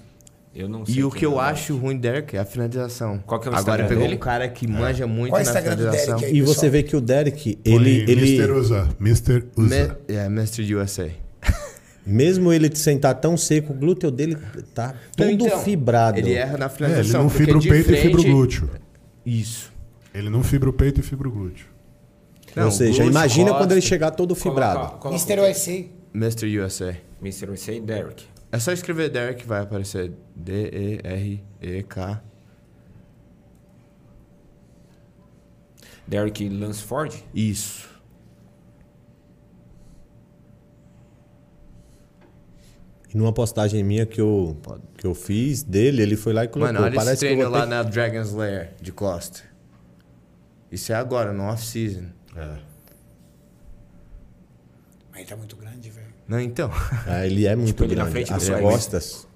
Eu 0.55 0.69
não 0.69 0.87
sei. 0.87 0.97
E 0.97 1.05
o 1.05 1.11
que 1.11 1.25
é 1.25 1.27
eu 1.27 1.33
Derek. 1.33 1.51
acho 1.51 1.77
ruim 1.77 1.97
Derek 1.97 2.37
é 2.37 2.41
a 2.41 2.45
finalização. 2.45 3.19
Qual 3.27 3.41
que 3.41 3.49
é 3.49 3.51
o 3.51 3.55
Agora 3.55 3.83
Instagram 3.83 3.89
pegou 3.89 4.03
dele? 4.05 4.15
um 4.15 4.19
cara 4.19 4.49
que 4.49 4.67
manja 4.69 5.07
muito 5.07 5.31
Qual 5.31 5.41
é 5.41 5.43
o 5.43 5.45
na 5.45 5.51
Instagram 5.51 5.75
do 5.77 5.79
finalização. 5.83 6.17
Derek 6.19 6.33
aí? 6.33 6.39
E 6.39 6.43
você 6.43 6.55
pessoal. 6.55 6.71
vê 6.73 6.83
que 6.85 6.97
o 6.97 7.01
Derek, 7.01 7.55
Qual 7.57 7.75
é 7.75 7.79
do 7.79 7.85
ele, 7.85 8.07
Derek 8.07 8.13
aí, 8.13 8.13
e 8.13 8.13
você 8.13 8.13
vê 8.13 8.13
que 8.13 8.13
o 8.13 8.13
Derek, 8.13 8.13
Põe 8.13 8.13
ele, 8.13 8.13
ele 8.13 8.37
Mr. 8.37 8.53
Usa. 8.53 8.89
Mr. 9.01 9.45
Usa. 9.57 9.99
Me, 10.09 10.15
é, 10.15 10.29
Mestre 10.29 10.75
USA. 10.75 11.11
mesmo 12.07 12.53
ele 12.53 12.75
sentar 12.77 13.15
tão 13.17 13.37
seco, 13.37 13.73
o 13.73 13.77
glúteo 13.77 14.11
dele 14.11 14.37
tá 14.75 14.95
todo 15.17 15.29
então, 15.31 15.59
fibrado. 15.61 16.19
Ele 16.19 16.33
erra 16.35 16.57
na 16.57 16.67
É, 16.67 16.69
ele 16.69 16.77
finalização. 16.77 17.23
não 17.25 17.31
fibra 17.31 17.59
o 17.59 17.63
peito 17.63 17.93
e 17.93 17.97
fibra 17.97 18.21
o 18.21 18.25
glúteo. 18.25 18.71
Isso. 19.25 19.73
Ele 20.13 20.29
não 20.31 20.43
fibra 20.43 20.69
o 20.71 20.73
peito 20.73 21.01
e 21.01 21.03
fibra 21.03 21.29
o 21.29 21.31
glúteo. 21.33 21.67
Não, 22.55 22.67
Ou 22.67 22.71
seja, 22.71 23.03
glúteo, 23.03 23.11
imagina 23.11 23.47
costa, 23.51 23.59
quando 23.65 23.73
ele 23.73 23.81
chegar 23.81 24.11
todo 24.13 24.35
fibrado. 24.35 24.99
coloca- 24.99 25.09
Mr. 25.11 25.41
USA. 25.41 25.85
Mestre 26.13 26.59
USA. 26.61 26.97
Mr. 27.21 27.51
USA 27.51 27.81
Derek. 27.81 28.27
É 28.53 28.59
só 28.61 28.71
escrever 28.71 29.09
Derek, 29.11 29.45
vai 29.47 29.63
aparecer 29.63 30.13
D-E-R-E-K. 30.37 32.23
Derek 36.07 36.49
Lansford. 36.49 37.25
Isso. 37.35 37.89
Numa 43.15 43.33
postagem 43.33 43.85
minha 43.85 44.05
que 44.05 44.21
eu, 44.21 44.57
que 44.99 45.07
eu 45.07 45.15
fiz 45.15 45.63
dele, 45.63 46.03
ele 46.03 46.17
foi 46.17 46.33
lá 46.33 46.45
e 46.45 46.49
colocou. 46.49 46.73
Mano, 46.73 46.85
olha 46.85 46.97
esse 46.97 47.05
Parece 47.05 47.21
que 47.21 47.33
eu 47.33 47.37
treino 47.37 47.51
lá 47.51 47.61
ter... 47.61 47.67
na 47.69 47.83
Dragon's 47.85 48.33
Lair 48.33 48.73
de 48.83 48.91
Costa. 48.91 49.41
Isso 50.71 50.93
é 50.93 50.97
agora, 50.97 51.33
no 51.33 51.45
off-season. 51.45 52.07
É. 52.37 52.57
Mas 55.13 55.21
ele 55.21 55.29
tá 55.29 55.37
muito 55.37 55.55
grande, 55.55 55.89
velho. 55.91 56.09
Não, 56.27 56.41
então. 56.41 56.69
Ah, 57.07 57.25
ele 57.25 57.47
é 57.47 57.55
muito 57.55 57.69
Tipo, 57.69 57.85
ele 57.85 57.95
na 57.95 58.09
grande. 58.09 58.33
As 58.33 58.49
costas. 58.49 59.29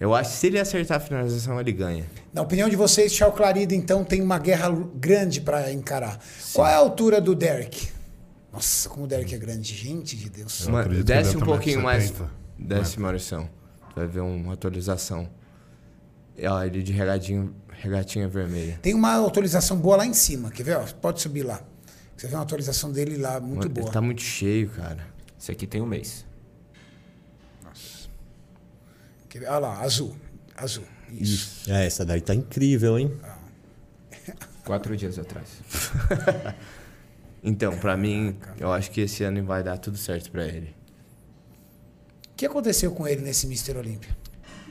Eu 0.00 0.14
acho 0.14 0.30
que 0.30 0.36
se 0.38 0.46
ele 0.48 0.58
acertar 0.58 0.96
a 0.96 1.00
finalização, 1.00 1.60
ele 1.60 1.72
ganha. 1.72 2.06
Na 2.32 2.42
opinião 2.42 2.68
de 2.68 2.74
vocês, 2.74 3.12
Charles 3.12 3.36
Clarida, 3.36 3.74
então, 3.74 4.02
tem 4.02 4.20
uma 4.22 4.38
guerra 4.38 4.70
grande 4.94 5.42
pra 5.42 5.70
encarar. 5.70 6.18
Qual 6.54 6.66
é 6.66 6.72
a 6.72 6.78
altura 6.78 7.20
do 7.20 7.34
Derek? 7.34 7.99
Nossa, 8.52 8.88
como 8.88 9.04
o 9.04 9.06
Derek 9.08 9.34
é 9.34 9.38
grande. 9.38 9.74
Gente 9.74 10.16
de 10.16 10.28
Deus. 10.28 10.66
Desce 11.04 11.36
um 11.36 11.40
pouquinho 11.40 11.82
mais. 11.82 12.10
1,70. 12.10 12.28
Desce, 12.58 13.00
Maurição. 13.00 13.48
Tu 13.90 13.96
vai 13.96 14.06
ver 14.06 14.20
uma 14.20 14.54
atualização. 14.54 15.28
Ó, 16.42 16.62
ele 16.62 16.82
de 16.82 16.92
regadinho, 16.92 17.54
regatinha 17.70 18.28
vermelha. 18.28 18.78
Tem 18.82 18.94
uma 18.94 19.24
atualização 19.26 19.76
boa 19.76 19.96
lá 19.98 20.06
em 20.06 20.14
cima. 20.14 20.50
Quer 20.50 20.62
ver? 20.62 20.76
ó? 20.76 20.84
Pode 21.00 21.20
subir 21.20 21.42
lá. 21.42 21.60
Você 22.16 22.26
vê 22.26 22.34
uma 22.34 22.42
atualização 22.42 22.92
dele 22.92 23.16
lá 23.16 23.40
muito 23.40 23.62
Mano, 23.62 23.70
boa. 23.70 23.86
ele 23.86 23.92
tá 23.92 24.00
muito 24.00 24.22
cheio, 24.22 24.68
cara. 24.70 25.06
Esse 25.38 25.52
aqui 25.52 25.66
tem 25.66 25.80
um 25.80 25.86
mês. 25.86 26.26
Quer 29.28 29.38
ver? 29.40 29.48
Olha 29.48 29.58
lá, 29.58 29.80
azul. 29.80 30.14
Azul. 30.56 30.84
Isso. 31.12 31.70
É, 31.70 31.86
essa 31.86 32.04
daí 32.04 32.20
tá 32.20 32.34
incrível, 32.34 32.98
hein? 32.98 33.10
Quatro 34.64 34.96
dias 34.96 35.18
atrás. 35.18 35.48
Então, 37.42 37.76
pra 37.78 37.96
mim, 37.96 38.36
eu 38.58 38.72
acho 38.72 38.90
que 38.90 39.00
esse 39.00 39.24
ano 39.24 39.42
vai 39.44 39.62
dar 39.62 39.78
tudo 39.78 39.96
certo 39.96 40.30
pra 40.30 40.44
ele. 40.44 40.74
O 42.32 42.36
que 42.36 42.46
aconteceu 42.46 42.90
com 42.92 43.06
ele 43.06 43.22
nesse 43.22 43.46
Mr. 43.46 43.76
Olímpia? 43.78 44.10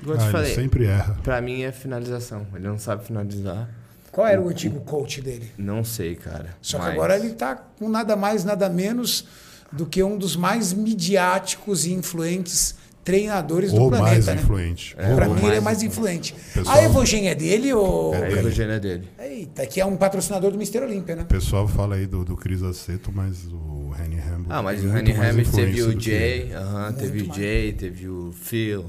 Igual 0.02 0.16
eu 0.16 0.22
Ah, 0.22 0.24
te 0.24 0.24
ele 0.26 0.32
falei, 0.32 0.56
sempre 0.56 0.86
erra. 0.86 1.18
pra 1.24 1.42
mim 1.42 1.64
é 1.64 1.72
finalização. 1.72 2.46
Ele 2.54 2.68
não 2.68 2.78
sabe 2.80 3.06
finalizar. 3.06 3.70
Qual 4.12 4.26
era 4.26 4.42
o 4.42 4.48
antigo 4.50 4.80
coach 4.82 5.22
dele? 5.22 5.52
Não 5.58 5.84
sei, 5.84 6.16
cara. 6.16 6.56
Só 6.62 6.78
que 6.80 6.86
Mas- 6.86 6.94
agora 6.94 7.16
ele 7.18 7.34
tá 7.34 7.56
com 7.56 7.90
nada 7.90 8.16
mais, 8.16 8.44
nada 8.44 8.70
menos 8.70 9.26
do 9.72 9.86
que 9.86 10.02
um 10.02 10.18
dos 10.18 10.36
mais 10.36 10.74
midiáticos 10.74 11.86
e 11.86 11.94
influentes 11.94 12.76
treinadores 13.04 13.72
do 13.72 13.82
Ou 13.82 13.90
planeta, 13.90 14.12
mais 14.14 14.26
né? 14.28 14.34
influente. 14.36 14.96
É, 14.98 15.10
Ou 15.10 15.16
Pra 15.16 15.28
ou 15.30 15.34
mim 15.36 15.46
ele 15.46 15.56
é 15.56 15.62
mais 15.62 15.82
influente. 15.82 16.36
Pessoal- 16.54 16.78
A 16.78 16.84
Evogen 16.84 17.28
é 17.28 17.34
dele 17.36 17.74
ou... 17.74 18.14
É, 18.14 18.26
a 18.28 18.30
Eugênia 18.32 18.74
é 18.74 18.80
dele. 18.80 19.08
Eita, 19.18 19.66
que 19.66 19.82
é 19.82 19.86
um 19.86 19.96
patrocinador 19.98 20.52
do 20.52 20.58
Mr. 20.58 20.80
Olímpia, 20.84 21.16
né? 21.16 21.24
O 21.24 21.26
pessoal 21.26 21.68
fala 21.68 21.96
aí 21.96 22.06
do, 22.06 22.24
do 22.24 22.36
Chris 22.38 22.62
Aceto, 22.62 23.12
mas 23.12 23.46
o 23.48 23.92
Henry 24.00 24.20
Hamilton. 24.22 24.46
Ah, 24.54 24.62
mas 24.62 24.84
o 24.84 24.88
Henry 24.88 25.12
Hamilton 25.14 25.52
teve 25.52 25.82
o 25.82 25.94
do 25.96 26.00
Jay, 26.00 26.54
aham, 26.54 26.94
teve 26.94 27.22
o 27.24 27.28
mais. 27.28 27.40
Jay, 27.40 27.74
teve 27.74 28.08
o 28.08 28.32
Phil. 28.32 28.86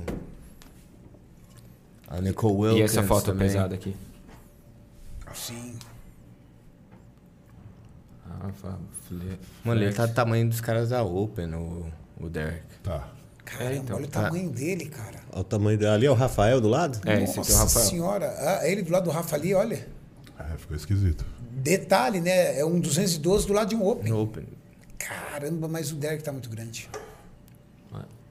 A 2.09 2.21
Nicole 2.21 2.55
Wilkins 2.57 2.81
e 2.81 2.83
essa 2.83 3.03
foto 3.05 3.27
também. 3.27 3.47
pesada 3.49 3.75
aqui? 3.75 3.95
Sim. 5.33 5.75
Fle... 9.09 9.39
Mano, 9.65 9.83
ele 9.83 9.93
tá 9.93 10.07
do 10.07 10.15
tamanho 10.15 10.49
dos 10.49 10.61
caras 10.61 10.89
da 10.91 11.03
Open, 11.03 11.55
o, 11.55 11.87
o 12.19 12.29
Derek. 12.29 12.63
Tá. 12.83 13.09
Caramba, 13.59 13.75
então, 13.77 13.97
olha 13.97 14.05
o 14.05 14.09
tá. 14.09 14.23
tamanho 14.25 14.51
dele, 14.51 14.87
cara. 14.87 15.19
Olha 15.33 15.41
o 15.41 15.45
tamanho 15.45 15.79
dele. 15.79 15.91
Ali 15.91 16.07
é 16.07 16.11
o 16.11 16.15
Rafael 16.15 16.61
do 16.61 16.69
lado? 16.69 17.01
É, 17.07 17.23
esse 17.23 17.39
aqui 17.39 17.51
é 17.51 17.55
o 17.55 17.59
Nossa 17.59 17.79
Rafael. 17.79 17.87
senhora. 17.87 18.35
Ah, 18.39 18.69
ele 18.69 18.83
do 18.83 18.93
lado 18.93 19.05
do 19.05 19.11
Rafa 19.11 19.37
ali, 19.37 19.53
olha. 19.55 19.87
É, 20.39 20.57
ficou 20.57 20.77
esquisito. 20.77 21.25
Detalhe, 21.53 22.21
né? 22.21 22.59
É 22.59 22.65
um 22.65 22.79
212 22.81 23.47
do 23.47 23.53
lado 23.53 23.69
de 23.69 23.75
um 23.77 23.87
Open. 23.87 24.11
No 24.11 24.23
Open. 24.23 24.45
Caramba, 24.97 25.67
mas 25.69 25.91
o 25.93 25.97
Derek 25.97 26.23
tá 26.23 26.33
muito 26.33 26.49
grande. 26.49 26.89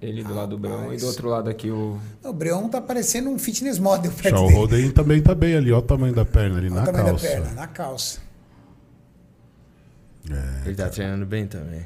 Ele 0.01 0.23
do 0.23 0.33
lado 0.33 0.51
do 0.51 0.57
Brão 0.57 0.79
e 0.79 0.83
Rapaz. 0.83 1.01
do 1.01 1.07
outro 1.07 1.27
lado 1.27 1.49
aqui 1.49 1.69
o. 1.69 1.99
O 2.23 2.31
Breon 2.31 2.69
tá 2.69 2.79
parecendo 2.79 3.29
um 3.29 3.37
fitness 3.37 3.77
model 3.79 4.09
perto 4.13 4.29
Já 4.29 4.39
o. 4.39 4.47
Roden 4.47 4.89
também 4.91 5.21
tá 5.21 5.35
bem 5.35 5.57
ali, 5.57 5.73
olha 5.73 5.79
o 5.79 5.85
tamanho 5.85 6.13
da 6.15 6.23
perna 6.23 6.57
ali 6.57 6.67
Olha 6.67 6.75
na 6.75 6.81
o 6.83 6.85
tamanho 6.85 7.05
calça. 7.05 7.27
da 7.27 7.31
perna, 7.33 7.51
na 7.51 7.67
calça. 7.67 8.19
É, 10.31 10.67
Ele 10.67 10.75
tá 10.75 10.87
treinando 10.87 11.25
bem 11.25 11.47
também. 11.47 11.85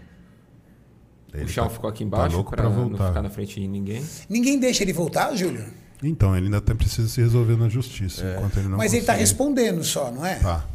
Ele 1.33 1.45
o 1.45 1.47
chão 1.47 1.65
tá- 1.65 1.69
ficou 1.71 1.89
aqui 1.89 1.99
tá 1.99 2.05
embaixo 2.05 2.43
pra 2.43 2.57
pra 2.63 2.69
não 2.69 2.89
ficar 2.91 3.21
na 3.21 3.29
frente 3.29 3.59
de 3.59 3.67
ninguém. 3.67 4.03
Ninguém 4.29 4.59
deixa 4.59 4.83
ele 4.83 4.93
voltar, 4.93 5.35
Júlio? 5.35 5.63
Então, 6.01 6.35
ele 6.35 6.45
ainda 6.47 6.59
tem, 6.59 6.75
precisa 6.75 7.07
se 7.07 7.21
resolver 7.21 7.55
na 7.55 7.69
justiça. 7.69 8.23
Enquanto 8.37 8.57
ele 8.57 8.67
não 8.67 8.77
Mas 8.77 8.93
ele 8.93 9.03
tá 9.05 9.13
conseguir- 9.13 9.21
respondendo 9.29 9.83
só, 9.83 10.11
não 10.11 10.25
é? 10.25 10.35
Tá. 10.35 10.65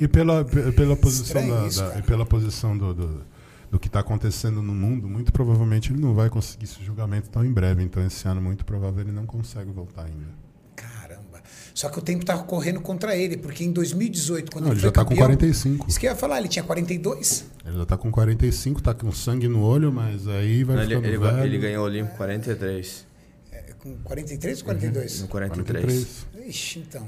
E 0.00 0.08
pela, 0.08 0.44
pe- 0.44 0.72
pela 0.72 0.96
posição, 0.96 1.46
da, 1.46 1.66
isso, 1.66 1.80
da- 1.82 1.98
e 1.98 2.02
pela 2.02 2.24
posição 2.24 2.76
do, 2.76 2.94
do, 2.94 3.22
do 3.70 3.78
que 3.78 3.86
está 3.86 4.00
acontecendo 4.00 4.62
no 4.62 4.72
mundo, 4.74 5.06
muito 5.08 5.30
provavelmente 5.30 5.92
ele 5.92 6.00
não 6.00 6.14
vai 6.14 6.30
conseguir 6.30 6.64
esse 6.64 6.82
julgamento 6.82 7.28
tão 7.28 7.44
em 7.44 7.52
breve. 7.52 7.82
Então, 7.82 8.04
esse 8.06 8.26
ano, 8.26 8.40
muito 8.40 8.64
provável, 8.64 9.00
ele 9.02 9.12
não 9.12 9.26
consegue 9.26 9.70
voltar 9.70 10.04
ainda. 10.04 10.43
Só 11.74 11.88
que 11.88 11.98
o 11.98 12.02
tempo 12.02 12.24
tá 12.24 12.38
correndo 12.38 12.80
contra 12.80 13.16
ele, 13.16 13.36
porque 13.36 13.64
em 13.64 13.72
2018, 13.72 14.52
quando 14.52 14.66
Não, 14.66 14.72
ele 14.72 14.80
já 14.80 14.92
tá 14.92 15.02
com 15.04 15.10
campeão... 15.10 15.26
45. 15.26 15.88
Isso 15.88 15.98
que 15.98 16.06
eu 16.06 16.10
ia 16.12 16.16
falar, 16.16 16.38
ele 16.38 16.46
tinha 16.46 16.62
42. 16.62 17.46
Ele 17.66 17.76
já 17.78 17.84
tá 17.84 17.96
com 17.96 18.12
45, 18.12 18.80
tá 18.80 18.94
com 18.94 19.10
sangue 19.10 19.48
no 19.48 19.60
olho, 19.60 19.92
mas 19.92 20.28
aí 20.28 20.62
vai 20.62 20.76
Não, 20.76 20.82
ele, 20.84 20.94
ficando 20.94 21.08
ele, 21.08 21.18
velho. 21.18 21.44
ele 21.44 21.58
ganhou 21.58 21.82
o 21.82 21.86
Olímpico 21.86 22.16
43. 22.16 23.06
É, 23.50 23.62
com 23.82 23.96
43 24.04 24.58
ou 24.60 24.64
42? 24.66 25.20
No 25.22 25.28
43. 25.28 25.82
43. 26.32 26.48
Ixi, 26.48 26.78
então. 26.78 27.04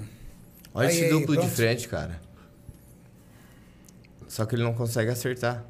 Olha 0.74 0.88
Aí, 0.88 0.94
esse 0.96 1.04
aí, 1.04 1.10
duplo 1.10 1.34
de 1.34 1.40
pronto. 1.42 1.52
frente, 1.54 1.86
cara. 1.88 2.20
Só 4.28 4.44
que 4.44 4.54
ele 4.56 4.64
não 4.64 4.74
consegue 4.74 5.10
acertar. 5.10 5.64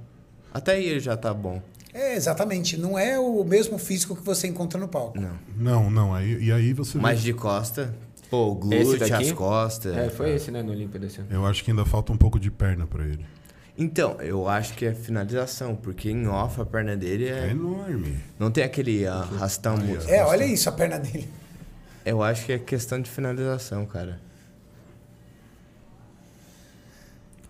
Até 0.52 0.72
aí 0.72 0.86
ele 0.86 1.00
já 1.00 1.16
tá 1.16 1.34
bom. 1.34 1.60
É, 1.92 2.16
exatamente. 2.16 2.76
Não 2.78 2.98
é 2.98 3.18
o 3.18 3.44
mesmo 3.44 3.78
físico 3.78 4.16
que 4.16 4.22
você 4.22 4.46
encontra 4.46 4.80
no 4.80 4.88
palco. 4.88 5.18
Não. 5.20 5.38
Não, 5.56 5.90
não. 5.90 6.14
Aí, 6.14 6.42
e 6.44 6.50
aí 6.50 6.72
você 6.72 6.96
Mas 6.98 7.20
vê. 7.20 7.26
de 7.26 7.34
costa, 7.34 7.94
pô, 8.30 8.48
o 8.50 8.54
glúteo, 8.54 9.14
as 9.14 9.32
costas. 9.32 9.96
É, 9.96 10.08
foi 10.10 10.34
esse, 10.34 10.50
né, 10.50 10.62
no 10.62 10.72
Olímpia 10.72 10.98
desse 11.00 11.20
ano. 11.20 11.28
Eu 11.30 11.46
acho 11.46 11.64
que 11.64 11.70
ainda 11.70 11.84
falta 11.84 12.12
um 12.12 12.16
pouco 12.16 12.38
de 12.38 12.50
perna 12.50 12.86
para 12.86 13.04
ele. 13.04 13.24
Então, 13.78 14.16
eu 14.20 14.48
acho 14.48 14.72
que 14.74 14.86
é 14.86 14.94
finalização, 14.94 15.76
porque 15.76 16.10
em 16.10 16.26
off 16.26 16.60
a 16.60 16.64
perna 16.64 16.96
dele 16.96 17.28
É 17.28 17.48
é. 17.48 17.50
enorme. 17.50 18.16
Não 18.38 18.50
tem 18.50 18.64
aquele 18.64 19.06
arrastão 19.06 19.76
muito. 19.76 20.08
É, 20.08 20.24
olha 20.24 20.44
isso, 20.44 20.68
a 20.68 20.72
perna 20.72 20.98
dele. 20.98 21.28
Eu 22.04 22.22
acho 22.22 22.46
que 22.46 22.52
é 22.52 22.58
questão 22.58 23.00
de 23.00 23.10
finalização, 23.10 23.84
cara. 23.84 24.18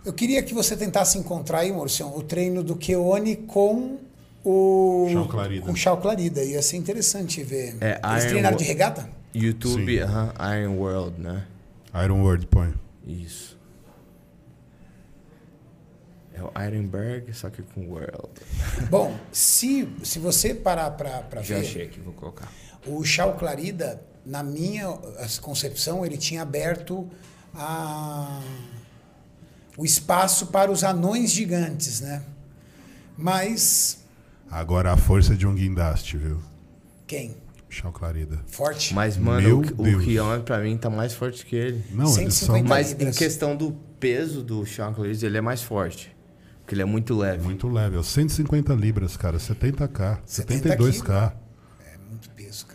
Eu 0.04 0.12
queria 0.12 0.42
que 0.42 0.54
você 0.54 0.76
tentasse 0.76 1.18
encontrar 1.18 1.60
aí, 1.60 1.72
Maurício, 1.72 2.06
o 2.06 2.22
treino 2.22 2.62
do 2.62 2.76
Keone 2.76 3.36
com 3.36 3.98
o. 4.44 5.08
Chau 5.12 5.28
Clarida. 5.28 5.66
Com 5.66 5.72
o 5.72 5.76
Chau 5.76 5.96
Clarida. 6.00 6.42
Ia 6.42 6.62
ser 6.62 6.76
interessante 6.76 7.42
ver. 7.42 7.76
É, 7.80 8.00
Eles 8.12 8.24
treinaram 8.26 8.56
de 8.56 8.64
regata? 8.64 9.08
YouTube, 9.44 9.96
Sim. 9.96 10.00
aham, 10.02 10.32
Iron 10.60 10.76
World, 10.76 11.20
né? 11.20 11.46
Iron 12.04 12.22
World 12.22 12.46
põe. 12.46 12.74
Isso. 13.06 13.56
É 16.34 16.42
o 16.42 16.52
Ironberg, 16.66 17.32
só 17.32 17.48
que 17.48 17.62
com 17.62 17.86
World. 17.88 18.28
Bom, 18.90 19.16
se, 19.32 19.88
se 20.02 20.18
você 20.18 20.54
parar 20.54 20.90
pra, 20.90 21.20
pra 21.22 21.40
Já 21.42 21.56
ver, 21.56 21.60
achei 21.62 21.82
aqui, 21.86 21.98
vou 22.00 22.12
colocar. 22.12 22.52
o 22.86 23.02
Chau 23.04 23.36
Clarida, 23.36 24.02
na 24.24 24.42
minha 24.42 24.86
as- 25.18 25.38
concepção, 25.38 26.04
ele 26.04 26.18
tinha 26.18 26.42
aberto 26.42 27.08
a, 27.54 28.42
o 29.78 29.84
espaço 29.84 30.48
para 30.48 30.70
os 30.70 30.84
anões 30.84 31.30
gigantes, 31.30 32.02
né? 32.02 32.22
Mas 33.16 34.04
Agora 34.50 34.92
a 34.92 34.96
força 34.96 35.34
de 35.34 35.46
um 35.46 35.54
guindaste, 35.54 36.18
viu? 36.18 36.38
quem? 37.06 37.34
Chau 37.76 37.92
Clarida. 37.92 38.40
Forte. 38.46 38.94
Mas, 38.94 39.16
mano, 39.16 39.46
Meu 39.46 39.58
o, 39.58 39.62
Deus. 39.62 40.02
o 40.02 40.06
Kion 40.06 40.40
pra 40.40 40.58
mim 40.58 40.76
tá 40.76 40.88
mais 40.88 41.12
forte 41.12 41.44
que 41.44 41.56
ele. 41.56 41.84
Não, 41.90 42.04
eles 42.18 42.34
são 42.34 42.54
150 42.56 42.68
Mas 42.68 42.92
em 42.92 43.10
questão 43.10 43.54
do 43.54 43.72
peso 44.00 44.42
do 44.42 44.64
Sean 44.64 44.92
Cleese, 44.92 45.26
ele 45.26 45.36
é 45.36 45.40
mais 45.40 45.62
forte. 45.62 46.14
Porque 46.60 46.74
ele 46.74 46.82
é 46.82 46.86
muito 46.86 47.16
leve. 47.16 47.44
muito 47.44 47.68
leve. 47.68 48.02
150 48.02 48.72
libras, 48.74 49.16
cara. 49.16 49.38
70k. 49.38 50.18
72k. 50.26 51.32
É 51.80 51.98
muito 52.10 52.28
peso. 52.30 52.66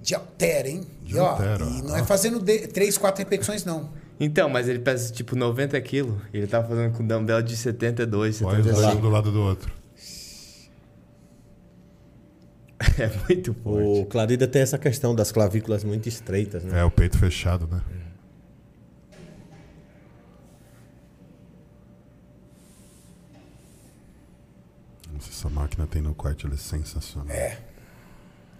De 0.00 0.14
altera, 0.14 0.68
hein? 0.68 0.86
De 1.02 1.16
e, 1.16 1.18
ó, 1.18 1.30
haltera, 1.30 1.64
e 1.64 1.82
não 1.82 1.94
ó. 1.94 1.96
é 1.96 2.04
fazendo 2.04 2.38
de, 2.38 2.68
três, 2.68 2.96
quatro 2.96 3.24
repetições, 3.24 3.64
não. 3.64 3.90
Então, 4.20 4.48
mas 4.48 4.68
ele 4.68 4.78
pesa 4.78 5.12
tipo 5.12 5.34
90 5.34 5.80
quilos. 5.80 6.14
E 6.32 6.36
ele 6.38 6.46
tá 6.46 6.62
fazendo 6.62 6.96
com 6.96 7.04
dumbbell 7.04 7.42
de 7.42 7.56
72, 7.56 8.40
Olha 8.42 8.60
os 8.60 8.66
75. 8.66 8.98
um 8.98 9.00
do 9.00 9.08
lado 9.08 9.32
do 9.32 9.40
outro. 9.40 9.72
É 12.98 13.10
muito 13.28 13.54
forte. 13.54 14.00
O 14.00 14.06
Clarida 14.06 14.46
tem 14.46 14.60
essa 14.62 14.78
questão 14.78 15.14
das 15.14 15.32
clavículas 15.32 15.82
muito 15.84 16.08
estreitas, 16.08 16.62
né? 16.64 16.80
É, 16.80 16.84
o 16.84 16.90
peito 16.90 17.18
fechado, 17.18 17.66
né? 17.66 17.80
Nossa, 25.12 25.30
essa 25.30 25.48
máquina 25.48 25.86
tem 25.86 26.02
no 26.02 26.14
quarto, 26.14 26.46
ela 26.46 26.54
é 26.54 26.58
sensacional. 26.58 27.34
É. 27.34 27.58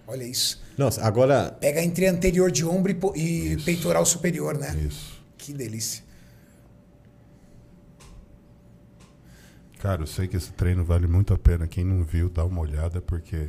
Olha 0.06 0.24
isso. 0.24 0.62
Nossa, 0.78 1.02
agora 1.04 1.50
Pega 1.60 1.82
entre 1.82 2.06
anterior 2.06 2.50
de 2.50 2.64
ombro 2.64 2.92
e, 2.92 2.94
po- 2.94 3.12
e 3.16 3.56
peitoral 3.64 4.06
superior, 4.06 4.56
né? 4.56 4.74
Isso. 4.76 5.20
Que 5.36 5.52
delícia. 5.52 6.04
Cara, 9.80 10.02
eu 10.02 10.06
sei 10.06 10.26
que 10.28 10.36
esse 10.36 10.52
treino 10.52 10.84
vale 10.84 11.06
muito 11.06 11.34
a 11.34 11.38
pena. 11.38 11.66
Quem 11.66 11.84
não 11.84 12.02
viu, 12.04 12.28
dá 12.28 12.44
uma 12.44 12.60
olhada, 12.60 13.00
porque 13.00 13.48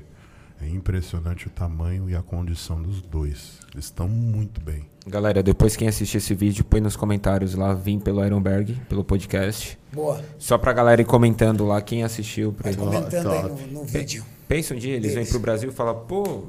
é 0.62 0.68
impressionante 0.68 1.48
o 1.48 1.50
tamanho 1.50 2.10
e 2.10 2.16
a 2.16 2.22
condição 2.22 2.82
dos 2.82 3.02
dois. 3.02 3.60
Eles 3.74 3.86
estão 3.86 4.08
muito 4.08 4.60
bem. 4.62 4.86
Galera, 5.08 5.42
depois 5.42 5.76
quem 5.76 5.88
assistir 5.88 6.18
esse 6.18 6.34
vídeo, 6.34 6.66
põe 6.66 6.82
nos 6.82 6.96
comentários 6.96 7.54
lá, 7.56 7.74
vim 7.74 8.00
pelo 8.00 8.24
Ironberg, 8.26 8.74
pelo 8.90 9.04
podcast. 9.04 9.78
Boa. 9.94 10.22
Só 10.38 10.58
pra 10.58 10.74
galera 10.74 11.02
ir 11.02 11.06
comentando 11.06 11.66
lá 11.66 11.82
quem 11.82 12.04
assistiu. 12.04 12.52
Pra 12.54 12.72
Vai 12.72 12.74
ele. 12.74 12.82
comentando 12.82 13.32
aí 13.32 13.44
no, 13.44 13.80
no 13.80 13.84
vídeo. 13.86 14.26
Pensa 14.48 14.74
um 14.74 14.78
dia, 14.78 14.96
eles 14.96 15.08
vêm 15.08 15.16
Deles. 15.16 15.30
pro 15.30 15.40
Brasil 15.40 15.70
e 15.70 15.74
falam, 15.74 15.96
pô, 16.08 16.44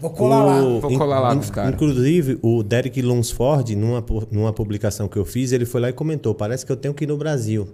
Vou 0.00 0.10
colar 0.10 0.44
lá. 0.44 0.62
o- 0.62 0.80
Vou 0.80 0.98
colar 0.98 1.20
lá 1.20 1.32
in- 1.32 1.36
com 1.36 1.44
os 1.44 1.50
caras. 1.50 1.72
Inclusive, 1.74 2.38
o 2.42 2.62
Derek 2.62 3.00
Lunsford, 3.00 3.76
numa, 3.76 4.04
numa 4.30 4.52
publicação 4.52 5.06
que 5.08 5.16
eu 5.16 5.24
fiz, 5.24 5.52
ele 5.52 5.64
foi 5.64 5.80
lá 5.80 5.88
e 5.88 5.92
comentou: 5.92 6.34
parece 6.34 6.66
que 6.66 6.72
eu 6.72 6.76
tenho 6.76 6.92
que 6.92 7.04
ir 7.04 7.06
no 7.06 7.16
Brasil. 7.16 7.68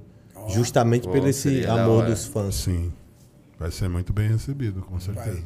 Justamente 0.49 1.05
Pô, 1.07 1.13
pelo 1.13 1.29
esse 1.29 1.65
amor 1.67 2.05
dos 2.05 2.27
fãs. 2.27 2.55
Sim. 2.57 2.93
Vai 3.59 3.71
ser 3.71 3.89
muito 3.89 4.13
bem 4.13 4.29
recebido, 4.29 4.81
com 4.83 4.99
certeza. 5.01 5.43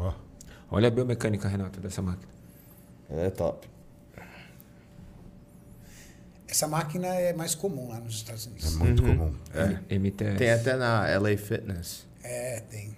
Ó, 0.00 0.14
olha 0.70 0.88
a 0.88 0.90
biomecânica, 0.90 1.46
Renato, 1.48 1.78
dessa 1.80 2.00
máquina. 2.00 2.30
É 3.10 3.28
top. 3.30 3.68
Essa 6.48 6.66
máquina 6.66 7.06
é 7.08 7.32
mais 7.32 7.54
comum 7.54 7.88
lá 7.88 8.00
nos 8.00 8.14
Estados 8.16 8.46
é 8.46 8.50
Unidos. 8.50 8.74
muito 8.76 9.02
comum. 9.02 9.34
É. 9.88 9.94
MTS. 9.98 10.36
Tem 10.38 10.50
até 10.50 10.76
na 10.76 11.06
LA 11.06 11.36
Fitness. 11.36 12.06
É, 12.22 12.60
tem. 12.60 12.96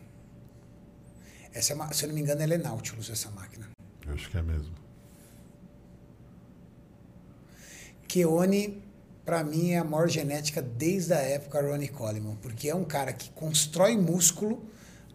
Essa 1.53 1.73
é 1.73 1.77
uma- 1.77 1.93
se 1.93 2.05
eu 2.05 2.09
não 2.09 2.15
me 2.15 2.23
engano, 2.23 2.41
ela 2.43 2.55
é 2.55 2.59
Nautilus, 2.59 3.11
essa 3.11 3.31
máquina. 3.31 3.69
Eu 4.07 4.15
acho 4.15 4.31
que 4.31 4.39
é 4.39 4.43
mesmo. 4.43 4.73
Keone, 8.09 8.83
pra 9.25 9.43
mim, 9.45 9.71
é 9.73 9.79
a 9.79 9.85
maior 9.85 10.09
genética 10.09 10.61
desde 10.63 11.13
a 11.15 11.19
época 11.21 11.61
Ronnie 11.61 11.89
Coleman, 11.89 12.37
porque 12.37 12.69
é 12.69 12.75
um 12.75 12.85
cara 12.85 13.13
que 13.13 13.31
constrói 13.31 13.97
músculo, 13.97 14.65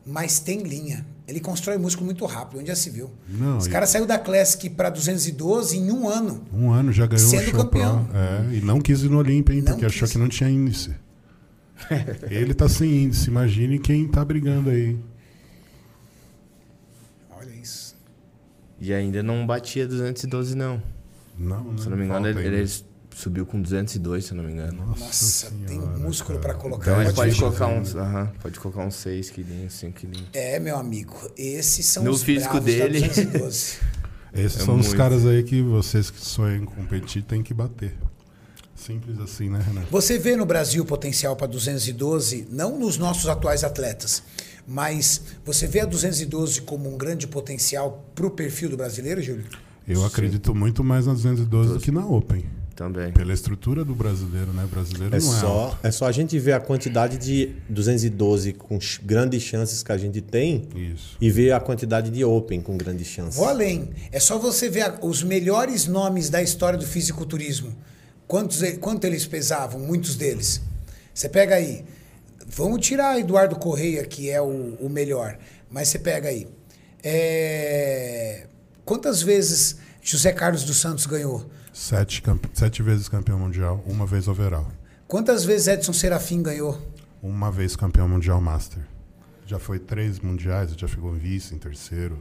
mas 0.07 0.39
tem 0.39 0.63
linha. 0.63 1.05
Ele 1.27 1.39
constrói 1.41 1.77
músculo 1.77 2.05
muito 2.05 2.25
rápido, 2.25 2.59
onde 2.59 2.69
já 2.69 2.75
se 2.75 2.89
viu. 2.89 3.11
Não, 3.27 3.57
Esse 3.57 3.67
e- 3.67 3.71
cara 3.71 3.85
saiu 3.85 4.05
da 4.05 4.17
Classic 4.17 4.69
pra 4.69 4.89
212 4.89 5.77
em 5.77 5.91
um 5.91 6.07
ano. 6.07 6.41
Um 6.53 6.71
ano 6.71 6.91
já 6.93 7.05
ganhou 7.05 7.27
Sendo 7.29 7.41
o 7.41 7.45
Chopin. 7.45 7.57
campeão. 7.57 8.09
É, 8.13 8.55
e 8.55 8.61
não 8.61 8.79
quis 8.79 9.01
ir 9.03 9.09
no 9.09 9.17
Olímpia, 9.17 9.53
hein? 9.53 9.61
Não 9.61 9.73
Porque 9.73 9.85
achou 9.85 10.05
quis. 10.07 10.13
que 10.13 10.17
não 10.17 10.29
tinha 10.29 10.49
índice. 10.49 10.95
Ele 12.31 12.53
tá 12.53 12.69
sem 12.69 13.03
índice. 13.03 13.27
Imagine 13.29 13.77
quem 13.77 14.07
tá 14.07 14.23
brigando 14.23 14.69
aí. 14.69 14.97
Olha 17.29 17.51
isso. 17.61 17.95
E 18.79 18.93
ainda 18.93 19.21
não 19.21 19.45
batia 19.45 19.85
212, 19.87 20.55
não. 20.55 20.81
Não, 21.37 21.63
né? 21.71 21.77
Se 21.77 21.85
eu 21.85 21.89
não 21.91 21.97
me 21.97 22.05
engano, 22.05 22.27
ele, 22.27 22.39
ainda. 22.39 22.69
Subiu 23.17 23.45
com 23.47 23.59
202, 23.61 24.25
se 24.25 24.31
eu 24.31 24.37
não 24.37 24.43
me 24.43 24.51
engano. 24.53 24.85
Nossa, 24.85 25.49
tem 25.65 25.79
Senhora, 25.79 25.97
músculo 25.97 26.39
cara. 26.39 26.53
pra 26.53 26.61
colocar. 26.61 26.91
Então 26.91 27.01
ele 27.01 27.13
Pode 27.13 27.35
colocar 27.39 27.67
uns, 27.67 27.95
aham, 27.95 28.31
pode 28.41 28.59
colocar 28.59 28.85
uns 28.85 28.95
6 28.95 29.29
quilinhos, 29.31 29.73
5 29.73 29.99
quilinhos. 29.99 30.27
É, 30.33 30.59
meu 30.59 30.77
amigo, 30.77 31.15
esses 31.35 31.85
são 31.85 32.03
No 32.03 32.11
os 32.11 32.21
físico 32.21 32.59
dele. 32.59 32.99
212. 33.01 33.77
Esses 34.33 34.61
É 34.61 34.65
são 34.65 34.75
os 34.77 34.87
muito. 34.87 34.97
caras 34.97 35.25
aí 35.25 35.41
que 35.41 35.63
vocês 35.63 36.11
que 36.11 36.19
sonham 36.23 36.57
em 36.61 36.65
competir 36.65 37.23
têm 37.23 37.41
que 37.41 37.53
bater. 37.55 37.97
Simples 38.75 39.17
assim, 39.19 39.49
né, 39.49 39.59
Renato? 39.65 39.87
Você 39.89 40.19
vê 40.19 40.35
no 40.35 40.45
Brasil 40.45 40.85
potencial 40.85 41.35
para 41.35 41.47
212, 41.47 42.47
não 42.51 42.77
nos 42.77 42.97
nossos 42.99 43.27
atuais 43.27 43.63
atletas, 43.63 44.21
mas 44.67 45.23
você 45.43 45.65
vê 45.65 45.79
a 45.79 45.85
212 45.85 46.61
como 46.61 46.93
um 46.93 46.97
grande 46.97 47.25
potencial 47.25 48.05
para 48.13 48.27
o 48.27 48.29
perfil 48.29 48.69
do 48.69 48.77
brasileiro, 48.77 49.23
Júlio? 49.23 49.45
Eu 49.87 50.05
acredito 50.05 50.53
muito 50.53 50.83
mais 50.83 51.07
na 51.07 51.13
212 51.13 51.73
do 51.73 51.79
que 51.79 51.89
na 51.89 52.05
Open. 52.05 52.45
Também. 52.77 53.11
Pela 53.11 53.33
estrutura 53.33 53.83
do 53.83 53.95
brasileiro, 53.95 54.53
né? 54.53 54.63
O 54.63 54.67
brasileiro 54.67 55.15
É 55.15 55.19
não 55.19 55.35
é 55.35 55.39
só, 55.39 55.47
alto. 55.47 55.77
é 55.81 55.89
só 55.89 56.05
a 56.05 56.11
gente 56.11 56.37
ver 56.37 56.53
a 56.53 56.59
quantidade 56.59 57.17
de 57.17 57.53
212 57.67 58.53
com 58.53 58.77
grandes 59.03 59.41
chances 59.41 59.81
que 59.81 59.91
a 59.91 59.97
gente 59.97 60.21
tem 60.21 60.67
Isso. 60.75 61.17
e 61.19 61.31
ver 61.31 61.53
a 61.53 61.59
quantidade 61.59 62.11
de 62.11 62.23
Open 62.23 62.61
com 62.61 62.77
grandes 62.77 63.07
chances. 63.07 63.35
Vou 63.35 63.47
além. 63.47 63.89
É 64.11 64.19
só 64.19 64.37
você 64.37 64.69
ver 64.69 64.81
a- 64.83 64.99
os 65.01 65.23
melhores 65.23 65.87
nomes 65.87 66.29
da 66.29 66.39
história 66.39 66.77
do 66.77 66.85
fisiculturismo. 66.85 67.75
Quantos, 68.27 68.61
e- 68.61 68.77
quanto 68.77 69.05
eles 69.05 69.25
pesavam? 69.25 69.79
Muitos 69.81 70.15
deles. 70.15 70.61
Você 71.11 71.27
pega 71.27 71.55
aí. 71.55 71.83
Vamos 72.45 72.85
tirar 72.85 73.19
Eduardo 73.19 73.55
Correia, 73.55 74.05
que 74.05 74.29
é 74.29 74.39
o, 74.39 74.75
o 74.79 74.87
melhor. 74.87 75.35
Mas 75.71 75.87
você 75.89 75.97
pega 75.97 76.29
aí. 76.29 76.47
É, 77.03 78.45
quantas 78.85 79.21
vezes 79.23 79.77
José 80.01 80.31
Carlos 80.31 80.63
dos 80.63 80.77
Santos 80.77 81.05
ganhou? 81.07 81.49
Sete, 81.81 82.23
sete 82.55 82.81
vezes 82.81 83.07
campeão 83.07 83.37
mundial, 83.37 83.83
uma 83.85 84.03
vez 84.07 84.27
overall. 84.27 84.65
Quantas 85.07 85.45
vezes 85.45 85.67
Edson 85.67 85.93
Serafim 85.93 86.41
ganhou? 86.41 86.75
Uma 87.21 87.51
vez 87.51 87.75
campeão 87.75 88.09
mundial 88.09 88.41
master. 88.41 88.81
Já 89.45 89.59
foi 89.59 89.77
três 89.77 90.19
mundiais, 90.19 90.71
já 90.75 90.87
ficou 90.87 91.15
em 91.15 91.19
vice, 91.19 91.53
em 91.53 91.59
terceiro. 91.59 92.17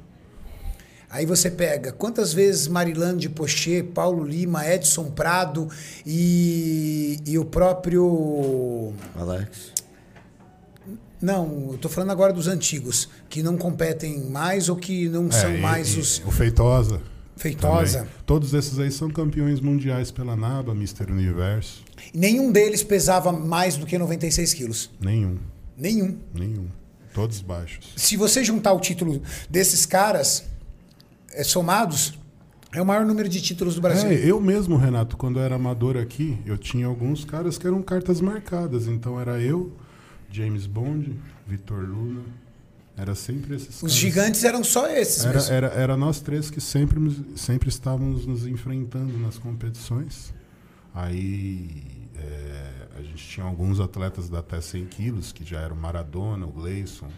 Aí 1.08 1.24
você 1.24 1.50
pega 1.50 1.90
quantas 1.90 2.34
vezes 2.34 2.68
Marilande 2.68 3.30
Pochet, 3.30 3.82
Paulo 3.82 4.24
Lima, 4.24 4.68
Edson 4.68 5.10
Prado 5.10 5.68
e, 6.04 7.18
e 7.24 7.38
o 7.38 7.44
próprio. 7.46 8.92
Alex. 9.18 9.72
Não, 11.20 11.70
eu 11.72 11.78
tô 11.78 11.88
falando 11.88 12.10
agora 12.10 12.30
dos 12.30 12.46
antigos, 12.46 13.08
que 13.30 13.42
não 13.42 13.56
competem 13.56 14.28
mais 14.28 14.68
ou 14.68 14.76
que 14.76 15.08
não 15.08 15.30
são 15.30 15.48
É, 15.48 15.56
e- 15.56 15.60
mais 15.62 15.94
e 15.94 16.00
os. 16.00 16.18
O 16.26 16.30
Feitosa. 16.30 17.00
Feitosa. 17.36 17.98
também. 18.00 18.12
Todos 18.24 18.54
esses 18.54 18.78
aí 18.78 18.90
são 18.90 19.10
campeões 19.10 19.60
mundiais 19.60 20.10
pela 20.10 20.34
NABA, 20.34 20.74
Mister 20.74 21.10
Universo. 21.10 21.84
Nenhum 22.14 22.50
deles 22.50 22.82
pesava 22.82 23.30
mais 23.32 23.76
do 23.76 23.84
que 23.86 23.98
96 23.98 24.54
quilos. 24.54 24.90
Nenhum, 25.00 25.36
Nenhum. 25.76 26.16
nenhum. 26.34 26.66
Todos 27.12 27.40
baixos. 27.40 27.92
Se 27.96 28.16
você 28.16 28.42
juntar 28.44 28.72
o 28.72 28.80
título 28.80 29.22
desses 29.48 29.86
caras 29.86 30.44
eh, 31.32 31.44
somados, 31.44 32.18
é 32.72 32.82
o 32.82 32.84
maior 32.86 33.06
número 33.06 33.28
de 33.28 33.40
títulos 33.40 33.74
do 33.74 33.80
Brasil. 33.80 34.10
É, 34.10 34.14
eu 34.14 34.38
mesmo, 34.40 34.76
Renato, 34.76 35.16
quando 35.16 35.38
eu 35.38 35.42
era 35.42 35.54
amador 35.54 35.96
aqui, 35.96 36.38
eu 36.44 36.58
tinha 36.58 36.86
alguns 36.86 37.24
caras 37.24 37.56
que 37.56 37.66
eram 37.66 37.80
cartas 37.82 38.20
marcadas. 38.20 38.86
Então 38.86 39.18
era 39.18 39.40
eu, 39.40 39.72
James 40.30 40.66
Bond, 40.66 41.18
Vitor 41.46 41.80
Luna. 41.84 42.22
Era 42.96 43.14
sempre 43.14 43.56
esses 43.56 43.68
Os 43.76 43.80
caras. 43.80 43.94
gigantes 43.94 44.44
eram 44.44 44.64
só 44.64 44.86
esses 44.88 45.24
Era, 45.24 45.34
mesmo. 45.34 45.52
era, 45.54 45.66
era 45.68 45.96
nós 45.96 46.20
três 46.20 46.50
que 46.50 46.60
sempre, 46.60 46.98
sempre 47.36 47.68
estávamos 47.68 48.24
nos 48.26 48.46
enfrentando 48.46 49.16
nas 49.18 49.36
competições. 49.38 50.32
Aí 50.94 51.68
é, 52.16 52.72
a 52.98 53.02
gente 53.02 53.16
tinha 53.26 53.44
alguns 53.44 53.80
atletas 53.80 54.28
da 54.30 54.38
até 54.38 54.60
100 54.60 54.86
quilos, 54.86 55.30
que 55.32 55.44
já 55.44 55.60
eram 55.60 55.76
Maradona, 55.76 56.46
o 56.46 56.50
Gleison, 56.50 57.08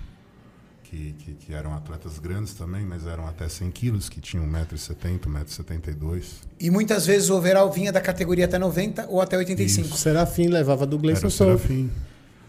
que, 0.83 1.15
que, 1.19 1.35
que 1.35 1.55
eram 1.55 1.73
atletas 1.75 2.19
grandes 2.19 2.55
também, 2.55 2.85
mas 2.85 3.07
eram 3.07 3.29
até 3.29 3.49
100 3.49 3.71
quilos, 3.71 4.09
que 4.09 4.21
tinham 4.21 4.45
1,70m, 4.49 5.21
1,72m. 5.21 6.25
E 6.59 6.71
muitas 6.71 7.07
vezes 7.07 7.31
o 7.31 7.37
overall 7.37 7.71
vinha 7.71 7.93
da 7.93 8.01
categoria 8.01 8.47
até 8.47 8.59
90 8.59 9.07
ou 9.09 9.21
até 9.21 9.37
85. 9.37 9.95
O 9.95 9.97
Serafim 9.97 10.49
levava 10.49 10.85
do 10.85 10.97
Era 10.97 11.03
Gleison 11.03 11.27
o 11.29 11.31
só. 11.31 11.45
Serafim. 11.45 11.89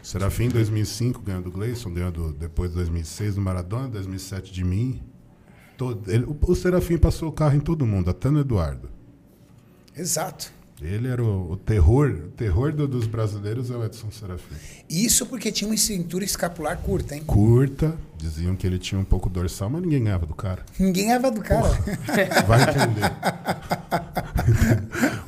Serafim 0.01 0.45
em 0.45 0.49
2005 0.49 1.21
ganhou 1.21 1.41
do 1.41 1.51
Gleison, 1.51 1.91
ganhou 1.93 2.11
do, 2.11 2.31
depois 2.33 2.69
de 2.71 2.75
2006 2.77 3.35
do 3.35 3.41
Maradona, 3.41 3.87
2007 3.89 4.51
de 4.51 4.63
mim. 4.63 5.01
Todo, 5.77 6.09
ele- 6.11 6.25
o, 6.25 6.37
o 6.41 6.55
Serafim 6.55 6.97
passou 6.97 7.29
o 7.29 7.31
carro 7.31 7.55
em 7.55 7.59
todo 7.59 7.85
mundo, 7.85 8.09
até 8.09 8.29
no 8.29 8.39
Eduardo. 8.39 8.89
Exato. 9.95 10.51
Ele 10.81 11.09
era 11.09 11.21
o, 11.21 11.51
o 11.51 11.57
terror, 11.57 12.09
o 12.09 12.29
terror 12.31 12.71
do- 12.71 12.87
dos 12.87 13.05
brasileiros 13.05 13.69
é 13.69 13.75
o 13.75 13.83
Edson 13.83 14.09
Serafim. 14.11 14.55
Isso 14.89 15.25
porque 15.25 15.51
tinha 15.51 15.69
uma 15.69 15.75
cintura 15.75 16.23
escapular 16.23 16.77
curta, 16.77 17.15
hein? 17.15 17.23
Curta, 17.27 17.93
diziam 18.17 18.55
que 18.55 18.65
ele 18.65 18.79
tinha 18.79 18.97
um 18.99 19.03
pouco 19.03 19.29
dorsal, 19.29 19.69
mas 19.69 19.81
ninguém 19.81 20.01
ganhava 20.05 20.25
do 20.25 20.33
cara. 20.33 20.63
Ninguém 20.79 21.07
ganhava 21.07 21.29
do 21.31 21.41
cara. 21.41 21.67
Vai 22.47 22.61
entender. 22.61 23.11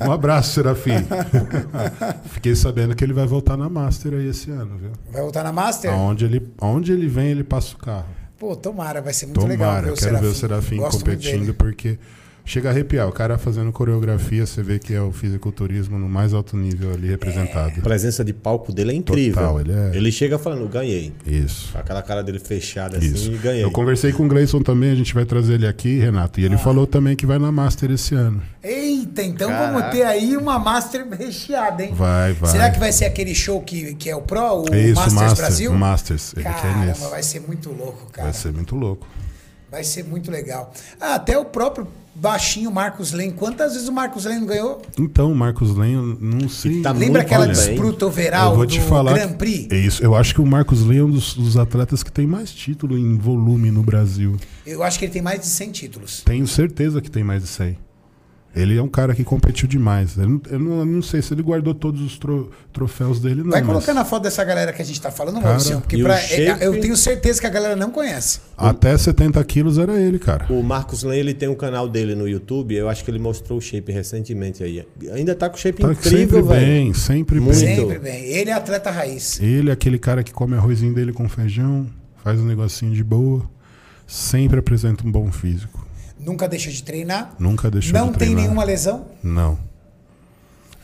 um 0.06 0.10
abraço, 0.10 0.54
Serafim. 0.54 0.92
Fiquei 2.42 2.56
sabendo 2.56 2.96
que 2.96 3.04
ele 3.04 3.12
vai 3.12 3.24
voltar 3.24 3.56
na 3.56 3.68
Master 3.68 4.14
aí 4.14 4.26
esse 4.26 4.50
ano, 4.50 4.76
viu? 4.76 4.90
Vai 5.12 5.22
voltar 5.22 5.44
na 5.44 5.52
Master? 5.52 5.92
Aonde 5.92 6.24
ele, 6.24 6.52
aonde 6.60 6.90
ele 6.92 7.06
vem, 7.06 7.28
ele 7.28 7.44
passa 7.44 7.76
o 7.76 7.78
carro. 7.78 8.08
Pô, 8.36 8.56
tomara, 8.56 9.00
vai 9.00 9.12
ser 9.12 9.26
muito 9.26 9.46
legal 9.46 9.68
Tomara, 9.68 9.86
eu 9.86 9.94
o 9.94 9.96
quero 9.96 10.18
ver 10.18 10.26
o 10.26 10.34
Serafim 10.34 10.78
competindo, 10.78 11.54
porque 11.54 12.00
chega 12.44 12.68
a 12.68 12.72
arrepiar. 12.72 13.08
O 13.08 13.12
cara 13.12 13.38
fazendo 13.38 13.70
coreografia, 13.72 14.44
você 14.46 14.62
vê 14.62 14.78
que 14.78 14.92
é 14.94 15.00
o 15.00 15.12
fisiculturismo 15.12 15.98
no 15.98 16.08
mais 16.08 16.34
alto 16.34 16.56
nível 16.56 16.92
ali 16.92 17.08
representado. 17.08 17.74
A 17.78 17.82
presença 17.82 18.24
de 18.24 18.32
palco 18.32 18.72
dele 18.72 18.92
é 18.92 18.94
incrível. 18.94 19.34
Total, 19.42 19.60
ele 19.60 20.08
é- 20.08 20.10
chega 20.12 20.38
falando, 20.38 20.68
ganhei. 20.68 21.12
Isso. 21.26 21.70
Aquela 21.76 22.02
cara 22.02 22.22
dele 22.22 22.38
fechada 22.38 22.98
assim 22.98 23.12
Isso. 23.12 23.32
e 23.32 23.36
ganhei. 23.38 23.64
Eu 23.64 23.70
conversei 23.70 24.12
com 24.12 24.24
o 24.24 24.28
Gleison 24.28 24.60
também, 24.60 24.90
a 24.90 24.94
gente 24.94 25.14
vai 25.14 25.24
trazer 25.24 25.54
ele 25.54 25.66
aqui, 25.66 25.98
Renato. 25.98 26.38
Ah. 26.38 26.42
E 26.42 26.46
ele 26.46 26.58
falou 26.58 26.86
também 26.86 27.16
que 27.16 27.24
vai 27.26 27.38
na 27.38 27.50
Master 27.50 27.90
esse 27.90 28.14
ano. 28.14 28.42
Eita, 28.62 29.22
então 29.22 29.48
Caraca. 29.48 29.72
vamos 29.72 29.90
ter 29.90 30.02
aí 30.04 30.36
uma 30.36 30.58
Master 30.58 31.06
recheada, 31.10 31.82
hein? 31.84 31.92
Vai, 31.94 32.32
vai. 32.34 32.50
Será 32.50 32.70
que 32.70 32.78
vai 32.78 32.92
ser 32.92 33.06
aquele 33.06 33.34
show 33.34 33.60
que, 33.62 33.94
que 33.94 34.08
é 34.10 34.14
o 34.16 34.22
Pro, 34.22 34.62
o 34.68 34.74
É 34.74 34.80
isso, 34.80 34.94
Masters 34.96 35.14
Master, 35.14 35.36
Brasil? 35.46 35.72
Masters. 35.74 36.32
Ele 36.36 36.44
quer 36.44 36.54
Caramba, 36.62 36.84
nesse. 36.86 37.10
vai 37.10 37.22
ser 37.22 37.40
muito 37.40 37.70
louco, 37.70 38.06
cara. 38.12 38.24
Vai 38.30 38.32
ser 38.34 38.52
muito 38.52 38.76
louco. 38.76 39.06
Vai 39.70 39.82
ser 39.84 40.04
muito 40.04 40.30
legal. 40.30 40.72
Ah, 41.00 41.14
até 41.14 41.36
o 41.38 41.44
próprio 41.46 41.88
baixinho 42.14 42.70
Marcos 42.70 43.12
Lane. 43.12 43.32
Quantas 43.32 43.72
vezes 43.72 43.88
o 43.88 43.92
Marcos 43.92 44.24
Lane 44.24 44.46
ganhou? 44.46 44.82
Então, 44.98 45.32
o 45.32 45.34
Marcos 45.34 45.76
Len, 45.76 45.94
eu 45.94 46.18
não 46.20 46.48
sei. 46.48 46.82
tá 46.82 46.90
Lembra 46.92 47.06
muito 47.06 47.16
aquela 47.18 47.46
disputa 47.48 48.04
eu 48.04 48.08
overall 48.08 48.66
do 48.66 48.80
falar. 48.82 49.14
Grand 49.14 49.32
Prix? 49.32 49.70
É 49.70 49.76
isso. 49.78 50.02
Eu 50.02 50.14
acho 50.14 50.34
que 50.34 50.40
o 50.40 50.46
Marcos 50.46 50.82
Len 50.84 50.98
é 50.98 51.04
um 51.04 51.10
dos, 51.10 51.34
dos 51.34 51.56
atletas 51.56 52.02
que 52.02 52.12
tem 52.12 52.26
mais 52.26 52.52
título 52.52 52.98
em 52.98 53.16
volume 53.16 53.70
no 53.70 53.82
Brasil. 53.82 54.36
Eu 54.66 54.82
acho 54.82 54.98
que 54.98 55.06
ele 55.06 55.12
tem 55.12 55.22
mais 55.22 55.40
de 55.40 55.46
100 55.46 55.70
títulos. 55.72 56.22
Tenho 56.24 56.46
certeza 56.46 57.00
que 57.00 57.10
tem 57.10 57.24
mais 57.24 57.42
de 57.42 57.48
100. 57.48 57.78
Ele 58.54 58.76
é 58.76 58.82
um 58.82 58.88
cara 58.88 59.14
que 59.14 59.24
competiu 59.24 59.66
demais. 59.66 60.16
Eu 60.18 60.28
não, 60.28 60.40
eu 60.50 60.58
não- 60.58 60.78
eu 60.80 60.84
não 60.84 61.00
sei 61.00 61.22
se 61.22 61.32
ele 61.32 61.42
guardou 61.42 61.72
todos 61.74 62.02
os 62.02 62.18
tro- 62.18 62.50
troféus 62.70 63.18
dele, 63.18 63.42
não. 63.42 63.50
Vai 63.50 63.60
mas 63.62 63.66
colocando 63.66 63.96
a 63.98 64.04
foto 64.04 64.24
dessa 64.24 64.44
galera 64.44 64.74
que 64.74 64.82
a 64.82 64.84
gente 64.84 65.00
tá 65.00 65.10
falando, 65.10 65.36
Cara, 65.36 65.46
Maurício. 65.54 65.80
Porque 65.80 66.02
pra- 66.02 66.18
shape? 66.18 66.62
eu 66.62 66.78
tenho 66.78 66.94
certeza 66.94 67.40
que 67.40 67.46
a 67.46 67.50
galera 67.50 67.74
não 67.74 67.90
conhece. 67.90 68.40
Até 68.56 68.96
70 68.98 69.42
quilos 69.44 69.78
era 69.78 69.98
ele, 69.98 70.18
cara. 70.18 70.46
O 70.52 70.62
Marcos 70.62 71.02
Lane, 71.02 71.18
ele 71.20 71.32
tem 71.32 71.48
um 71.48 71.54
canal 71.54 71.88
dele 71.88 72.14
no 72.14 72.28
YouTube, 72.28 72.74
eu 72.74 72.90
acho 72.90 73.02
que 73.02 73.10
ele 73.10 73.18
mostrou 73.18 73.58
o 73.58 73.62
shape 73.62 73.90
recentemente 73.90 74.62
aí. 74.62 74.86
Ainda 75.14 75.34
tá 75.34 75.48
com 75.48 75.56
o 75.56 75.58
shape 75.58 75.80
Tá 75.80 75.92
incrível, 75.92 76.18
sempre 76.18 76.42
velho. 76.42 76.66
bem, 76.66 76.92
sempre 76.92 77.40
Muito. 77.40 77.58
bem. 77.58 77.76
Sempre 77.76 77.98
bem. 78.00 78.24
Ele 78.26 78.50
é 78.50 78.52
atleta 78.52 78.90
raiz. 78.90 79.40
Ele 79.40 79.70
é 79.70 79.72
aquele 79.72 79.98
cara 79.98 80.22
que 80.22 80.30
come 80.32 80.56
arrozinho 80.56 80.92
dele 80.94 81.12
com 81.14 81.26
feijão, 81.26 81.86
faz 82.22 82.38
um 82.38 82.44
negocinho 82.44 82.92
de 82.92 83.02
boa, 83.02 83.48
sempre 84.06 84.58
apresenta 84.58 85.06
um 85.06 85.10
bom 85.10 85.32
físico. 85.32 85.81
Nunca 86.24 86.48
deixa 86.48 86.70
de 86.70 86.82
treinar. 86.82 87.34
Nunca 87.38 87.70
deixou 87.70 87.92
não 87.92 88.06
de 88.06 88.12
tem 88.12 88.18
treinar. 88.28 88.42
nenhuma 88.44 88.64
lesão. 88.64 89.06
Não. 89.22 89.58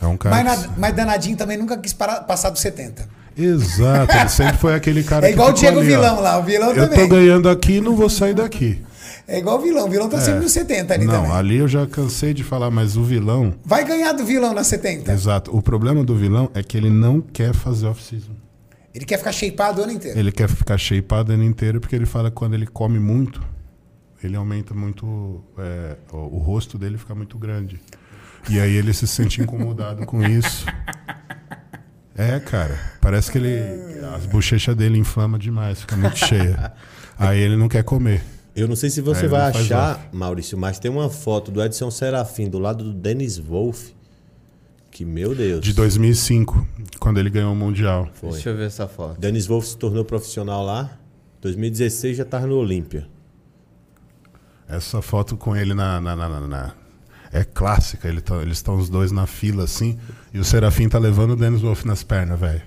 É 0.00 0.06
um 0.06 0.16
cara. 0.16 0.42
Mas, 0.44 0.66
que- 0.66 0.70
mas 0.80 0.94
danadinho 0.96 1.36
também 1.36 1.56
nunca 1.56 1.76
quis 1.76 1.92
parar, 1.92 2.20
passar 2.22 2.50
dos 2.50 2.60
70. 2.60 3.08
Exato, 3.36 4.16
ele 4.16 4.28
sempre 4.28 4.56
foi 4.56 4.74
aquele 4.74 5.02
cara 5.04 5.26
É 5.28 5.30
igual 5.32 5.50
o 5.50 5.54
que 5.54 5.60
ficou 5.60 5.80
Diego 5.82 5.86
ali, 5.86 5.94
ó. 5.94 6.00
Vilão 6.10 6.20
lá. 6.22 6.38
O 6.38 6.42
vilão 6.42 6.70
Eu 6.72 6.88
também. 6.88 6.98
tô 6.98 7.14
ganhando 7.14 7.48
aqui 7.48 7.74
e 7.74 7.80
não 7.80 7.94
vou 7.94 8.08
sair 8.10 8.34
daqui. 8.34 8.82
É 9.28 9.38
igual 9.38 9.58
o 9.58 9.62
vilão. 9.62 9.86
O 9.86 9.90
vilão 9.90 10.08
tá 10.08 10.20
sempre 10.20 10.40
nos 10.40 10.52
70 10.52 10.94
ali 10.94 11.04
não, 11.04 11.12
também. 11.22 11.30
ali 11.32 11.56
eu 11.58 11.68
já 11.68 11.86
cansei 11.86 12.32
de 12.34 12.42
falar, 12.42 12.70
mas 12.70 12.96
o 12.96 13.04
vilão. 13.04 13.54
Vai 13.64 13.84
ganhar 13.84 14.12
do 14.12 14.24
vilão 14.24 14.52
na 14.54 14.64
70. 14.64 15.12
Exato. 15.12 15.56
O 15.56 15.60
problema 15.62 16.02
do 16.02 16.16
vilão 16.16 16.50
é 16.54 16.62
que 16.62 16.76
ele 16.76 16.90
não 16.90 17.20
quer 17.20 17.54
fazer 17.54 17.86
off-season. 17.86 18.32
Ele 18.94 19.04
quer 19.04 19.18
ficar 19.18 19.30
shapeado 19.32 19.80
o 19.80 19.84
ano 19.84 19.92
inteiro. 19.92 20.18
Ele 20.18 20.32
quer 20.32 20.48
ficar 20.48 20.78
shapeado 20.78 21.30
o 21.30 21.34
ano 21.34 21.44
inteiro 21.44 21.78
porque 21.80 21.94
ele 21.94 22.06
fala 22.06 22.30
que 22.30 22.36
quando 22.36 22.54
ele 22.54 22.66
come 22.66 22.98
muito, 22.98 23.40
ele 24.22 24.36
aumenta 24.36 24.74
muito. 24.74 25.42
é, 25.58 25.96
o, 26.12 26.16
o 26.16 26.38
rosto 26.38 26.76
dele 26.78 26.98
fica 26.98 27.14
muito 27.14 27.38
grande. 27.38 27.80
E 28.48 28.58
aí 28.58 28.74
ele 28.74 28.92
se 28.92 29.06
sente 29.06 29.42
incomodado 29.42 30.06
com 30.06 30.22
isso. 30.22 30.64
É, 32.14 32.40
cara. 32.40 32.78
Parece 33.00 33.30
que 33.30 33.38
ele. 33.38 33.58
As 34.14 34.26
bochechas 34.26 34.74
dele 34.74 34.98
inflama 34.98 35.38
demais, 35.38 35.80
fica 35.80 35.96
muito 35.96 36.16
cheia. 36.18 36.72
Aí 37.18 37.38
ele 37.38 37.56
não 37.56 37.68
quer 37.68 37.84
comer. 37.84 38.24
Eu 38.56 38.66
não 38.66 38.74
sei 38.74 38.90
se 38.90 39.00
você 39.00 39.22
Aí 39.22 39.28
vai 39.28 39.50
achar, 39.50 40.08
Maurício, 40.12 40.58
mas 40.58 40.80
tem 40.80 40.90
uma 40.90 41.08
foto 41.08 41.50
do 41.50 41.62
Edson 41.62 41.90
Serafim 41.92 42.48
do 42.48 42.58
lado 42.58 42.82
do 42.82 42.92
Dennis 42.92 43.38
Wolff. 43.38 43.94
Que, 44.90 45.04
meu 45.04 45.32
Deus. 45.34 45.60
De 45.60 45.72
2005, 45.72 46.66
quando 46.98 47.20
ele 47.20 47.30
ganhou 47.30 47.52
o 47.52 47.56
Mundial. 47.56 48.08
Foi. 48.14 48.30
Deixa 48.30 48.50
eu 48.50 48.56
ver 48.56 48.66
essa 48.66 48.88
foto. 48.88 49.20
Dennis 49.20 49.46
Wolff 49.46 49.68
se 49.68 49.76
tornou 49.76 50.04
profissional 50.04 50.64
lá. 50.64 50.98
2016 51.40 52.16
já 52.16 52.24
tava 52.24 52.48
no 52.48 52.56
Olímpia. 52.56 53.06
Essa 54.68 55.00
foto 55.00 55.36
com 55.36 55.56
ele 55.56 55.74
na. 55.74 56.00
na- 56.00 56.14
na- 56.16 56.28
na- 56.28 56.46
na- 56.46 56.74
É 57.30 57.44
clássica, 57.44 58.08
ele 58.08 58.20
tá- 58.22 58.36
eles 58.40 58.56
estão 58.58 58.76
os 58.76 58.88
dois 58.88 59.12
na 59.12 59.26
fila 59.26 59.64
assim. 59.64 59.98
E 60.32 60.38
o 60.38 60.44
Serafim 60.44 60.88
tá 60.88 60.98
levando 60.98 61.32
o 61.32 61.36
Dennis 61.36 61.60
Wolf 61.60 61.84
nas 61.84 62.02
pernas, 62.02 62.38
velho. 62.40 62.62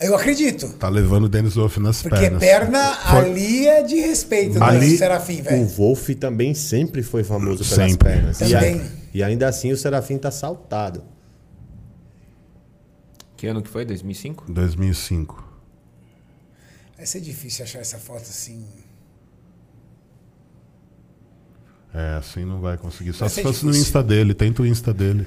Eu 0.00 0.14
acredito. 0.16 0.68
Tá 0.74 0.88
levando 0.88 1.24
o 1.24 1.28
Dennis 1.28 1.54
Wolf 1.54 1.76
nas 1.78 2.02
Porque 2.02 2.16
pernas. 2.16 2.40
perna 2.40 2.94
Foi- 2.94 3.30
ali 3.30 3.66
é 3.66 3.82
de 3.82 3.96
respeito 3.96 4.62
Ali- 4.62 4.92
do 4.92 4.98
Serafim, 4.98 5.40
O 5.40 5.44
velho. 5.44 5.66
Wolff 5.68 6.14
também 6.16 6.52
sempre 6.54 7.02
foi 7.02 7.22
famoso 7.24 7.64
pelas 7.64 7.90
Sempre. 7.90 8.08
pernas. 8.08 8.40
E, 8.40 8.54
a- 8.54 8.60
e 9.14 9.22
ainda 9.22 9.48
assim 9.48 9.70
o 9.72 9.76
Serafim 9.76 10.18
tá 10.18 10.30
saltado. 10.30 11.02
Que 13.36 13.46
ano 13.46 13.62
que 13.62 13.68
foi? 13.68 13.84
2005? 13.84 14.44
2005. 14.50 15.44
Vai 16.96 17.06
ser 17.06 17.20
difícil 17.20 17.64
achar 17.64 17.78
essa 17.78 17.98
foto 17.98 18.22
assim. 18.22 18.64
É, 21.98 22.16
assim 22.16 22.44
não 22.44 22.60
vai 22.60 22.76
conseguir. 22.76 23.12
Só 23.12 23.24
Vai 23.24 23.28
se 23.30 23.42
fosse 23.42 23.64
no. 23.66 23.72
Insta 23.74 24.02
dele, 24.02 24.32
tenta 24.34 24.62
o 24.62 24.66
Insta 24.66 24.94
dele. 24.94 25.26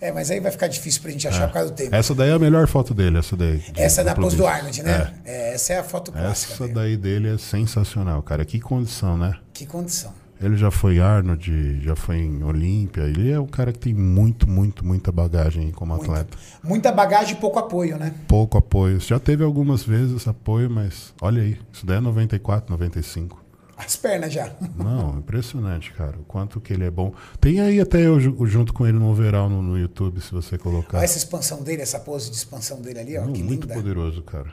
É, 0.00 0.10
mas 0.12 0.28
aí 0.30 0.40
vai 0.40 0.50
ficar 0.50 0.66
difícil 0.66 1.00
pra 1.00 1.10
gente 1.12 1.26
achar 1.28 1.46
por 1.46 1.54
causa 1.54 1.70
do 1.70 1.76
tempo. 1.76 1.94
Essa 1.94 2.14
daí 2.14 2.30
é 2.30 2.32
a 2.32 2.38
melhor 2.38 2.66
foto 2.66 2.92
dele, 2.92 3.18
essa 3.18 3.36
daí. 3.36 3.58
de- 3.58 3.80
Essa 3.80 4.00
é 4.00 4.04
da 4.04 4.14
pose 4.14 4.36
do. 4.36 4.44
Arnold, 4.46 4.82
né? 4.82 5.14
É, 5.24 5.54
essa 5.54 5.72
é 5.74 5.78
a 5.78 5.84
foto 5.84 6.10
clássica. 6.12 6.52
Essa 6.54 6.68
daí 6.68 6.96
dele 6.96 7.28
é 7.28 7.38
sensacional, 7.38 8.20
cara. 8.22 8.44
Que 8.44 8.58
condição, 8.60 9.16
né? 9.16 9.34
Que 9.52 9.64
condição. 9.64 10.12
Ele 10.42 10.56
já 10.56 10.70
foi 10.70 10.98
Arnold, 11.00 11.80
já 11.82 11.94
foi 11.94 12.16
em 12.18 12.42
Olímpia. 12.42 13.02
Ele 13.02 13.30
é 13.30 13.38
um 13.40 13.46
cara 13.46 13.72
que 13.72 13.78
tem 13.78 13.94
muito, 13.94 14.50
muito, 14.50 14.84
muita 14.84 15.12
bagagem 15.12 15.70
como 15.70 15.94
atleta. 15.94 16.36
Muita 16.62 16.90
bagagem 16.92 17.34
e 17.34 17.40
pouco 17.40 17.58
apoio, 17.58 17.96
né? 17.96 18.12
Pouco 18.26 18.58
apoio. 18.58 18.98
Já 19.00 19.18
teve 19.20 19.44
algumas 19.44 19.84
vezes 19.84 20.26
apoio, 20.26 20.68
mas 20.68 21.14
olha 21.22 21.40
aí. 21.40 21.56
Isso 21.72 21.86
daí 21.86 21.98
é 21.98 22.00
94, 22.00 22.70
95. 22.70 23.42
As 23.84 23.96
pernas 23.96 24.32
já. 24.32 24.50
Não, 24.76 25.18
impressionante, 25.18 25.92
cara. 25.92 26.16
O 26.18 26.24
quanto 26.24 26.60
que 26.60 26.72
ele 26.72 26.84
é 26.84 26.90
bom. 26.90 27.12
Tem 27.40 27.60
aí 27.60 27.80
até 27.80 28.00
eu 28.06 28.18
ju- 28.18 28.36
junto 28.46 28.72
com 28.72 28.86
ele 28.86 28.98
no 28.98 29.10
overall 29.10 29.48
no, 29.48 29.60
no 29.60 29.78
YouTube, 29.78 30.20
se 30.20 30.32
você 30.32 30.56
colocar. 30.56 30.98
Olha 30.98 31.04
essa 31.04 31.18
expansão 31.18 31.62
dele, 31.62 31.82
essa 31.82 31.98
pose 32.00 32.30
de 32.30 32.36
expansão 32.36 32.80
dele 32.80 32.98
ali, 33.00 33.18
ó. 33.18 33.26
Não, 33.26 33.32
que 33.32 33.42
muito 33.42 33.62
linda. 33.62 33.74
poderoso, 33.74 34.22
cara. 34.22 34.50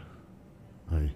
Aí. 0.92 1.12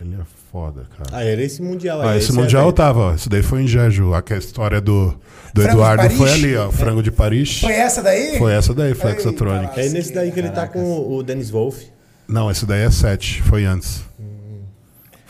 Ele 0.00 0.16
é 0.16 0.24
foda, 0.50 0.86
cara. 0.98 1.10
Ah, 1.12 1.24
era 1.24 1.40
esse 1.42 1.62
Mundial 1.62 2.02
aí. 2.02 2.08
Ah, 2.08 2.16
esse 2.16 2.26
esse 2.30 2.32
Mundial 2.38 2.64
evento. 2.64 2.76
tava, 2.76 3.00
ó. 3.00 3.14
Isso 3.14 3.28
daí 3.30 3.42
foi 3.42 3.62
em 3.62 3.66
Jeju. 3.68 4.12
A 4.12 4.22
história 4.36 4.80
do, 4.80 5.14
do 5.54 5.62
Frango 5.62 5.76
Eduardo 5.78 6.10
foi 6.10 6.32
ali, 6.32 6.56
ó. 6.56 6.70
Frango 6.70 7.02
de 7.02 7.12
Paris. 7.12 7.60
Foi 7.60 7.72
essa 7.72 8.02
daí? 8.02 8.36
Foi 8.36 8.52
essa 8.52 8.74
daí, 8.74 8.92
Flexatronic. 8.94 9.78
Eita, 9.78 9.80
É 9.80 9.88
nesse 9.90 10.12
daí 10.12 10.32
que 10.32 10.38
ele 10.40 10.50
tá 10.50 10.66
com 10.66 11.08
o 11.14 11.22
Dennis 11.22 11.48
Wolff. 11.50 11.86
Não, 12.26 12.50
esse 12.50 12.66
daí 12.66 12.82
é 12.82 12.90
7. 12.90 13.42
Foi 13.42 13.64
antes. 13.64 14.02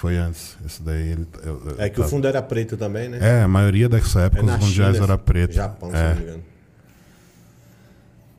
Foi 0.05 0.18
antes. 0.18 0.55
Esse 0.66 0.82
daí 0.82 1.12
ele. 1.12 1.26
eu- 1.42 1.62
eu- 1.64 1.74
É 1.78 1.88
que 1.88 1.98
o 1.98 2.05
fundo 2.07 2.26
era 2.28 2.42
preto 2.42 2.76
também, 2.76 3.09
né? 3.09 3.18
É, 3.22 3.42
a 3.42 3.48
maioria 3.48 3.88
dessa 3.88 4.20
época 4.20 4.42
É 4.42 4.44
os 4.44 4.61
mundiais 4.62 4.96
China, 4.96 5.07
era 5.07 5.16
preto. 5.16 5.55
Japão, 5.55 5.90
se 5.90 5.96
é. 5.96 6.09
não 6.11 6.16
me 6.16 6.22
engano. 6.24 6.42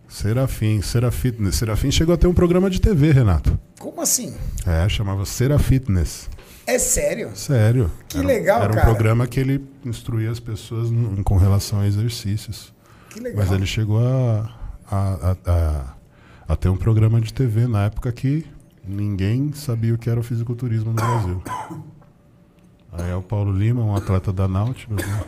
Serafim, 0.07 0.81
Serafitness. 0.81 1.55
Serafim 1.55 1.89
chegou 1.91 2.13
a 2.13 2.17
ter 2.17 2.27
um 2.27 2.33
programa 2.35 2.69
de 2.69 2.79
TV, 2.79 3.11
Renato. 3.11 3.59
Como 3.79 3.99
assim? 3.99 4.35
É, 4.65 4.87
chamava 4.87 5.25
Serafitness. 5.25 6.29
É 6.67 6.77
sério? 6.77 7.31
Sério. 7.35 7.91
Que 8.07 8.19
Era- 8.19 8.27
legal, 8.27 8.61
Era 8.61 8.71
um 8.71 8.75
cara. 8.75 8.85
programa 8.87 9.25
que 9.27 9.39
ele 9.39 9.63
instruía 9.83 10.29
as 10.31 10.39
pessoas 10.39 10.91
no- 10.91 11.23
com 11.23 11.35
relação 11.37 11.79
a 11.79 11.87
exercícios. 11.87 12.71
Que 13.09 13.19
legal. 13.19 13.43
Mas 13.43 13.51
ele 13.51 13.65
chegou 13.65 13.99
a, 14.05 14.51
a, 14.89 14.97
a, 15.31 15.35
a, 15.47 15.83
a 16.49 16.55
ter 16.55 16.69
um 16.69 16.77
programa 16.77 17.19
de 17.19 17.33
TV 17.33 17.67
na 17.67 17.85
época 17.85 18.11
que 18.11 18.45
ninguém 18.87 19.51
sabia 19.53 19.93
o 19.93 19.97
que 19.97 20.09
era 20.09 20.19
o 20.19 20.23
fisiculturismo 20.23 20.89
no 20.91 20.95
Brasil. 20.95 21.43
Aí 22.91 23.09
é 23.11 23.15
o 23.15 23.21
Paulo 23.21 23.51
Lima, 23.51 23.83
um 23.83 23.95
atleta 23.95 24.31
da 24.31 24.47
Nautilus, 24.47 25.05
né? 25.05 25.23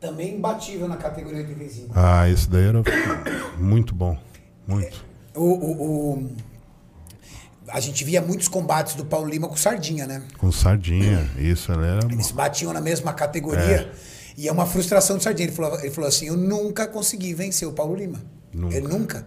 Também 0.00 0.36
imbatível 0.36 0.86
na 0.86 0.96
categoria 0.96 1.38
85. 1.40 1.92
Ah, 1.94 2.28
esse 2.28 2.48
daí 2.50 2.64
era 2.66 2.82
muito 3.58 3.94
bom. 3.94 4.18
Muito. 4.66 5.04
O, 5.34 5.42
o- 5.44 6.12
o- 6.18 6.36
A 7.68 7.80
gente 7.80 8.04
via 8.04 8.20
muitos 8.20 8.46
combates 8.46 8.94
do 8.94 9.06
Paulo 9.06 9.26
Lima 9.28 9.48
com 9.48 9.56
Sardinha, 9.56 10.06
né? 10.06 10.22
Com 10.36 10.52
sardinha. 10.52 11.30
Isso, 11.38 11.72
ela 11.72 11.86
era. 11.86 12.12
Eles 12.12 12.30
batiam 12.30 12.72
na 12.74 12.80
mesma 12.80 13.14
categoria. 13.14 13.90
E 14.36 14.46
é 14.46 14.52
uma 14.52 14.66
frustração 14.66 15.16
do 15.16 15.22
Sardinha. 15.22 15.46
Ele 15.48 15.56
falou, 15.56 15.78
ele 15.80 15.90
falou 15.90 16.06
assim: 16.08 16.26
Eu 16.26 16.36
nunca 16.36 16.86
consegui 16.86 17.32
vencer 17.32 17.66
o 17.66 17.72
Paulo 17.72 17.94
Lima. 17.96 18.20
Nunca. 18.52 18.76
Ele 18.76 18.86
nunca. 18.86 19.26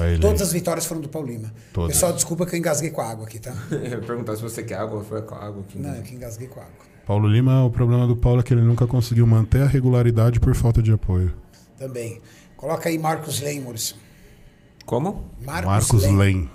Ele. 0.00 0.20
Todas 0.20 0.40
as 0.40 0.52
vitórias 0.52 0.86
foram 0.86 1.00
do 1.00 1.08
Paulo 1.08 1.28
Lima. 1.28 1.52
Todas. 1.72 1.94
Pessoal, 1.94 2.12
desculpa 2.12 2.46
que 2.46 2.54
eu 2.54 2.58
engasguei 2.58 2.90
com 2.90 3.00
a 3.00 3.10
água 3.10 3.26
aqui, 3.26 3.38
tá? 3.38 3.52
Eu 3.70 3.82
ia 3.82 4.00
perguntar 4.00 4.36
se 4.36 4.42
você 4.42 4.62
quer 4.62 4.76
água, 4.76 5.04
foi 5.04 5.22
com 5.22 5.34
água 5.34 5.62
aqui. 5.62 5.78
Não, 5.78 5.94
eu 5.94 6.02
que 6.02 6.14
engasguei 6.14 6.48
com 6.48 6.60
a 6.60 6.62
água. 6.62 6.86
Paulo 7.06 7.28
Lima, 7.28 7.64
o 7.64 7.70
problema 7.70 8.06
do 8.06 8.16
Paulo 8.16 8.40
é 8.40 8.42
que 8.42 8.54
ele 8.54 8.62
nunca 8.62 8.86
conseguiu 8.86 9.26
manter 9.26 9.62
a 9.62 9.66
regularidade 9.66 10.40
por 10.40 10.54
falta 10.54 10.82
de 10.82 10.92
apoio. 10.92 11.34
Também. 11.76 12.20
Coloca 12.56 12.88
aí 12.88 12.96
Marcos 12.96 13.40
Lane, 13.40 13.60
Maurício. 13.60 13.96
Como? 14.86 15.24
Marcos, 15.44 15.66
Marcos. 15.66 16.04
Lane. 16.04 16.50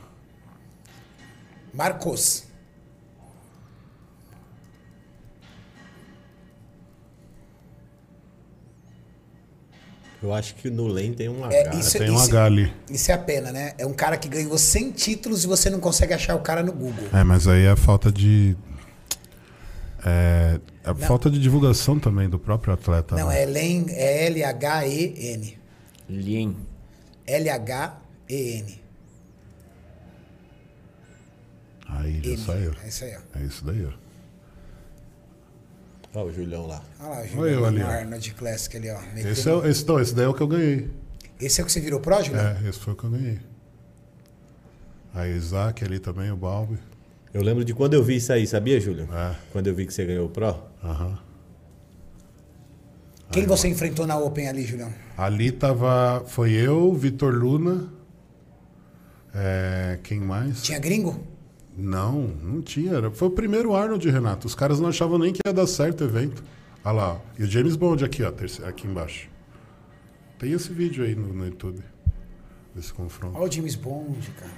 Marcos. 1.74 2.47
Eu 10.22 10.34
acho 10.34 10.56
que 10.56 10.70
no 10.70 10.88
LEM 10.88 11.14
tem 11.14 11.30
um 11.30 11.44
H. 11.46 11.56
É, 11.56 11.76
isso, 11.76 11.98
Tem 12.00 12.10
um 12.10 12.16
isso- 12.16 12.30
H 12.30 12.46
ali. 12.46 12.74
Isso 12.90 13.12
é 13.12 13.14
a 13.14 13.20
pena, 13.20 13.52
né? 13.52 13.74
É 13.78 13.86
um 13.86 13.94
cara 13.94 14.18
que 14.18 14.28
ganhou 14.28 14.58
100 14.58 14.92
títulos 14.92 15.44
e 15.44 15.48
você 15.48 15.70
não 15.70 15.80
consegue 15.80 16.14
achar 16.14 16.36
o 16.36 16.40
cara 16.40 16.64
no 16.64 16.74
Google. 16.74 17.08
É, 17.14 17.24
mas 17.24 17.48
aí 17.48 17.66
é 17.66 17.76
falta 17.76 18.12
de. 18.12 18.58
É, 20.04 20.60
é 20.84 20.94
falta 21.06 21.30
de 21.30 21.40
divulgação 21.40 22.00
também 22.00 22.28
do 22.30 22.40
próprio 22.40 22.74
atleta. 22.74 23.16
Não, 23.16 23.28
né? 23.28 23.44
é 23.44 23.46
Len, 23.46 23.86
é 23.90 24.26
L-H-E-N. 24.28 25.58
Lien. 26.10 26.56
L-H-E-N. 27.28 28.82
Aí 31.90 32.22
já 32.24 32.30
N. 32.32 32.38
saiu. 32.38 32.74
É 32.84 32.88
isso 32.88 33.04
aí, 33.06 33.16
ó. 33.16 33.40
É 33.40 33.44
isso 33.44 33.66
daí, 33.66 33.86
ó. 33.86 34.07
Olha 36.18 36.26
o 36.30 36.34
Julião 36.34 36.66
lá. 36.66 36.82
Olha 37.00 37.10
lá, 37.10 37.16
o 37.16 37.20
Olha 37.20 37.28
Juliano 37.28 37.52
eu 37.62 37.66
ali, 37.66 37.84
ó. 37.84 37.88
Arnold 37.88 38.34
Classic 38.34 38.76
ali, 38.76 38.90
ó. 38.90 39.00
Esse, 39.16 39.48
é, 39.48 39.54
o- 39.54 39.66
esse, 39.68 39.88
não, 39.88 40.00
esse 40.00 40.16
daí 40.16 40.26
é 40.26 40.28
o 40.28 40.34
que 40.34 40.42
eu 40.42 40.48
ganhei. 40.48 40.90
Esse 41.40 41.62
é 41.62 41.64
o 41.64 41.68
que 41.68 41.72
você 41.72 41.80
virou 41.80 42.00
pró, 42.00 42.24
Juliano? 42.24 42.66
É, 42.66 42.68
esse 42.70 42.80
foi 42.80 42.94
o 42.94 42.96
que 42.96 43.04
eu 43.04 43.12
ganhei. 43.12 43.40
Aí 45.14 45.36
Isaac 45.36 45.84
ali 45.86 46.00
também, 46.00 46.32
o 46.32 46.36
Balbi. 46.36 46.80
Eu 47.32 47.44
lembro 47.44 47.64
de 47.64 47.72
quando 47.76 47.94
eu 47.94 48.04
vi 48.04 48.16
isso 48.16 48.34
aí, 48.34 48.48
sabia, 48.48 48.80
Júlio? 48.80 49.08
É. 49.14 49.36
Quando 49.52 49.68
eu 49.68 49.76
vi 49.76 49.86
que 49.86 49.94
você 49.94 50.06
ganhou 50.06 50.26
o 50.26 50.30
Pro. 50.30 50.60
Aham. 50.84 51.20
Quem 53.32 53.46
você 53.46 53.68
enfrentou 53.68 54.08
na 54.08 54.18
Open 54.18 54.48
ali, 54.48 54.64
Julião? 54.66 54.92
Ali 55.16 55.52
tava. 55.52 56.24
Foi 56.26 56.52
eu, 56.52 56.92
Vitor 56.96 57.32
Luna. 57.32 57.90
É, 59.36 60.00
quem 60.02 60.20
mais? 60.20 60.64
Tinha 60.64 60.80
gringo? 60.80 61.22
Não, 61.78 62.22
não 62.44 62.62
tinha. 62.62 62.94
Era- 62.94 63.12
Foi 63.12 63.28
o 63.28 63.32
primeiro 63.32 63.76
Arnold, 63.76 64.10
Renato. 64.10 64.48
Os 64.48 64.56
caras 64.56 64.80
não 64.80 64.90
achavam 64.90 65.18
nem 65.20 65.32
que 65.32 65.40
ia 65.46 65.54
dar 65.54 65.68
certo 65.68 66.02
o 66.02 66.04
evento. 66.06 66.44
Olha 66.84 66.94
lá. 66.96 67.22
E 67.38 67.44
o 67.44 67.48
James 67.48 67.76
Bond 67.76 68.04
aqui, 68.04 68.24
ó, 68.24 68.30
aqui 68.68 68.88
embaixo. 68.88 69.30
Tem 70.40 70.52
esse 70.52 70.72
vídeo 70.74 71.04
aí 71.04 71.16
no, 71.16 71.34
no 71.34 71.46
YouTube. 71.46 71.80
Desse 72.76 72.92
confronto. 72.94 73.38
Olha 73.38 73.48
o 73.48 73.52
James 73.52 73.76
Bond, 73.76 74.28
cara. 74.40 74.52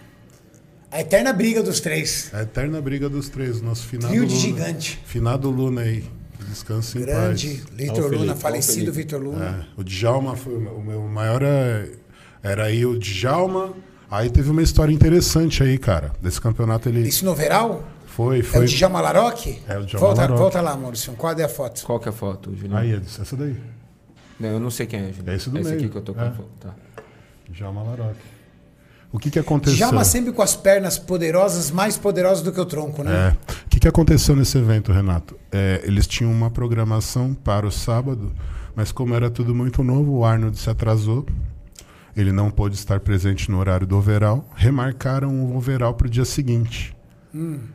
A 0.91 1.01
eterna 1.01 1.31
briga 1.33 1.61
dos 1.61 1.79
três. 1.79 2.29
A 2.33 2.41
eterna 2.41 2.81
briga 2.81 3.07
dos 3.09 3.29
três. 3.29 3.61
Nosso 3.61 3.85
finado 3.85 4.09
Trio 4.13 4.25
de 4.25 4.33
Luna. 4.33 4.41
gigante. 4.41 4.99
Finado 5.05 5.49
Luna 5.49 5.81
aí. 5.81 6.03
Descanse 6.47 6.97
em 6.97 7.01
Grande. 7.01 7.47
paz. 7.57 7.65
Vitor 7.75 7.99
o 7.99 8.03
Felipe, 8.03 8.15
Luna, 8.17 8.33
o 8.33 8.37
falecido 8.37 8.75
Felipe. 8.93 8.97
Vitor 8.97 9.21
Luna. 9.21 9.67
É, 9.77 9.79
o 9.79 9.83
Djalma 9.83 10.35
foi 10.35 10.55
o 10.55 10.81
meu 10.81 11.01
maior. 11.03 11.43
é, 11.43 11.91
Era 12.41 12.65
aí 12.65 12.85
o 12.85 12.97
Djalma. 12.97 13.73
Aí 14.11 14.29
teve 14.29 14.49
uma 14.49 14.61
história 14.61 14.91
interessante 14.91 15.61
aí, 15.63 15.77
cara. 15.77 16.11
Desse 16.21 16.39
campeonato 16.41 16.89
ele. 16.89 17.07
Isso 17.07 17.23
no 17.25 17.31
overall? 17.31 17.83
Foi, 18.07 18.39
É 18.39 18.43
foi. 18.43 18.65
o 18.65 18.67
Djalma 18.67 18.99
Laroque? 19.01 19.61
É 19.67 19.77
o 19.77 19.85
Djalma 19.85 20.07
volta, 20.07 20.21
Laroque. 20.21 20.39
volta 20.41 20.61
lá, 20.61 20.75
Maurício. 20.75 21.13
Qual 21.13 21.33
é 21.37 21.43
a 21.43 21.49
foto? 21.49 21.83
Qual 21.85 21.99
que 21.99 22.09
é 22.09 22.11
a 22.11 22.13
foto, 22.13 22.53
Julião? 22.55 22.77
Aí, 22.77 22.93
Edson, 22.93 23.21
essa 23.21 23.35
daí. 23.35 23.55
Não, 24.39 24.49
eu 24.49 24.59
não 24.59 24.71
sei 24.71 24.85
quem 24.87 24.99
é, 25.01 25.13
Julião. 25.13 25.33
É 25.33 25.35
esse 25.37 25.49
do 25.49 25.57
Esse 25.59 25.69
meio. 25.69 25.79
aqui 25.81 25.89
que 25.89 25.97
eu 25.97 26.01
tô 26.01 26.13
com 26.13 26.21
É. 26.21 26.27
a 26.27 26.31
foto. 26.31 26.49
Tá. 26.59 26.73
Djalma 27.49 27.83
Laroque. 27.83 28.19
O 29.11 29.17
que 29.17 29.31
que 29.31 29.39
aconteceu? 29.39 29.77
Djalma 29.77 30.03
sempre 30.03 30.31
com 30.31 30.41
as 30.41 30.55
pernas 30.55 30.97
poderosas, 30.99 31.71
mais 31.71 31.97
poderosas 31.97 32.43
do 32.43 32.51
que 32.51 32.59
o 32.59 32.65
tronco, 32.65 33.03
né? 33.03 33.35
É. 33.47 33.53
O 33.65 33.69
que, 33.69 33.79
que 33.79 33.87
aconteceu 33.87 34.35
nesse 34.35 34.57
evento, 34.57 34.91
Renato? 34.91 35.35
É, 35.51 35.81
eles 35.83 36.05
tinham 36.05 36.31
uma 36.31 36.49
programação 36.51 37.33
para 37.33 37.65
o 37.65 37.71
sábado, 37.71 38.31
mas 38.75 38.91
como 38.91 39.15
era 39.15 39.29
tudo 39.29 39.55
muito 39.55 39.81
novo, 39.83 40.17
o 40.17 40.25
Arnold 40.25 40.57
se 40.59 40.69
atrasou. 40.69 41.25
Ele 42.19 42.33
não 42.33 42.51
pôde 42.51 42.75
estar 42.75 42.99
presente 42.99 43.49
no 43.49 43.57
horário 43.57 43.87
do 43.87 43.95
overall. 43.95 44.45
Remarcaram 44.53 45.29
o 45.29 45.55
overall 45.55 45.93
para 45.93 46.05
o 46.07 46.09
dia 46.09 46.25
seguinte. 46.25 46.93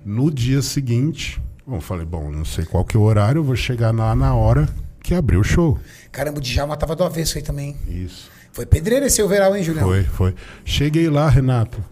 No 0.04 0.30
dia 0.30 0.60
seguinte, 0.60 1.40
bom, 1.66 1.80
falei, 1.80 2.04
bom, 2.04 2.30
não 2.30 2.44
sei 2.44 2.66
qual 2.66 2.84
que 2.84 2.94
é 2.94 3.00
o 3.00 3.04
horário, 3.04 3.38
eu 3.38 3.44
vou 3.44 3.56
chegar 3.56 3.94
lá 3.94 4.14
na 4.14 4.34
hora 4.34 4.68
que 5.02 5.14
abriu 5.14 5.40
o 5.40 5.44
show. 5.44 5.78
Caramba, 6.12 6.38
o 6.38 6.42
Djalma 6.42 6.76
tava 6.76 6.94
do 6.94 7.04
avesso 7.04 7.38
aí 7.38 7.42
também. 7.42 7.74
Isso. 7.88 8.28
Foi 8.52 8.66
pedreiro 8.66 9.06
esse 9.06 9.22
overall, 9.22 9.56
hein, 9.56 9.62
Julião? 9.62 9.86
Foi, 9.86 10.02
foi. 10.04 10.34
Cheguei 10.62 11.08
lá, 11.08 11.26
Renato. 11.28 11.82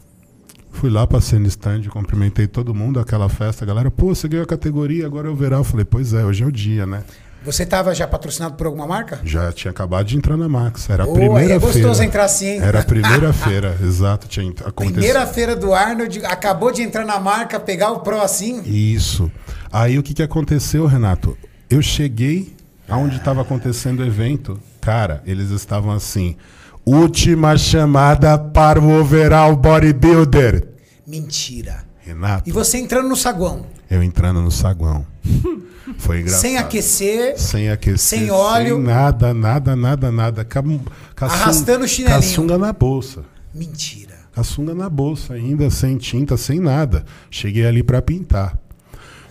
Fui 0.72 0.90
lá, 0.90 1.06
passei 1.06 1.38
no 1.38 1.46
stand, 1.46 1.84
cumprimentei 1.84 2.46
todo 2.46 2.74
mundo, 2.74 3.00
aquela 3.00 3.30
festa. 3.30 3.64
A 3.64 3.66
galera, 3.66 3.90
pô, 3.90 4.14
você 4.14 4.28
ganhou 4.28 4.44
a 4.44 4.46
categoria, 4.46 5.06
agora 5.06 5.28
é 5.28 5.30
o. 5.30 5.42
Eu 5.42 5.64
falei, 5.64 5.86
pois 5.86 6.12
é, 6.12 6.22
hoje 6.22 6.42
é 6.42 6.46
o 6.46 6.52
dia, 6.52 6.84
né? 6.84 7.02
Você 7.44 7.66
tava 7.66 7.92
já 7.94 8.06
patrocinado 8.06 8.54
por 8.54 8.66
alguma 8.66 8.86
marca? 8.86 9.20
Já 9.24 9.50
tinha 9.52 9.70
acabado 9.72 10.06
de 10.06 10.16
entrar 10.16 10.36
na 10.36 10.48
Max. 10.48 10.88
Era 10.88 11.02
a 11.02 11.06
Pô, 11.06 11.14
aí 11.16 11.22
é 11.22 11.26
primeira 11.28 11.58
gostoso 11.58 11.94
feira. 11.94 12.04
entrar 12.04 12.24
assim, 12.24 12.46
hein? 12.46 12.60
Era 12.62 12.80
a 12.80 12.84
primeira 12.84 13.32
feira, 13.34 13.76
exato. 13.82 14.28
Tinha 14.28 14.48
acontecido. 14.50 14.92
Primeira 14.94 15.26
feira 15.26 15.56
do 15.56 15.74
Arnold, 15.74 16.24
acabou 16.24 16.70
de 16.70 16.82
entrar 16.82 17.04
na 17.04 17.18
marca, 17.18 17.58
pegar 17.58 17.90
o 17.90 18.00
Pro 18.00 18.20
assim. 18.20 18.62
Isso. 18.64 19.30
Aí 19.72 19.98
o 19.98 20.02
que, 20.02 20.14
que 20.14 20.22
aconteceu, 20.22 20.86
Renato? 20.86 21.36
Eu 21.68 21.82
cheguei 21.82 22.54
aonde 22.88 23.16
estava 23.16 23.42
acontecendo 23.42 24.00
o 24.00 24.06
evento. 24.06 24.60
Cara, 24.80 25.22
eles 25.26 25.50
estavam 25.50 25.90
assim. 25.92 26.36
Última 26.84 27.56
chamada 27.56 28.38
para 28.38 28.80
o 28.80 29.00
overall 29.00 29.56
bodybuilder. 29.56 30.68
Mentira. 31.06 31.84
Renato, 32.04 32.48
E 32.48 32.52
você 32.52 32.78
entrando 32.78 33.08
no 33.08 33.16
saguão, 33.16 33.64
eu 33.90 34.02
entrando 34.02 34.40
no 34.40 34.50
saguão. 34.50 35.06
Foi 35.98 36.20
engraçado. 36.20 36.40
sem 36.42 36.58
aquecer, 36.58 37.38
Sem 37.38 37.68
aquecer. 37.70 38.20
sem 38.20 38.30
óleo. 38.30 38.76
Sem 38.76 38.84
nada, 38.84 39.34
nada, 39.34 39.76
nada, 39.76 40.12
nada. 40.12 40.44
Com, 40.44 40.78
com 40.78 41.24
a 41.24 41.26
Arrastando 41.28 41.84
o 41.84 41.88
chinelinho. 41.88 42.20
Com 42.20 42.26
a 42.26 42.28
sunga 42.34 42.58
na 42.58 42.72
bolsa. 42.72 43.24
mentira. 43.54 44.14
Com 44.34 44.40
a 44.40 44.44
sunga 44.44 44.74
na 44.74 44.88
bolsa 44.88 45.34
ainda, 45.34 45.68
sem 45.70 45.96
tinta, 45.98 46.36
sem 46.36 46.60
nada. 46.60 47.04
Cheguei 47.30 47.66
ali 47.66 47.82
pra 47.82 48.00
pintar. 48.00 48.56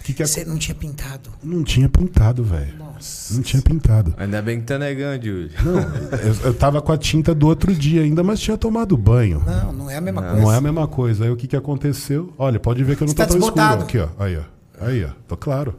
Que 0.04 0.14
que 0.14 0.26
Você 0.26 0.44
não 0.44 0.58
tinha 0.58 0.76
pintado. 0.76 1.30
Não 1.44 1.64
tinha 1.64 1.88
pintado, 1.88 2.44
velho. 2.44 2.74
Nossa. 3.02 3.34
Não 3.34 3.42
tinha 3.42 3.62
pintado. 3.62 4.14
Ainda 4.16 4.42
bem 4.44 4.60
que 4.60 4.66
tá 4.68 4.78
negando, 4.78 5.26
Júlio. 5.26 5.50
Não, 5.66 5.80
eu, 6.20 6.36
eu 6.46 6.54
tava 6.54 6.82
com 6.82 6.92
a 6.92 6.98
tinta 6.98 7.34
do 7.34 7.48
outro 7.48 7.74
dia 7.74 8.04
ainda, 8.04 8.24
mas 8.24 8.40
tinha 8.40 8.56
tomado 8.56 8.96
banho. 8.96 9.42
Não, 9.44 9.74
não 9.74 9.90
é 9.90 9.98
a 9.98 10.02
mesma 10.02 10.22
Não. 10.22 10.30
coisa. 10.30 10.44
Não 10.46 10.54
é 10.54 10.58
a 10.58 10.62
mesma 10.62 10.88
coisa. 10.88 11.24
Aí 11.26 11.32
o 11.32 11.36
que, 11.36 11.48
que 11.48 11.56
aconteceu? 11.56 12.32
Olha, 12.38 12.60
pode 12.60 12.84
ver 12.84 12.96
que 12.96 13.02
eu 13.02 13.08
não 13.08 13.12
Você 13.12 13.18
tá 13.18 13.26
tô 13.26 13.34
tão 13.34 13.48
escuro. 13.48 13.82
Aqui, 13.82 13.98
ó. 13.98 14.08
Aí, 14.20 14.38
ó. 14.38 14.86
Aí, 14.86 15.04
ó. 15.04 15.10
Tô 15.28 15.36
claro. 15.36 15.76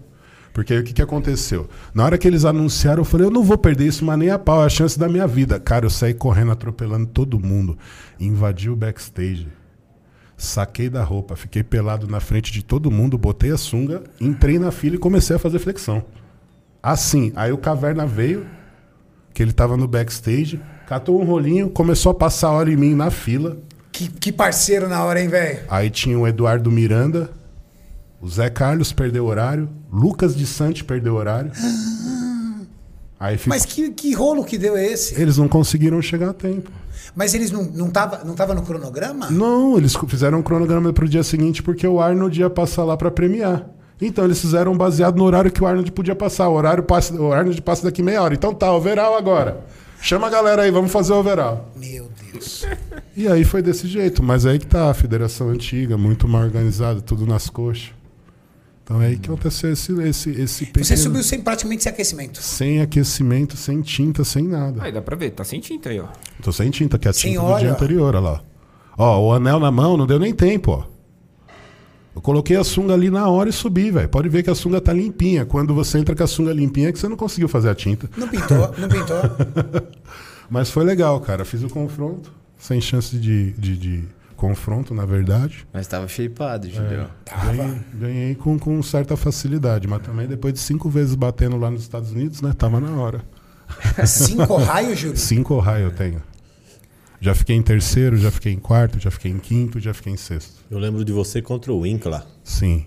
Porque 0.52 0.74
aí 0.74 0.80
o 0.80 0.84
que, 0.84 0.92
que 0.92 1.00
aconteceu? 1.00 1.68
Na 1.94 2.04
hora 2.04 2.18
que 2.18 2.26
eles 2.28 2.44
anunciaram, 2.44 3.00
eu 3.00 3.04
falei, 3.04 3.26
eu 3.26 3.30
não 3.30 3.42
vou 3.42 3.56
perder 3.56 3.86
isso, 3.86 4.04
mas 4.04 4.18
nem 4.18 4.30
a 4.30 4.38
pau, 4.38 4.62
é 4.62 4.66
a 4.66 4.68
chance 4.68 4.98
da 4.98 5.08
minha 5.08 5.26
vida. 5.26 5.58
Cara, 5.58 5.86
eu 5.86 5.90
saí 5.90 6.12
correndo, 6.12 6.50
atropelando 6.50 7.06
todo 7.06 7.38
mundo. 7.38 7.78
Invadi 8.20 8.68
o 8.68 8.76
backstage. 8.76 9.48
Saquei 10.36 10.90
da 10.90 11.04
roupa, 11.04 11.36
fiquei 11.36 11.62
pelado 11.62 12.08
na 12.08 12.18
frente 12.18 12.52
de 12.52 12.64
todo 12.64 12.90
mundo, 12.90 13.16
botei 13.16 13.52
a 13.52 13.56
sunga, 13.56 14.02
entrei 14.20 14.58
na 14.58 14.72
fila 14.72 14.96
e 14.96 14.98
comecei 14.98 15.36
a 15.36 15.38
fazer 15.38 15.60
flexão. 15.60 16.04
Assim, 16.82 17.32
aí 17.36 17.52
o 17.52 17.58
Caverna 17.58 18.06
veio, 18.06 18.46
que 19.32 19.42
ele 19.42 19.52
tava 19.52 19.76
no 19.76 19.86
backstage, 19.86 20.60
catou 20.86 21.20
um 21.20 21.24
rolinho, 21.24 21.70
começou 21.70 22.10
a 22.10 22.14
passar 22.14 22.50
óleo 22.50 22.72
em 22.72 22.76
mim 22.76 22.94
na 22.94 23.10
fila. 23.10 23.56
Que, 23.92 24.08
que 24.08 24.32
parceiro 24.32 24.88
na 24.88 25.04
hora, 25.04 25.20
hein, 25.20 25.28
velho? 25.28 25.60
Aí 25.68 25.90
tinha 25.90 26.18
o 26.18 26.26
Eduardo 26.26 26.70
Miranda, 26.70 27.30
o 28.20 28.28
Zé 28.28 28.50
Carlos 28.50 28.92
perdeu 28.92 29.26
horário, 29.26 29.68
Lucas 29.92 30.34
de 30.34 30.46
Sante 30.46 30.82
perdeu 30.82 31.14
horário. 31.14 31.52
Aí 33.20 33.38
ficou- 33.38 33.50
Mas 33.54 33.64
que, 33.64 33.90
que 33.90 34.12
rolo 34.14 34.44
que 34.44 34.58
deu 34.58 34.76
esse? 34.76 35.20
eles 35.20 35.36
não 35.38 35.46
conseguiram 35.46 36.02
chegar 36.02 36.30
a 36.30 36.34
tempo. 36.34 36.70
Mas 37.14 37.34
eles 37.34 37.50
não, 37.50 37.62
não, 37.64 37.90
tava, 37.90 38.24
não 38.24 38.34
tava 38.34 38.54
no 38.54 38.62
cronograma? 38.62 39.30
Não, 39.30 39.76
eles 39.76 39.94
fizeram 40.08 40.38
um 40.38 40.42
cronograma 40.42 40.92
pro 40.92 41.08
dia 41.08 41.22
seguinte 41.22 41.62
porque 41.62 41.86
o 41.86 42.00
Arnold 42.00 42.40
ia 42.40 42.50
passar 42.50 42.84
lá 42.84 42.96
pra 42.96 43.10
premiar. 43.10 43.66
Então 44.04 44.24
eles 44.24 44.40
fizeram 44.40 44.76
baseado 44.76 45.16
no 45.16 45.24
horário 45.24 45.50
que 45.50 45.62
o 45.62 45.66
Arnold 45.66 45.92
podia 45.92 46.14
passar. 46.16 46.48
O 46.48 46.54
horário 46.54 46.82
passa, 46.82 47.14
o 47.14 47.32
Arnold 47.32 47.60
passa 47.62 47.84
daqui 47.84 48.02
meia 48.02 48.20
hora. 48.22 48.34
Então 48.34 48.52
tá, 48.52 48.72
overall 48.72 49.16
agora. 49.16 49.64
Chama 50.00 50.26
a 50.26 50.30
galera 50.30 50.62
aí, 50.62 50.70
vamos 50.72 50.90
fazer 50.90 51.12
o 51.12 51.16
overall. 51.20 51.70
Meu 51.76 52.08
Deus. 52.32 52.66
E 53.16 53.28
aí 53.28 53.44
foi 53.44 53.62
desse 53.62 53.86
jeito, 53.86 54.20
mas 54.22 54.44
aí 54.44 54.58
que 54.58 54.66
tá 54.66 54.90
a 54.90 54.94
federação 54.94 55.48
antiga, 55.50 55.96
muito 55.96 56.26
mal 56.26 56.42
organizada, 56.42 57.00
tudo 57.00 57.24
nas 57.24 57.48
coxas. 57.48 57.90
Então 58.82 59.00
é 59.00 59.06
aí 59.06 59.16
que 59.16 59.28
aconteceu 59.28 59.72
esse, 59.72 59.92
esse, 60.02 60.30
esse 60.30 60.64
Você 60.64 60.72
pequeno- 60.72 60.96
subiu 60.98 61.22
sem, 61.22 61.40
praticamente 61.40 61.84
sem 61.84 61.92
aquecimento. 61.92 62.42
sem 62.42 62.80
aquecimento, 62.80 63.56
sem 63.56 63.80
tinta, 63.80 64.24
sem 64.24 64.42
nada. 64.42 64.82
Aí 64.82 64.90
dá 64.90 65.00
pra 65.00 65.14
ver, 65.14 65.30
tá 65.30 65.44
sem 65.44 65.60
tinta 65.60 65.88
aí, 65.90 66.00
ó. 66.00 66.06
Tô 66.42 66.50
sem 66.50 66.68
tinta, 66.70 66.98
que 66.98 67.06
é 67.06 67.10
a 67.10 67.14
Sem 67.14 67.30
tinta 67.34 67.40
do 67.44 67.46
óleo, 67.46 67.60
dia 67.60 67.70
ó. 67.70 67.72
anterior, 67.74 68.16
olha 68.16 68.20
lá. 68.20 68.42
Ó, 68.98 69.28
o 69.28 69.32
anel 69.32 69.60
na 69.60 69.70
mão 69.70 69.96
não 69.96 70.04
deu 70.06 70.18
nem 70.18 70.34
tempo, 70.34 70.72
ó. 70.72 70.91
Eu 72.14 72.20
coloquei 72.20 72.56
a 72.56 72.64
sunga 72.64 72.92
ali 72.92 73.10
na 73.10 73.28
hora 73.28 73.48
e 73.48 73.52
subi, 73.52 73.90
velho. 73.90 74.08
Pode 74.08 74.28
ver 74.28 74.42
que 74.42 74.50
a 74.50 74.54
sunga 74.54 74.80
tá 74.80 74.92
limpinha. 74.92 75.46
Quando 75.46 75.74
você 75.74 75.98
entra 75.98 76.14
com 76.14 76.22
a 76.22 76.26
sunga 76.26 76.52
limpinha 76.52 76.88
é 76.88 76.92
que 76.92 76.98
você 76.98 77.08
não 77.08 77.16
conseguiu 77.16 77.48
fazer 77.48 77.70
a 77.70 77.74
tinta. 77.74 78.08
Não 78.16 78.28
pintou, 78.28 78.74
não 78.78 78.88
pintou. 78.88 79.16
Mas 80.50 80.70
foi 80.70 80.84
legal, 80.84 81.18
cara. 81.20 81.44
Fiz 81.44 81.62
o 81.62 81.68
confronto, 81.68 82.30
sem 82.58 82.80
chance 82.80 83.16
de, 83.16 83.52
de, 83.52 83.76
de 83.78 84.04
confronto, 84.36 84.92
na 84.92 85.06
verdade. 85.06 85.66
Mas 85.72 85.86
tava 85.86 86.06
shapeado, 86.06 86.68
Julião. 86.68 87.08
Ganhei, 87.46 87.80
ganhei 87.94 88.34
com, 88.34 88.58
com 88.58 88.82
certa 88.82 89.16
facilidade, 89.16 89.88
mas 89.88 90.02
também 90.02 90.26
depois 90.26 90.52
de 90.52 90.60
cinco 90.60 90.90
vezes 90.90 91.14
batendo 91.14 91.56
lá 91.56 91.70
nos 91.70 91.82
Estados 91.82 92.10
Unidos, 92.12 92.42
né? 92.42 92.52
Tava 92.52 92.78
na 92.78 92.90
hora. 92.90 93.22
Cinco 94.04 94.56
raios, 94.56 94.98
Júlio. 94.98 95.16
Cinco 95.16 95.58
raio 95.58 95.84
eu 95.86 95.90
tenho. 95.92 96.20
Já 97.22 97.36
fiquei 97.36 97.54
em 97.54 97.62
terceiro, 97.62 98.16
já 98.16 98.32
fiquei 98.32 98.52
em 98.52 98.58
quarto, 98.58 98.98
já 98.98 99.08
fiquei 99.08 99.30
em 99.30 99.38
quinto, 99.38 99.78
já 99.78 99.94
fiquei 99.94 100.12
em 100.12 100.16
sexto. 100.16 100.56
Eu 100.68 100.76
lembro 100.76 101.04
de 101.04 101.12
você 101.12 101.40
contra 101.40 101.72
o 101.72 101.82
Winkler. 101.82 102.20
Sim. 102.42 102.86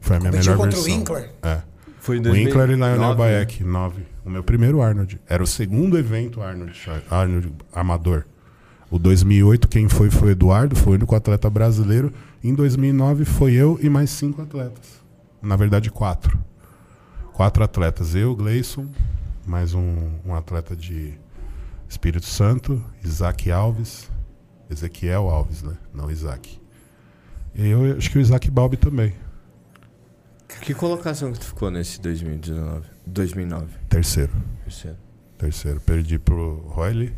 Foi 0.00 0.16
a 0.16 0.18
minha 0.18 0.32
Competiu 0.32 0.52
melhor 0.52 0.64
contra 0.64 0.80
o 0.80 0.82
versão. 0.82 0.98
Winkler? 0.98 1.30
É. 1.40 1.62
Foi 2.00 2.16
em 2.16 2.20
Winkler 2.20 2.70
e 2.70 2.74
Lionel 2.74 3.14
2009, 3.14 3.16
Baek, 3.16 3.62
9. 3.62 4.02
O 4.24 4.30
meu 4.30 4.42
primeiro 4.42 4.82
Arnold. 4.82 5.20
Era 5.28 5.40
o 5.40 5.46
segundo 5.46 5.96
evento 5.96 6.42
Arnold, 6.42 6.76
Arnold 7.08 7.52
Amador. 7.72 8.24
O 8.90 8.98
2008, 8.98 9.68
quem 9.68 9.88
foi 9.88 10.10
foi 10.10 10.30
o 10.30 10.32
Eduardo, 10.32 10.74
foi 10.74 10.94
o 10.94 10.96
único 10.96 11.14
atleta 11.14 11.48
brasileiro. 11.48 12.12
Em 12.42 12.52
2009 12.56 13.24
foi 13.24 13.52
eu 13.52 13.78
e 13.80 13.88
mais 13.88 14.10
cinco 14.10 14.42
atletas. 14.42 15.00
Na 15.40 15.54
verdade, 15.54 15.92
quatro. 15.92 16.36
Quatro 17.32 17.62
atletas. 17.62 18.16
Eu, 18.16 18.34
Gleison, 18.34 18.88
mais 19.46 19.74
um, 19.74 19.96
um 20.24 20.34
atleta 20.34 20.74
de 20.74 21.14
Espírito 21.88 22.26
Santo, 22.26 22.82
Isaac 23.04 23.50
Alves, 23.50 24.10
Ezequiel 24.70 25.28
Alves, 25.28 25.62
né? 25.62 25.76
Não 25.94 26.10
Isaac. 26.10 26.60
E 27.54 27.68
eu 27.68 27.96
acho 27.96 28.10
que 28.10 28.18
o 28.18 28.20
Isaac 28.20 28.50
Balbi 28.50 28.76
também. 28.76 29.14
Que 30.60 30.74
colocação 30.74 31.32
que 31.32 31.38
tu 31.40 31.46
ficou 31.46 31.70
nesse 31.70 32.00
2019? 32.00 32.86
2009? 33.06 33.66
Terceiro. 33.88 34.32
Terceiro. 34.64 34.96
Terceiro. 35.38 35.80
Perdi 35.80 36.18
pro 36.18 36.60
Royle, 36.68 37.14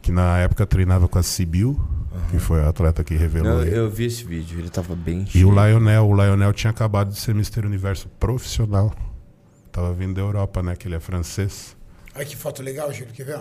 que 0.00 0.10
na 0.12 0.38
época 0.38 0.66
treinava 0.66 1.08
com 1.08 1.18
a 1.18 1.22
Sibil, 1.22 1.78
que 2.30 2.38
foi 2.38 2.60
a 2.62 2.68
atleta 2.68 3.02
que 3.04 3.14
revelou. 3.14 3.58
Não, 3.58 3.64
eu 3.64 3.90
vi 3.90 4.04
esse 4.06 4.24
vídeo, 4.24 4.58
ele 4.58 4.68
tava 4.70 4.94
bem 4.94 5.22
E 5.22 5.26
cheio. 5.26 5.48
o 5.48 5.50
Lionel, 5.52 6.06
o 6.08 6.14
Lionel 6.14 6.52
tinha 6.52 6.70
acabado 6.70 7.10
de 7.10 7.18
ser 7.18 7.34
Mister 7.34 7.64
Universo 7.64 8.08
profissional. 8.20 8.92
Tava 9.70 9.92
vindo 9.92 10.14
da 10.14 10.20
Europa, 10.20 10.62
né? 10.62 10.76
Que 10.76 10.86
ele 10.88 10.94
é 10.96 11.00
francês. 11.00 11.76
Olha 12.14 12.24
que 12.26 12.36
foto 12.36 12.62
legal, 12.62 12.92
Júlio, 12.92 13.12
quer 13.14 13.24
ver? 13.24 13.40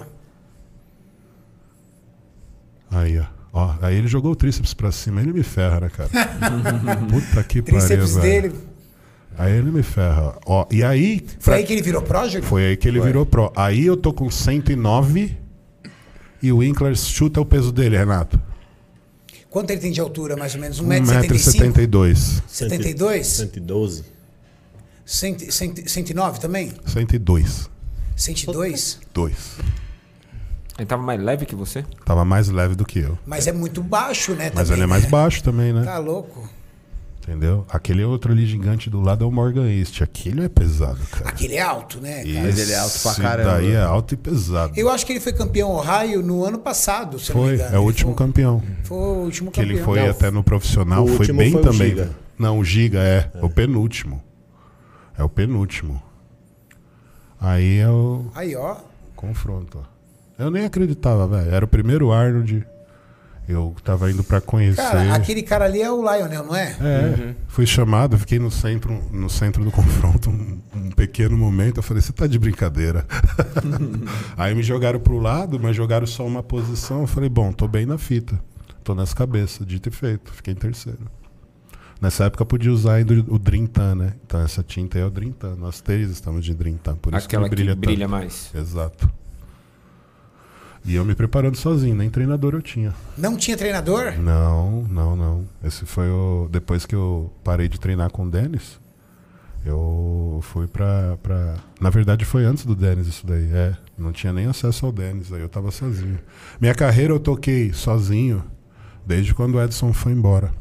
Aí, 2.92 3.18
ó. 3.18 3.26
ó. 3.54 3.76
Aí 3.82 3.96
ele 3.96 4.08
jogou 4.08 4.34
o 4.34 4.36
tríceps 4.36 4.74
pra 4.74 4.92
cima. 4.92 5.22
Ele 5.22 5.34
me 5.34 5.44
ferra, 5.44 5.80
né, 5.80 5.89
cara? 5.89 6.10
Puta 7.10 7.44
que 7.44 7.62
pariu, 7.62 7.80
Tríceps 7.80 8.16
velho. 8.16 8.22
dele. 8.52 8.56
Aí 9.38 9.54
ele 9.58 9.72
me 9.72 9.82
ferra. 9.82 10.38
Ó, 10.46 10.68
e 10.70 10.84
aí... 10.84 11.20
Foi 11.39 11.54
pra- 11.54 11.56
aí 11.56 11.64
que 11.64 11.74
ele 11.74 11.82
virou 11.82 12.02
pró, 12.02 12.28
Júlio? 12.28 12.44
Foi 12.44 12.66
aí 12.66 12.78
que 12.78 12.88
ele 12.88 13.00
virou 13.00 13.26
pro. 13.26 13.52
Aí 13.56 13.86
eu 13.86 13.96
tô 13.96 14.12
com 14.14 14.30
109 14.30 15.38
e 16.44 16.52
o 16.52 16.58
Winkler 16.58 16.96
chuta 16.96 17.39
o 17.39 17.46
peso 17.46 17.72
dele, 17.72 17.98
Renato. 17.98 18.39
Quanto 19.50 19.72
ele 19.72 19.80
tem 19.82 19.92
de 19.92 20.00
altura, 20.00 20.36
mais 20.38 20.54
ou 20.56 20.62
menos? 20.62 20.82
1,75m? 20.82 21.74
1,72m. 21.88 22.42
72? 22.48 23.28
112. 23.28 24.04
100, 25.06 25.52
100, 25.52 25.88
109 25.88 26.39
também? 26.39 26.72
102. 26.86 27.70
102? 28.16 29.00
2. 29.14 29.34
Ele 30.82 30.88
tava 30.88 31.04
mais 31.04 31.22
leve 31.22 31.46
que 31.46 31.56
você? 31.56 31.86
Tava 32.04 32.26
mais 32.26 32.50
leve 32.50 32.74
do 32.74 32.84
que 32.84 32.98
eu. 32.98 33.16
Mas 33.24 33.46
é 33.46 33.52
muito 33.52 33.84
baixo, 33.84 34.34
né? 34.34 34.46
Mas 34.54 34.64
também, 34.68 34.74
ele 34.74 34.84
é 34.84 34.88
mais 34.88 35.04
né? 35.04 35.10
baixo 35.10 35.44
também, 35.44 35.72
né? 35.72 35.84
Tá 35.84 36.00
louco. 36.00 36.50
Entendeu? 37.22 37.64
Aquele 37.70 38.04
outro 38.04 38.32
ali 38.32 38.48
gigante 38.48 38.90
do 38.90 39.00
lado 39.00 39.24
é 39.24 39.28
o 39.28 39.32
Morgan 39.32 39.68
East. 39.70 40.02
Aquele 40.02 40.44
é 40.44 40.50
pesado, 40.50 41.00
cara. 41.12 41.30
Aquele 41.30 41.54
é 41.54 41.62
alto, 41.62 42.02
né? 42.02 42.24
cara? 42.24 42.46
Mas 42.48 42.58
ele 42.58 42.72
é 42.72 42.80
alto 42.80 43.00
pra 43.00 43.12
Esse 43.12 43.22
caramba. 43.22 43.52
daí 43.52 43.72
é 43.74 43.80
alto 43.80 44.14
e 44.16 44.18
pesado. 44.18 44.74
Eu 44.76 44.90
acho 44.90 45.06
que 45.06 45.14
ele 45.14 45.20
foi 45.20 45.34
campeão 45.34 45.70
Ohio 45.70 46.24
no 46.24 46.44
ano 46.44 46.58
passado, 46.58 47.20
se 47.20 47.30
eu 47.30 47.36
não 47.36 47.44
me 47.44 47.50
Foi, 47.50 47.56
engano. 47.60 47.76
é 47.76 47.80
o 47.80 47.84
último 47.84 48.16
foi, 48.16 48.26
campeão. 48.26 48.64
Foi 48.84 48.98
o 48.98 49.02
último 49.20 49.52
Que 49.52 49.62
campeão. 49.62 49.76
ele 49.76 49.86
foi 49.86 50.00
Não, 50.00 50.10
até 50.10 50.32
no 50.32 50.44
profissional, 50.44 51.06
foi 51.06 51.32
bem 51.32 51.52
foi 51.52 51.62
também. 51.62 51.90
Giga. 51.90 52.10
Não, 52.40 52.58
o 52.58 52.64
Giga 52.66 53.00
é, 53.04 53.30
o 53.40 53.48
penúltimo. 53.52 54.20
É 55.16 55.24
o 55.24 55.30
penúltimo. 55.30 56.02
Aí 57.40 57.78
é 57.78 57.88
o 57.88 58.26
Aí, 58.34 58.56
ó. 58.56 58.78
confronto. 59.16 59.78
ó. 59.80 59.91
Eu 60.42 60.50
nem 60.52 60.66
acreditava, 60.66 61.28
velho. 61.28 61.54
Era 61.54 61.66
o 61.66 61.68
primeiro 61.68 62.12
Arnold. 62.12 62.66
Eu 63.48 63.76
tava 63.84 64.10
indo 64.10 64.24
pra 64.24 64.39
conhecer. 64.39 64.82
Cara, 64.82 65.14
aquele 65.14 65.44
cara 65.44 65.66
ali 65.66 65.82
é 65.82 65.92
o 65.92 65.98
Lionel, 66.02 66.46
não 66.46 66.56
é? 66.56 66.76
É, 66.80 67.36
fui 67.48 67.66
chamado, 67.66 68.18
fiquei 68.18 68.39
no 68.39 68.50
centro, 68.50 68.94
no 69.12 69.30
centro 69.30 69.64
do 69.64 69.70
confronto 69.72 70.30
um, 70.30 70.60
um 70.74 70.92
pequeno 70.92 71.38
momento. 71.38 71.78
Eu 71.78 71.84
falei, 71.84 72.02
você 72.02 72.14
tá 72.14 72.28
de 72.28 72.39
brincadeira. 72.39 73.06
Aí 74.38 74.56
me 74.56 74.64
jogaram 74.64 75.00
pro 75.00 75.20
lado, 75.20 75.60
mas 75.60 75.76
jogaram 75.76 76.08
só 76.08 76.26
uma 76.26 76.42
posição. 76.42 77.02
Eu 77.02 77.08
falei, 77.08 77.30
bom, 77.30 77.52
tô 77.52 77.68
bem 77.68 77.86
na 77.86 77.98
fita. 77.98 78.39
Tô 78.84 78.96
nas 78.96 79.14
cabeças, 79.14 79.66
dito 79.68 79.89
e 79.89 79.92
feito. 79.92 80.32
Fiquei 80.34 80.54
em 80.54 80.58
terceiro. 80.58 81.00
Nessa 82.00 82.26
época 82.26 82.42
eu 82.42 82.48
podia 82.48 82.72
usar 82.72 82.96
ainda 82.96 83.14
o 83.28 83.38
Drintan, 83.38 83.94
né? 83.96 84.14
Então 84.26 84.42
essa 84.42 84.64
tinta 84.64 84.98
aí 84.98 85.04
é 85.04 85.06
o 85.06 85.12
Drintan. 85.12 85.56
Nós 85.56 85.82
três 85.82 86.10
estamos 86.10 86.44
de 86.44 86.56
Drintan, 86.56 86.96
por 86.96 87.14
isso 87.14 87.28
Aquela 87.28 87.48
que 87.48 87.54
ele 87.54 87.64
brilha, 87.64 87.76
que 87.76 87.82
brilha 87.82 88.06
tanto. 88.06 88.12
mais. 88.12 88.50
Exato. 88.56 89.08
E 90.84 90.96
eu 90.96 91.06
me 91.06 91.14
preparando 91.14 91.56
sozinho, 91.56 91.96
nem 91.96 92.10
treinador 92.10 92.54
eu 92.56 92.62
tinha. 92.62 92.94
Não 93.18 93.38
tinha 93.38 93.56
treinador? 93.56 94.14
Não, 94.20 94.84
não, 94.90 95.16
não. 95.16 95.46
Esse 95.64 95.86
foi 95.86 96.10
o. 96.10 96.48
Depois 96.52 96.86
que 96.86 96.96
eu 96.96 97.32
parei 97.44 97.68
de 97.68 97.80
treinar 97.80 98.10
com 98.12 98.26
o 98.26 98.30
Denis, 98.32 98.80
eu 99.66 100.40
fui 100.42 100.66
pra, 100.68 101.18
pra. 101.22 101.56
Na 101.80 101.90
verdade, 101.90 102.26
foi 102.26 102.46
antes 102.46 102.66
do 102.66 102.76
Denis 102.76 103.08
isso 103.08 103.28
daí. 103.28 103.48
É. 103.54 103.76
Não 103.98 104.12
tinha 104.12 104.34
nem 104.34 104.48
acesso 104.48 104.86
ao 104.88 104.92
Denis, 104.92 105.32
aí 105.32 105.42
eu 105.42 105.50
tava 105.50 105.70
sozinho. 105.70 106.18
Minha 106.60 106.74
carreira 106.74 107.14
eu 107.14 107.20
toquei 107.20 107.72
sozinho 107.72 108.44
desde 109.06 109.34
quando 109.36 109.56
o 109.56 109.64
Edson 109.64 109.94
foi 109.94 110.12
embora. 110.14 110.52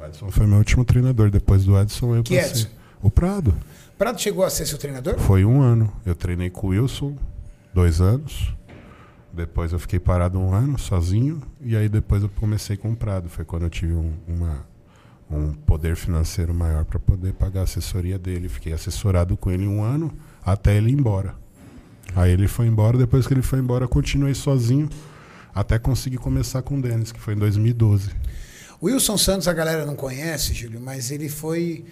O 0.00 0.04
Edson 0.04 0.30
foi 0.30 0.46
meu 0.46 0.58
último 0.58 0.84
treinador. 0.84 1.30
Depois 1.30 1.64
do 1.64 1.76
Edson 1.76 2.14
eu 2.14 2.22
Que 2.22 2.36
passei. 2.36 2.50
Edson? 2.62 2.68
O 3.02 3.10
Prado. 3.10 3.52
Prado 3.98 4.20
chegou 4.20 4.44
a 4.44 4.50
ser 4.50 4.66
seu 4.66 4.78
treinador? 4.78 5.18
Foi 5.18 5.44
um 5.44 5.60
ano. 5.60 5.92
Eu 6.06 6.14
treinei 6.14 6.48
com 6.50 6.68
o 6.68 6.70
Wilson, 6.70 7.16
dois 7.72 8.00
anos. 8.00 8.54
Depois 9.34 9.72
eu 9.72 9.78
fiquei 9.78 9.98
parado 9.98 10.38
um 10.38 10.54
ano 10.54 10.78
sozinho. 10.78 11.42
E 11.60 11.76
aí 11.76 11.88
depois 11.88 12.22
eu 12.22 12.28
comecei 12.28 12.76
com 12.76 12.92
o 12.92 12.96
Prado. 12.96 13.28
Foi 13.28 13.44
quando 13.44 13.64
eu 13.64 13.70
tive 13.70 13.92
um, 13.92 14.12
uma, 14.26 14.66
um 15.30 15.52
poder 15.52 15.96
financeiro 15.96 16.54
maior 16.54 16.84
para 16.84 16.98
poder 16.98 17.32
pagar 17.32 17.60
a 17.60 17.64
assessoria 17.64 18.18
dele. 18.18 18.48
Fiquei 18.48 18.72
assessorado 18.72 19.36
com 19.36 19.50
ele 19.50 19.66
um 19.66 19.82
ano 19.82 20.12
até 20.44 20.76
ele 20.76 20.90
ir 20.90 20.94
embora. 20.94 21.34
Aí 22.14 22.30
ele 22.30 22.46
foi 22.46 22.66
embora. 22.66 22.96
Depois 22.96 23.26
que 23.26 23.34
ele 23.34 23.42
foi 23.42 23.58
embora, 23.58 23.88
continuei 23.88 24.34
sozinho 24.34 24.88
até 25.54 25.78
conseguir 25.78 26.18
começar 26.18 26.62
com 26.62 26.78
o 26.78 26.82
Denis, 26.82 27.12
que 27.12 27.20
foi 27.20 27.34
em 27.34 27.38
2012. 27.38 28.10
O 28.80 28.86
Wilson 28.86 29.16
Santos 29.16 29.48
a 29.48 29.52
galera 29.52 29.86
não 29.86 29.94
conhece, 29.94 30.52
Júlio, 30.52 30.80
mas 30.80 31.10
ele 31.10 31.28
foi 31.28 31.84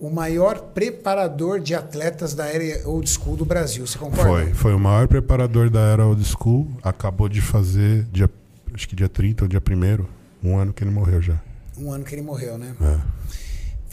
o 0.00 0.08
maior 0.08 0.58
preparador 0.58 1.60
de 1.60 1.74
atletas 1.74 2.32
da 2.32 2.46
era 2.46 2.88
old 2.88 3.08
school 3.08 3.36
do 3.36 3.44
Brasil. 3.44 3.86
Você 3.86 3.98
concorda? 3.98 4.30
Foi, 4.30 4.54
foi 4.54 4.74
o 4.74 4.78
maior 4.78 5.06
preparador 5.06 5.68
da 5.68 5.80
era 5.80 6.06
old 6.06 6.24
school. 6.24 6.66
Acabou 6.82 7.28
de 7.28 7.42
fazer, 7.42 8.04
dia, 8.10 8.28
acho 8.72 8.88
que 8.88 8.96
dia 8.96 9.10
30 9.10 9.44
ou 9.44 9.48
dia 9.48 9.62
1 9.62 10.06
um 10.42 10.56
ano 10.56 10.72
que 10.72 10.82
ele 10.82 10.90
morreu 10.90 11.20
já. 11.20 11.38
Um 11.76 11.92
ano 11.92 12.02
que 12.02 12.14
ele 12.14 12.22
morreu, 12.22 12.56
né? 12.56 12.74
É. 12.80 12.98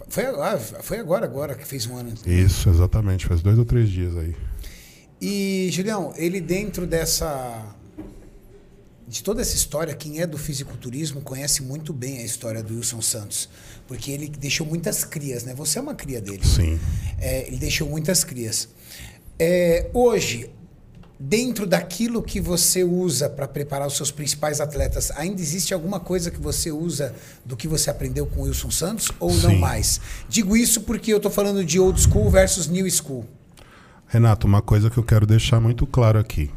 Foi 0.08 0.26
agora, 0.26 0.58
foi 0.58 1.00
agora, 1.00 1.26
agora 1.26 1.56
que 1.56 1.68
fez 1.68 1.86
um 1.86 1.98
ano. 1.98 2.14
Isso, 2.26 2.70
exatamente. 2.70 3.26
Faz 3.26 3.42
dois 3.42 3.60
ou 3.60 3.66
três 3.66 3.90
dias 3.90 4.16
aí. 4.16 4.34
E, 5.22 5.68
Julião, 5.72 6.14
ele 6.16 6.40
dentro 6.40 6.88
dessa. 6.88 7.66
De 9.08 9.24
toda 9.24 9.42
essa 9.42 9.56
história, 9.56 9.94
quem 9.94 10.20
é 10.20 10.28
do 10.28 10.38
fisiculturismo 10.38 11.22
conhece 11.22 11.64
muito 11.64 11.94
bem 11.94 12.18
a 12.18 12.26
história 12.26 12.62
do 12.62 12.76
Wilson 12.76 13.02
Santos. 13.02 13.48
Porque 13.88 14.12
ele 14.12 14.28
deixou 14.28 14.68
muitas 14.68 15.06
crias, 15.06 15.46
né? 15.46 15.54
Você 15.56 15.80
é 15.80 15.82
uma 15.82 15.96
cria 15.96 16.20
dele. 16.20 16.46
Sim. 16.46 16.78
É, 17.18 17.48
ele 17.48 17.56
deixou 17.56 17.88
muitas 17.88 18.26
crias. 18.26 18.68
É, 19.40 19.90
hoje, 19.94 20.50
dentro 21.18 21.66
daquilo 21.66 22.22
que 22.22 22.42
você 22.42 22.84
usa 22.84 23.30
para 23.30 23.48
preparar 23.48 23.88
os 23.88 23.96
seus 23.96 24.12
principais 24.12 24.60
atletas, 24.60 25.10
ainda 25.12 25.42
existe 25.42 25.74
alguma 25.74 26.02
coisa 26.02 26.30
que 26.30 26.42
você 26.42 26.70
usa 26.70 27.16
do 27.46 27.56
que 27.56 27.68
você 27.68 27.90
aprendeu 27.90 28.26
com 28.26 28.42
o 28.42 28.44
Wilson 28.44 28.72
Santos 28.72 29.10
ou 29.22 29.34
não 29.36 29.52
Sim. 29.52 29.60
mais? 29.60 30.02
Digo 30.28 30.58
isso 30.58 30.82
porque 30.82 31.14
eu 31.14 31.18
estou 31.18 31.32
falando 31.32 31.64
de 31.64 31.80
old 31.80 32.00
school 32.02 32.30
versus 32.30 32.68
new 32.68 32.90
school. 32.92 33.26
Renato, 34.08 34.48
uma 34.48 34.62
coisa 34.62 34.90
que 34.90 34.98
eu 34.98 35.04
quero 35.04 35.26
deixar 35.26 35.62
muito 35.62 35.88
claro 35.88 36.20
aqui. 36.20 36.52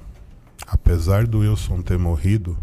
Apesar 0.70 1.26
do 1.26 1.40
Wilson 1.40 1.82
ter 1.82 1.98
morrido, 1.98 2.56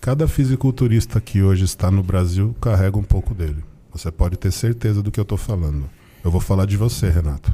cada 0.00 0.28
fisiculturista 0.28 1.18
que 1.18 1.42
hoje 1.42 1.64
está 1.64 1.90
no 1.90 2.02
Brasil 2.02 2.54
carrega 2.60 2.98
um 2.98 3.02
pouco 3.02 3.34
dele. 3.34 3.64
Você 3.90 4.10
pode 4.10 4.36
ter 4.36 4.52
certeza 4.52 5.02
do 5.02 5.10
que 5.10 5.18
eu 5.18 5.22
estou 5.22 5.38
falando. 5.38 5.84
Eu 6.22 6.30
vou 6.30 6.40
falar 6.40 6.66
de 6.66 6.76
você, 6.76 7.08
Renato. 7.08 7.50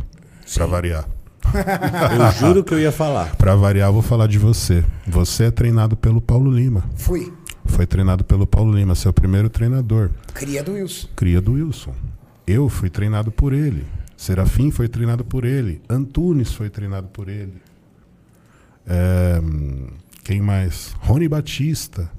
Para 0.53 0.67
variar. 0.67 1.09
Eu 1.49 2.33
juro 2.33 2.65
que 2.65 2.75
eu 2.75 2.81
ia 2.81 2.93
falar. 2.93 3.35
Para 3.37 3.55
variar, 3.55 3.89
eu 3.89 3.93
vou 3.93 4.03
falar 4.03 4.27
de 4.27 4.39
você. 4.39 4.85
Você 5.07 5.45
é 5.45 5.51
treinado 5.51 5.97
pelo 5.97 6.21
Paulo 6.21 6.51
Lima. 6.51 6.85
Fui. 6.97 7.33
Foi 7.65 7.87
treinado 7.87 8.23
pelo 8.25 8.47
Paulo 8.47 8.75
Lima, 8.75 8.95
seu 8.95 9.13
primeiro 9.13 9.49
treinador. 9.49 10.11
Cria 10.35 10.63
do 10.63 10.73
Wilson. 10.73 11.09
cria 11.17 11.41
do 11.41 11.53
Wilson. 11.53 11.95
Eu 12.47 12.69
fui 12.69 12.91
treinado 12.91 13.31
por 13.31 13.53
ele. 13.53 13.87
Serafim 14.17 14.71
foi 14.71 14.89
treinado 14.89 15.25
por 15.25 15.45
ele. 15.45 15.81
Antunes 15.89 16.53
foi 16.53 16.69
treinado 16.69 17.09
por 17.09 17.29
ele. 17.29 17.55
É, 18.91 19.39
quem 20.25 20.41
mais? 20.41 20.95
Rony 21.01 21.29
Batista. 21.29 22.11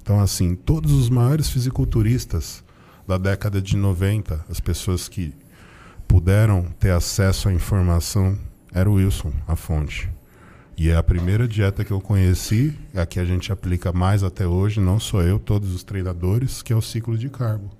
Então, 0.00 0.20
assim, 0.20 0.54
todos 0.54 0.92
os 0.92 1.10
maiores 1.10 1.50
fisiculturistas 1.50 2.62
da 3.06 3.18
década 3.18 3.60
de 3.60 3.76
90, 3.76 4.44
as 4.48 4.60
pessoas 4.60 5.08
que 5.08 5.34
puderam 6.06 6.62
ter 6.78 6.90
acesso 6.90 7.48
à 7.48 7.52
informação, 7.52 8.38
era 8.72 8.88
o 8.88 8.94
Wilson, 8.94 9.32
a 9.48 9.56
fonte. 9.56 10.08
E 10.76 10.88
é 10.88 10.96
a 10.96 11.02
primeira 11.02 11.48
dieta 11.48 11.84
que 11.84 11.90
eu 11.90 12.00
conheci, 12.00 12.76
a 12.94 13.06
que 13.06 13.18
a 13.18 13.24
gente 13.24 13.52
aplica 13.52 13.92
mais 13.92 14.22
até 14.22 14.46
hoje, 14.46 14.80
não 14.80 15.00
sou 15.00 15.22
eu, 15.22 15.38
todos 15.38 15.74
os 15.74 15.82
treinadores, 15.82 16.62
que 16.62 16.72
é 16.72 16.76
o 16.76 16.82
ciclo 16.82 17.16
de 17.16 17.28
carbo. 17.28 17.70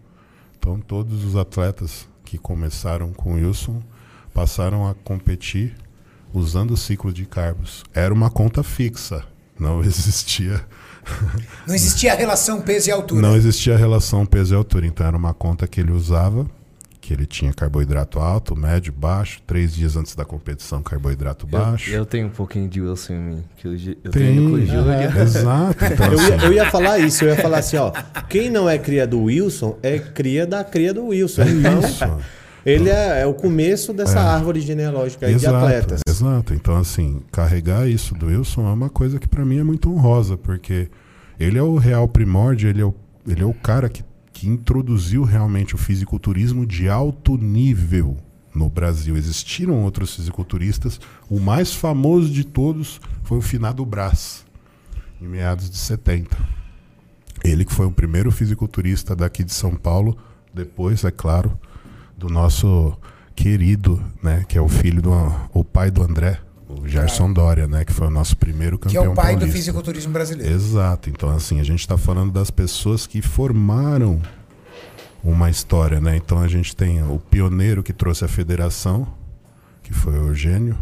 Então, 0.58 0.80
todos 0.80 1.24
os 1.24 1.36
atletas 1.36 2.08
que 2.24 2.38
começaram 2.38 3.12
com 3.12 3.32
o 3.32 3.34
Wilson 3.34 3.82
passaram 4.32 4.88
a 4.88 4.94
competir 4.94 5.76
usando 6.34 6.72
o 6.72 6.76
ciclo 6.76 7.12
de 7.12 7.24
carbos. 7.24 7.84
Era 7.94 8.12
uma 8.12 8.28
conta 8.28 8.62
fixa, 8.62 9.24
não 9.58 9.80
existia. 9.84 10.60
Não 11.66 11.74
existia 11.74 12.12
a 12.12 12.16
relação 12.16 12.60
peso 12.60 12.88
e 12.88 12.92
altura. 12.92 13.22
Não 13.22 13.36
existia 13.36 13.74
a 13.74 13.78
relação 13.78 14.26
peso 14.26 14.54
e 14.54 14.56
altura. 14.56 14.86
Então, 14.86 15.06
era 15.06 15.16
uma 15.16 15.32
conta 15.32 15.66
que 15.66 15.80
ele 15.80 15.92
usava 15.92 16.46
que 17.04 17.12
ele 17.12 17.26
tinha 17.26 17.52
carboidrato 17.52 18.18
alto, 18.18 18.56
médio, 18.56 18.90
baixo. 18.90 19.38
Três 19.46 19.74
dias 19.74 19.94
antes 19.94 20.14
da 20.14 20.24
competição, 20.24 20.82
carboidrato 20.82 21.46
baixo. 21.46 21.90
Eu, 21.90 21.98
eu 21.98 22.06
tenho 22.06 22.28
um 22.28 22.30
pouquinho 22.30 22.66
de 22.66 22.80
Wilson 22.80 23.12
em 23.12 23.18
mim. 23.18 23.44
Que 23.58 23.68
eu, 23.68 23.72
eu 23.74 23.94
Tem, 23.94 24.10
treino 24.10 24.48
com 24.50 24.56
o 24.56 24.64
Júlio. 24.64 24.90
é, 24.90 25.22
Exato. 25.22 25.84
Então, 25.84 26.06
Eu 26.06 26.18
ia, 26.18 26.34
assim, 26.36 26.46
eu 26.46 26.52
ia 26.54 26.70
falar 26.70 26.98
isso, 27.00 27.24
eu 27.24 27.28
ia 27.28 27.36
falar 27.36 27.58
assim, 27.58 27.76
ó. 27.76 27.92
Quem 28.26 28.48
não 28.48 28.66
é 28.66 28.78
cria 28.78 29.06
do 29.06 29.24
Wilson 29.24 29.78
é 29.82 29.98
cria 29.98 30.46
da 30.46 30.64
cria 30.64 30.94
do 30.94 31.08
Wilson. 31.08 31.42
é 31.42 31.50
Então, 31.50 31.78
isso. 31.80 32.04
Ele 32.64 32.88
é, 32.88 33.20
é 33.20 33.26
o 33.26 33.34
começo 33.34 33.92
dessa 33.92 34.20
árvore 34.20 34.60
genealógica 34.60 35.26
aí 35.26 35.34
de 35.34 35.44
Exato, 35.44 35.56
atletas. 35.56 36.00
Exato. 36.08 36.54
Então, 36.54 36.76
assim, 36.76 37.22
carregar 37.30 37.88
isso 37.88 38.14
do 38.14 38.26
Wilson 38.26 38.66
é 38.66 38.72
uma 38.72 38.88
coisa 38.88 39.18
que 39.18 39.28
para 39.28 39.44
mim 39.44 39.58
é 39.58 39.64
muito 39.64 39.90
honrosa, 39.92 40.36
porque 40.36 40.88
ele 41.38 41.58
é 41.58 41.62
o 41.62 41.76
real 41.76 42.08
primórdio, 42.08 42.68
ele 42.68 42.80
é 42.80 42.84
o, 42.84 42.94
ele 43.26 43.42
é 43.42 43.46
o 43.46 43.52
cara 43.52 43.88
que, 43.88 44.02
que 44.32 44.48
introduziu 44.48 45.24
realmente 45.24 45.74
o 45.74 45.78
fisiculturismo 45.78 46.64
de 46.64 46.88
alto 46.88 47.36
nível 47.36 48.16
no 48.54 48.70
Brasil. 48.70 49.16
Existiram 49.16 49.82
outros 49.82 50.14
fisiculturistas, 50.14 51.00
o 51.28 51.40
mais 51.40 51.74
famoso 51.74 52.30
de 52.30 52.44
todos 52.44 53.00
foi 53.24 53.38
o 53.38 53.42
finado 53.42 53.84
Brás, 53.84 54.44
em 55.20 55.26
meados 55.26 55.68
de 55.68 55.76
70. 55.76 56.36
Ele 57.42 57.64
que 57.64 57.74
foi 57.74 57.84
o 57.84 57.90
primeiro 57.90 58.30
fisiculturista 58.30 59.14
daqui 59.14 59.44
de 59.44 59.52
São 59.52 59.74
Paulo, 59.74 60.16
depois, 60.52 61.04
é 61.04 61.10
claro, 61.10 61.58
do 62.24 62.32
nosso 62.32 62.96
querido, 63.36 64.02
né, 64.22 64.44
que 64.48 64.56
é 64.56 64.60
o 64.60 64.68
filho 64.68 65.02
do 65.02 65.12
o 65.52 65.62
pai 65.62 65.90
do 65.90 66.02
André, 66.02 66.40
o 66.66 66.88
Gerson 66.88 67.30
Dória, 67.30 67.66
né, 67.66 67.84
que 67.84 67.92
foi 67.92 68.06
o 68.06 68.10
nosso 68.10 68.34
primeiro 68.36 68.78
que 68.78 68.88
é 68.88 68.92
campeão 68.92 69.12
o 69.12 69.14
pai 69.14 69.34
do 69.34 69.40
paulista. 69.40 69.58
fisiculturismo 69.58 70.12
brasileiro. 70.12 70.54
Exato. 70.54 71.10
Então, 71.10 71.28
assim, 71.28 71.60
a 71.60 71.62
gente 71.62 71.80
está 71.80 71.98
falando 71.98 72.32
das 72.32 72.50
pessoas 72.50 73.06
que 73.06 73.20
formaram 73.20 74.22
uma 75.22 75.50
história, 75.50 76.00
né? 76.00 76.16
Então, 76.16 76.38
a 76.38 76.48
gente 76.48 76.74
tem 76.74 77.02
o 77.02 77.18
pioneiro 77.18 77.82
que 77.82 77.92
trouxe 77.92 78.24
a 78.24 78.28
federação, 78.28 79.06
que 79.82 79.92
foi 79.92 80.18
o 80.18 80.28
Eugênio. 80.28 80.78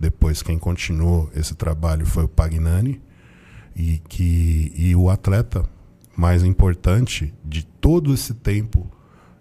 Depois, 0.00 0.42
quem 0.42 0.58
continuou 0.58 1.30
esse 1.34 1.54
trabalho 1.54 2.06
foi 2.06 2.24
o 2.24 2.28
Pagnani. 2.28 3.00
E, 3.74 4.02
que, 4.08 4.72
e 4.76 4.94
o 4.94 5.08
atleta 5.08 5.64
mais 6.14 6.42
importante 6.42 7.32
de 7.42 7.64
todo 7.64 8.12
esse 8.12 8.34
tempo 8.34 8.90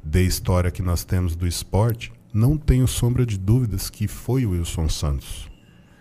de 0.04 0.24
história 0.26 0.72
que 0.72 0.82
nós 0.82 1.04
temos 1.04 1.36
do 1.36 1.48
esporte, 1.48 2.12
não 2.34 2.58
tenho 2.58 2.88
sombra 2.88 3.26
de 3.26 3.38
dúvidas 3.38 3.90
que 3.90 4.08
foi 4.08 4.46
o 4.46 4.52
Wilson 4.52 4.90
Santos. 4.90 5.50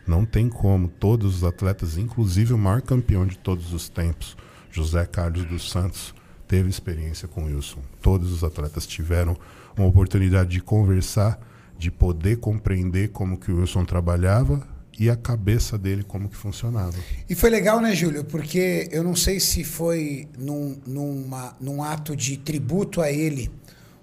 Não 0.07 0.25
tem 0.25 0.49
como. 0.49 0.89
Todos 0.89 1.37
os 1.37 1.45
atletas, 1.45 1.97
inclusive 1.97 2.53
o 2.53 2.59
maior 2.59 2.83
campeão 2.83 3.27
de 3.27 3.39
todos 3.39 3.73
os 3.73 3.89
tempos, 3.89 4.37
José 4.71 5.05
Carlos 5.07 5.45
dos 5.45 5.71
Santos, 5.71 6.15
teve 6.49 6.69
experiência 6.69 7.29
com 7.29 7.45
Wilson. 7.45 7.81
Todos 8.01 8.33
os 8.33 8.43
atletas 8.43 8.87
tiveram 8.87 9.37
uma 9.77 9.87
oportunidade 9.87 10.51
de 10.51 10.61
conversar, 10.61 11.39
de 11.79 11.91
poder 11.91 12.39
compreender 12.39 13.09
como 13.09 13.39
que 13.39 13.53
o 13.53 13.61
Wilson 13.61 13.85
trabalhava 13.85 14.67
e 14.99 15.09
a 15.09 15.17
cabeça 15.17 15.79
dele 15.79 16.03
como 16.03 16.29
que 16.29 16.37
funcionava. 16.37 16.97
E 17.29 17.35
foi 17.35 17.51
legal, 17.51 17.81
né, 17.81 17.95
Júlio? 17.95 18.25
Porque 18.25 18.89
eu 18.91 19.03
não 19.03 19.15
sei 19.15 19.41
se 19.41 19.65
foi 19.65 20.29
num, 20.39 20.77
numa, 20.87 21.57
num 21.61 21.83
ato 21.83 22.15
de 22.15 22.37
tributo 22.37 23.01
a 23.01 23.11
ele 23.11 23.51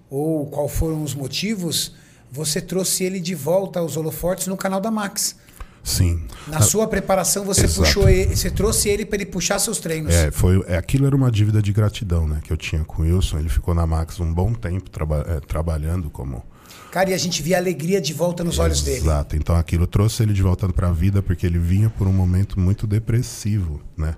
ou 0.09 0.45
qual 0.47 0.67
foram 0.67 1.03
os 1.03 1.13
motivos, 1.13 1.93
você 2.31 2.61
trouxe 2.61 3.03
ele 3.03 3.19
de 3.19 3.35
volta 3.35 3.79
aos 3.79 3.97
holofortes 3.97 4.47
no 4.47 4.57
canal 4.57 4.79
da 4.79 4.91
Max. 4.91 5.35
Sim. 5.83 6.21
Na 6.47 6.61
sua 6.61 6.85
preparação, 6.85 7.45
você 7.45 7.63
Exato. 7.63 7.81
puxou 7.81 8.09
ele, 8.09 8.35
você 8.35 8.51
trouxe 8.51 8.89
ele 8.89 9.05
para 9.05 9.15
ele 9.15 9.25
puxar 9.25 9.57
seus 9.57 9.79
treinos. 9.79 10.13
É, 10.13 10.31
foi, 10.31 10.61
é, 10.67 10.75
aquilo 10.75 11.07
era 11.07 11.15
uma 11.15 11.31
dívida 11.31 11.61
de 11.61 11.71
gratidão, 11.71 12.27
né, 12.27 12.41
que 12.43 12.51
eu 12.51 12.57
tinha 12.57 12.83
com 12.83 13.03
o 13.03 13.05
Wilson. 13.05 13.39
Ele 13.39 13.47
ficou 13.47 13.73
na 13.73 13.87
Max 13.87 14.19
um 14.19 14.33
bom 14.33 14.53
tempo 14.53 14.89
traba 14.89 15.25
é, 15.27 15.39
trabalhando 15.39 16.09
como 16.09 16.43
Cara, 16.91 17.11
e 17.11 17.13
a 17.13 17.17
gente 17.17 17.41
via 17.43 17.57
a 17.57 17.59
alegria 17.59 18.01
de 18.01 18.13
volta 18.13 18.43
nos 18.43 18.59
olhos 18.59 18.81
dele. 18.81 18.97
Exato. 18.97 19.35
Então 19.35 19.55
aquilo 19.55 19.85
trouxe 19.85 20.23
ele 20.23 20.33
de 20.33 20.41
volta 20.41 20.67
para 20.69 20.87
a 20.87 20.91
vida 20.91 21.21
porque 21.21 21.45
ele 21.45 21.59
vinha 21.59 21.89
por 21.89 22.07
um 22.07 22.13
momento 22.13 22.59
muito 22.59 22.87
depressivo, 22.87 23.81
né? 23.95 24.15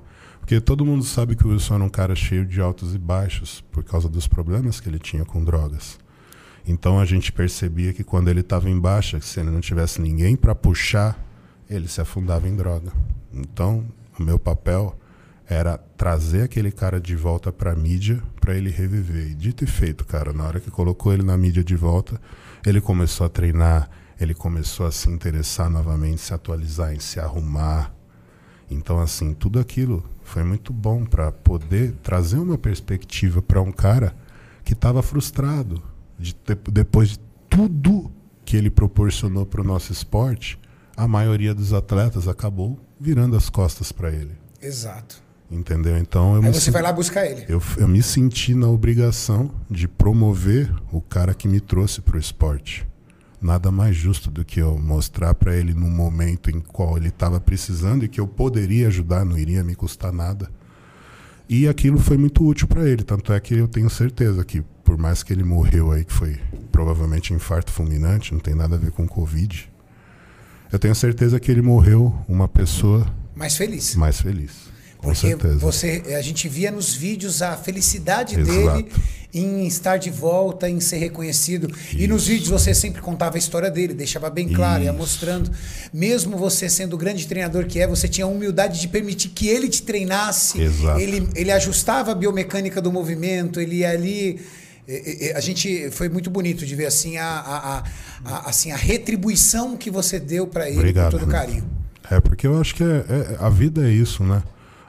Porque 0.50 0.60
todo 0.60 0.84
mundo 0.84 1.04
sabe 1.04 1.36
que 1.36 1.45
o 1.45 1.52
Wilson 1.52 1.76
era 1.76 1.84
um 1.84 1.89
cara 1.89 2.16
cheio 2.16 2.43
de 2.43 2.60
altos 2.60 2.95
e 2.95 2.97
baixos 2.97 3.64
por 3.72 3.84
causa 3.84 4.10
dos 4.10 4.28
problemas 4.28 4.80
que 4.80 4.89
ele 4.89 4.97
tinha 4.97 5.24
com 5.24 5.43
drogas. 5.43 6.00
Então 6.68 7.00
a 7.00 7.06
gente 7.06 7.32
percebia 7.32 7.93
que 7.93 8.04
quando 8.04 8.30
ele 8.30 8.39
estava 8.39 8.68
em 8.68 8.80
baixa, 8.80 9.22
se 9.22 9.39
ele 9.39 9.52
não 9.52 9.62
tivesse 9.62 10.02
ninguém 10.02 10.36
para 10.36 10.56
puxar, 10.56 11.24
ele 11.70 11.88
se 11.88 12.02
afundava 12.02 12.50
em 12.50 12.56
droga. 12.56 12.91
Então 13.32 13.86
o 14.20 14.24
meu 14.24 14.39
papel 14.39 14.97
era 15.45 15.78
trazer 15.78 16.41
aquele 16.41 16.72
cara 16.72 17.00
de 17.00 17.16
volta 17.16 17.52
para 17.52 17.74
a 17.74 17.76
mídia 17.76 18.20
para 18.41 18.56
ele 18.56 18.72
reviver. 18.72 19.30
E 19.30 19.36
dito 19.36 19.64
e 19.64 19.68
feito, 19.68 20.04
cara, 20.04 20.34
na 20.34 20.45
hora 20.45 20.60
que 20.60 20.72
colocou 20.72 21.14
ele 21.14 21.22
na 21.22 21.38
mídia 21.38 21.64
de 21.64 21.76
volta, 21.76 22.20
ele 22.66 22.82
começou 22.82 23.28
a 23.28 23.30
treinar, 23.30 23.88
ele 24.20 24.34
começou 24.34 24.88
a 24.88 24.91
se 24.91 25.12
interessar 25.12 25.70
novamente, 25.70 26.22
se 26.22 26.34
atualizar, 26.34 26.91
em 26.91 27.00
se 27.00 27.20
arrumar. 27.20 27.99
Então, 28.70 29.00
assim, 29.00 29.34
tudo 29.34 29.60
aquilo 29.60 30.04
foi 30.24 30.44
muito 30.44 30.72
bom 30.72 31.04
para 31.06 31.32
poder 31.32 31.94
trazer 32.04 32.38
uma 32.38 32.58
perspectiva 32.58 33.42
para 33.42 33.62
um 33.62 33.72
cara 33.72 34.16
que 34.64 34.74
estava 34.74 35.02
frustrado 35.02 35.82
de 36.18 36.36
ter- 36.36 36.58
depois 36.72 37.10
de 37.10 37.20
tudo 37.50 38.12
que 38.46 38.56
ele 38.56 38.70
proporcionou 38.70 39.46
para 39.46 39.62
o 39.62 39.64
nosso 39.64 39.92
esporte. 39.92 40.60
A 40.96 41.08
maioria 41.08 41.54
dos 41.54 41.74
atletas 41.74 42.28
acabou 42.28 42.78
virando 43.00 43.36
as 43.36 43.50
costas 43.50 43.92
para 43.92 44.12
ele. 44.12 44.34
Exato. 44.62 45.22
Entendeu? 45.50 45.98
Então 45.98 46.36
eu 46.36 46.44
Aí 46.44 46.54
você 46.54 46.70
vai 46.70 46.82
lá 46.84 46.92
buscar 46.94 47.26
ele. 47.26 47.44
eu, 47.50 47.60
eu 47.78 47.88
me 47.88 48.04
senti 48.04 48.54
na 48.54 48.68
obrigação 48.68 49.50
de 49.70 49.88
promover 49.88 50.72
o 50.92 51.02
cara 51.02 51.34
que 51.34 51.48
me 51.48 51.60
trouxe 51.60 52.02
para 52.02 52.18
o 52.18 52.20
esporte. 52.20 52.88
Nada 53.42 53.72
mais 53.72 53.96
justo 53.96 54.30
do 54.30 54.44
que 54.44 54.60
eu 54.60 54.78
mostrar 54.78 55.34
para 55.34 55.56
ele 55.56 55.74
num 55.74 55.90
momento 55.90 56.50
em 56.52 56.60
qual 56.60 56.98
ele 56.98 57.08
estava 57.08 57.40
precisando 57.40 58.04
e 58.04 58.10
que 58.10 58.20
eu 58.20 58.28
poderia 58.28 58.88
ajudar, 58.88 59.24
não 59.24 59.38
iria 59.38 59.64
me 59.64 59.76
custar 59.76 60.12
nada. 60.12 60.50
E 61.48 61.68
aquilo 61.68 61.98
foi 61.98 62.18
muito 62.18 62.46
útil 62.46 62.68
para 62.68 62.88
ele, 62.88 63.04
tanto 63.04 63.34
é 63.34 63.40
que 63.40 63.56
eu 63.56 63.68
tenho 63.68 63.90
certeza 63.90 64.44
que 64.44 64.62
por 64.84 64.98
mais 64.98 65.24
que 65.24 65.32
ele 65.34 65.44
morreu 65.44 65.92
aí, 65.92 66.04
que 66.04 66.14
foi 66.14 66.38
provavelmente 66.72 67.34
infarto 67.34 67.72
fulminante, 67.72 68.34
não 68.34 68.40
tem 68.40 68.54
nada 68.54 68.76
a 68.76 68.80
ver 68.80 68.92
com 68.92 69.08
Covid, 69.08 69.70
eu 70.72 70.78
tenho 70.78 70.94
certeza 70.94 71.40
que 71.40 71.50
ele 71.52 71.62
morreu 71.62 72.14
uma 72.28 72.48
pessoa 72.48 73.08
Mais 73.36 73.56
feliz. 73.56 73.96
mais 73.96 74.22
feliz. 74.22 74.69
Com 75.00 75.08
Porque 75.14 75.28
certeza. 75.30 75.56
você, 75.58 76.04
a 76.18 76.22
gente 76.22 76.47
via 76.50 76.70
nos 76.72 76.93
vídeos 76.93 77.41
a 77.41 77.56
felicidade 77.56 78.38
Exato. 78.38 78.52
dele 78.84 78.91
em 79.34 79.66
estar 79.66 79.95
de 79.97 80.10
volta, 80.10 80.70
em 80.70 80.80
ser 80.82 80.97
reconhecido. 80.97 81.74
E 81.93 82.06
nos 82.06 82.24
Isso. 82.24 82.32
vídeos 82.32 82.50
você 82.50 82.74
sempre 82.76 83.00
contava 83.02 83.38
a 83.38 83.39
história 83.39 83.72
dele, 83.72 83.93
deixava 83.93 84.30
bem 84.30 84.50
claro, 84.50 84.84
ia 84.84 84.89
Isso. 84.89 84.97
mostrando. 85.00 85.50
Mesmo 85.93 86.36
você 86.38 86.68
sendo 86.68 86.95
o 86.95 86.98
grande 86.98 87.26
treinador 87.28 87.65
que 87.65 87.80
é, 87.80 87.88
você 87.88 88.10
tinha 88.10 88.26
a 88.26 88.28
humildade 88.28 88.82
de 88.82 88.88
permitir 88.90 89.30
que 89.30 89.48
ele 89.48 89.69
te 89.69 89.84
treinasse. 89.84 90.60
Exato. 90.61 90.99
Ele, 90.99 91.30
ele 91.34 91.52
ajustava 91.52 92.11
a 92.11 92.15
biomecânica 92.15 92.82
do 92.82 92.91
movimento, 92.91 93.61
ele 93.61 93.78
ia 93.78 93.91
ali. 93.91 94.41
A 95.36 95.40
gente 95.40 95.91
foi 95.91 96.10
muito 96.10 96.30
bonito 96.30 96.65
de 96.65 96.76
ver 96.76 96.88
assim 96.88 97.15
a, 97.18 97.26
a, 97.26 97.84
a- 98.26 98.49
assim, 98.49 98.72
a 98.72 98.76
retribuição 98.76 99.78
que 99.78 99.90
você 99.91 100.19
deu 100.19 100.45
para 100.48 100.68
ele 100.68 100.80
Obrigado, 100.80 101.11
com 101.14 101.19
todo 101.19 101.30
carinho. 101.30 101.64
É, 102.10 102.19
porque 102.19 102.48
eu 102.48 102.60
acho 102.60 102.74
que 102.76 102.84
é, 102.84 102.88
é- 103.07 103.38
a 103.40 103.49
vida 103.49 103.88
é 103.88 103.91
isso, 103.91 104.24
né? 104.24 104.41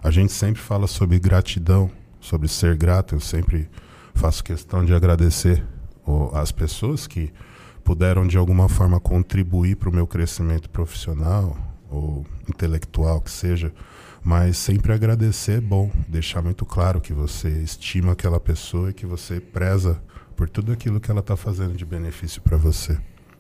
A 0.03 0.11
gente 0.11 0.33
sempre 0.33 0.63
fala 0.63 0.87
sobre 0.87 1.19
gratidão, 1.19 1.91
sobre 2.21 2.49
ser 2.49 2.75
grato. 2.75 3.15
Eu 3.15 3.21
sempre 3.21 3.69
faço 4.15 4.43
questão 4.43 4.83
de 4.83 4.95
agradecer 4.95 5.63
as 6.33 6.51
pessoas 6.51 7.07
que 7.07 7.31
puderam, 7.85 8.27
de 8.27 8.39
alguma 8.39 8.69
forma, 8.69 8.99
contribuir 8.99 9.77
para 9.77 9.91
o 9.91 9.95
meu 9.95 10.07
crescimento 10.07 10.71
profissional 10.71 11.57
ou 11.91 12.25
intelectual, 12.49 13.21
que 13.21 13.31
seja. 13.31 13.73
Mas 14.25 14.57
sempre 14.57 14.93
agradecer 14.93 15.59
é 15.59 15.61
bom, 15.61 15.91
deixar 16.09 16.41
muito 16.41 16.65
claro 16.65 17.01
que 17.01 17.13
você 17.13 17.49
estima 17.49 18.13
aquela 18.13 18.41
pessoa 18.41 18.91
e 18.91 18.95
que 18.95 19.05
você 19.05 19.39
preza 19.39 20.03
por 20.35 20.49
tudo 20.49 20.73
aquilo 20.73 20.99
que 20.99 21.11
ela 21.11 21.21
está 21.21 21.37
fazendo 21.37 21.77
de 21.77 21.85
benefício 21.85 22.41
para 22.41 22.57
você. 22.57 22.99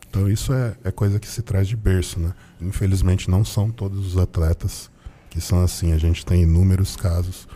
Então 0.09 0.29
isso 0.29 0.53
é, 0.53 0.77
é 0.85 0.91
coisa 0.91 1.19
que 1.19 1.29
se 1.29 1.41
traz 1.41 1.69
de 1.69 1.77
berço, 1.77 2.21
né? 2.21 2.35
Infelizmente 2.61 3.31
não 3.31 3.45
são 3.45 3.71
todos 3.71 4.07
os 4.07 4.19
atletas 4.19 4.90
que 5.31 5.41
são 5.41 5.63
assim. 5.63 5.93
A 5.93 5.99
gente 5.99 6.27
tem 6.27 6.43
inúmeros 6.43 6.97
casos 6.97 7.49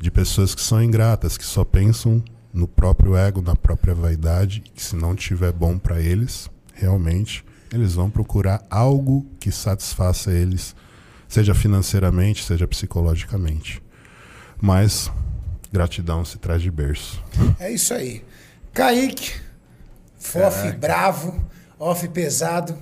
de 0.00 0.10
pessoas 0.10 0.54
que 0.54 0.62
são 0.62 0.82
ingratas, 0.82 1.36
que 1.36 1.44
só 1.44 1.64
pensam 1.64 2.22
no 2.52 2.68
próprio 2.68 3.16
ego, 3.16 3.42
na 3.42 3.56
própria 3.56 3.94
vaidade, 3.94 4.62
e 4.64 4.70
que 4.70 4.82
se 4.82 4.94
não 4.94 5.16
tiver 5.16 5.52
bom 5.52 5.76
para 5.76 6.00
eles, 6.00 6.48
realmente 6.74 7.44
eles 7.72 7.94
vão 7.94 8.08
procurar 8.08 8.64
algo 8.70 9.26
que 9.40 9.50
satisfaça 9.50 10.30
eles 10.30 10.76
Seja 11.34 11.52
financeiramente, 11.52 12.44
seja 12.44 12.64
psicologicamente. 12.64 13.82
Mas 14.60 15.10
gratidão 15.72 16.24
se 16.24 16.38
traz 16.38 16.62
de 16.62 16.70
berço. 16.70 17.20
É 17.58 17.72
isso 17.72 17.92
aí. 17.92 18.24
Kaique, 18.72 19.32
fof 20.16 20.70
bravo, 20.78 21.44
off 21.76 22.06
pesado. 22.06 22.78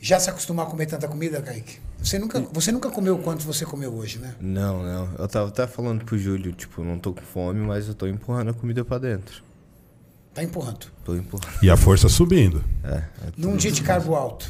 Já 0.00 0.20
se 0.20 0.30
acostumar 0.30 0.66
a 0.66 0.70
comer 0.70 0.86
tanta 0.86 1.08
comida, 1.08 1.42
Kaique? 1.42 1.80
Você 2.02 2.18
nunca, 2.18 2.40
você 2.52 2.72
nunca 2.72 2.90
comeu 2.90 3.18
quanto 3.18 3.44
você 3.44 3.64
comeu 3.64 3.92
hoje, 3.94 4.18
né? 4.18 4.34
Não, 4.40 4.82
não. 4.82 5.08
Eu 5.18 5.28
tava 5.28 5.48
até 5.48 5.66
falando 5.66 6.04
pro 6.04 6.16
Júlio, 6.16 6.52
tipo, 6.52 6.82
não 6.84 6.98
tô 6.98 7.12
com 7.12 7.22
fome, 7.22 7.60
mas 7.60 7.88
eu 7.88 7.94
tô 7.94 8.06
empurrando 8.06 8.50
a 8.50 8.54
comida 8.54 8.84
pra 8.84 8.98
dentro. 8.98 9.42
Tá 10.32 10.42
empurrando. 10.42 10.86
Tô 11.04 11.14
empurrando. 11.16 11.48
E 11.62 11.68
a 11.68 11.76
força 11.76 12.08
subindo. 12.08 12.62
É, 12.84 12.94
é 12.96 13.04
Num 13.36 13.56
dia 13.56 13.72
de 13.72 13.82
carbo 13.82 14.14
alto. 14.14 14.48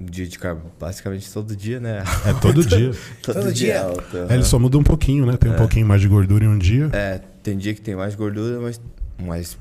um 0.00 0.06
dia 0.06 0.26
de 0.26 0.38
carbo, 0.38 0.70
basicamente 0.78 1.30
todo 1.30 1.54
dia, 1.54 1.78
né? 1.80 2.02
É 2.24 2.32
todo 2.40 2.64
dia. 2.64 2.92
Todo 3.22 3.52
dia? 3.52 3.82
alto, 3.82 4.16
É, 4.30 4.34
ele 4.34 4.44
só 4.44 4.58
muda 4.58 4.78
um 4.78 4.82
pouquinho, 4.82 5.26
né? 5.26 5.36
Tem 5.36 5.50
um 5.50 5.56
pouquinho 5.56 5.86
mais 5.86 6.00
de 6.00 6.08
gordura 6.08 6.44
em 6.44 6.48
um 6.48 6.56
dia. 6.58 6.88
É, 6.92 7.20
tem 7.42 7.58
dia 7.58 7.74
que 7.74 7.80
tem 7.82 7.94
mais 7.96 8.14
gordura, 8.14 8.60
mas, 8.60 8.80
mas 9.18 9.58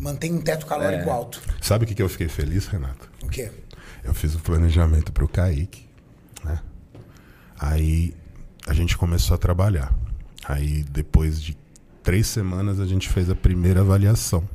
Mantém 0.00 0.32
um 0.34 0.40
teto 0.40 0.66
calórico 0.66 1.08
É. 1.08 1.12
alto. 1.12 1.40
Sabe 1.60 1.84
o 1.84 1.86
que, 1.88 1.94
que 1.94 2.02
eu 2.02 2.08
fiquei 2.08 2.28
feliz, 2.28 2.66
Renato? 2.66 3.08
O 3.22 3.28
quê? 3.28 3.50
Eu 4.04 4.14
fiz 4.14 4.34
o 4.34 4.38
planejamento 4.40 5.12
pro 5.12 5.28
Kaique, 5.28 5.86
né? 6.44 6.60
Aí 7.58 8.14
a 8.66 8.74
gente 8.74 8.96
começou 8.96 9.34
a 9.34 9.38
trabalhar. 9.38 9.94
Aí 10.44 10.82
depois 10.84 11.40
de 11.40 11.56
três 12.02 12.26
semanas 12.26 12.80
a 12.80 12.86
gente 12.86 13.08
fez 13.08 13.30
a 13.30 13.34
primeira 13.34 13.80
avaliação. 13.80 14.48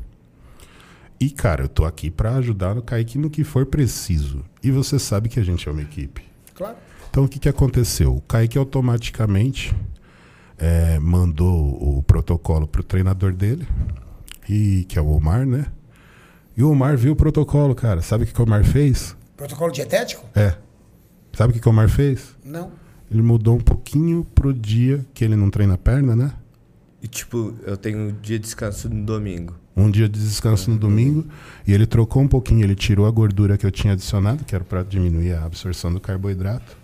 E 1.20 1.30
cara, 1.30 1.64
eu 1.64 1.70
tô 1.70 1.86
aqui 1.86 2.12
pra 2.12 2.36
ajudar 2.36 2.78
o 2.78 2.82
Kaique 2.82 3.18
no 3.18 3.30
que 3.30 3.44
for 3.44 3.66
preciso. 3.66 4.44
E 4.62 4.70
você 4.70 5.00
sabe 5.00 5.30
que 5.30 5.40
a 5.40 5.44
gente 5.44 5.68
é 5.68 5.72
uma 5.72 5.82
equipe. 5.82 6.24
Claro. 6.54 6.78
Então 7.10 7.24
o 7.24 7.28
que, 7.28 7.40
que 7.40 7.50
aconteceu? 7.50 8.16
O 8.16 8.22
Kaique 8.22 8.58
automaticamente 8.58 9.76
eh, 10.60 11.00
mandou 11.00 11.98
o 11.98 12.04
protocolo 12.04 12.68
pro 12.68 12.84
treinador 12.84 13.34
dele, 13.34 13.68
e, 14.48 14.86
que 14.88 15.00
é 15.00 15.02
o 15.02 15.10
Omar, 15.10 15.46
né? 15.46 15.66
E 16.56 16.64
o 16.64 16.70
Omar 16.70 16.96
viu 16.96 17.14
o 17.14 17.16
protocolo, 17.16 17.74
cara. 17.74 18.02
Sabe 18.02 18.24
o 18.24 18.28
que, 18.28 18.34
que 18.34 18.40
o 18.40 18.44
Omar 18.44 18.64
fez? 18.64 19.17
Protocolo 19.38 19.72
dietético? 19.72 20.26
É. 20.36 20.56
Sabe 21.32 21.52
o 21.52 21.54
que, 21.54 21.62
que 21.62 21.68
o 21.68 21.72
Omar 21.72 21.88
fez? 21.88 22.36
Não. 22.44 22.72
Ele 23.10 23.22
mudou 23.22 23.56
um 23.56 23.62
pouquinho 23.62 24.26
pro 24.36 24.54
dia 24.54 25.06
que 25.14 25.24
ele 25.24 25.36
não 25.36 25.50
treina 25.50 25.76
a 25.76 25.78
perna, 25.78 26.16
né? 26.16 26.34
e 27.02 27.08
tipo, 27.08 27.56
eu 27.66 27.78
tenho 27.78 28.12
dia 28.22 28.38
de 28.38 28.44
descanso 28.44 28.90
no 28.90 29.06
domingo. 29.06 29.54
Um 29.76 29.90
dia 29.90 30.10
de 30.10 30.20
descanso 30.20 30.72
no 30.72 30.78
domingo. 30.78 31.26
E 31.66 31.74
ele 31.74 31.86
trocou 31.86 32.22
um 32.22 32.28
pouquinho. 32.28 32.64
Ele 32.64 32.76
tirou 32.76 33.06
a 33.06 33.12
gordura 33.12 33.58
que 33.58 33.66
eu 33.66 33.72
tinha 33.72 33.94
adicionado, 33.94 34.44
que 34.44 34.56
era 34.56 34.64
para 34.64 34.84
diminuir 34.84 35.34
a 35.34 35.46
absorção 35.46 35.94
do 35.94 36.00
carboidrato, 36.00 36.76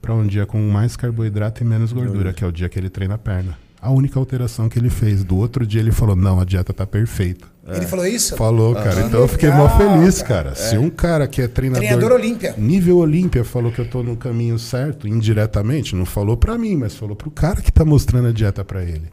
para 0.00 0.14
um 0.14 0.26
dia 0.26 0.46
com 0.46 0.60
mais 0.70 0.96
carboidrato 0.96 1.62
e 1.62 1.66
menos 1.66 1.92
gordura, 1.92 2.32
que 2.32 2.44
é 2.44 2.46
o 2.46 2.52
dia 2.52 2.68
que 2.68 2.78
ele 2.78 2.88
treina 2.88 3.14
a 3.14 3.18
perna. 3.18 3.58
A 3.80 3.90
única 3.90 4.18
alteração 4.18 4.68
que 4.68 4.78
ele 4.78 4.90
fez. 4.90 5.24
Do 5.24 5.36
outro 5.36 5.66
dia 5.66 5.80
ele 5.80 5.92
falou: 5.92 6.14
Não, 6.16 6.40
a 6.40 6.44
dieta 6.44 6.72
tá 6.72 6.86
perfeita. 6.86 7.46
Ele 7.76 7.86
falou 7.86 8.06
isso? 8.06 8.36
Falou, 8.36 8.74
cara. 8.74 9.02
Ah, 9.02 9.06
Então 9.06 9.20
eu 9.20 9.28
fiquei 9.28 9.50
mó 9.50 9.64
legal, 9.64 9.78
feliz, 9.98 10.22
cara. 10.22 10.44
cara. 10.44 10.54
Se 10.54 10.78
um 10.78 10.88
cara 10.90 11.26
que 11.28 11.42
é 11.42 11.48
treinador. 11.48 11.86
Treinador 11.86 12.12
Olímpia. 12.12 12.54
Nível 12.56 12.98
Olímpia 12.98 13.44
falou 13.44 13.70
que 13.72 13.78
eu 13.80 13.88
tô 13.88 14.02
no 14.02 14.16
caminho 14.16 14.58
certo, 14.58 15.06
indiretamente, 15.08 15.94
não 15.94 16.04
falou 16.06 16.36
pra 16.36 16.56
mim, 16.56 16.76
mas 16.76 16.94
falou 16.94 17.14
pro 17.16 17.30
cara 17.30 17.60
que 17.60 17.70
tá 17.72 17.84
mostrando 17.84 18.28
a 18.28 18.32
dieta 18.32 18.64
pra 18.64 18.82
ele. 18.82 19.10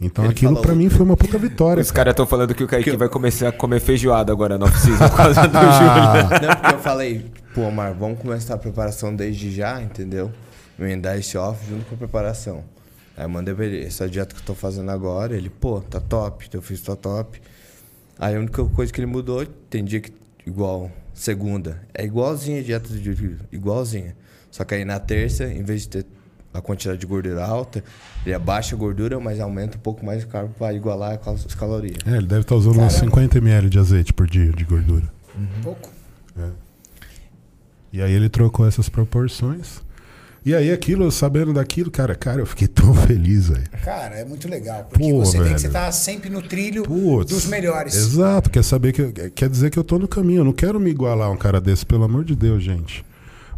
Então 0.00 0.24
Ele 0.24 0.32
aquilo 0.32 0.52
falou- 0.52 0.62
pra 0.64 0.74
mim 0.76 0.88
foi 0.88 1.04
uma 1.04 1.16
puta 1.16 1.36
vitória. 1.38 1.80
Os 1.82 1.90
caras 1.90 2.12
estão 2.12 2.24
falando 2.26 2.54
que 2.54 2.62
o 2.62 2.68
Kaique 2.68 2.96
vai 2.96 3.08
começar 3.08 3.48
a 3.48 3.52
comer 3.52 3.80
feijoada 3.80 4.30
agora 4.32 4.56
na 4.56 4.66
oficina 4.66 4.96
por 5.08 5.16
causa 5.16 5.42
do 5.48 5.58
Júlio. 5.58 5.90
Ah, 5.90 6.40
Não, 6.40 6.54
porque 6.56 6.74
eu 6.74 6.78
falei, 6.78 7.26
pô, 7.52 7.62
Omar, 7.62 7.92
vamos 7.98 8.18
começar 8.20 8.54
a 8.54 8.58
preparação 8.58 9.14
desde 9.14 9.50
já, 9.50 9.82
entendeu? 9.82 10.30
Emendar 10.78 11.18
esse 11.18 11.36
off 11.36 11.58
junto 11.68 11.84
com 11.86 11.96
a 11.96 11.98
preparação. 11.98 12.62
Aí 13.16 13.24
eu 13.24 13.28
mandei 13.28 13.52
pra 13.52 13.64
ele, 13.66 13.84
essa 13.84 14.08
dieta 14.08 14.32
que 14.36 14.40
eu 14.40 14.44
tô 14.46 14.54
fazendo 14.54 14.88
agora, 14.92 15.36
ele, 15.36 15.50
pô, 15.50 15.80
tá 15.80 15.98
top, 15.98 16.48
teu 16.48 16.62
fiz 16.62 16.80
tá 16.80 16.94
top. 16.94 17.42
Aí 18.18 18.34
a 18.34 18.38
única 18.38 18.64
coisa 18.64 18.92
que 18.92 19.00
ele 19.00 19.06
mudou, 19.06 19.46
tem 19.70 19.84
dia 19.84 20.00
que, 20.00 20.12
igual, 20.46 20.90
segunda, 21.14 21.80
é 21.94 22.04
igualzinha 22.04 22.60
a 22.60 22.62
dieta 22.62 22.88
do 22.88 23.00
Júlio, 23.00 23.38
igualzinha. 23.52 24.16
Só 24.50 24.64
que 24.64 24.74
aí 24.74 24.84
na 24.84 24.98
terça, 24.98 25.44
em 25.44 25.62
vez 25.62 25.82
de 25.82 25.88
ter 25.88 26.06
a 26.52 26.60
quantidade 26.60 26.98
de 26.98 27.06
gordura 27.06 27.44
alta, 27.44 27.84
ele 28.24 28.34
abaixa 28.34 28.74
a 28.74 28.78
gordura, 28.78 29.20
mas 29.20 29.38
aumenta 29.38 29.76
um 29.76 29.80
pouco 29.80 30.04
mais 30.04 30.24
o 30.24 30.26
carbo 30.26 30.52
pra 30.58 30.72
igualar 30.72 31.20
as 31.24 31.54
calorias. 31.54 31.98
é, 32.06 32.16
ele 32.16 32.26
deve 32.26 32.40
estar 32.40 32.54
usando 32.56 32.80
uns 32.80 32.94
Caramba. 32.94 33.16
50 33.16 33.38
ml 33.38 33.70
de 33.70 33.78
azeite 33.78 34.12
por 34.12 34.26
dia 34.26 34.50
de 34.50 34.64
gordura. 34.64 35.04
Pouco. 35.62 35.90
E 37.92 38.02
aí 38.02 38.12
ele 38.12 38.28
trocou 38.28 38.66
essas 38.66 38.88
proporções. 38.88 39.80
E 40.48 40.54
aí 40.54 40.72
aquilo, 40.72 41.12
sabendo 41.12 41.52
daquilo, 41.52 41.90
cara, 41.90 42.14
cara, 42.14 42.40
eu 42.40 42.46
fiquei 42.46 42.66
tão 42.66 42.94
feliz, 42.94 43.50
velho. 43.50 43.68
Cara, 43.84 44.14
é 44.14 44.24
muito 44.24 44.48
legal. 44.48 44.84
Porque 44.84 45.12
Pô, 45.12 45.18
você 45.22 45.36
vê 45.36 45.44
que 45.44 45.48
velho. 45.50 45.60
você 45.60 45.68
tá 45.68 45.92
sempre 45.92 46.30
no 46.30 46.40
trilho 46.40 46.84
Putz, 46.84 47.30
dos 47.30 47.44
melhores. 47.44 47.94
Exato, 47.94 48.48
quer 48.48 48.64
saber 48.64 48.94
que 48.94 49.30
quer 49.32 49.50
dizer 49.50 49.68
que 49.68 49.78
eu 49.78 49.84
tô 49.84 49.98
no 49.98 50.08
caminho. 50.08 50.40
Eu 50.40 50.44
não 50.46 50.54
quero 50.54 50.80
me 50.80 50.88
igualar 50.88 51.28
a 51.28 51.30
um 51.30 51.36
cara 51.36 51.60
desse, 51.60 51.84
pelo 51.84 52.02
amor 52.04 52.24
de 52.24 52.34
Deus, 52.34 52.62
gente. 52.62 53.04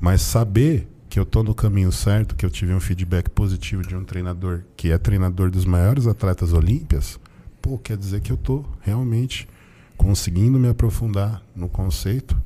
Mas 0.01 0.21
saber 0.21 0.89
que 1.09 1.17
eu 1.17 1.25
tô 1.25 1.45
no 1.45 1.55
caminho 1.55 1.93
certo, 1.93 2.35
que 2.35 2.45
eu 2.45 2.51
tive 2.51 2.75
um 2.75 2.81
feedback 2.81 3.31
positivo 3.31 3.87
de 3.87 3.95
um 3.95 4.03
treinador 4.03 4.63
que 4.77 4.91
é 4.91 4.99
treinador 4.99 5.49
dos 5.49 5.65
maiores 5.65 6.09
atletas 6.09 6.53
olímpias, 6.53 7.21
pô, 7.63 7.79
quer 7.79 7.97
dizer 7.97 8.21
que 8.21 8.33
eu 8.33 8.37
tô 8.37 8.65
realmente 8.81 9.49
conseguindo 9.97 10.59
me 10.59 10.67
aprofundar 10.67 11.41
no 11.55 11.69
conceito. 11.69 12.37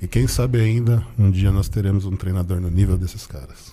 E 0.00 0.06
quem 0.06 0.28
sabe 0.28 0.60
ainda 0.60 1.04
um 1.18 1.28
dia 1.28 1.50
nós 1.50 1.68
teremos 1.68 2.04
um 2.04 2.14
treinador 2.14 2.60
no 2.60 2.70
nível 2.70 2.96
desses 2.96 3.26
caras. 3.26 3.69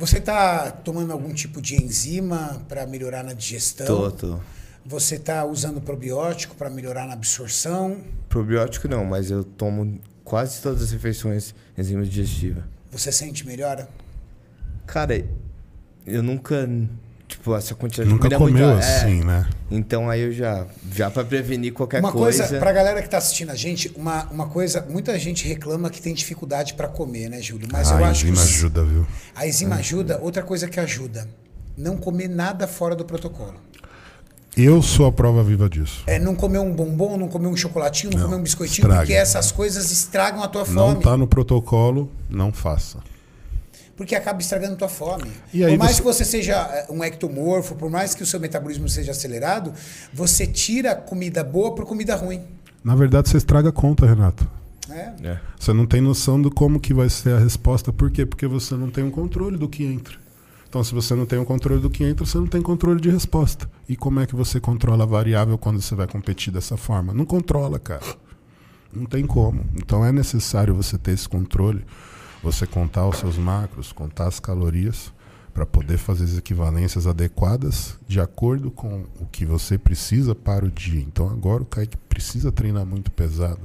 Você 0.00 0.18
tá 0.18 0.70
tomando 0.70 1.12
algum 1.12 1.30
tipo 1.34 1.60
de 1.60 1.76
enzima 1.76 2.64
para 2.70 2.86
melhorar 2.86 3.22
na 3.22 3.34
digestão? 3.34 3.86
Tô, 3.86 4.10
tô. 4.10 4.40
Você 4.82 5.18
tá 5.18 5.44
usando 5.44 5.78
probiótico 5.78 6.54
para 6.54 6.70
melhorar 6.70 7.06
na 7.06 7.12
absorção? 7.12 7.98
Probiótico 8.26 8.88
não, 8.88 9.04
mas 9.04 9.30
eu 9.30 9.44
tomo 9.44 10.00
quase 10.24 10.62
todas 10.62 10.84
as 10.84 10.90
refeições 10.90 11.54
enzima 11.76 12.02
digestiva. 12.02 12.66
Você 12.90 13.12
sente 13.12 13.46
melhora? 13.46 13.90
Cara, 14.86 15.22
eu 16.06 16.22
nunca, 16.22 16.66
tipo, 17.30 17.54
essa 17.56 17.74
quantidade 17.74 18.10
Nunca 18.10 18.28
de 18.28 18.36
comida 18.36 18.58
é 18.58 18.62
comeu 18.62 18.74
muito, 18.74 18.84
é, 18.86 18.96
assim, 18.96 19.24
né? 19.24 19.46
Então 19.70 20.10
aí 20.10 20.20
eu 20.22 20.32
já, 20.32 20.66
já 20.94 21.10
para 21.10 21.24
prevenir 21.24 21.72
qualquer 21.72 22.00
uma 22.00 22.10
coisa, 22.12 22.42
coisa. 22.44 22.58
pra 22.58 22.72
galera 22.72 23.00
que 23.02 23.08
tá 23.08 23.18
assistindo 23.18 23.50
a 23.50 23.54
gente, 23.54 23.90
uma, 23.96 24.24
uma 24.30 24.46
coisa, 24.48 24.84
muita 24.90 25.18
gente 25.18 25.46
reclama 25.46 25.88
que 25.88 26.02
tem 26.02 26.12
dificuldade 26.12 26.74
para 26.74 26.88
comer, 26.88 27.28
né, 27.30 27.40
Júlio? 27.40 27.68
Mas 27.70 27.90
eu 27.90 27.96
a 28.04 28.08
acho 28.08 28.24
que 28.24 28.30
enzima 28.30 28.44
os- 28.44 28.50
ajuda, 28.54 28.84
viu? 28.84 29.06
a 29.34 29.46
enzima 29.46 29.76
ajuda. 29.76 30.18
Outra 30.22 30.42
coisa 30.42 30.68
que 30.68 30.78
ajuda, 30.80 31.28
não 31.78 31.96
comer 31.96 32.28
nada 32.28 32.66
fora 32.66 32.94
do 32.96 33.04
protocolo. 33.04 33.54
Eu 34.56 34.82
sou 34.82 35.06
a 35.06 35.12
prova 35.12 35.44
viva 35.44 35.68
disso. 35.68 36.02
É 36.08 36.18
não 36.18 36.34
comer 36.34 36.58
um 36.58 36.72
bombom, 36.74 37.16
não 37.16 37.28
comer 37.28 37.46
um 37.46 37.56
chocolatinho, 37.56 38.12
não, 38.12 38.18
Não, 38.18 38.26
comer 38.28 38.40
um 38.40 38.42
biscoitinho, 38.42 38.84
estraga. 38.86 39.00
porque 39.02 39.12
essas 39.14 39.52
coisas 39.52 39.92
estragam 39.92 40.42
a 40.42 40.48
tua 40.48 40.64
Não 40.66 40.90
fome. 40.90 41.02
tá 41.04 41.16
no 41.16 41.26
protocolo, 41.28 42.10
não 42.28 42.52
faça. 42.52 42.98
Porque 44.00 44.14
acaba 44.14 44.40
estragando 44.40 44.76
tua 44.76 44.88
fome. 44.88 45.30
E 45.52 45.62
aí 45.62 45.72
por 45.72 45.78
mais 45.78 45.90
você- 45.96 45.98
que 45.98 46.04
você 46.06 46.24
seja 46.24 46.54
eh, 46.72 46.86
um 46.88 47.04
ectomorfo, 47.04 47.74
por 47.74 47.90
mais 47.90 48.14
que 48.14 48.22
o 48.22 48.26
seu 48.26 48.40
metabolismo 48.40 48.88
seja 48.88 49.10
acelerado, 49.10 49.74
você 50.10 50.46
tira 50.46 50.94
comida 50.94 51.44
boa 51.44 51.74
por 51.74 51.84
comida 51.84 52.16
ruim. 52.16 52.40
Na 52.82 52.94
verdade, 52.96 53.28
você 53.28 53.36
estraga 53.36 53.68
a 53.68 53.72
conta, 53.72 54.06
Renato. 54.06 54.48
né? 54.88 55.14
É. 55.22 55.38
Você 55.58 55.74
não 55.74 55.84
tem 55.84 56.00
noção 56.00 56.40
do 56.40 56.50
como 56.50 56.80
que 56.80 56.94
vai 56.94 57.10
ser 57.10 57.34
a 57.34 57.38
resposta. 57.38 57.92
Por 57.92 58.10
quê? 58.10 58.24
Porque 58.24 58.46
você 58.46 58.74
não 58.74 58.88
tem 58.88 59.04
um 59.04 59.10
controle 59.10 59.58
do 59.58 59.68
que 59.68 59.84
entra. 59.84 60.14
Então, 60.66 60.82
se 60.82 60.94
você 60.94 61.14
não 61.14 61.26
tem 61.26 61.38
um 61.38 61.44
controle 61.44 61.82
do 61.82 61.90
que 61.90 62.02
entra, 62.02 62.24
você 62.24 62.38
não 62.38 62.46
tem 62.46 62.62
controle 62.62 63.02
de 63.02 63.10
resposta. 63.10 63.68
E 63.86 63.96
como 63.96 64.18
é 64.20 64.26
que 64.26 64.34
você 64.34 64.58
controla 64.58 65.04
a 65.04 65.06
variável 65.06 65.58
quando 65.58 65.78
você 65.82 65.94
vai 65.94 66.06
competir 66.06 66.50
dessa 66.50 66.78
forma? 66.78 67.12
Não 67.12 67.26
controla, 67.26 67.78
cara. 67.78 68.00
Não 68.90 69.04
tem 69.04 69.26
como. 69.26 69.62
Então 69.76 70.02
é 70.02 70.10
necessário 70.10 70.74
você 70.74 70.96
ter 70.96 71.10
esse 71.12 71.28
controle, 71.28 71.84
você 72.42 72.66
contar 72.66 73.06
os 73.06 73.18
seus 73.18 73.36
macros, 73.36 73.92
contar 73.92 74.26
as 74.26 74.40
calorias, 74.40 75.12
para 75.52 75.66
poder 75.66 75.98
fazer 75.98 76.24
as 76.24 76.38
equivalências 76.38 77.06
adequadas 77.06 77.98
de 78.06 78.20
acordo 78.20 78.70
com 78.70 79.04
o 79.18 79.26
que 79.26 79.44
você 79.44 79.76
precisa 79.76 80.34
para 80.34 80.64
o 80.64 80.70
dia. 80.70 81.00
Então 81.00 81.28
agora 81.28 81.62
o 81.62 81.66
Kaique 81.66 81.96
precisa 81.96 82.52
treinar 82.52 82.86
muito 82.86 83.10
pesado. 83.10 83.60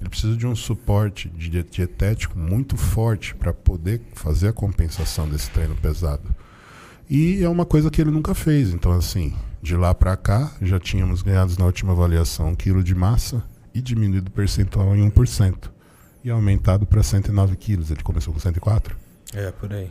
Ele 0.00 0.08
precisa 0.08 0.36
de 0.36 0.46
um 0.46 0.54
suporte 0.54 1.30
dietético 1.30 2.38
muito 2.38 2.76
forte 2.76 3.34
para 3.34 3.54
poder 3.54 4.02
fazer 4.12 4.48
a 4.48 4.52
compensação 4.52 5.28
desse 5.28 5.50
treino 5.50 5.74
pesado. 5.76 6.34
E 7.08 7.42
é 7.42 7.48
uma 7.48 7.64
coisa 7.64 7.90
que 7.90 8.00
ele 8.00 8.10
nunca 8.10 8.34
fez. 8.34 8.74
Então, 8.74 8.92
assim, 8.92 9.34
de 9.62 9.76
lá 9.76 9.94
para 9.94 10.16
cá, 10.16 10.52
já 10.60 10.78
tínhamos 10.78 11.22
ganhado 11.22 11.54
na 11.58 11.64
última 11.64 11.92
avaliação 11.92 12.48
um 12.48 12.54
quilo 12.54 12.82
de 12.82 12.94
massa 12.94 13.42
e 13.74 13.80
diminuído 13.80 14.28
o 14.28 14.32
percentual 14.32 14.94
em 14.94 15.10
1%. 15.10 15.73
E 16.24 16.30
aumentado 16.30 16.86
para 16.86 17.02
109 17.02 17.54
quilos. 17.56 17.90
Ele 17.90 18.02
começou 18.02 18.32
com 18.32 18.40
104. 18.40 18.96
É, 19.34 19.50
por 19.50 19.72
aí. 19.72 19.90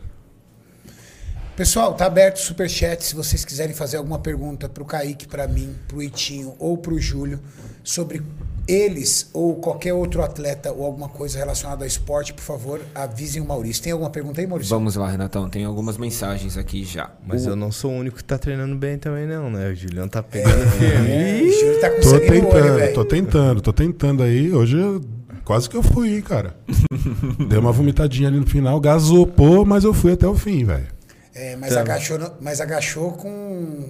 Pessoal, 1.56 1.94
tá 1.94 2.06
aberto 2.06 2.36
o 2.38 2.40
superchat 2.40 3.04
se 3.04 3.14
vocês 3.14 3.44
quiserem 3.44 3.72
fazer 3.74 3.96
alguma 3.98 4.18
pergunta 4.18 4.68
pro 4.68 4.84
Kaique, 4.84 5.28
pra 5.28 5.46
mim, 5.46 5.72
pro 5.86 6.02
Itinho 6.02 6.52
ou 6.58 6.76
pro 6.76 6.98
Júlio 6.98 7.38
sobre 7.84 8.20
eles 8.66 9.30
ou 9.32 9.54
qualquer 9.56 9.92
outro 9.92 10.20
atleta 10.24 10.72
ou 10.72 10.84
alguma 10.84 11.08
coisa 11.08 11.38
relacionada 11.38 11.84
ao 11.84 11.86
esporte, 11.86 12.32
por 12.34 12.42
favor, 12.42 12.80
avisem 12.92 13.40
o 13.40 13.44
Maurício. 13.46 13.84
Tem 13.84 13.92
alguma 13.92 14.10
pergunta 14.10 14.40
aí, 14.40 14.46
Maurício? 14.48 14.70
Vamos 14.74 14.96
lá, 14.96 15.08
Renatão. 15.08 15.48
Tem 15.48 15.64
algumas 15.64 15.96
mensagens 15.96 16.56
aqui 16.58 16.82
já. 16.82 17.12
Mas 17.24 17.46
eu 17.46 17.54
não 17.54 17.70
sou 17.70 17.92
o 17.92 17.94
único 17.98 18.16
que 18.16 18.24
tá 18.24 18.36
treinando 18.36 18.74
bem 18.74 18.98
também, 18.98 19.24
não, 19.24 19.48
né? 19.48 19.68
O 19.70 19.74
Juliano 19.76 20.10
tá 20.10 20.24
pegando 20.24 20.68
firme. 20.72 21.08
É, 21.10 21.40
o 21.40 21.52
Júlio 21.52 21.80
tá 21.80 21.90
com 21.90 22.00
Tô 22.00 22.10
olho, 22.14 22.26
tentando, 22.26 22.74
velho. 22.74 22.94
tô 22.94 23.04
tentando, 23.04 23.60
tô 23.60 23.72
tentando 23.72 24.22
aí. 24.24 24.52
Hoje 24.52 24.76
eu- 24.76 25.00
quase 25.44 25.68
que 25.68 25.76
eu 25.76 25.82
fui, 25.82 26.14
hein, 26.14 26.22
cara. 26.22 26.56
Deu 27.48 27.60
uma 27.60 27.72
vomitadinha 27.72 28.28
ali 28.28 28.38
no 28.40 28.46
final, 28.46 28.80
gasopou, 28.80 29.64
mas 29.64 29.84
eu 29.84 29.92
fui 29.94 30.12
até 30.12 30.26
o 30.26 30.34
fim, 30.34 30.64
velho. 30.64 30.86
É, 31.34 31.56
mas, 31.56 31.76
agachou, 31.76 32.18
no- 32.18 32.32
mas 32.40 32.60
agachou 32.60 33.12
com 33.12 33.88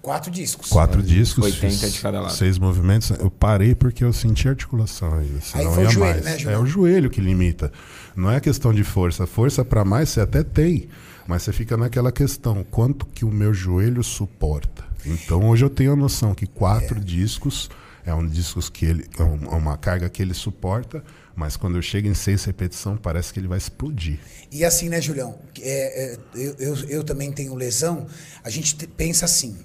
quatro 0.00 0.30
discos. 0.30 0.70
Quatro 0.70 1.02
discos, 1.02 1.44
80 1.44 1.76
fiz 1.76 1.92
de 1.92 2.00
cada 2.00 2.20
lado. 2.22 2.32
seis 2.32 2.58
movimentos. 2.58 3.10
Eu 3.10 3.30
parei 3.30 3.74
porque 3.74 4.02
eu 4.02 4.12
senti 4.12 4.48
articulação 4.48 5.12
ainda. 5.14 5.34
Aí 5.36 5.40
Senão 5.42 5.72
foi 5.72 5.86
o 5.86 5.90
joelho, 5.90 6.12
mais. 6.14 6.24
né, 6.24 6.34
é 6.34 6.38
Julião? 6.38 6.62
o 6.62 6.66
joelho 6.66 7.10
que 7.10 7.20
limita. 7.20 7.70
Não 8.16 8.30
é 8.30 8.40
questão 8.40 8.72
de 8.72 8.82
força. 8.82 9.26
Força 9.26 9.62
pra 9.64 9.84
mais 9.84 10.08
você 10.08 10.20
até 10.22 10.42
tem, 10.42 10.88
mas 11.28 11.42
você 11.42 11.52
fica 11.52 11.76
naquela 11.76 12.10
questão: 12.10 12.64
quanto 12.70 13.04
que 13.06 13.24
o 13.26 13.30
meu 13.30 13.52
joelho 13.52 14.02
suporta? 14.02 14.82
Então 15.04 15.48
hoje 15.50 15.64
eu 15.64 15.70
tenho 15.70 15.92
a 15.92 15.96
noção 15.96 16.34
que 16.34 16.46
quatro 16.46 16.98
discos 16.98 17.68
é 18.10 18.14
um 18.14 18.26
discos 18.26 18.68
que 18.68 18.84
ele 18.84 19.06
é 19.18 19.22
é 19.22 19.54
uma 19.56 19.76
carga 19.76 20.08
que 20.08 20.20
ele 20.20 20.34
suporta, 20.34 21.02
mas 21.34 21.56
quando 21.56 21.76
eu 21.76 21.82
chego 21.82 22.08
em 22.08 22.14
seis 22.14 22.44
repetições 22.44 22.98
parece 23.02 23.32
que 23.32 23.40
ele 23.40 23.48
vai 23.48 23.58
explodir. 23.58 24.18
E 24.50 24.64
assim, 24.64 24.88
né, 24.88 25.00
Julião? 25.00 25.38
É, 25.60 26.12
é, 26.14 26.18
eu, 26.34 26.54
eu, 26.58 26.74
eu 26.88 27.04
também 27.04 27.32
tenho 27.32 27.54
lesão. 27.54 28.06
A 28.44 28.50
gente 28.50 28.76
te- 28.76 28.86
pensa 28.86 29.24
assim: 29.24 29.56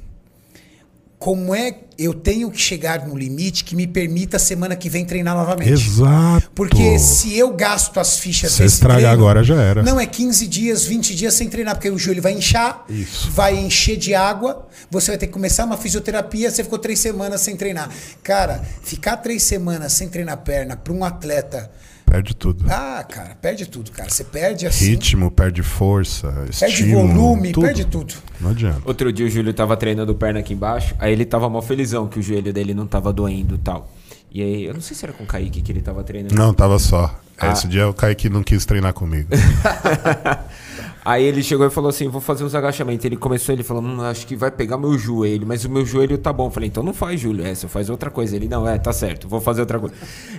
como 1.25 1.55
é 1.55 1.75
eu 1.97 2.13
tenho 2.13 2.51
que 2.51 2.61
chegar 2.61 3.07
no 3.07 3.17
limite 3.17 3.63
que 3.63 3.75
me 3.75 3.87
permita 3.87 4.37
semana 4.37 4.75
que 4.75 4.87
vem 4.87 5.03
treinar 5.03 5.35
novamente? 5.35 5.71
Exato. 5.71 6.51
Porque 6.53 6.99
se 6.99 7.35
eu 7.35 7.51
gasto 7.51 7.99
as 7.99 8.19
fichas 8.19 8.51
Se 8.51 8.63
estragar 8.63 9.11
agora, 9.11 9.43
já 9.43 9.59
era. 9.59 9.81
Não, 9.81 9.99
é 9.99 10.05
15 10.05 10.45
dias, 10.45 10.85
20 10.85 11.15
dias 11.15 11.33
sem 11.33 11.49
treinar, 11.49 11.73
porque 11.73 11.89
o 11.89 11.97
joelho 11.97 12.21
vai 12.21 12.33
inchar, 12.33 12.85
Isso. 12.87 13.31
vai 13.31 13.57
encher 13.57 13.97
de 13.97 14.13
água, 14.13 14.67
você 14.87 15.09
vai 15.09 15.17
ter 15.17 15.25
que 15.25 15.33
começar 15.33 15.65
uma 15.65 15.77
fisioterapia, 15.77 16.51
você 16.51 16.63
ficou 16.63 16.77
três 16.77 16.99
semanas 16.99 17.41
sem 17.41 17.55
treinar. 17.55 17.89
Cara, 18.21 18.63
ficar 18.83 19.17
três 19.17 19.41
semanas 19.41 19.93
sem 19.93 20.07
treinar 20.07 20.37
perna 20.37 20.77
para 20.77 20.93
um 20.93 21.03
atleta. 21.03 21.71
Perde 22.15 22.33
tudo. 22.33 22.65
Ah, 22.69 23.03
cara, 23.03 23.35
perde 23.35 23.65
tudo, 23.65 23.91
cara. 23.91 24.09
Você 24.09 24.23
perde 24.23 24.65
assim. 24.65 24.85
Ritmo, 24.91 25.29
perde 25.29 25.61
força, 25.61 26.31
Perde 26.31 26.51
estímulo, 26.51 27.07
volume, 27.09 27.51
tudo. 27.51 27.65
perde 27.65 27.83
tudo. 27.83 28.13
Não 28.39 28.51
adianta. 28.51 28.81
Outro 28.85 29.11
dia 29.11 29.25
o 29.25 29.29
Júlio 29.29 29.53
tava 29.53 29.75
treinando 29.75 30.15
perna 30.15 30.39
aqui 30.39 30.53
embaixo, 30.53 30.95
aí 30.97 31.11
ele 31.11 31.25
tava 31.25 31.49
mó 31.49 31.61
felizão 31.61 32.07
que 32.07 32.17
o 32.17 32.21
joelho 32.21 32.53
dele 32.53 32.73
não 32.73 32.87
tava 32.87 33.11
doendo 33.11 33.55
e 33.55 33.57
tal. 33.57 33.91
E 34.31 34.41
aí, 34.41 34.63
eu 34.63 34.73
não 34.73 34.79
sei 34.79 34.95
se 34.95 35.03
era 35.03 35.11
com 35.11 35.25
o 35.25 35.27
Kaique 35.27 35.61
que 35.61 35.71
ele 35.73 35.81
tava 35.81 36.05
treinando. 36.05 36.33
Não, 36.35 36.53
tava 36.53 36.79
só. 36.79 37.13
Ah. 37.37 37.51
Esse 37.51 37.67
dia 37.67 37.85
o 37.87 37.93
Kaique 37.93 38.29
não 38.29 38.43
quis 38.43 38.65
treinar 38.65 38.93
comigo. 38.93 39.27
Aí 41.05 41.23
ele 41.23 41.43
chegou 41.43 41.67
e 41.67 41.69
falou 41.69 41.89
assim: 41.89 42.07
vou 42.07 42.19
fazer 42.19 42.43
uns 42.43 42.55
agachamentos. 42.55 43.05
Ele 43.05 43.15
começou, 43.15 43.53
ele 43.53 43.61
falou: 43.61 43.83
hum, 43.83 44.01
acho 44.01 44.25
que 44.25 44.35
vai 44.35 44.49
pegar 44.49 44.75
meu 44.75 44.97
joelho, 44.97 45.45
mas 45.45 45.63
o 45.63 45.69
meu 45.69 45.85
joelho 45.85 46.17
tá 46.17 46.33
bom. 46.33 46.47
Eu 46.47 46.51
falei, 46.51 46.67
então 46.67 46.81
não 46.81 46.95
faz, 46.95 47.19
Júlio. 47.19 47.45
É, 47.45 47.53
você 47.53 47.67
faz 47.67 47.91
outra 47.91 48.09
coisa. 48.09 48.35
Ele, 48.35 48.47
não, 48.47 48.67
é, 48.67 48.79
tá 48.79 48.91
certo, 48.91 49.27
vou 49.27 49.39
fazer 49.39 49.61
outra 49.61 49.77
coisa. 49.77 49.93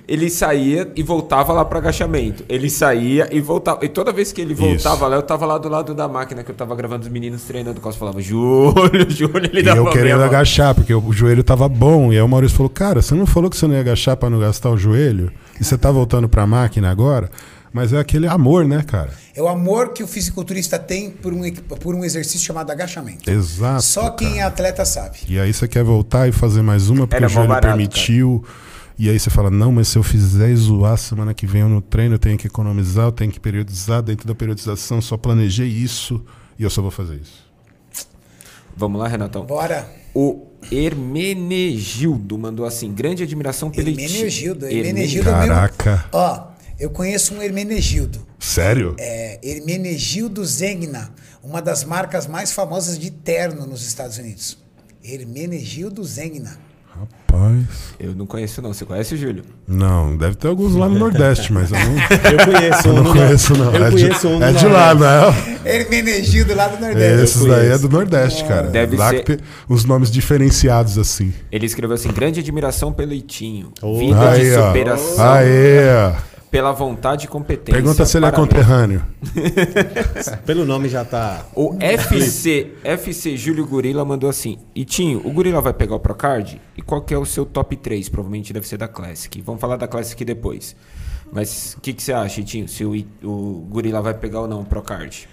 Ele 0.09 0.29
saía 0.29 0.91
e 0.97 1.05
voltava 1.05 1.53
lá 1.53 1.65
pro 1.65 1.79
agachamento. 1.79 2.45
Ele 2.49 2.69
saía 2.69 3.29
e 3.31 3.41
voltava. 3.41 3.85
E 3.85 3.89
toda 3.89 4.13
vez 4.13 4.33
que 4.33 4.41
ele 4.41 4.55
voltava 4.55 4.97
Isso. 4.97 5.09
lá, 5.09 5.15
eu 5.15 5.23
tava 5.23 5.47
lá 5.47 5.57
do 5.57 5.69
lado 5.69 5.95
da 5.95 6.09
máquina 6.09 6.43
que 6.43 6.51
eu 6.51 6.55
tava 6.57 6.75
gravando 6.75 7.07
os 7.07 7.13
meninos 7.13 7.45
treinando. 7.45 7.79
O 7.79 7.81
Costa 7.81 8.01
falava, 8.01 8.21
Júlio, 8.21 9.07
Júlio, 9.09 9.47
ele 9.47 9.61
e 9.61 9.63
dava 9.63 9.79
eu 9.79 9.91
querendo 9.91 10.25
agachar, 10.25 10.75
porque 10.75 10.93
o 10.93 11.13
joelho 11.13 11.45
tava 11.45 11.69
bom. 11.69 12.13
E 12.13 12.17
aí 12.17 12.23
o 12.23 12.29
Maurício 12.29 12.57
falou: 12.57 12.71
Cara, 12.71 13.01
você 13.01 13.15
não 13.15 13.25
falou 13.25 13.49
que 13.49 13.57
você 13.57 13.69
não 13.69 13.75
ia 13.75 13.81
agachar 13.81 14.17
pra 14.17 14.29
não 14.29 14.41
gastar 14.41 14.71
o 14.71 14.77
joelho? 14.77 15.31
E 15.61 15.65
você 15.65 15.79
tá 15.79 15.93
voltando 15.93 16.29
pra 16.29 16.45
máquina 16.45 16.91
agora? 16.91 17.31
Mas 17.77 17.93
é 17.93 17.99
aquele 17.99 18.27
amor, 18.27 18.65
né, 18.65 18.83
cara? 18.83 19.11
É 19.35 19.43
o 19.43 19.47
amor 19.47 19.93
que 19.93 20.03
o 20.03 20.07
fisiculturista 20.07 20.79
tem 20.79 21.11
por 21.11 21.35
um, 21.35 21.43
por 21.53 21.95
um 21.95 22.03
exercício 22.07 22.41
chamado 22.41 22.71
agachamento. 22.71 23.31
Exato. 23.31 23.83
Só 23.83 24.09
quem 24.13 24.29
cara. 24.29 24.41
é 24.41 24.43
atleta 24.45 24.85
sabe. 24.87 25.19
E 25.29 25.39
aí 25.39 25.53
você 25.53 25.69
quer 25.69 25.85
voltar 25.85 26.27
e 26.27 26.33
fazer 26.33 26.63
mais 26.63 26.89
uma 26.89 27.01
porque 27.07 27.17
Era 27.17 27.27
o 27.27 27.29
joelho 27.29 27.49
barato, 27.51 27.67
permitiu. 27.67 28.43
E 28.99 29.11
aí 29.11 29.19
você 29.21 29.29
fala, 29.29 29.51
não, 29.51 29.71
mas 29.71 29.89
se 29.89 29.99
eu 29.99 30.03
fizer 30.03 30.49
e 30.49 30.57
zoar 30.57 30.97
semana 30.97 31.35
que 31.35 31.47
vem 31.47 31.61
eu 31.61 31.69
no 31.69 31.83
treino, 31.83 32.15
eu 32.15 32.19
tenho 32.19 32.39
que 32.39 32.47
economizar, 32.47 33.09
eu 33.09 33.13
tenho 33.13 33.31
que 33.31 33.39
periodizar. 33.39 34.01
Dentro 34.01 34.27
da 34.27 34.35
periodização, 34.35 35.03
só 35.03 35.19
planejei 35.19 35.69
isso 35.69 36.25
e 36.59 36.63
eu 36.63 36.71
só 36.71 36.81
vou 36.81 36.91
fazer 36.91 37.17
isso. 37.17 37.45
Vamos 38.75 38.99
lá, 38.99 39.07
Renatão. 39.07 39.45
Bora. 39.45 39.87
O 40.15 40.47
Hermenegildo 40.73 42.39
mandou 42.39 42.65
assim: 42.65 42.91
grande 42.91 43.23
admiração 43.23 43.71
pelo 43.71 43.91
Hermenegildo. 43.91 44.65
Hermenegildo. 44.65 44.67
Hermenegildo 44.67 45.29
é 45.29 45.33
o 45.33 45.37
mesmo- 45.41 45.55
Caraca. 45.55 46.05
Ó, 46.11 46.56
eu 46.79 46.91
conheço 46.91 47.35
um 47.35 47.43
Hermenegildo. 47.43 48.21
Sério? 48.39 48.95
É 48.99 49.39
Hermenegildo 49.43 50.45
Zegna, 50.45 51.11
uma 51.43 51.61
das 51.63 51.85
marcas 51.85 52.27
mais 52.27 52.53
famosas 52.53 52.99
de 52.99 53.11
terno 53.11 53.67
nos 53.67 53.87
Estados 53.87 54.19
Unidos. 54.19 54.59
Hermenegildo 55.03 56.03
Zegna. 56.05 56.59
Rapaz. 56.89 57.65
Eu 58.01 58.15
não 58.15 58.25
conheço, 58.27 58.63
não. 58.63 58.73
Você 58.73 58.85
conhece, 58.87 59.17
Júlio? 59.19 59.45
Não, 59.69 60.17
deve 60.17 60.35
ter 60.37 60.49
alguns 60.49 60.75
lá 60.75 60.89
no 60.89 60.99
Nordeste, 60.99 61.53
mas 61.53 61.71
eu 61.71 61.79
não, 61.79 61.95
Eu 62.33 62.47
conheço 62.55 62.89
eu 62.89 62.93
um. 62.93 62.97
não 62.97 63.03
no- 63.05 63.13
conheço, 63.13 63.53
não. 63.55 63.75
Eu 63.75 63.85
é 63.85 63.91
conheço 63.91 64.21
de, 64.21 64.27
um. 64.35 64.43
é 64.43 64.53
de 64.53 64.67
lá, 64.67 64.95
Nordeste. 64.95 65.51
não 65.51 65.67
é? 65.67 65.77
Hermenegildo 65.77 66.55
lá 66.55 66.69
do 66.69 66.81
Nordeste. 66.81 67.25
Esses 67.25 67.45
daí 67.45 67.69
é 67.69 67.79
do 67.79 67.89
Nordeste, 67.91 68.45
cara. 68.45 68.69
Deve 68.69 68.97
lá 68.97 69.11
ser- 69.11 69.19
que 69.25 69.37
tem 69.37 69.47
os 69.69 69.85
nomes 69.85 70.11
diferenciados 70.11 70.97
assim. 70.97 71.35
Ele 71.53 71.67
escreveu 71.67 71.95
assim: 71.95 72.09
grande 72.11 72.41
admiração 72.41 72.91
pelo 72.93 73.13
Itinho. 73.13 73.73
Oh. 73.83 73.99
Vida 73.99 74.31
Aí, 74.31 74.41
de 74.41 74.55
superação. 74.55 75.17
Ó. 75.19 76.36
Pela 76.57 76.73
vontade 76.73 77.27
e 77.27 77.29
competência. 77.29 77.75
Pergunta 77.75 78.07
se 78.07 78.17
ele 78.17 78.25
é 78.25 78.33
conterrâneo. 78.33 79.05
Pelo 80.47 80.65
nome 80.65 80.89
já 80.89 81.05
tá. 81.05 81.45
O 81.55 81.77
FC, 81.79 82.73
FC 82.83 83.37
Júlio 83.37 83.67
Gorila 83.67 84.07
mandou 84.07 84.31
assim: 84.31 84.57
Itinho, 84.75 85.21
o 85.23 85.31
Gorila 85.31 85.61
vai 85.61 85.75
pegar 85.75 85.97
o 85.97 86.01
Procard? 86.01 86.59
E 86.75 86.81
qual 86.81 87.03
que 87.03 87.13
é 87.13 87.19
o 87.19 87.27
seu 87.27 87.45
top 87.45 87.77
3? 87.77 88.09
Provavelmente 88.09 88.55
deve 88.55 88.67
ser 88.67 88.79
da 88.79 88.89
Classic. 88.89 89.43
Vamos 89.43 89.61
falar 89.61 89.77
da 89.77 89.87
Classic 89.87 90.25
depois. 90.25 90.75
Mas 91.31 91.75
o 91.77 91.81
que, 91.83 91.93
que 91.93 92.03
você 92.03 92.15
acha, 92.15 92.41
Itinho? 92.41 92.67
Se 92.67 92.87
o, 92.87 93.05
o 93.23 93.67
Gorila 93.69 94.01
vai 94.01 94.15
pegar 94.15 94.41
ou 94.41 94.49
não 94.49 94.63
o 94.63 94.65
Procard? 94.65 95.29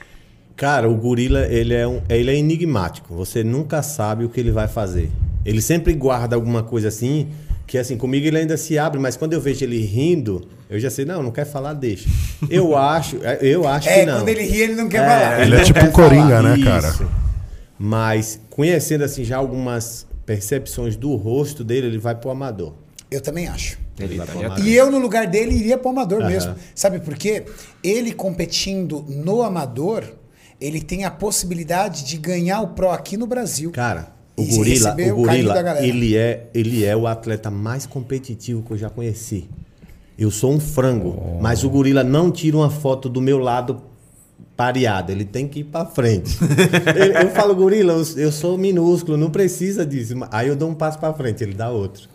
Cara, 0.58 0.90
o 0.90 0.95
gorila, 0.95 1.48
ele 1.48 1.74
é, 1.74 1.88
um, 1.88 2.02
ele 2.10 2.32
é 2.32 2.36
enigmático. 2.36 3.16
Você 3.16 3.45
nunca 3.45 3.82
sabe 3.82 4.26
o 4.26 4.30
que 4.30 4.41
ele 4.41 4.52
vai 4.52 4.68
fazer. 4.68 5.10
Ele 5.45 5.62
sempre 5.62 5.94
guarda 5.94 6.36
alguma 6.36 6.64
coisa 6.64 6.90
assim, 6.90 7.30
que 7.66 7.78
assim, 7.78 7.98
comigo 7.98 8.28
ele 8.28 8.40
ainda 8.40 8.58
se 8.58 8.78
abre, 8.78 9.00
mas 9.00 9.16
quando 9.16 9.34
eu 9.34 9.41
vejo 9.41 9.64
ele 9.64 9.80
rindo, 9.84 10.45
eu 10.74 10.80
já 10.80 10.90
sei, 10.90 11.06
não, 11.06 11.22
não 11.24 11.32
quer 11.32 11.45
falar, 11.45 11.74
deixa. 11.74 12.10
Eu 12.50 12.76
acho, 12.78 13.18
eu 13.41 13.68
acho 13.68 13.88
É, 13.90 14.00
que 14.00 14.06
não. 14.06 14.18
quando 14.18 14.30
ele 14.30 14.44
ri, 14.44 14.62
ele 14.62 14.76
não 14.76 14.90
quer 14.90 15.00
falar. 15.08 15.41
Ele 15.41 15.56
é 15.56 15.58
não 15.60 15.64
tipo 15.66 15.86
um 15.86 15.91
coringa, 15.91 16.38
falar. 16.38 16.58
né, 16.58 16.64
cara? 16.64 16.88
Isso. 16.90 17.08
Mas 17.80 18.40
conhecendo 18.50 19.04
assim 19.04 19.24
já 19.24 19.38
algumas 19.38 20.06
percepções 20.26 20.95
do 20.95 21.16
rosto 21.16 21.64
dele, 21.64 21.88
ele 21.88 21.98
vai 21.98 22.16
pro 22.16 22.30
amador. 22.30 22.74
Eu 23.12 23.22
também 23.22 23.48
acho. 23.48 23.78
Ele 24.00 24.18
vai 24.18 24.26
tá. 24.26 24.60
E 24.60 24.74
eu, 24.74 24.90
no 24.90 24.98
lugar 24.98 25.28
dele, 25.28 25.56
iria 25.56 25.78
pro 25.78 25.90
amador 25.90 26.22
Aham. 26.22 26.30
mesmo. 26.30 26.56
Sabe 26.74 27.00
por 27.00 27.16
quê? 27.16 27.44
Ele 27.84 28.12
competindo 28.12 29.06
no 29.08 29.44
amador, 29.44 30.04
ele 30.60 30.82
tem 30.82 31.06
a 31.06 31.12
possibilidade 31.12 32.04
de 32.04 32.18
ganhar 32.18 32.62
o 32.62 32.70
Pro 32.70 32.90
aqui 32.90 33.18
no 33.18 33.28
Brasil. 33.28 33.70
Cara, 33.72 34.12
o 34.36 34.44
gorila, 34.44 34.66
receber 34.95 35.12
o 35.12 35.18
gorila, 35.18 35.54
da 35.54 35.62
galera. 35.62 35.86
ele 35.86 36.16
é, 36.18 36.48
ele 36.56 36.84
é 36.84 36.95
o 36.95 37.06
atleta 37.06 37.52
mais 37.52 37.86
competitivo 37.86 38.64
que 38.64 38.72
eu 38.72 38.78
já 38.78 38.90
conheci. 38.90 39.48
Eu 40.18 40.30
sou 40.30 40.53
um 40.53 40.60
frango, 40.60 41.40
mas 41.41 41.64
o 41.64 41.69
gorila 41.69 42.03
não 42.03 42.31
tira 42.31 42.57
uma 42.57 42.69
foto 42.69 43.10
do 43.10 43.19
meu 43.22 43.40
lado 43.40 43.81
pareado, 44.56 45.11
ele 45.11 45.26
tem 45.26 45.48
que 45.48 45.60
ir 45.61 45.64
pra 45.64 45.85
frente. 45.85 46.38
eu, 46.95 47.23
eu 47.23 47.30
falo, 47.31 47.56
gorila, 47.56 47.94
eu, 47.94 48.03
eu 48.18 48.31
sou 48.31 48.57
minúsculo, 48.57 49.18
não 49.18 49.31
precisa 49.31 49.85
disso. 49.85 50.14
Aí 50.31 50.48
eu 50.48 50.56
dou 50.56 50.69
um 50.69 50.76
passo 50.76 50.99
pra 50.99 51.14
frente, 51.14 51.44
ele 51.44 51.53
dá 51.56 51.69
outro. 51.72 52.07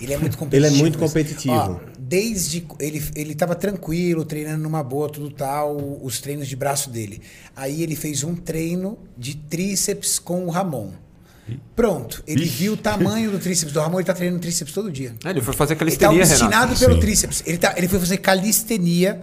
Ele 0.00 0.12
é 0.12 0.18
muito 0.18 0.34
Ele 0.52 0.68
competitivo. 0.68 0.76
é 0.76 0.78
muito 0.80 0.98
competitivo. 0.98 1.54
ó, 1.54 1.76
desde 1.98 2.64
ele 2.78 3.02
ele 3.16 3.34
tava 3.34 3.54
tranquilo, 3.56 4.24
treinando 4.24 4.62
numa 4.62 4.82
boa, 4.84 5.08
tudo 5.08 5.28
tal, 5.30 5.76
os 6.02 6.20
treinos 6.20 6.46
de 6.46 6.54
braço 6.54 6.90
dele. 6.90 7.20
Aí 7.56 7.82
ele 7.82 7.96
fez 7.96 8.22
um 8.22 8.36
treino 8.36 8.96
de 9.18 9.34
tríceps 9.36 10.18
com 10.20 10.44
o 10.46 10.50
Ramon. 10.50 10.90
Pronto, 11.74 12.22
ele 12.26 12.44
viu 12.44 12.72
o 12.72 12.76
tamanho 12.76 13.30
do 13.30 13.38
tríceps 13.38 13.72
do 13.72 13.80
Ramon, 13.80 13.98
ele 13.98 14.06
tá 14.06 14.14
treinando 14.14 14.40
tríceps 14.40 14.72
todo 14.72 14.90
dia. 14.90 15.14
Ah, 15.24 15.30
ele 15.30 15.40
foi 15.40 15.54
fazer 15.54 15.74
Ele 15.74 15.96
tá 15.96 16.08
calistenia, 16.08 16.46
Renato. 16.60 16.78
pelo 16.78 16.94
Sim. 16.94 17.00
tríceps. 17.00 17.42
Ele, 17.46 17.58
tá, 17.58 17.74
ele 17.76 17.86
foi 17.86 18.00
fazer 18.00 18.16
calistenia, 18.16 19.20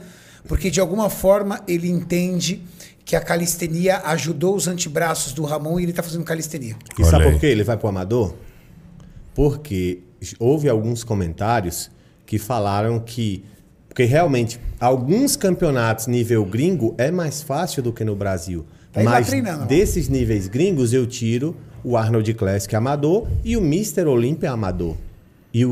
porque 0.48 0.70
de 0.70 0.80
alguma 0.80 1.10
forma 1.10 1.62
ele 1.68 1.90
entende 1.90 2.64
que 3.04 3.16
a 3.16 3.20
calistenia 3.22 4.02
ajudou 4.06 4.56
os 4.56 4.68
antebraços 4.68 5.34
do 5.34 5.44
Ramon 5.44 5.80
e 5.80 5.84
ele 5.84 5.94
tá 5.94 6.02
fazendo 6.02 6.24
calistenia. 6.24 6.76
E 6.98 7.02
Olha 7.02 7.12
sabe 7.12 7.26
aí. 7.26 7.32
por 7.32 7.40
que 7.40 7.46
ele 7.46 7.64
vai 7.64 7.76
pro 7.76 7.90
amador? 7.90 8.34
Porque 9.36 10.00
houve 10.40 10.70
alguns 10.70 11.04
comentários 11.04 11.90
que 12.26 12.38
falaram 12.38 13.00
que. 13.00 13.44
Porque 13.90 14.06
realmente, 14.06 14.60
alguns 14.80 15.36
campeonatos 15.36 16.08
nível 16.08 16.44
gringo 16.46 16.96
é 16.98 17.12
mais 17.12 17.44
fácil 17.44 17.84
do 17.84 17.92
que 17.94 18.04
no 18.04 18.16
Brasil. 18.16 18.66
Tá 18.92 19.04
Mas 19.04 19.28
desses 19.68 20.08
níveis 20.08 20.48
gringos 20.48 20.94
eu 20.94 21.06
tiro 21.06 21.56
o 21.84 21.98
Arnold 21.98 22.34
Classic 22.34 22.74
amador 22.76 23.28
e 23.44 23.56
o 23.58 23.60
Mr. 23.62 24.06
Olympia 24.08 24.52
amador. 24.52 24.96
E 25.54 25.66
o, 25.66 25.72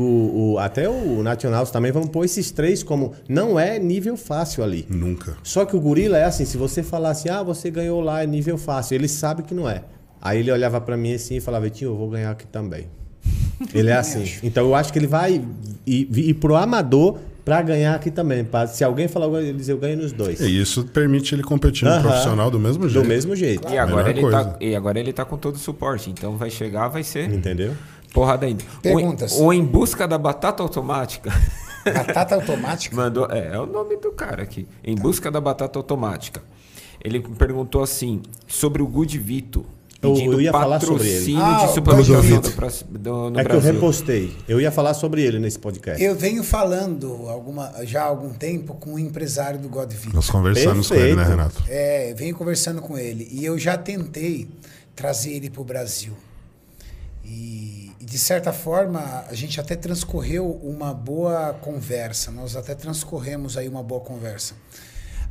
o- 0.54 0.58
até 0.58 0.88
o 0.88 1.22
Nationals 1.22 1.70
também 1.70 1.90
vamos 1.90 2.08
pôr 2.10 2.24
esses 2.24 2.50
três 2.52 2.82
como 2.84 3.12
não 3.28 3.58
é 3.58 3.78
nível 3.78 4.16
fácil 4.16 4.62
ali. 4.62 4.86
Nunca. 4.88 5.36
Só 5.42 5.64
que 5.64 5.74
o 5.74 5.80
gorila 5.80 6.16
é 6.16 6.24
assim, 6.24 6.44
se 6.44 6.56
você 6.56 6.82
falar 6.84 7.10
assim, 7.10 7.28
ah, 7.28 7.42
você 7.42 7.68
ganhou 7.70 8.00
lá, 8.00 8.22
é 8.22 8.26
nível 8.26 8.56
fácil, 8.56 8.94
ele 8.94 9.08
sabe 9.08 9.42
que 9.42 9.52
não 9.54 9.68
é. 9.68 9.82
Aí 10.20 10.38
ele 10.38 10.52
olhava 10.52 10.80
pra 10.80 10.96
mim 10.96 11.12
assim 11.14 11.36
e 11.36 11.40
falava, 11.40 11.64
Vitinho, 11.64 11.90
eu 11.90 11.96
vou 11.96 12.08
ganhar 12.08 12.30
aqui 12.30 12.46
também. 12.46 12.86
Ele 13.74 13.90
é 13.90 13.94
assim. 13.96 14.24
Então 14.42 14.64
eu 14.66 14.74
acho 14.74 14.92
que 14.92 14.98
ele 14.98 15.06
vai 15.06 15.40
ir, 15.86 16.08
ir 16.16 16.34
pro 16.34 16.56
amador 16.56 17.18
pra 17.44 17.62
ganhar 17.62 17.94
aqui 17.94 18.10
também. 18.10 18.44
Pra, 18.44 18.66
se 18.66 18.84
alguém 18.84 19.08
falar 19.08 19.26
alguma 19.26 19.38
coisa, 19.40 19.50
ele 19.50 19.58
diz, 19.58 19.68
eu 19.68 19.78
ganho 19.78 19.96
nos 19.96 20.12
dois. 20.12 20.40
E 20.40 20.60
isso 20.60 20.84
permite 20.84 21.34
ele 21.34 21.42
competir 21.42 21.84
no 21.84 21.90
Aham. 21.92 22.02
profissional 22.02 22.50
do 22.50 22.58
mesmo 22.58 22.88
jeito. 22.88 23.02
Do 23.02 23.08
mesmo 23.08 23.36
jeito. 23.36 23.68
E 23.72 23.78
agora, 23.78 24.04
melhor 24.04 24.18
ele 24.18 24.30
tá, 24.30 24.44
coisa. 24.44 24.56
e 24.60 24.76
agora 24.76 25.00
ele 25.00 25.12
tá 25.12 25.24
com 25.24 25.36
todo 25.36 25.56
o 25.56 25.58
suporte. 25.58 26.10
Então 26.10 26.36
vai 26.36 26.50
chegar, 26.50 26.88
vai 26.88 27.02
ser 27.02 27.30
Entendeu? 27.30 27.74
porrada 28.12 28.46
ainda. 28.46 28.64
Perguntas. 28.82 29.32
Ou, 29.32 29.44
ou 29.44 29.52
em 29.52 29.64
busca 29.64 30.06
da 30.06 30.18
batata 30.18 30.62
automática. 30.62 31.32
Batata 31.84 32.36
automática. 32.36 32.94
Mandou, 32.94 33.26
é, 33.28 33.54
é 33.54 33.58
o 33.58 33.66
nome 33.66 33.96
do 33.96 34.12
cara 34.12 34.42
aqui. 34.44 34.68
Em 34.84 34.94
busca 34.94 35.32
da 35.32 35.40
batata 35.40 35.78
automática. 35.78 36.40
Ele 37.02 37.18
perguntou 37.20 37.82
assim 37.82 38.22
sobre 38.46 38.80
o 38.82 38.86
Good 38.86 39.18
Vito. 39.18 39.66
Eu- 40.02 40.14
Pedindo 40.14 40.32
eu 40.32 40.40
ia 40.40 40.50
falar 40.50 40.80
sobre 40.80 41.08
ele. 41.08 41.36
Ah, 41.36 41.58
de 41.58 41.64
o 41.66 41.74
suplementação 41.74 42.40
do, 42.90 43.30
do- 43.30 43.38
é 43.40 43.44
que 43.44 43.52
eu 43.54 43.60
repostei. 43.60 44.36
Eu 44.48 44.60
ia 44.60 44.72
falar 44.72 44.94
sobre 44.94 45.22
ele 45.22 45.38
nesse 45.38 45.58
podcast. 45.60 46.02
Eu 46.02 46.16
venho 46.16 46.42
falando 46.42 47.28
alguma, 47.28 47.72
já 47.84 48.02
há 48.02 48.06
algum 48.06 48.30
tempo 48.30 48.74
com 48.74 48.94
um 48.94 48.98
empresário 48.98 49.60
do 49.60 49.68
Godvit. 49.68 50.12
Nós 50.12 50.28
conversamos 50.28 50.88
com 50.88 50.94
ele, 50.94 51.14
né, 51.14 51.24
Perfeito. 51.24 51.30
Renato? 51.30 51.64
É, 51.68 52.14
venho 52.14 52.34
conversando 52.34 52.82
com 52.82 52.98
ele. 52.98 53.28
E 53.30 53.44
eu 53.44 53.56
já 53.56 53.78
tentei 53.78 54.48
trazer 54.96 55.30
ele 55.34 55.48
para 55.48 55.62
o 55.62 55.64
Brasil. 55.64 56.12
E, 57.24 57.92
e, 58.00 58.04
de 58.04 58.18
certa 58.18 58.52
forma, 58.52 59.24
a 59.28 59.34
gente 59.34 59.60
até 59.60 59.76
transcorreu 59.76 60.50
uma 60.64 60.92
boa 60.92 61.52
conversa. 61.60 62.30
Nós 62.32 62.56
até 62.56 62.74
transcorremos 62.74 63.56
aí 63.56 63.68
uma 63.68 63.82
boa 63.82 64.00
conversa. 64.00 64.54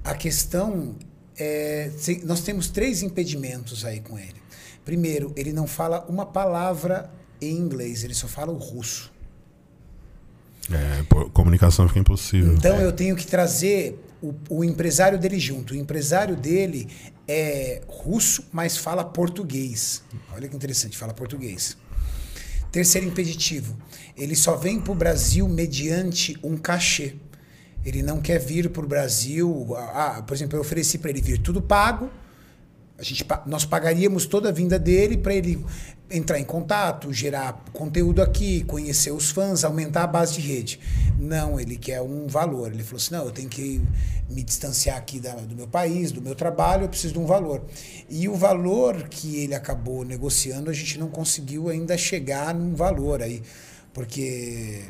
A 0.04 0.16
questão 0.16 0.96
é. 1.38 1.92
Nós 2.24 2.40
temos 2.42 2.70
três 2.70 3.02
impedimentos 3.04 3.84
aí 3.84 4.00
com 4.00 4.18
ele. 4.18 4.41
Primeiro, 4.84 5.32
ele 5.36 5.54
não 5.54 5.68
fala 5.68 6.06
uma 6.08 6.26
palavra 6.26 7.12
em 7.42 7.56
inglês, 7.56 8.04
ele 8.04 8.14
só 8.14 8.28
fala 8.28 8.52
o 8.52 8.58
russo. 8.58 9.12
É, 10.72 11.04
comunicação 11.34 11.88
fica 11.88 12.00
impossível. 12.00 12.54
Então 12.54 12.80
eu 12.80 12.92
tenho 12.92 13.16
que 13.16 13.26
trazer 13.26 14.00
o, 14.22 14.34
o 14.50 14.64
empresário 14.64 15.18
dele 15.18 15.40
junto. 15.40 15.74
O 15.74 15.78
empresário 15.78 16.36
dele 16.36 16.88
é 17.28 17.82
russo, 17.88 18.48
mas 18.52 18.78
fala 18.78 19.04
português. 19.04 20.04
Olha 20.34 20.48
que 20.48 20.56
interessante, 20.56 20.98
fala 20.98 21.14
português. 21.14 21.78
Terceiro 22.72 23.08
impeditivo, 23.08 23.76
ele 24.16 24.36
só 24.36 24.56
vem 24.56 24.80
para 24.80 24.94
o 24.94 24.96
Brasil 24.96 25.48
mediante 25.48 26.38
um 26.42 26.56
cachê. 26.56 27.16
Ele 27.84 28.02
não 28.02 28.22
quer 28.22 28.40
vir 28.40 28.70
para 28.70 28.84
o 28.84 28.88
Brasil. 28.88 29.76
Ah, 29.76 30.24
por 30.26 30.34
exemplo, 30.34 30.56
eu 30.58 30.62
ofereci 30.62 30.98
para 30.98 31.10
ele 31.10 31.22
vir 31.22 31.40
tudo 31.40 31.62
pago. 31.62 32.10
A 33.02 33.04
gente, 33.04 33.26
nós 33.48 33.66
pagaríamos 33.66 34.28
toda 34.28 34.50
a 34.50 34.52
vinda 34.52 34.78
dele 34.78 35.18
para 35.18 35.34
ele 35.34 35.66
entrar 36.08 36.40
em 36.40 36.44
contato, 36.44 37.12
gerar 37.12 37.64
conteúdo 37.74 38.22
aqui, 38.22 38.64
conhecer 38.66 39.10
os 39.10 39.32
fãs, 39.32 39.64
aumentar 39.64 40.04
a 40.04 40.08
base 40.08 40.36
de 40.40 40.42
rede. 40.42 40.80
Não, 41.18 41.60
ele 41.60 41.78
quer 41.78 42.00
um 42.00 42.28
valor. 42.28 42.72
Ele 42.72 42.84
falou 42.84 42.98
assim: 42.98 43.16
não, 43.16 43.26
eu 43.26 43.32
tenho 43.32 43.50
que 43.50 43.82
me 44.30 44.44
distanciar 44.44 44.98
aqui 44.98 45.20
da- 45.20 45.34
do 45.34 45.56
meu 45.56 45.68
país, 45.68 46.12
do 46.12 46.22
meu 46.22 46.36
trabalho, 46.36 46.84
eu 46.84 46.90
preciso 46.90 47.14
de 47.14 47.20
um 47.20 47.26
valor. 47.26 47.64
E 48.08 48.30
o 48.30 48.36
valor 48.36 49.10
que 49.10 49.38
ele 49.38 49.56
acabou 49.56 50.06
negociando, 50.06 50.70
a 50.70 50.74
gente 50.74 51.00
não 51.00 51.08
conseguiu 51.08 51.70
ainda 51.70 51.98
chegar 51.98 52.54
num 52.54 52.76
valor 52.76 53.24
aí, 53.24 53.42
porque 53.92 54.84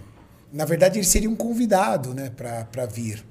na 0.51 0.65
verdade 0.65 0.99
ele 0.99 1.05
seria 1.07 1.29
um 1.29 1.35
convidado 1.35 2.13
né, 2.13 2.29
para 2.29 2.85
vir. 2.85 3.23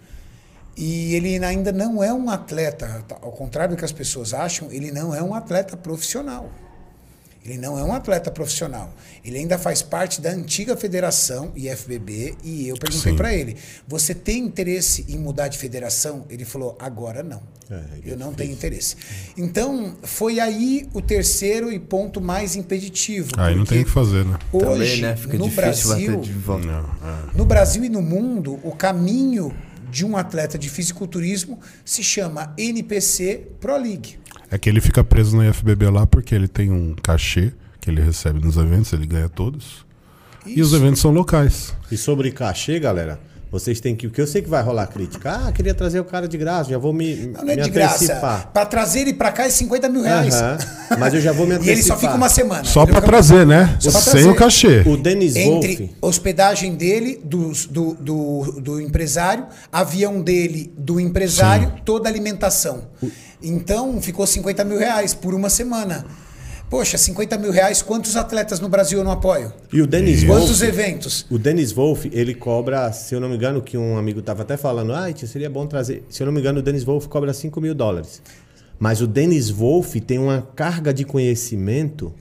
E 0.77 1.15
ele 1.15 1.45
ainda 1.45 1.73
não 1.73 2.03
é 2.03 2.13
um 2.13 2.31
atleta, 2.31 3.05
tá? 3.07 3.19
ao 3.21 3.33
contrário 3.33 3.75
do 3.75 3.79
que 3.79 3.85
as 3.85 3.93
pessoas 3.93 4.33
acham, 4.33 4.71
ele 4.71 4.91
não 4.91 5.15
é 5.15 5.23
um 5.23 5.35
atleta 5.35 5.77
profissional. 5.77 6.51
Ele 7.45 7.57
não 7.57 7.79
é 7.79 7.83
um 7.83 7.93
atleta 7.93 8.31
profissional. 8.31 8.93
Ele 9.25 9.39
ainda 9.39 9.59
faz 9.59 9.81
parte 9.81 10.21
da 10.21 10.31
antiga 10.31 10.77
federação, 10.77 11.53
IFBB, 11.57 12.37
e 12.45 12.69
eu 12.69 12.77
perguntei 12.77 13.15
para 13.15 13.35
ele: 13.35 13.57
você 13.89 14.15
tem 14.15 14.45
interesse 14.45 15.07
em 15.09 15.19
mudar 15.19 15.49
de 15.49 15.57
federação? 15.57 16.27
Ele 16.29 16.45
falou: 16.45 16.77
agora 16.79 17.23
não. 17.23 17.43
É, 17.71 17.83
eu 18.05 18.17
não 18.17 18.35
tenho 18.35 18.53
interesse. 18.53 18.97
Então, 19.39 19.97
foi 20.03 20.41
aí 20.41 20.89
o 20.93 21.01
terceiro 21.01 21.73
e 21.73 21.79
ponto 21.79 22.21
mais 22.21 22.57
impeditivo. 22.57 23.31
Aí 23.39 23.55
não 23.55 23.63
porque 23.63 23.75
tem 23.75 23.83
o 23.83 23.87
que 23.87 23.93
fazer, 23.93 24.25
né? 24.25 24.37
Hoje, 24.53 24.67
Também, 24.67 25.01
né? 25.01 25.17
Fica 25.17 25.39
no 25.39 25.45
difícil 25.49 25.89
Brasil, 25.89 26.17
bater 26.17 26.21
de 26.21 26.33
volta. 26.33 26.67
Não, 26.67 26.81
é. 26.81 27.37
no 27.37 27.45
Brasil 27.45 27.85
e 27.85 27.89
no 27.89 28.03
mundo, 28.03 28.59
o 28.65 28.73
caminho 28.73 29.55
de 29.91 30.05
um 30.05 30.17
atleta 30.17 30.59
de 30.59 30.69
fisiculturismo 30.69 31.61
se 31.85 32.03
chama 32.03 32.55
NPC 32.57 33.49
Pro 33.61 33.77
League. 33.77 34.19
É 34.51 34.59
que 34.59 34.69
ele 34.69 34.81
fica 34.81 35.03
preso 35.05 35.37
no 35.37 35.45
IFBB 35.45 35.91
lá 35.91 36.07
porque 36.07 36.35
ele 36.35 36.49
tem 36.49 36.71
um 36.71 36.95
cachê 36.95 37.53
que 37.81 37.91
ele 37.91 38.01
recebe 38.01 38.41
nos 38.41 38.57
eventos, 38.57 38.93
ele 38.93 39.07
ganha 39.07 39.29
todos. 39.29 39.87
E 40.47 40.61
os 40.61 40.69
Isso. 40.69 40.77
eventos 40.77 41.01
são 41.01 41.11
locais. 41.11 41.75
E 41.91 41.97
sobre 41.97 42.31
cachê, 42.31 42.79
galera, 42.79 43.21
vocês 43.51 43.81
têm 43.81 43.97
que. 43.97 44.07
Porque 44.09 44.21
eu 44.21 44.27
sei 44.27 44.43
que 44.43 44.49
vai 44.49 44.63
rolar 44.63 44.87
crítica. 44.87 45.31
Ah, 45.47 45.53
queria 45.53 45.75
trazer 45.75 45.99
o 46.01 46.05
cara 46.05 46.29
de 46.29 46.39
graça, 46.39 46.71
já 46.71 46.79
vou 46.79 46.93
me, 46.93 47.15
Não, 47.17 47.43
não 47.43 47.53
é 47.53 47.57
me 47.57 47.63
de 47.63 47.71
graça. 47.71 48.05
antecipar. 48.05 48.51
Para 48.53 48.67
trazer 48.67 49.01
ele 49.01 49.15
para 49.15 49.33
cá 49.33 49.45
é 49.47 49.51
50 49.51 49.89
mil 49.89 50.03
reais. 50.03 50.35
Mas 50.99 51.15
eu 51.15 51.21
já 51.21 51.33
vou 51.33 51.47
me 51.47 51.53
E 51.55 51.57
antecipar. 51.57 51.73
ele 51.77 51.83
só 51.83 51.97
fica 51.97 52.15
uma 52.15 52.29
semana. 52.29 52.65
Só 52.65 52.87
pra 52.87 53.01
trazer, 53.01 53.47
né? 53.47 53.77
Só 53.81 53.91
pra 53.91 54.01
Sem 54.01 54.13
trazer. 54.13 54.29
o 54.29 54.35
cachê. 54.37 54.83
O 54.87 54.97
Denis 54.97 55.37
Entre 55.37 55.77
Wolff. 55.77 55.97
hospedagem 56.01 56.75
dele, 56.77 57.21
dos- 57.25 57.67
do, 57.67 57.95
do, 57.95 58.61
do, 58.61 58.81
empresário, 58.81 59.47
avião 59.73 60.21
dele, 60.21 60.73
do 60.77 61.01
empresário, 61.01 61.73
toda 61.85 62.09
a 62.09 62.13
alimentação. 62.13 62.89
Então 63.43 64.01
ficou 64.01 64.27
50 64.27 64.65
mil 64.65 64.79
reais 64.79 65.15
por 65.15 65.35
uma 65.35 65.49
semana. 65.51 66.05
Poxa, 66.71 66.97
50 66.97 67.37
mil 67.37 67.51
reais, 67.51 67.83
quantos 67.83 68.15
atletas 68.15 68.61
no 68.61 68.69
Brasil 68.69 68.99
eu 69.01 69.05
não 69.05 69.11
apoio? 69.11 69.53
E 69.73 69.83
o 69.83 69.87
Denis 69.89 70.23
Quantos 70.23 70.63
eventos? 70.63 71.27
O 71.29 71.37
Denis 71.37 71.73
Wolff, 71.73 72.09
ele 72.15 72.33
cobra, 72.33 72.93
se 72.93 73.13
eu 73.13 73.21
não 73.21 73.29
me 73.29 73.35
engano, 73.35 73.61
que 73.61 73.77
um 73.77 73.99
amigo 73.99 74.21
estava 74.21 74.43
até 74.43 74.57
falando, 74.57 74.93
ah, 74.93 75.07
seria 75.17 75.51
bom 75.51 75.67
trazer. 75.67 76.05
Se 76.09 76.23
eu 76.23 76.27
não 76.27 76.33
me 76.33 76.39
engano, 76.39 76.61
o 76.61 76.63
Denis 76.63 76.85
Wolff 76.85 77.09
cobra 77.09 77.33
5 77.35 77.61
mil 77.61 77.75
dólares. 77.75 78.23
Mas 78.79 79.01
o 79.01 79.07
Denis 79.09 79.51
Wolff 79.51 80.01
tem 80.01 80.19
uma 80.19 80.43
carga 80.55 80.95
de 80.95 81.05
conhecimento 81.05 82.15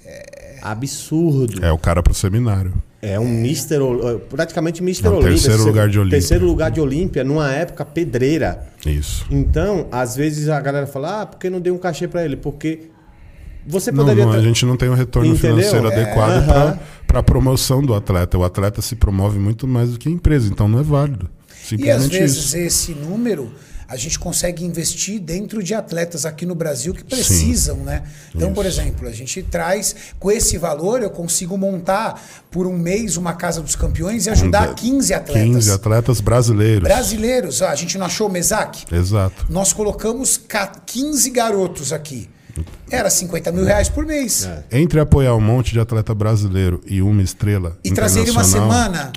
absurdo. 0.61 1.63
É 1.63 1.71
o 1.71 1.77
cara 1.77 2.01
pro 2.01 2.13
seminário. 2.13 2.73
É 3.01 3.17
um 3.19 3.27
Mister, 3.29 3.81
Ol- 3.81 4.19
praticamente 4.19 4.83
Mister 4.83 5.05
É 5.09 5.09
o 5.13 5.17
Olímpia. 5.17 5.31
terceiro 5.35 5.63
lugar 5.63 5.87
de 5.87 5.99
Olímpia. 5.99 6.19
Terceiro 6.19 6.45
lugar 6.45 6.69
de 6.71 6.81
Olímpia, 6.81 7.23
numa 7.23 7.49
época 7.53 7.85
pedreira. 7.85 8.67
Isso. 8.85 9.25
Então, 9.31 9.87
às 9.91 10.15
vezes 10.17 10.49
a 10.49 10.59
galera 10.59 10.85
fala, 10.85 11.21
ah, 11.21 11.25
por 11.25 11.39
que 11.39 11.49
não 11.49 11.61
deu 11.61 11.73
um 11.73 11.77
cachê 11.77 12.07
pra 12.09 12.25
ele? 12.25 12.35
Porque 12.35 12.89
você 13.69 13.91
Não, 13.91 13.99
poderia... 14.03 14.25
não, 14.25 14.31
a 14.31 14.35
ter- 14.35 14.41
gente 14.43 14.65
não 14.65 14.75
tem 14.75 14.89
um 14.89 14.93
retorno 14.95 15.29
Entendeu? 15.33 15.57
financeiro 15.57 15.89
É, 15.89 15.93
adequado 16.01 16.31
aham. 16.49 16.79
para 17.07 17.19
a 17.19 17.23
promoção 17.23 17.81
do 17.81 17.93
atleta. 17.93 18.37
O 18.37 18.43
atleta 18.43 18.81
se 18.81 18.95
promove 18.95 19.39
muito 19.39 19.67
mais 19.67 19.91
do 19.91 19.99
que 19.99 20.09
a 20.09 20.11
empresa, 20.11 20.47
então 20.51 20.67
não 20.67 20.79
é 20.79 20.83
válido. 20.83 21.29
E 21.49 21.59
às 21.59 21.67
Simplesmente 22.03 22.19
vezes 22.19 22.37
isso. 22.45 22.57
esse 22.57 22.91
número 22.93 23.51
a 23.87 23.95
gente 23.97 24.19
consegue 24.19 24.63
investir 24.63 25.19
dentro 25.19 25.63
de 25.63 25.73
atletas 25.73 26.23
aqui 26.23 26.45
no 26.45 26.53
Brasil 26.53 26.93
que 26.93 27.03
precisam, 27.03 27.77
né? 27.77 28.03
Então, 28.35 28.53
por 28.53 28.63
exemplo, 28.63 29.07
a 29.07 29.11
gente 29.11 29.41
traz 29.41 29.95
com 30.19 30.29
esse 30.31 30.59
valor 30.59 31.01
eu 31.01 31.09
consigo 31.09 31.57
montar 31.57 32.21
por 32.51 32.67
um 32.67 32.77
mês 32.77 33.17
uma 33.17 33.33
casa 33.33 33.61
dos 33.63 33.75
campeões 33.75 34.27
e 34.27 34.29
ajudar 34.29 34.75
15 34.75 35.11
atletas 35.11 35.43
15 35.43 35.71
atletas 35.71 36.21
brasileiros. 36.21 36.83
brasileiros. 36.83 37.61
A 37.63 37.73
gente 37.73 37.97
não 37.97 38.05
achou 38.05 38.27
o 38.27 38.31
Mesac? 38.31 38.85
Exato. 38.91 39.47
Nós 39.49 39.73
colocamos 39.73 40.37
ca- 40.37 40.71
15 40.85 41.29
garotos 41.31 41.91
aqui. 41.91 42.29
Era 42.89 43.09
50 43.09 43.51
mil 43.51 43.63
reais 43.65 43.89
por 43.89 44.05
mês. 44.05 44.47
Entre 44.71 44.99
apoiar 44.99 45.35
um 45.35 45.41
monte 45.41 45.71
de 45.71 45.79
atleta 45.79 46.13
brasileiro 46.13 46.81
e 46.85 47.01
uma 47.01 47.21
estrela 47.21 47.77
E 47.83 47.91
trazer 47.91 48.21
ele 48.21 48.31
uma 48.31 48.43
semana. 48.43 49.11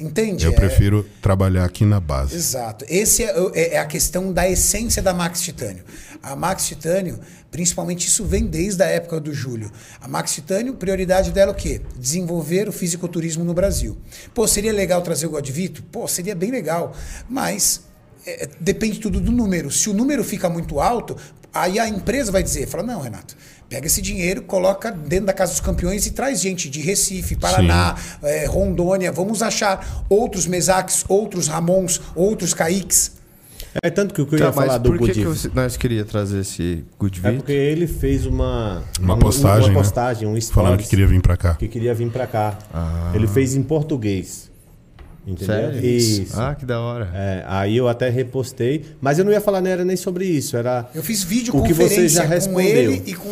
Entende? 0.00 0.44
Eu 0.44 0.50
É- 0.52 0.54
prefiro 0.54 1.06
trabalhar 1.20 1.64
aqui 1.64 1.84
na 1.84 2.00
base. 2.00 2.34
Exato. 2.34 2.84
Esse 2.88 3.22
é, 3.22 3.34
é- 3.54 3.74
é 3.74 3.78
a 3.78 3.84
questão 3.86 4.32
da 4.32 4.48
essência 4.48 5.00
da 5.00 5.14
Max 5.14 5.40
Titânio. 5.42 5.84
A 6.20 6.34
Max 6.34 6.66
Titânio, 6.66 7.20
principalmente 7.52 8.08
isso 8.08 8.24
vem 8.24 8.44
desde 8.46 8.82
a 8.82 8.86
época 8.86 9.20
do 9.20 9.32
Júlio. 9.32 9.70
A 10.00 10.08
Max 10.08 10.32
Titânio, 10.34 10.74
prioridade 10.74 11.30
dela 11.30 11.52
é 11.52 11.54
o 11.54 11.56
quê? 11.56 11.80
Desenvolver 11.96 12.68
o 12.68 12.72
fisiculturismo 12.72 13.44
no 13.44 13.54
Brasil. 13.54 13.96
Pô, 14.34 14.48
seria 14.48 14.72
legal 14.72 15.02
trazer 15.02 15.26
o 15.26 15.30
Godvito? 15.30 15.84
Pô, 15.84 16.08
seria 16.08 16.34
bem 16.34 16.50
legal. 16.50 16.96
Mas 17.30 17.82
é, 18.26 18.48
depende 18.60 18.98
tudo 19.00 19.20
do 19.20 19.32
número. 19.32 19.70
Se 19.70 19.88
o 19.90 19.94
número 19.94 20.22
fica 20.24 20.48
muito 20.48 20.80
alto, 20.80 21.16
aí 21.52 21.78
a 21.78 21.88
empresa 21.88 22.30
vai 22.32 22.42
dizer, 22.42 22.66
fala, 22.66 22.82
não, 22.82 23.00
Renato, 23.00 23.36
pega 23.68 23.86
esse 23.86 24.02
dinheiro, 24.02 24.42
coloca 24.42 24.90
dentro 24.90 25.26
da 25.26 25.32
Casa 25.32 25.52
dos 25.52 25.60
Campeões 25.60 26.06
e 26.06 26.10
traz 26.10 26.40
gente 26.40 26.68
de 26.68 26.80
Recife, 26.80 27.36
Paraná, 27.36 27.96
eh, 28.22 28.46
Rondônia, 28.46 29.10
vamos 29.10 29.42
achar 29.42 30.04
outros 30.08 30.46
Mesaques, 30.46 31.04
outros 31.08 31.48
Ramons, 31.48 32.00
outros 32.14 32.52
Caíques. 32.54 33.12
É 33.82 33.88
tanto 33.88 34.12
que 34.12 34.20
o 34.20 34.26
que 34.26 34.34
eu 34.34 34.38
Tá, 34.38 34.44
ia 34.46 34.52
falar 34.52 34.76
do 34.76 34.90
por 34.90 34.98
que, 34.98 35.06
Good 35.06 35.20
que 35.20 35.24
você- 35.26 35.50
nós 35.54 35.78
queria 35.78 36.04
trazer 36.04 36.40
esse 36.40 36.84
Good 36.98 37.22
É 37.24 37.32
porque 37.32 37.52
ele 37.52 37.86
fez 37.86 38.26
uma, 38.26 38.82
Uma 39.00 39.14
um- 39.14 39.18
postagem, 39.18 39.62
uma 39.62 39.68
né? 39.68 39.74
postagem, 39.74 40.28
um 40.28 40.38
stories, 40.38 40.50
Falando 40.50 40.78
que 40.82 40.88
queria 40.88 41.06
vir 41.06 41.22
pra 41.22 41.38
cá. 41.38 41.54
que 41.54 41.66
queria 41.68 41.94
vir 41.94 42.10
pra 42.10 42.26
cá. 42.26 42.58
Ah. 42.74 43.10
Ele 43.14 43.26
fez 43.26 43.54
em 43.54 43.62
português. 43.62 44.50
Entendeu? 45.26 45.46
Sério? 45.72 45.86
Isso. 45.86 46.40
Ah, 46.40 46.54
que 46.54 46.66
da 46.66 46.80
hora. 46.80 47.08
É, 47.14 47.44
aí 47.46 47.76
eu 47.76 47.86
até 47.88 48.08
repostei, 48.08 48.84
mas 49.00 49.18
eu 49.18 49.24
não 49.24 49.30
ia 49.30 49.40
falar 49.40 49.60
não 49.60 49.70
era 49.70 49.84
nem 49.84 49.96
sobre 49.96 50.24
isso, 50.24 50.56
era 50.56 50.88
Eu 50.94 51.02
fiz 51.02 51.22
vídeo 51.22 51.56
O 51.56 51.62
que 51.62 51.72
você 51.72 51.82
conferência 51.84 52.08
já 52.22 52.22
com 52.24 52.28
respondeu. 52.30 52.66
ele 52.92 53.02
e 53.06 53.14
com 53.14 53.28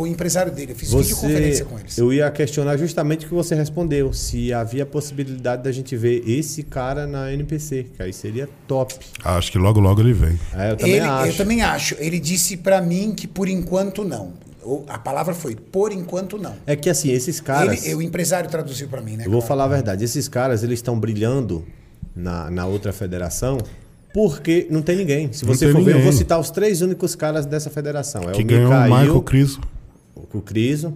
o 0.00 0.06
empresário 0.06 0.50
dele. 0.50 0.72
Eu 0.72 0.76
fiz 0.76 0.90
vídeo 0.90 1.04
você 1.04 1.14
conferência 1.14 1.64
com 1.66 1.78
eles. 1.78 1.98
eu 1.98 2.12
ia 2.12 2.30
questionar 2.30 2.76
justamente 2.78 3.26
o 3.26 3.28
que 3.28 3.34
você 3.34 3.54
respondeu, 3.54 4.12
se 4.12 4.52
havia 4.52 4.86
possibilidade 4.86 5.62
da 5.62 5.70
gente 5.70 5.94
ver 5.96 6.22
esse 6.26 6.62
cara 6.62 7.06
na 7.06 7.30
NPC, 7.32 7.86
que 7.94 8.02
aí 8.02 8.12
seria 8.12 8.48
top. 8.66 8.94
Acho 9.22 9.52
que 9.52 9.58
logo, 9.58 9.80
logo 9.80 10.00
ele 10.00 10.14
vem. 10.14 10.38
É, 10.54 10.70
eu 10.72 10.76
também 10.76 10.94
Ele- 10.96 11.00
acho. 11.06 11.28
Eu 11.28 11.36
também 11.36 11.62
acho. 11.62 11.96
Ele 11.98 12.18
disse 12.18 12.56
pra 12.56 12.80
mim 12.80 13.12
que 13.14 13.26
por 13.26 13.48
enquanto 13.48 14.02
não. 14.02 14.32
A 14.88 14.98
palavra 14.98 15.34
foi 15.34 15.54
por 15.54 15.92
enquanto 15.92 16.38
não. 16.38 16.54
É 16.66 16.74
que 16.76 16.88
assim, 16.90 17.10
esses 17.10 17.40
caras, 17.40 17.84
Ele- 17.84 17.94
o 17.94 18.02
empresário 18.02 18.48
traduziu 18.48 18.88
pra 18.88 19.00
mim, 19.00 19.16
né? 19.16 19.24
eu 19.26 19.30
vou 19.30 19.40
claro. 19.40 19.46
falar 19.46 19.64
a 19.64 19.68
verdade, 19.68 20.04
esses 20.04 20.28
caras 20.28 20.62
eles 20.62 20.78
estão 20.78 20.98
brilhando 20.98 21.64
na, 22.14 22.50
na 22.50 22.66
outra 22.66 22.92
federação 22.92 23.58
porque 24.12 24.66
não 24.70 24.80
tem 24.80 24.96
ninguém. 24.96 25.32
Se 25.32 25.44
você 25.44 25.66
for 25.66 25.82
ver, 25.82 25.90
eu 25.90 25.94
ninguém. 25.96 26.02
vou 26.02 26.12
citar 26.12 26.38
os 26.38 26.50
três 26.50 26.80
únicos 26.82 27.14
caras 27.16 27.46
dessa 27.46 27.68
federação. 27.68 28.22
É 28.22 28.32
que 28.32 28.42
o 28.42 28.46
ganhou 28.46 28.70
o 28.70 28.82
Mikael, 28.82 29.00
Michael 29.00 29.22
Criso, 29.22 29.60
o 30.14 30.40
Criso, 30.40 30.94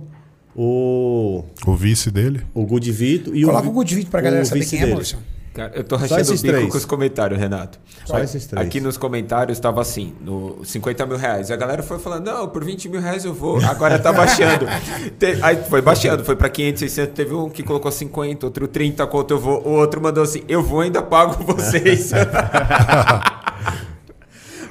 o, 0.55 1.45
o 1.67 1.75
vice 1.77 2.11
dele. 2.11 2.43
o 2.55 2.65
Gudivito 2.65 3.35
e 3.35 3.45
Coloca 3.45 3.67
o, 3.67 3.71
o 3.71 3.73
good 3.75 3.95
vídeo 3.95 4.11
pra 4.11 4.21
galera 4.21 4.43
o 4.43 4.47
saber 4.47 4.65
quem 4.67 4.79
é, 4.79 4.83
dele. 4.83 4.93
Maurício. 4.93 5.19
Cara, 5.59 5.73
eu 5.75 5.83
tô 5.83 5.97
rachando 5.97 6.23
o 6.23 6.35
bico 6.35 6.47
três. 6.47 6.71
com 6.71 6.79
os 6.79 6.85
comentários, 6.85 7.41
Renato. 7.41 7.81
Só 8.05 8.21
esses 8.21 8.47
três. 8.47 8.65
Aqui 8.65 8.81
nos 8.81 8.97
comentários 8.97 9.59
tava 9.59 9.81
assim, 9.81 10.15
no 10.21 10.65
50 10.65 11.05
mil 11.05 11.17
reais. 11.17 11.51
A 11.51 11.57
galera 11.57 11.83
foi 11.83 11.99
falando, 11.99 12.27
não, 12.27 12.49
por 12.49 12.65
20 12.65 12.89
mil 12.89 13.01
reais 13.01 13.25
eu 13.25 13.35
vou. 13.35 13.61
Agora 13.65 13.99
tá 13.99 14.13
baixando. 14.13 14.67
Aí 15.43 15.57
foi 15.65 15.83
baixando, 15.83 16.25
foi 16.25 16.37
pra 16.37 16.49
500, 16.49 16.79
600. 16.79 17.13
Teve 17.13 17.35
um 17.35 17.51
que 17.51 17.65
colocou 17.65 17.91
50, 17.91 18.47
outro 18.47 18.69
30, 18.69 19.05
quanto 19.09 19.33
eu 19.33 19.39
vou. 19.41 19.67
O 19.67 19.73
outro 19.73 20.01
mandou 20.01 20.23
assim, 20.23 20.45
eu 20.47 20.63
vou 20.63 20.81
ainda 20.81 21.03
pago 21.03 21.43
vocês. 21.43 22.13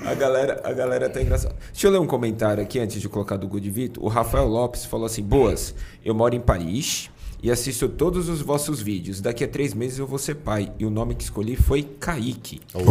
A 0.06 0.14
galera, 0.14 0.62
a 0.64 0.72
galera 0.72 1.10
tá 1.10 1.22
engraçada. 1.22 1.54
Deixa 1.70 1.86
eu 1.86 1.92
ler 1.92 2.00
um 2.00 2.08
comentário 2.08 2.64
aqui 2.64 2.80
antes 2.80 3.02
de 3.02 3.10
colocar 3.10 3.36
do 3.36 3.46
Good 3.46 3.70
Vito. 3.70 4.02
O 4.02 4.08
Rafael 4.08 4.48
Lopes 4.48 4.86
falou 4.86 5.06
assim: 5.06 5.22
Boas, 5.22 5.76
eu 6.06 6.16
moro 6.16 6.34
em 6.34 6.40
Paris 6.40 7.10
e 7.42 7.52
assisto 7.52 7.88
todos 7.88 8.30
os 8.30 8.42
vossos 8.42 8.82
vídeos. 8.82 9.22
Daqui 9.22 9.44
a 9.44 9.48
três 9.48 9.74
meses 9.74 10.00
eu 10.00 10.08
vou 10.08 10.18
ser 10.18 10.36
pai. 10.36 10.72
E 10.80 10.86
o 10.86 10.90
nome 10.90 11.14
que 11.16 11.24
escolhi 11.24 11.56
foi 11.56 11.84
Kaique. 11.84 12.60
Ô, 12.74 12.80
velho, 12.80 12.88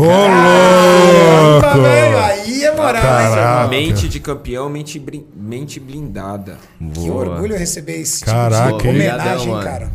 louco! 1.52 1.86
aí 2.24 2.64
é 2.64 2.74
moral? 2.74 3.02
Caraca. 3.02 3.68
Mente 3.68 4.08
de 4.08 4.20
campeão, 4.20 4.68
mente, 4.68 4.98
brin- 4.98 5.26
mente 5.34 5.80
blindada. 5.80 6.58
Que 6.94 7.10
orgulho 7.10 7.56
receber 7.56 8.00
esse 8.00 8.24
Caraca, 8.24 8.72
tipo 8.72 8.82
de 8.82 8.88
hein? 8.88 8.94
homenagem, 8.94 9.20
Obrigadão, 9.20 9.46
mano. 9.52 9.64
cara. 9.64 9.92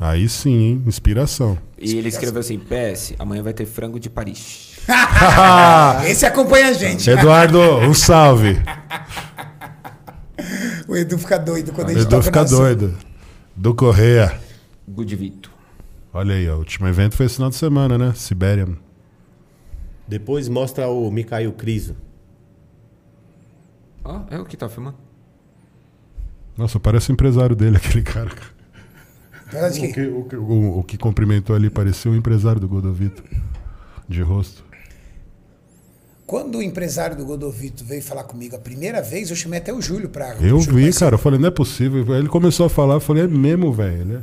Aí 0.00 0.28
sim, 0.28 0.50
hein? 0.54 0.82
Inspiração. 0.86 1.56
E 1.78 1.96
ele 1.96 2.08
escreveu 2.08 2.40
assim: 2.40 2.58
PS, 2.58 3.14
amanhã 3.18 3.42
vai 3.42 3.52
ter 3.52 3.66
frango 3.66 4.00
de 4.00 4.08
Paris. 4.10 4.72
Esse 6.08 6.26
acompanha 6.26 6.68
a 6.68 6.72
gente. 6.72 7.08
Eduardo, 7.08 7.60
um 7.60 7.94
salve. 7.94 8.60
O 10.88 10.96
Edu 10.96 11.18
fica 11.18 11.38
doido 11.38 11.72
quando 11.72 11.90
a 11.90 11.92
gente 11.92 12.02
Edu 12.02 12.10
toca 12.10 12.22
fica 12.24 12.40
assunto. 12.40 12.58
doido. 12.58 12.94
Do 13.56 13.74
Correia. 13.74 14.40
Good 14.88 15.14
Vito. 15.16 15.50
Olha 16.12 16.34
aí, 16.34 16.48
ó, 16.48 16.56
o 16.56 16.58
último 16.58 16.86
evento 16.88 17.16
foi 17.16 17.26
esse 17.26 17.36
final 17.36 17.50
de 17.50 17.56
semana, 17.56 17.96
né? 17.96 18.12
Sibéria. 18.14 18.68
Depois 20.06 20.48
mostra 20.48 20.88
o 20.88 21.10
Mikael 21.10 21.52
Criso. 21.52 21.96
Ó, 24.04 24.22
é 24.30 24.38
o 24.38 24.44
que 24.44 24.56
tá 24.56 24.68
filmando. 24.68 24.96
Nossa, 26.56 26.78
parece 26.78 27.10
o 27.10 27.12
empresário 27.14 27.56
dele, 27.56 27.76
aquele 27.78 28.02
cara. 28.02 28.30
Verdade 29.50 29.78
O 29.86 29.92
que- 29.92 30.00
o, 30.06 30.24
que- 30.24 30.36
o- 30.36 30.78
o 30.78 30.82
que 30.84 30.98
cumprimentou 30.98 31.54
ali 31.54 31.70
parecia 31.70 32.10
o 32.10 32.16
empresário 32.16 32.60
do 32.60 32.68
Godovito. 32.68 33.22
De 34.08 34.20
rosto. 34.22 34.64
Quando 36.26 36.58
o 36.58 36.62
empresário 36.62 37.16
do 37.16 37.24
Godovito 37.24 37.84
veio 37.84 38.02
falar 38.02 38.24
comigo 38.24 38.54
a 38.56 38.58
primeira 38.58 39.02
vez, 39.02 39.28
eu 39.30 39.36
chamei 39.36 39.58
até 39.58 39.72
o 39.72 39.82
Júlio 39.82 40.08
pra. 40.08 40.34
Eu 40.36 40.60
Júlio 40.60 40.86
vi, 40.86 40.98
cara. 40.98 41.14
Eu 41.14 41.18
falei, 41.18 41.38
não 41.38 41.48
é 41.48 41.50
possível. 41.50 42.04
Aí 42.12 42.20
Ele 42.20 42.28
começou 42.28 42.66
a 42.66 42.70
falar, 42.70 42.94
eu 42.94 43.00
falei, 43.00 43.24
é 43.24 43.28
mesmo, 43.28 43.72
velho. 43.72 44.00
Ele 44.00 44.14
é- 44.16 44.22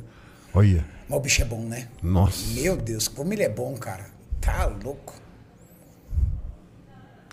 Olha. 0.53 0.85
Mas 1.07 1.17
o 1.17 1.21
bicho 1.21 1.41
é 1.41 1.45
bom, 1.45 1.61
né? 1.63 1.87
Nossa. 2.01 2.53
Meu 2.59 2.75
Deus, 2.77 3.07
como 3.07 3.33
ele 3.33 3.43
é 3.43 3.49
bom, 3.49 3.73
cara. 3.75 4.05
Tá 4.39 4.65
louco. 4.83 5.13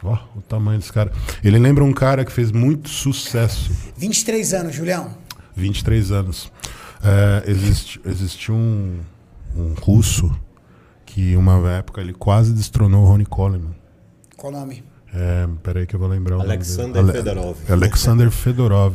Ó, 0.03 0.19
o 0.37 0.43
tamanho 0.43 0.79
desse 0.79 0.93
cara. 0.93 1.11
Ele 1.43 1.59
lembra 1.59 1.83
um 1.85 1.93
cara 1.93 2.25
que 2.25 2.33
fez 2.33 2.53
muito 2.53 2.89
sucesso. 2.89 3.71
23 3.97 4.53
anos, 4.55 4.75
Julião. 4.75 5.11
23 5.55 6.11
anos. 6.13 6.53
É, 7.03 7.51
existe, 7.51 8.01
existe 8.05 8.53
um, 8.53 9.01
um 9.57 9.75
russo 9.75 10.31
que 11.05 11.37
uma 11.37 11.57
época 11.71 12.01
ele 12.01 12.13
quase 12.13 12.53
destronou 12.53 13.05
o 13.05 13.07
Rony 13.07 13.25
Coleman. 13.25 13.75
Qual 14.37 14.53
o 14.53 14.57
nome? 14.57 14.83
É, 15.15 15.49
peraí 15.63 15.87
que 15.87 15.95
eu 15.95 16.01
vou 16.01 16.09
lembrar 16.09 16.37
o 16.37 16.39
nome 16.39 16.51
Alexander 16.53 17.03
dele. 17.05 17.19
Fedorov. 17.19 17.57
Alexander 17.71 18.31
Fedorov. 18.31 18.95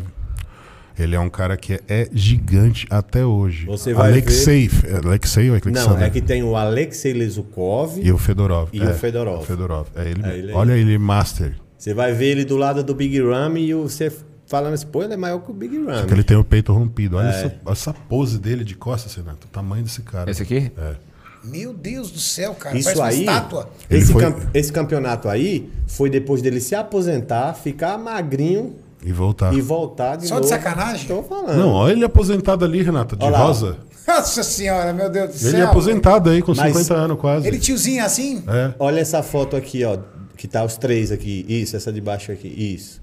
Ele 0.99 1.15
é 1.15 1.19
um 1.19 1.29
cara 1.29 1.57
que 1.57 1.73
é, 1.73 1.81
é 1.87 2.09
gigante 2.13 2.85
até 2.89 3.25
hoje. 3.25 3.65
Você 3.65 3.93
vai 3.93 4.11
Alexei, 4.11 4.69
Alexei 5.03 5.49
ou 5.49 5.55
Alexander? 5.55 5.89
Não, 5.99 5.99
é 6.05 6.09
que 6.09 6.21
tem 6.21 6.43
o 6.43 6.55
Alexei 6.55 7.13
Lezukov. 7.13 7.99
E 7.99 8.11
o 8.11 8.17
Fedorov. 8.17 8.69
E 8.73 8.81
é, 8.81 8.85
o 8.91 8.93
Fedorov. 8.93 9.41
o 9.41 9.45
Fedorov. 9.45 9.87
É 9.95 10.09
ele, 10.09 10.21
É 10.23 10.37
ele 10.37 10.51
aí. 10.51 10.53
Olha 10.55 10.73
ele, 10.73 10.97
Master. 10.97 11.55
Você 11.77 11.93
vai 11.93 12.13
ver 12.13 12.25
ele 12.31 12.45
do 12.45 12.57
lado 12.57 12.83
do 12.83 12.93
Big 12.93 13.19
Ram 13.21 13.57
e 13.57 13.73
você 13.73 14.15
falando 14.45 14.73
assim, 14.73 14.85
pô, 14.87 15.01
ele 15.01 15.13
é 15.13 15.17
maior 15.17 15.39
que 15.39 15.49
o 15.49 15.53
Big 15.53 15.75
Ram. 15.83 16.05
Que 16.05 16.13
ele 16.13 16.23
tem 16.23 16.37
o 16.37 16.43
peito 16.43 16.71
rompido. 16.73 17.17
Olha 17.17 17.27
É. 17.27 17.45
essa, 17.45 17.55
essa 17.67 17.93
pose 17.93 18.37
dele 18.37 18.63
de 18.63 18.75
costas, 18.75 19.15
Renato. 19.15 19.47
O 19.47 19.49
tamanho 19.49 19.83
desse 19.83 20.01
cara. 20.03 20.29
Esse 20.29 20.43
aqui? 20.43 20.71
É. 20.77 20.95
Meu 21.43 21.73
Deus 21.73 22.11
do 22.11 22.19
céu, 22.19 22.53
cara. 22.53 22.77
Isso 22.77 22.93
Parece 22.93 23.01
aí, 23.19 23.23
uma 23.27 23.31
estátua. 23.33 23.69
Ele 23.89 24.03
esse, 24.03 24.11
foi- 24.13 24.21
cam- 24.21 24.49
esse 24.53 24.71
campeonato 24.71 25.27
aí 25.27 25.69
foi 25.87 26.09
depois 26.09 26.41
dele 26.41 26.59
se 26.61 26.75
aposentar, 26.75 27.53
ficar 27.55 27.97
magrinho 27.97 28.75
E 29.03 29.11
voltar. 29.11 29.53
e 29.53 29.59
voltar 29.61 30.17
de 30.17 30.27
Só 30.27 30.35
novo. 30.35 30.43
de 30.45 30.49
sacanagem? 30.49 31.07
Tô 31.07 31.23
falando. 31.23 31.57
Não, 31.57 31.69
olha 31.71 31.93
ele 31.93 32.05
aposentado 32.05 32.63
ali, 32.63 32.83
Renato, 32.83 33.15
de 33.15 33.25
Olha 33.25 33.31
lá. 33.33 33.39
rosa. 33.45 33.77
Nossa 34.07 34.43
senhora, 34.43 34.91
meu 34.93 35.09
Deus 35.09 35.29
do 35.31 35.37
céu. 35.37 35.49
Ele 35.49 35.61
é 35.61 35.63
aposentado 35.63 36.29
aí 36.29 36.41
com 36.41 36.53
Mas 36.55 36.73
50 36.75 36.93
anos 36.95 37.19
quase. 37.19 37.47
Ele 37.47 37.57
tiozinho 37.59 38.03
assim? 38.05 38.43
É. 38.47 38.73
Olha 38.77 38.99
essa 38.99 39.23
foto 39.23 39.55
aqui, 39.55 39.83
ó, 39.83 39.97
que 40.37 40.47
tá 40.47 40.63
os 40.63 40.75
três 40.77 41.11
aqui. 41.11 41.45
Isso, 41.47 41.75
essa 41.75 41.91
de 41.93 42.01
baixo 42.01 42.31
aqui. 42.31 42.47
Isso. 42.47 43.01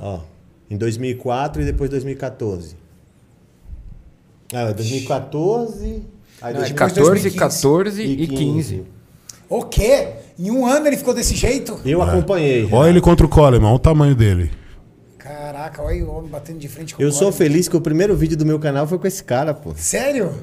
Ó, 0.00 0.20
em 0.70 0.76
2004 0.76 1.62
e 1.62 1.64
depois 1.64 1.88
2014. 1.90 2.76
Ah, 4.52 4.70
2014, 4.72 6.02
aí 6.44 6.54
Não, 6.54 6.60
é 6.60 6.64
2014 6.64 7.30
14, 7.30 7.34
2015. 7.34 7.38
14 7.38 8.02
e 8.02 8.26
15. 8.26 8.84
O 9.48 9.62
quê? 9.64 10.08
Em 10.38 10.50
um 10.50 10.66
ano 10.66 10.86
ele 10.86 10.96
ficou 10.96 11.14
desse 11.14 11.34
jeito? 11.34 11.80
Eu 11.84 12.02
acompanhei. 12.02 12.68
Olha 12.72 12.88
ele 12.90 13.00
contra 13.00 13.24
o 13.24 13.28
Coleman, 13.28 13.66
olha 13.68 13.76
o 13.76 13.78
tamanho 13.78 14.14
dele. 14.14 14.50
Caraca, 15.18 15.82
olha 15.82 16.04
o 16.04 16.10
homem 16.16 16.30
batendo 16.30 16.58
de 16.58 16.68
frente 16.68 16.94
com 16.94 17.02
Eu 17.02 17.08
o 17.08 17.12
sou 17.12 17.30
feliz 17.32 17.66
que 17.68 17.76
o 17.76 17.80
primeiro 17.80 18.14
vídeo 18.16 18.36
do 18.36 18.44
meu 18.44 18.58
canal 18.58 18.86
foi 18.86 18.98
com 18.98 19.06
esse 19.06 19.22
cara, 19.24 19.54
pô. 19.54 19.72
Sério? 19.76 20.34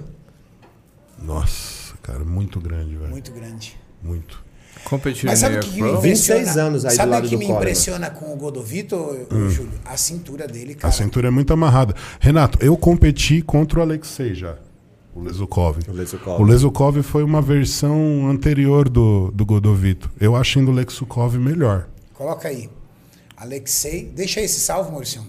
Nossa, 1.22 1.94
cara, 2.02 2.20
muito 2.24 2.60
grande, 2.60 2.96
velho. 2.96 3.10
Muito 3.10 3.32
grande. 3.32 3.78
Muito. 4.02 4.42
Competir 4.84 5.28
Mas 5.28 5.38
sabe 5.40 5.58
o 5.58 5.60
que 5.60 5.70
me 5.82 5.92
impressiona? 5.92 6.02
26 6.02 6.58
anos 6.58 6.86
aí 6.86 6.92
do 6.92 6.96
sabe 6.98 7.12
lado 7.12 7.26
o 7.26 7.30
que 7.30 7.36
do 7.36 7.40
me 7.40 7.46
Coleman. 7.46 7.62
impressiona 7.62 8.10
com 8.10 8.34
o 8.34 8.36
Godovito, 8.36 8.96
Hum. 9.32 9.50
Júlio? 9.50 9.74
A 9.86 9.96
cintura 9.96 10.48
dele, 10.48 10.74
A 10.74 10.76
cara. 10.78 10.92
cintura 10.94 11.28
é 11.28 11.32
muito 11.32 11.54
amarrada. 11.54 11.94
Renato, 12.20 12.58
eu 12.66 12.76
competi 12.76 13.44
contra 13.44 13.80
o 13.80 13.82
Alexei 13.84 14.34
já. 14.34 14.56
O 15.14 15.22
Lesukov. 15.22 15.78
O 15.88 15.92
Lesukov. 15.92 16.42
O 16.42 16.46
Lesukov 16.46 17.02
foi 17.04 17.24
uma 17.24 17.42
versão 17.42 18.30
anterior 18.30 18.88
do, 18.88 19.30
do 19.32 19.46
Godovito. 19.46 20.10
Eu 20.20 20.36
acho 20.36 20.60
ainda 20.60 20.72
o 20.72 20.74
Lexukov 20.74 21.38
melhor. 21.38 21.88
Coloca 22.14 22.48
aí. 22.48 22.70
Alexei. 23.36 24.06
Deixa 24.16 24.40
esse 24.40 24.60
salvo, 24.60 24.92
Maurício. 24.92 25.22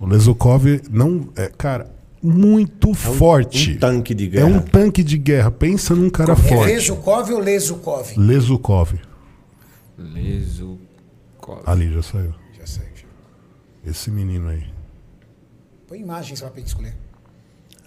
O 0.00 0.06
Lesukov 0.06 0.64
não. 0.90 1.28
É, 1.36 1.48
cara, 1.56 1.90
muito 2.22 2.94
forte. 2.94 3.74
Um 3.74 3.78
tanque 3.78 4.14
de 4.14 4.24
é 4.24 4.28
guerra. 4.28 4.46
um 4.46 4.60
tanque 4.60 5.04
de 5.04 5.18
guerra. 5.18 5.50
Pensa 5.50 5.94
num 5.94 6.10
cara 6.10 6.32
É 6.32 6.36
forte. 6.36 6.72
Vezukov 6.72 7.30
ou 7.32 7.38
Lesukov? 7.38 8.12
Lesukov. 8.16 8.94
Lesukov. 9.96 11.62
Ali, 11.64 11.92
já 11.92 12.02
saiu. 12.02 12.34
Já 12.58 12.66
já. 12.66 12.82
Esse 13.86 14.10
menino 14.10 14.48
aí. 14.48 14.64
Põe 15.86 16.00
imagens 16.00 16.40
lá 16.40 16.50
pra 16.50 16.58
gente 16.58 16.68
escolher. 16.68 16.94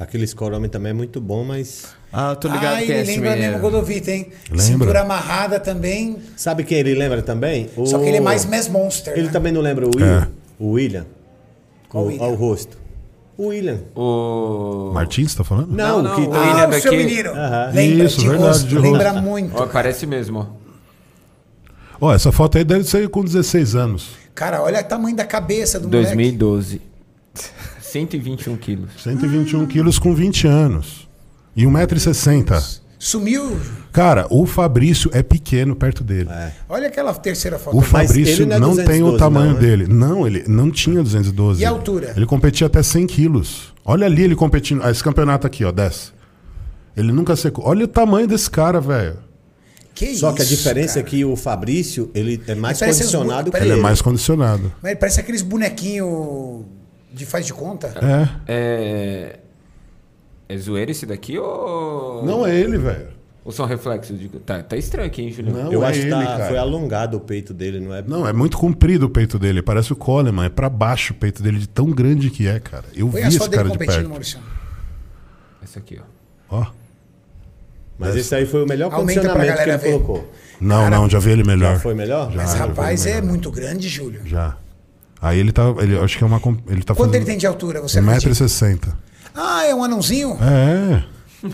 Aquele 0.02 0.26
score 0.26 0.56
homem 0.56 0.68
também 0.68 0.90
é 0.90 0.94
muito 0.94 1.22
bom, 1.22 1.44
mas. 1.44 1.86
Ah, 2.12 2.36
tô 2.36 2.48
ligado 2.48 2.78
ah, 2.78 2.82
que 2.82 2.92
é 2.92 3.02
ele 3.02 3.12
esse 3.12 3.20
lembra 3.20 3.36
mesmo 3.36 3.58
o. 3.58 3.60
Godovito, 3.62 4.10
hein? 4.10 4.32
Lembra? 4.50 4.64
Cintura 4.64 5.02
amarrada 5.02 5.60
também. 5.60 6.18
Sabe 6.36 6.64
quem 6.64 6.80
ele 6.80 6.96
lembra 6.96 7.22
também? 7.22 7.70
O... 7.78 7.86
Só 7.86 8.00
que 8.00 8.06
ele 8.06 8.18
é 8.18 8.20
mais 8.20 8.44
Mass 8.44 8.68
Monster. 8.68 9.14
Ele 9.14 9.28
né? 9.28 9.32
também 9.32 9.52
não 9.52 9.62
lembra 9.62 9.86
o 9.86 9.92
William? 9.96 10.24
É. 10.24 10.28
O 10.58 10.72
William? 10.72 11.06
Qual 11.88 12.06
o, 12.06 12.08
William? 12.08 12.24
ó, 12.24 12.30
o 12.32 12.34
rosto. 12.36 12.78
O 13.38 13.48
William. 13.50 13.80
O. 13.96 14.92
Martins, 14.92 15.36
tá 15.36 15.44
falando? 15.44 15.72
Não, 15.72 16.02
não, 16.02 16.16
que 16.16 16.22
o 16.22 16.30
tá- 16.32 16.40
William 16.40 16.64
Ah, 16.64 16.70
o 16.70 16.74
seu 16.74 16.92
daqui- 16.92 16.98
menino. 16.98 17.32
Lembra 17.72 18.06
Isso, 18.06 18.20
de 18.20 18.28
verdade, 18.28 18.48
rosto. 18.48 18.68
de 18.68 18.80
lembra 18.80 19.12
rosto. 19.12 19.24
muito. 19.24 19.56
Ó, 19.56 19.68
parece 19.68 20.08
mesmo, 20.08 20.40
ó. 20.40 22.08
Ó, 22.08 22.12
essa 22.12 22.32
foto 22.32 22.58
aí 22.58 22.64
deve 22.64 22.86
ser 22.86 23.08
com 23.10 23.24
16 23.24 23.76
anos. 23.76 24.10
Cara, 24.34 24.64
olha 24.64 24.82
o 24.82 24.84
tamanho 24.84 25.16
da 25.16 25.26
cabeça 25.26 25.80
do 25.80 25.88
moleque. 25.88 26.06
2012. 26.16 26.82
121 27.92 28.56
quilos. 28.58 28.90
121 29.04 29.66
quilos 29.68 30.00
com 30.00 30.16
20 30.16 30.48
anos. 30.48 31.08
E 31.56 31.64
1,60m. 31.66 32.80
Sumiu. 32.98 33.60
Cara, 33.92 34.28
o 34.30 34.46
Fabrício 34.46 35.10
é 35.14 35.22
pequeno 35.24 35.76
perto 35.76 36.04
dele. 36.04 36.30
Olha 36.70 36.88
aquela 36.88 37.14
terceira 37.14 37.58
foto. 37.58 37.76
O 37.76 37.82
Fabrício 37.82 38.44
ele 38.44 38.46
não 38.46 38.56
é 38.56 38.60
não, 38.60 38.76
tem 38.76 38.86
212 39.02 39.16
o 39.16 39.18
tamanho 39.18 39.48
não, 39.48 39.54
né? 39.56 39.60
dele. 39.60 39.88
Não, 39.88 40.28
ele 40.28 40.44
não 40.48 40.72
tinha 40.72 41.02
212. 41.02 41.62
E 41.62 41.66
a 41.66 41.70
altura? 41.70 42.14
Ele 42.16 42.26
competia 42.26 42.68
até 42.68 42.82
100 42.82 43.08
quilos. 43.08 43.74
Olha 43.84 44.06
ali 44.06 44.22
ele 44.22 44.36
competindo. 44.36 44.82
Ah, 44.84 44.92
esse 44.92 45.04
campeonato 45.04 45.46
aqui, 45.48 45.66
ó, 45.66 45.72
desce. 45.72 46.12
Ele 46.96 47.12
nunca 47.12 47.36
secou. 47.36 47.66
Olha 47.66 47.86
o 47.86 47.88
tamanho 47.88 48.28
desse 48.28 48.50
cara, 48.50 48.80
velho. 48.80 49.18
Que 49.94 50.16
Só 50.16 50.32
que 50.32 50.42
a 50.42 50.46
isso, 50.46 50.56
diferença 50.56 50.96
cara. 50.96 51.08
é 51.08 51.10
que 51.10 51.26
o 51.26 51.36
Fabrício, 51.36 52.10
ele 52.14 52.42
é 52.48 52.56
mais 52.56 52.82
Ele 52.82 52.94
condicionado 52.94 53.46
que 53.46 53.52
peraí. 53.52 53.68
Ele 53.68 53.74
é 53.74 53.76
ele. 53.76 53.82
mais 53.82 54.02
condicionado. 54.02 54.72
Mas 54.82 54.92
ele 54.92 55.00
parece 55.00 55.20
aqueles 55.20 55.42
bonequinhos 55.42 56.66
de 57.12 57.26
faz 57.26 57.46
de 57.46 57.54
conta. 57.54 57.94
É. 58.02 58.30
É. 58.48 59.40
É 60.50 60.58
zoeira 60.58 60.92
esse 60.92 61.06
daqui 61.06 61.38
ou. 61.38 62.26
Não 62.26 62.46
é 62.46 62.54
ele, 62.56 62.78
velho. 62.78 63.08
Ou 63.44 63.52
são 63.52 63.66
reflexos? 63.66 64.20
De... 64.20 64.28
Tá, 64.30 64.62
tá 64.62 64.78
estranho 64.78 65.08
aqui, 65.08 65.24
hein, 65.24 65.32
Julião? 65.32 65.56
Não 65.64 65.72
Eu 65.74 65.84
é 65.84 65.88
acho 65.88 66.00
que 66.02 66.06
ele, 66.06 66.12
tá- 66.12 66.26
cara. 66.26 66.46
foi 66.48 66.58
alongado 66.58 67.18
o 67.18 67.20
peito 67.20 67.54
dele, 67.54 67.80
não 67.80 67.94
é? 67.96 68.02
Não, 68.04 68.28
é 68.28 68.32
muito 68.34 68.56
comprido 68.58 69.08
o 69.08 69.10
peito 69.10 69.40
dele. 69.40 69.62
Parece 69.64 69.92
o 69.94 69.96
Coleman. 69.96 70.46
É 70.46 70.50
pra 70.50 70.70
baixo 70.70 71.14
o 71.14 71.16
peito 71.16 71.42
dele, 71.42 71.58
de 71.58 71.68
tão 71.68 71.90
grande 71.90 72.30
que 72.30 72.48
é, 72.48 72.60
cara. 72.60 72.84
Eu 72.94 73.08
Põe 73.08 73.22
vi 73.22 73.26
a 73.26 73.30
esse 73.30 73.38
só 73.40 73.46
dele 73.46 73.56
cara 73.58 73.70
de 73.70 73.72
competindo, 73.74 73.96
perto. 73.96 74.10
Maurício. 74.10 74.40
Esse 75.64 75.80
aqui, 75.80 76.00
ó. 76.50 76.58
Ó. 76.60 76.66
Mas 77.98 78.16
esse 78.16 78.34
aí 78.36 78.46
foi 78.46 78.64
o 78.64 78.68
melhor 78.68 78.92
Aumenta 78.94 79.22
condicionamento 79.22 79.46
que 79.56 79.62
ele 79.62 79.66
galera 79.72 79.78
ver. 79.78 79.92
colocou. 79.92 80.32
Não, 80.60 80.90
não, 80.90 81.10
já 81.10 81.18
vi 81.20 81.32
ele 81.32 81.44
melhor. 81.44 81.76
Já 81.76 81.80
foi 81.80 81.94
melhor? 81.96 82.32
Já, 82.32 82.38
Mas 82.38 82.54
rapaz, 82.54 83.06
é 83.06 83.22
muito 83.22 83.50
grande, 83.50 83.88
Júlio. 83.88 84.22
Já. 84.26 84.56
Aí 85.22 85.40
ele 85.40 85.52
tá. 85.52 85.64
Ele, 85.80 85.98
acho 86.00 86.18
que 86.18 86.24
é 86.24 86.28
uma. 86.28 86.42
Ele 86.68 86.82
tá 86.84 86.96
Quanto 86.96 87.14
ele 87.16 87.26
tem 87.26 87.38
de 87.38 87.46
altura? 87.46 87.82
Você 87.82 88.00
acredita? 88.00 88.30
1,60m. 88.32 88.94
Ah, 89.36 89.64
é 89.66 89.74
um 89.76 89.84
anãozinho? 89.84 90.38
É, 90.42 91.04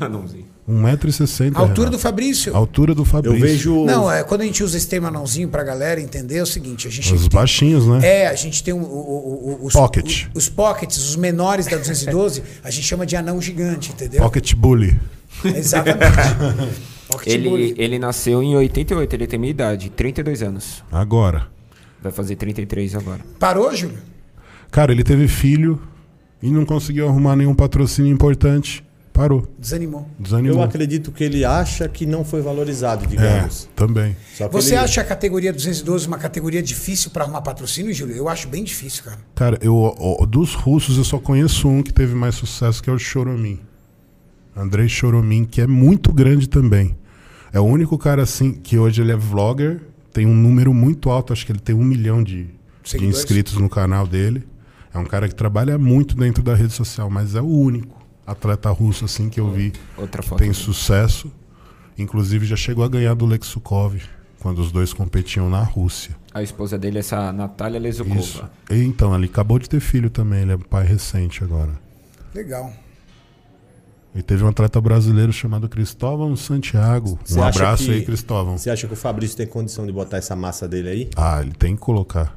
Anãozinho. 0.03 0.45
1,60m. 0.67 1.51
A 1.55 1.59
altura 1.59 1.89
do 1.89 1.97
Fabrício. 1.99 2.55
Altura 2.55 2.93
do 2.93 3.01
Eu 3.03 3.05
Fabrício. 3.05 3.39
vejo. 3.39 3.85
Não, 3.85 4.11
é, 4.11 4.23
quando 4.23 4.41
a 4.41 4.43
gente 4.45 4.61
usa 4.63 4.75
esse 4.77 4.87
termo 4.87 5.07
anãozinho 5.07 5.47
pra 5.47 5.63
galera 5.63 6.01
entender, 6.01 6.37
é 6.37 6.43
o 6.43 6.45
seguinte, 6.45 6.87
a 6.87 6.91
gente 6.91 7.13
Os 7.13 7.21
tem- 7.21 7.29
baixinhos, 7.29 7.85
né? 7.87 7.99
É, 8.05 8.27
a 8.27 8.35
gente 8.35 8.61
tem 8.63 8.73
o- 8.73 8.77
o- 8.77 9.59
o- 9.61 9.65
os 9.65 9.73
Pocket. 9.73 10.25
o- 10.33 10.37
os 10.37 10.49
pockets, 10.49 10.97
os 10.97 11.15
menores 11.15 11.67
da 11.67 11.77
212, 11.77 12.43
a 12.63 12.69
gente 12.69 12.85
chama 12.85 13.05
de 13.05 13.15
anão 13.15 13.41
gigante, 13.41 13.91
entendeu? 13.91 14.21
Pocket 14.21 14.53
Bully. 14.55 14.99
Exatamente. 15.45 16.01
Pocket 17.07 17.27
Ele, 17.33 17.49
bully. 17.49 17.75
ele 17.77 17.97
nasceu 17.99 18.43
em 18.43 18.55
88, 18.57 19.13
ele 19.13 19.27
tem 19.27 19.39
minha 19.39 19.51
idade, 19.51 19.89
32 19.89 20.41
anos. 20.43 20.83
Agora. 20.91 21.47
Vai 22.07 22.11
fazer 22.13 22.35
33 22.37 22.95
agora. 22.95 23.19
Parou, 23.37 23.75
Júlio? 23.75 23.97
Cara, 24.71 24.93
ele 24.93 25.03
teve 25.03 25.27
filho 25.27 25.81
e 26.41 26.49
não 26.49 26.65
conseguiu 26.65 27.07
arrumar 27.07 27.35
nenhum 27.35 27.53
patrocínio 27.53 28.11
importante. 28.13 28.81
Parou. 29.11 29.45
Desanimou. 29.59 30.07
Desanimou. 30.17 30.57
Eu 30.59 30.63
acredito 30.63 31.11
que 31.11 31.23
ele 31.23 31.43
acha 31.43 31.89
que 31.89 32.05
não 32.05 32.23
foi 32.23 32.39
valorizado, 32.41 33.03
É, 33.03 33.07
digamos. 33.07 33.67
também. 33.75 34.15
Só 34.35 34.47
que 34.47 34.53
Você 34.53 34.75
ele- 34.75 34.77
acha 34.83 35.01
a 35.01 35.03
categoria 35.03 35.51
212 35.51 36.07
uma 36.07 36.17
categoria 36.19 36.61
difícil 36.63 37.09
pra 37.11 37.23
arrumar 37.25 37.41
patrocínio, 37.41 37.91
Júlio? 37.93 38.15
Eu 38.15 38.29
acho 38.29 38.47
bem 38.47 38.63
difícil, 38.63 39.03
cara. 39.03 39.17
Cara, 39.35 39.57
eu, 39.61 39.75
ó, 39.75 40.25
dos 40.25 40.53
russos 40.53 40.97
eu 40.97 41.03
só 41.03 41.17
conheço 41.19 41.67
um 41.67 41.81
que 41.83 41.91
teve 41.91 42.13
mais 42.15 42.35
sucesso, 42.35 42.81
que 42.81 42.89
é 42.89 42.93
o 42.93 42.99
Choromin. 42.99 43.59
Andrei 44.55 44.87
Choromin, 44.87 45.43
que 45.45 45.61
é 45.61 45.67
muito 45.67 46.13
grande 46.13 46.47
também. 46.47 46.95
É 47.51 47.59
o 47.59 47.63
único 47.63 47.97
cara 47.97 48.21
assim 48.23 48.53
que 48.53 48.77
hoje 48.77 49.01
ele 49.01 49.11
é 49.11 49.15
vlogger, 49.17 49.81
tem 50.17 50.25
um 50.25 50.33
número 50.33 50.73
muito 50.73 51.11
alto, 51.11 51.31
acho 51.31 51.45
que 51.45 51.51
ele 51.51 51.59
tem 51.59 51.75
um 51.75 51.83
milhão 51.83 52.23
de, 52.23 52.47
de 52.83 53.05
inscritos 53.05 53.53
no 53.53 53.69
canal 53.69 54.07
dele. 54.07 54.47
É 54.91 54.97
um 54.97 55.05
cara 55.05 55.27
que 55.27 55.35
trabalha 55.35 55.77
muito 55.77 56.15
dentro 56.15 56.41
da 56.41 56.55
rede 56.55 56.73
social, 56.73 57.07
mas 57.07 57.35
é 57.35 57.41
o 57.41 57.45
único 57.45 58.03
atleta 58.25 58.71
russo 58.71 59.05
assim 59.05 59.29
que 59.29 59.39
eu 59.39 59.51
vi 59.51 59.73
Outra 59.95 60.23
que 60.23 60.27
foto. 60.27 60.39
tem 60.39 60.49
aqui. 60.49 60.57
sucesso. 60.57 61.31
Inclusive 61.99 62.47
já 62.47 62.55
chegou 62.55 62.83
a 62.83 62.87
ganhar 62.87 63.13
do 63.13 63.27
Lexukov 63.27 64.01
quando 64.39 64.57
os 64.57 64.71
dois 64.71 64.91
competiam 64.91 65.51
na 65.51 65.61
Rússia. 65.61 66.15
A 66.33 66.41
esposa 66.41 66.79
dele 66.79 66.97
é 66.97 67.01
essa 67.01 67.31
Natália 67.31 67.77
Isso. 67.87 68.03
Lesukova. 68.03 68.51
E, 68.71 68.83
então, 68.83 69.13
ele 69.15 69.25
acabou 69.25 69.59
de 69.59 69.69
ter 69.69 69.79
filho 69.79 70.09
também, 70.09 70.41
ele 70.41 70.53
é 70.53 70.57
pai 70.57 70.83
recente 70.83 71.43
agora. 71.43 71.79
Legal. 72.33 72.73
E 74.17 74.23
teve 74.23 74.43
um 74.43 74.47
atleta 74.47 74.81
brasileiro 74.81 75.31
chamado 75.31 75.69
Cristóvão 75.69 76.35
Santiago. 76.35 77.19
Você 77.23 77.39
um 77.39 77.43
abraço 77.43 77.85
que- 77.85 77.91
aí, 77.91 78.01
Cristóvão. 78.03 78.57
Você 78.57 78.69
acha 78.71 78.87
que 78.87 78.93
o 78.93 78.97
Fabrício 78.97 79.37
tem 79.37 79.45
condição 79.45 79.85
de 79.85 79.91
botar 79.91 80.17
essa 80.17 80.35
massa 80.35 80.67
dele 80.67 80.89
aí? 80.89 81.09
Ah, 81.15 81.39
ele 81.41 81.51
tem 81.51 81.75
que 81.75 81.81
colocar. 81.81 82.35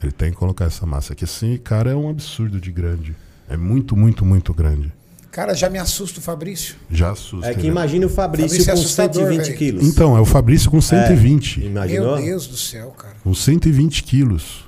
Ele 0.00 0.12
tem 0.12 0.30
que 0.30 0.36
colocar 0.36 0.66
essa 0.66 0.86
massa 0.86 1.12
aqui. 1.12 1.24
Esse 1.24 1.58
cara 1.58 1.90
é 1.90 1.94
um 1.96 2.08
absurdo 2.08 2.60
de 2.60 2.70
grande. 2.70 3.16
É 3.48 3.56
muito, 3.56 3.96
muito, 3.96 4.24
muito 4.24 4.54
grande. 4.54 4.92
Cara, 5.32 5.54
já 5.54 5.68
me 5.68 5.78
assusta 5.78 6.20
o 6.20 6.22
Fabrício. 6.22 6.76
Já 6.90 7.10
assusta. 7.10 7.48
É 7.50 7.54
que 7.54 7.62
né? 7.64 7.68
imagine 7.68 8.04
o 8.04 8.08
Fabrício, 8.08 8.48
Fabrício 8.50 8.70
é 8.70 8.74
com 8.74 8.80
assustador, 8.80 9.14
120 9.24 9.44
velho. 9.46 9.58
quilos. 9.58 9.84
Então, 9.84 10.16
é 10.16 10.20
o 10.20 10.24
Fabrício 10.24 10.70
com 10.70 10.80
120. 10.80 11.64
Imaginou? 11.64 12.16
Meu 12.16 12.24
Deus 12.26 12.46
do 12.46 12.56
céu, 12.56 12.90
cara. 12.96 13.14
Com 13.24 13.34
120 13.34 14.04
quilos. 14.04 14.64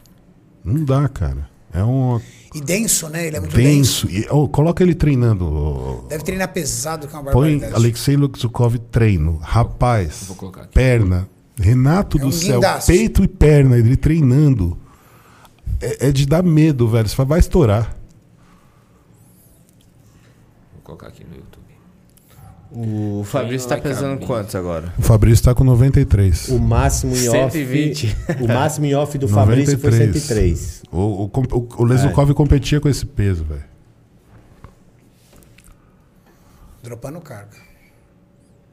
Não 0.64 0.84
dá, 0.84 1.08
cara. 1.08 1.48
É 1.72 1.82
um 1.84 2.20
E 2.54 2.60
denso, 2.60 3.08
né? 3.08 3.26
Ele 3.26 3.36
é 3.36 3.40
muito 3.40 3.54
denso. 3.56 4.06
denso. 4.08 4.20
E, 4.24 4.26
ó, 4.30 4.46
coloca 4.48 4.82
ele 4.82 4.94
treinando. 4.94 6.04
Deve 6.08 6.24
treinar 6.24 6.52
pesado, 6.52 7.06
que 7.06 7.14
é 7.14 7.18
uma 7.18 7.30
Põe. 7.30 7.62
Alexei 7.72 8.16
Luxukov 8.16 8.76
treino. 8.90 9.36
Rapaz. 9.40 10.24
Vou 10.26 10.36
colocar 10.36 10.62
aqui. 10.62 10.74
Perna. 10.74 11.28
Renato 11.56 12.16
É 12.16 12.20
do 12.20 12.26
um 12.28 12.32
céu. 12.32 12.54
guindaste. 12.54 12.90
Peito 12.90 13.22
e 13.22 13.28
perna. 13.28 13.78
Ele 13.78 13.96
treinando. 13.96 14.76
É, 15.80 16.08
é 16.08 16.12
de 16.12 16.26
dar 16.26 16.42
medo, 16.42 16.88
velho. 16.88 17.08
Você 17.08 17.24
vai 17.24 17.38
estourar. 17.38 17.96
Vou 20.72 20.82
colocar 20.82 21.06
aqui 21.08 21.22
no 21.24 21.36
YouTube. 21.36 21.49
O 22.72 23.22
Fabrício 23.24 23.68
tá 23.68 23.74
like 23.74 23.88
pesando 23.88 24.22
a 24.22 24.26
quantos 24.26 24.54
agora? 24.54 24.94
O 24.96 25.02
Fabrício 25.02 25.44
tá 25.44 25.54
com 25.54 25.64
93. 25.64 26.48
O 26.50 26.58
máximo 26.60 27.16
em 27.16 27.28
off. 27.28 27.52
120. 27.52 28.16
O 28.40 28.46
máximo 28.48 28.86
em 28.86 28.94
off 28.94 29.18
do 29.18 29.26
Fabrício 29.28 29.76
foi 29.78 29.90
93. 29.90 30.60
103. 30.60 30.82
O, 30.92 30.98
o, 30.98 31.24
o, 31.26 31.68
o 31.78 31.84
Lesukov 31.84 32.32
competia 32.34 32.80
com 32.80 32.88
esse 32.88 33.04
peso, 33.04 33.44
velho. 33.44 33.64
Dropando 36.82 37.20
carga. 37.20 37.56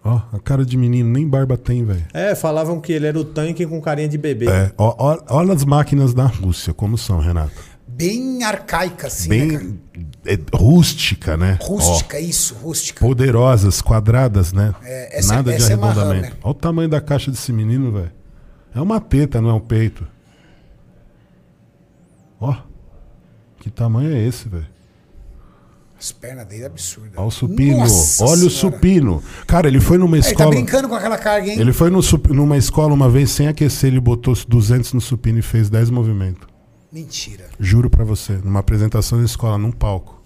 Ó, 0.04 0.22
a 0.32 0.40
cara 0.40 0.64
de 0.66 0.78
menino, 0.78 1.10
nem 1.10 1.28
barba 1.28 1.58
tem, 1.58 1.84
velho. 1.84 2.06
É, 2.14 2.34
falavam 2.36 2.80
que 2.80 2.94
ele 2.94 3.08
era 3.08 3.20
o 3.20 3.26
tanque 3.26 3.66
com 3.66 3.82
carinha 3.82 4.08
de 4.08 4.18
bebê. 4.18 4.48
É, 4.48 4.72
ó, 4.78 4.96
ó- 4.98 5.20
olha 5.30 5.54
as 5.54 5.66
máquinas 5.66 6.14
da 6.14 6.26
Rússia, 6.26 6.74
como 6.74 6.98
são, 6.98 7.20
Renato. 7.20 7.52
Bem 7.98 8.44
arcaica, 8.44 9.08
assim, 9.08 9.30
né? 9.30 9.58
Bem 9.58 9.80
é, 10.26 10.38
rústica, 10.56 11.36
né? 11.36 11.58
Ó, 11.62 11.66
Rústica, 11.66 12.20
isso, 12.20 12.54
rústica. 12.56 13.00
poderosas, 13.04 13.82
quadradas, 13.82 14.54
né? 14.54 14.76
É, 14.84 15.18
essa- 15.20 15.34
Nada 15.34 15.52
de 15.52 15.58
essa 15.58 15.74
é 15.74 15.76
uma 15.76 15.88
arredondamento. 15.88 16.26
Hammer. 16.28 16.38
Olha 16.44 16.52
o 16.52 16.54
tamanho 16.54 16.90
da 16.90 17.02
caixa 17.02 17.32
desse 17.32 17.52
menino, 17.52 17.92
velho. 17.92 18.12
É 18.76 18.80
uma 18.80 19.00
teta, 19.02 19.42
não 19.42 19.50
é 19.50 19.54
um 19.54 19.60
peito. 19.60 20.06
Ó, 22.40 22.56
que 23.60 23.70
tamanho 23.72 24.14
é 24.16 24.22
esse, 24.28 24.48
velho? 24.48 24.68
As 26.00 26.12
pernas 26.12 26.46
dele 26.46 26.64
é 26.64 26.66
absurda. 26.68 27.10
Olha 27.18 27.28
o 27.28 27.32
supino. 27.32 27.78
Nossa 27.80 28.24
Olha 28.24 28.46
o 28.46 28.50
Senhora. 28.52 28.76
supino. 28.78 29.24
Cara, 29.48 29.68
ele 29.68 29.80
foi 29.80 29.98
numa 29.98 30.16
Ele 30.18 30.24
tá 30.24 30.30
escola. 30.30 30.50
brincando 30.52 30.88
com 30.88 30.94
aquela 30.94 31.18
carga, 31.18 31.48
hein? 31.50 31.60
Ele 31.60 31.74
foi 31.74 31.90
no 31.90 32.00
numa 32.30 32.56
escola 32.58 32.94
uma 32.94 33.10
vez 33.10 33.32
sem 33.32 33.48
aquecer, 33.48 33.90
ele 33.90 34.00
botou 34.00 34.36
200 34.48 34.94
no 34.94 35.02
supino 35.02 35.40
e 35.40 35.42
fez 35.42 35.68
10 35.72 35.90
movimentos. 35.90 36.48
Mentira. 36.98 37.46
Juro 37.60 37.90
pra 37.90 38.04
você, 38.04 38.34
numa 38.44 38.60
apresentação 38.60 39.20
da 39.20 39.26
escola, 39.26 39.58
num 39.58 39.72
palco. 39.72 40.22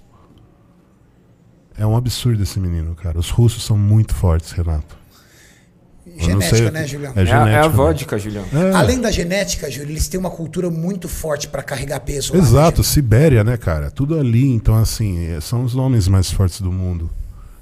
É 1.78 1.86
um 1.86 1.96
absurdo 1.96 2.42
esse 2.44 2.60
menino, 2.60 2.96
cara. 2.96 3.18
Os 3.20 3.30
russos 3.30 3.64
são 3.66 3.78
muito 3.78 4.14
fortes, 4.16 4.52
Renato. 4.52 4.96
Eu 6.06 6.14
não 6.14 6.20
Genética, 6.42 6.58
sei- 6.58 6.72
né, 6.72 6.88
Julião? 6.88 7.14
É 7.16 7.20
É, 7.20 7.22
a- 7.22 7.26
genética. 7.26 7.50
é 7.52 7.60
a 7.60 7.64
né? 7.64 7.70
vodka, 7.70 8.18
Julião. 8.18 8.46
É. 8.54 8.72
Além 8.74 9.00
da 9.00 9.12
genética, 9.12 9.70
Júlio, 9.70 9.92
eles 9.92 10.08
têm 10.08 10.20
uma 10.20 10.30
cultura 10.32 10.70
muito 10.70 11.08
forte 11.08 11.48
pra 11.48 11.62
carregar 11.64 12.00
peso. 12.02 12.34
lá, 12.34 12.40
né, 12.40 12.46
Exato, 12.46 12.78
Júlio? 12.78 12.90
Sibéria, 12.90 13.44
né, 13.44 13.56
cara? 13.58 13.92
Tudo 13.92 14.18
ali, 14.20 14.46
então 14.48 14.76
assim, 14.76 15.26
é- 15.28 15.40
são 15.42 15.64
os 15.64 15.76
homens 15.76 16.08
mais 16.08 16.32
fortes 16.32 16.60
do 16.62 16.72
mundo. 16.72 17.10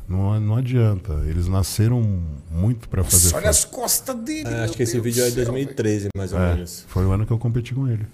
Não, 0.07 0.39
não 0.39 0.55
adianta. 0.55 1.13
Eles 1.27 1.47
nasceram 1.47 2.01
muito 2.49 2.89
pra 2.89 3.03
fazer 3.03 3.25
Nossa, 3.25 3.37
olha 3.37 3.49
as 3.49 3.63
costas 3.65 4.15
dele. 4.15 4.47
É, 4.47 4.51
meu 4.51 4.63
acho 4.63 4.73
que 4.73 4.81
esse 4.83 4.93
Deus 4.93 5.03
vídeo 5.03 5.23
é 5.23 5.27
de 5.29 5.33
céu, 5.35 5.45
2013, 5.45 6.09
mais 6.17 6.33
ou 6.33 6.39
É, 6.39 6.53
menos. 6.55 6.83
foi 6.87 7.05
o 7.05 7.11
ano 7.11 7.25
que 7.27 7.31
eu 7.33 7.37
competi 7.37 7.75
com 7.75 7.87
ele. 7.87 8.05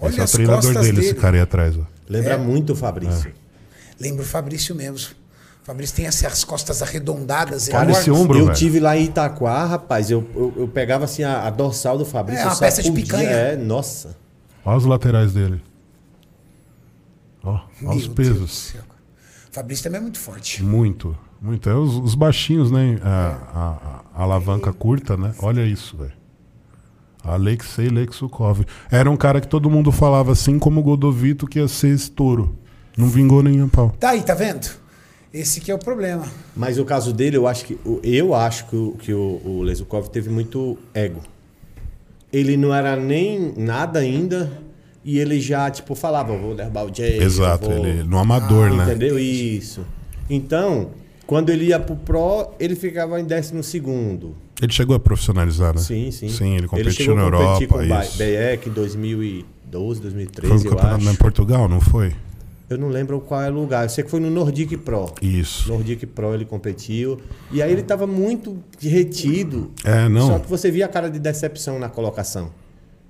Olha 0.00 0.10
Esse 0.10 0.18
é 0.18 0.20
o 0.20 0.24
as 0.24 0.32
treinador 0.32 0.62
costas 0.62 0.84
dele, 0.86 0.98
esse 1.00 1.08
dele. 1.10 1.20
cara 1.20 1.36
aí 1.36 1.42
atrás, 1.42 1.76
ó. 1.78 1.82
Lembra 2.08 2.34
É. 2.34 2.38
muito 2.38 2.72
o 2.72 2.76
Fabrício. 2.76 3.32
Lembra 3.98 4.22
o 4.22 4.26
Fabrício 4.26 4.74
mesmo. 4.74 4.96
O 5.62 5.66
Fabrício 5.66 5.96
tem 5.96 6.06
essas 6.06 6.44
costas 6.44 6.80
arredondadas. 6.82 7.68
Olha 7.68 7.74
enormes. 7.76 7.98
esse 7.98 8.10
ombro, 8.10 8.38
eu 8.38 8.44
velho. 8.46 8.56
tive 8.56 8.78
lá 8.78 8.96
em 8.96 9.04
Itaquá, 9.06 9.64
rapaz, 9.64 10.10
eu, 10.10 10.24
eu, 10.34 10.52
eu 10.58 10.68
pegava 10.68 11.04
assim 11.06 11.24
a, 11.24 11.46
a 11.46 11.50
dorsal 11.50 11.98
do 11.98 12.04
Fabrício. 12.04 12.42
É, 12.44 12.46
uma 12.46 12.56
peça 12.56 12.82
de 12.82 12.92
picanha. 12.92 13.28
É, 13.28 13.56
nossa. 13.56 14.16
Olha 14.64 14.76
os 14.76 14.84
laterais 14.84 15.32
dele. 15.32 15.60
Ó, 17.42 17.50
olha 17.52 17.62
Meu 17.80 17.90
os 17.92 18.08
pesos. 18.08 18.74
Fabrício 19.50 19.84
também 19.84 19.98
é 19.98 20.02
muito 20.02 20.18
forte. 20.18 20.62
Muito, 20.62 21.16
muito. 21.40 21.68
É 21.70 21.74
os, 21.74 21.94
os 21.96 22.14
baixinhos, 22.14 22.70
né? 22.70 22.98
A, 23.02 23.08
a- 23.54 24.00
a 24.14 24.22
alavanca 24.22 24.72
curta, 24.72 25.16
né? 25.16 25.34
Olha 25.40 25.62
isso, 25.64 25.96
velho. 25.96 26.12
Alexei 27.34 27.88
Lexukov. 27.88 28.64
Era 28.90 29.10
um 29.10 29.16
cara 29.16 29.40
que 29.40 29.48
todo 29.48 29.70
mundo 29.70 29.90
falava 29.92 30.32
assim 30.32 30.58
como 30.58 30.80
o 30.80 30.82
Godovito 30.82 31.46
que 31.46 31.58
ia 31.58 31.68
ser 31.68 31.88
estouro. 31.94 32.54
Não 32.96 33.08
vingou 33.08 33.40
a 33.40 33.68
pau. 33.68 33.94
Tá 34.00 34.10
aí, 34.10 34.22
tá 34.22 34.34
vendo? 34.34 34.68
Esse 35.32 35.60
que 35.60 35.70
é 35.70 35.74
o 35.74 35.78
problema. 35.78 36.24
Mas 36.56 36.78
o 36.78 36.84
caso 36.84 37.12
dele, 37.12 37.36
eu 37.36 37.46
acho 37.46 37.66
que 37.66 37.74
o- 37.84 38.00
eu 38.02 38.34
acho 38.34 38.66
que 38.68 38.76
o, 38.76 38.92
que 38.98 39.12
o, 39.12 39.40
o 39.44 39.62
Lesukov 39.62 40.08
teve 40.08 40.30
muito 40.30 40.78
ego. 40.94 41.20
Ele 42.32 42.56
não 42.56 42.74
era 42.74 42.96
nem 42.96 43.52
nada 43.56 43.98
ainda 43.98 44.50
e 45.04 45.18
ele 45.18 45.38
já 45.40 45.70
tipo 45.70 45.94
falava, 45.94 46.36
vou 46.36 46.54
derrubar 46.54 46.84
o 46.86 46.94
Jay. 46.94 47.18
Exato, 47.22 47.68
vou... 47.70 47.86
ele 47.86 48.02
no 48.02 48.18
amador, 48.18 48.74
né? 48.74 48.84
Entendeu? 48.84 49.18
Isso. 49.18 49.84
Então, 50.28 50.88
quando 51.26 51.50
ele 51.50 51.66
ia 51.66 51.78
pro 51.78 51.96
Pro, 51.96 52.48
ele 52.58 52.74
ficava 52.74 53.20
em 53.20 53.24
décimo 53.24 53.62
segundo. 53.62 54.34
Ele 54.60 54.72
chegou 54.72 54.96
a 54.96 55.00
profissionalizar, 55.00 55.74
né? 55.74 55.80
Sim, 55.80 56.10
sim. 56.10 56.28
Sim, 56.28 56.56
ele 56.56 56.66
competiu 56.66 56.92
chegou 56.92 57.16
na 57.16 57.22
a 57.22 57.24
Europa, 57.26 57.66
com 57.66 57.78
o 57.78 57.82
isso. 58.02 58.18
Beck 58.18 58.68
em 58.68 58.72
2012, 58.72 60.00
2013, 60.00 60.48
Foi 60.48 60.56
um 60.56 60.60
eu 60.64 60.70
campeonato 60.70 61.02
acho. 61.04 61.10
em 61.12 61.16
Portugal, 61.16 61.68
não 61.68 61.80
foi? 61.80 62.14
Eu 62.68 62.78
não 62.78 62.88
lembro 62.88 63.20
qual 63.20 63.42
é 63.42 63.48
o 63.50 63.54
lugar. 63.54 63.84
Eu 63.84 63.88
sei 63.88 64.02
que 64.02 64.10
foi 64.10 64.18
no 64.18 64.28
Nordic 64.28 64.76
Pro. 64.78 65.12
Isso. 65.22 65.68
Nordic 65.68 66.04
Pro 66.06 66.34
ele 66.34 66.44
competiu. 66.44 67.20
E 67.52 67.62
aí 67.62 67.70
ele 67.70 67.82
tava 67.82 68.08
muito 68.08 68.58
retido. 68.80 69.70
É, 69.84 70.08
não. 70.08 70.26
Só 70.26 70.38
que 70.40 70.48
você 70.48 70.68
via 70.70 70.86
a 70.86 70.88
cara 70.88 71.08
de 71.08 71.18
decepção 71.20 71.78
na 71.78 71.88
colocação. 71.88 72.50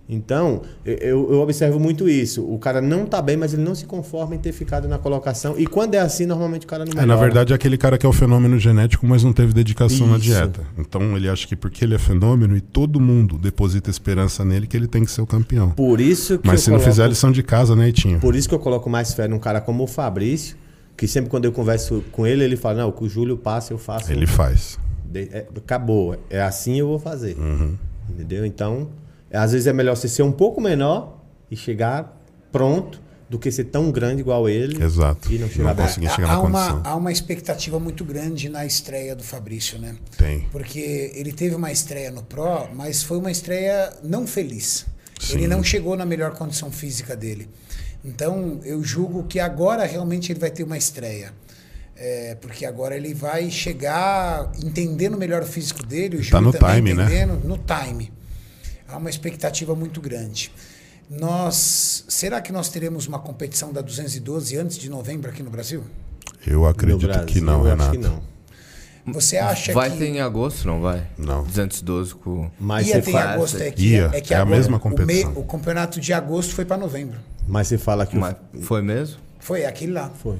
Então, 0.09 0.62
eu, 0.85 1.33
eu 1.33 1.41
observo 1.41 1.81
muito 1.81 2.09
isso. 2.09 2.45
O 2.49 2.59
cara 2.61 2.81
não 2.81 3.05
tá 3.07 3.20
bem, 3.20 3.37
mas 3.37 3.53
ele 3.53 3.62
não 3.62 3.74
se 3.74 3.87
conforma 3.87 4.37
em 4.37 4.39
ter 4.39 4.53
ficado 4.53 4.87
na 4.87 4.99
colocação. 4.99 5.59
E 5.59 5.66
quando 5.66 5.95
é 5.95 5.99
assim, 5.99 6.27
normalmente 6.27 6.65
o 6.65 6.69
cara 6.69 6.85
não 6.85 6.93
É, 6.93 6.95
melhora. 6.95 7.07
na 7.09 7.16
verdade, 7.16 7.53
é 7.53 7.57
aquele 7.57 7.77
cara 7.77 7.99
que 7.99 8.07
é 8.07 8.09
o 8.09 8.12
fenômeno 8.12 8.57
genético, 8.59 9.05
mas 9.05 9.24
não 9.24 9.33
teve 9.33 9.53
dedicação 9.53 10.07
na 10.07 10.15
Isso. 10.16 10.24
dieta. 10.27 10.61
Então 10.78 11.16
ele 11.16 11.28
acha 11.28 11.47
que 11.49 11.57
porque 11.57 11.85
ele 11.85 11.95
é 11.95 11.99
fenômeno 11.99 12.57
e 12.57 12.61
todo 12.61 13.01
mundo 13.01 13.37
deposita 13.37 13.91
esperança 13.91 14.45
nele, 14.45 14.69
que 14.69 14.77
ele 14.77 14.87
tem 14.87 15.05
que 15.05 15.11
ser 15.11 15.23
o 15.23 15.27
campeão. 15.27 15.70
Por 15.70 16.01
isso 16.01 16.39
que 16.39 16.47
Mas 16.47 16.61
se 16.61 16.70
não 16.70 16.77
coloco- 16.77 16.91
fizer 16.93 17.05
a 17.05 17.09
lição 17.09 17.33
de 17.33 17.43
casa, 17.43 17.74
né, 17.74 17.89
Itinho? 17.89 18.20
Por 18.20 18.37
isso 18.37 18.49
que 18.49 18.55
eu 18.55 18.61
coloco 18.61 18.89
mais 18.89 19.12
fé 19.12 19.27
num 19.27 19.41
cara 19.41 19.61
como 19.61 19.83
o 19.83 19.87
Fabrício, 19.89 20.57
que 20.97 21.09
sempre 21.09 21.28
quando 21.28 21.47
eu 21.47 21.53
converso 21.53 22.05
com 22.12 22.24
ele, 22.24 22.45
ele 22.45 22.57
fala, 22.57 22.83
não, 22.83 22.89
o 22.91 22.93
que 22.93 23.03
o 23.05 23.09
Júlio 23.09 23.37
passa, 23.37 23.73
eu 23.73 23.78
faço. 23.78 24.12
Ele 24.12 24.27
faz. 24.27 24.78
De- 25.05 25.28
é, 25.33 25.47
acabou. 25.57 26.16
É 26.31 26.41
assim 26.41 26.78
eu 26.78 26.87
vou 26.87 26.99
fazer. 27.01 27.37
Uhum. 27.37 27.74
Entendeu? 28.09 28.47
Então, 28.47 28.89
é, 28.89 29.06
às 29.37 29.53
vezes 29.53 29.67
é 29.67 29.73
melhor 29.73 29.97
você 29.97 30.09
ser 30.09 30.23
um 30.23 30.33
pouco 30.33 30.61
menor 30.61 31.23
e 31.51 31.57
chegar 31.57 32.21
pronto 32.51 33.01
do 33.29 33.39
que 33.39 33.51
ser 33.51 33.65
tão 33.65 33.91
grande 33.91 34.21
igual 34.21 34.49
ele. 34.49 34.83
Exato. 34.83 35.33
E 35.33 35.39
não 35.39 35.49
chegar 35.49 35.65
Não 35.71 35.75
bem. 35.75 35.87
consegui 35.87 36.09
chegar 36.09 36.29
há, 36.29 36.33
na 36.35 36.41
uma, 36.41 36.69
condição. 36.71 36.93
há 36.93 36.97
uma 36.97 37.11
expectativa 37.13 37.81
muito 37.81 38.05
grande 38.05 38.49
na 38.49 38.65
estreia 38.65 39.17
do 39.17 39.25
Fabrício, 39.25 39.79
né? 39.81 39.97
Tem. 40.17 40.41
Porque 40.53 41.11
ele 41.15 41.33
teve 41.33 41.55
uma 41.55 41.73
estreia 41.73 42.11
no 42.13 42.23
Pro, 42.23 42.69
mas 42.75 43.03
foi 43.03 43.19
uma 43.19 43.31
estreia 43.31 43.93
não 44.05 44.27
feliz. 44.27 44.87
Sim. 45.19 45.39
Ele 45.39 45.49
não 45.49 45.63
chegou 45.65 45.97
na 45.97 46.05
melhor 46.07 46.33
condição 46.35 46.71
física 46.71 47.17
dele. 47.17 47.49
Então, 48.05 48.61
eu 48.65 48.83
julgo 48.85 49.25
que 49.25 49.41
agora 49.41 49.85
realmente 49.85 50.31
ele 50.31 50.39
vai 50.39 50.51
ter 50.51 50.63
uma 50.63 50.79
estreia. 50.79 51.33
É, 51.97 52.37
porque 52.41 52.65
agora 52.67 52.95
ele 52.95 53.13
vai 53.15 53.51
chegar 53.51 54.53
entendendo 54.63 55.17
melhor 55.17 55.43
o 55.43 55.47
físico 55.47 55.85
dele, 55.85 56.17
o 56.17 56.21
Tá 56.21 56.39
Júlio 56.39 56.53
no 56.53 56.53
time, 56.75 56.95
né? 56.95 57.05
entendendo, 57.05 57.41
no 57.45 57.59
time. 57.59 58.13
Há 58.89 58.97
uma 58.97 59.11
expectativa 59.11 59.75
muito 59.75 60.01
grande. 60.01 60.53
Nós, 61.09 62.05
será 62.09 62.41
que 62.41 62.51
nós 62.53 62.69
teremos 62.69 63.07
uma 63.07 63.19
competição 63.19 63.73
da 63.73 63.81
212 63.81 64.57
antes 64.57 64.77
de 64.79 64.89
novembro 64.91 65.31
aqui 65.31 65.43
no 65.43 65.51
Brasil? 65.51 65.85
Eu 66.47 66.67
acredito 66.67 67.07
Brasil, 67.07 67.27
que 67.27 67.41
não, 67.41 67.59
eu 67.61 67.71
Renato. 67.71 67.83
acho 67.83 67.91
que 67.93 67.99
não. 67.99 68.23
Você 69.13 69.37
acha 69.37 69.73
vai 69.73 69.89
que 69.91 69.99
ter 69.99 70.07
em 70.09 70.21
agosto, 70.21 70.67
não 70.67 70.81
vai? 70.81 71.07
Não. 71.17 71.45
212 71.45 72.15
com. 72.17 72.51
Mas 72.59 72.89
ia 72.89 72.95
você, 72.95 73.03
ter 73.03 73.11
em 73.11 73.13
fala, 73.13 73.31
agosto? 73.35 73.63
É 73.63 73.71
que, 73.71 73.87
Ia, 73.87 74.11
é, 74.13 74.21
que 74.21 74.35
é 74.35 74.37
a 74.37 74.41
agora 74.43 74.57
mesma 74.57 74.77
o 74.79 74.81
competição. 74.81 75.33
o 75.37 75.45
campeonato 75.45 76.01
de 76.01 76.13
agosto 76.13 76.55
foi 76.55 76.65
para 76.65 76.77
novembro. 76.77 77.19
mas 77.47 77.69
você 77.69 77.79
fala 77.79 78.05
que 78.05 78.17
o- 78.17 78.21
Mas 78.21 78.35
foi 78.63 78.83
mesmo? 78.83 79.19
Foi 79.39 79.65
aquele 79.65 79.93
lá. 79.93 80.11
foi. 80.11 80.39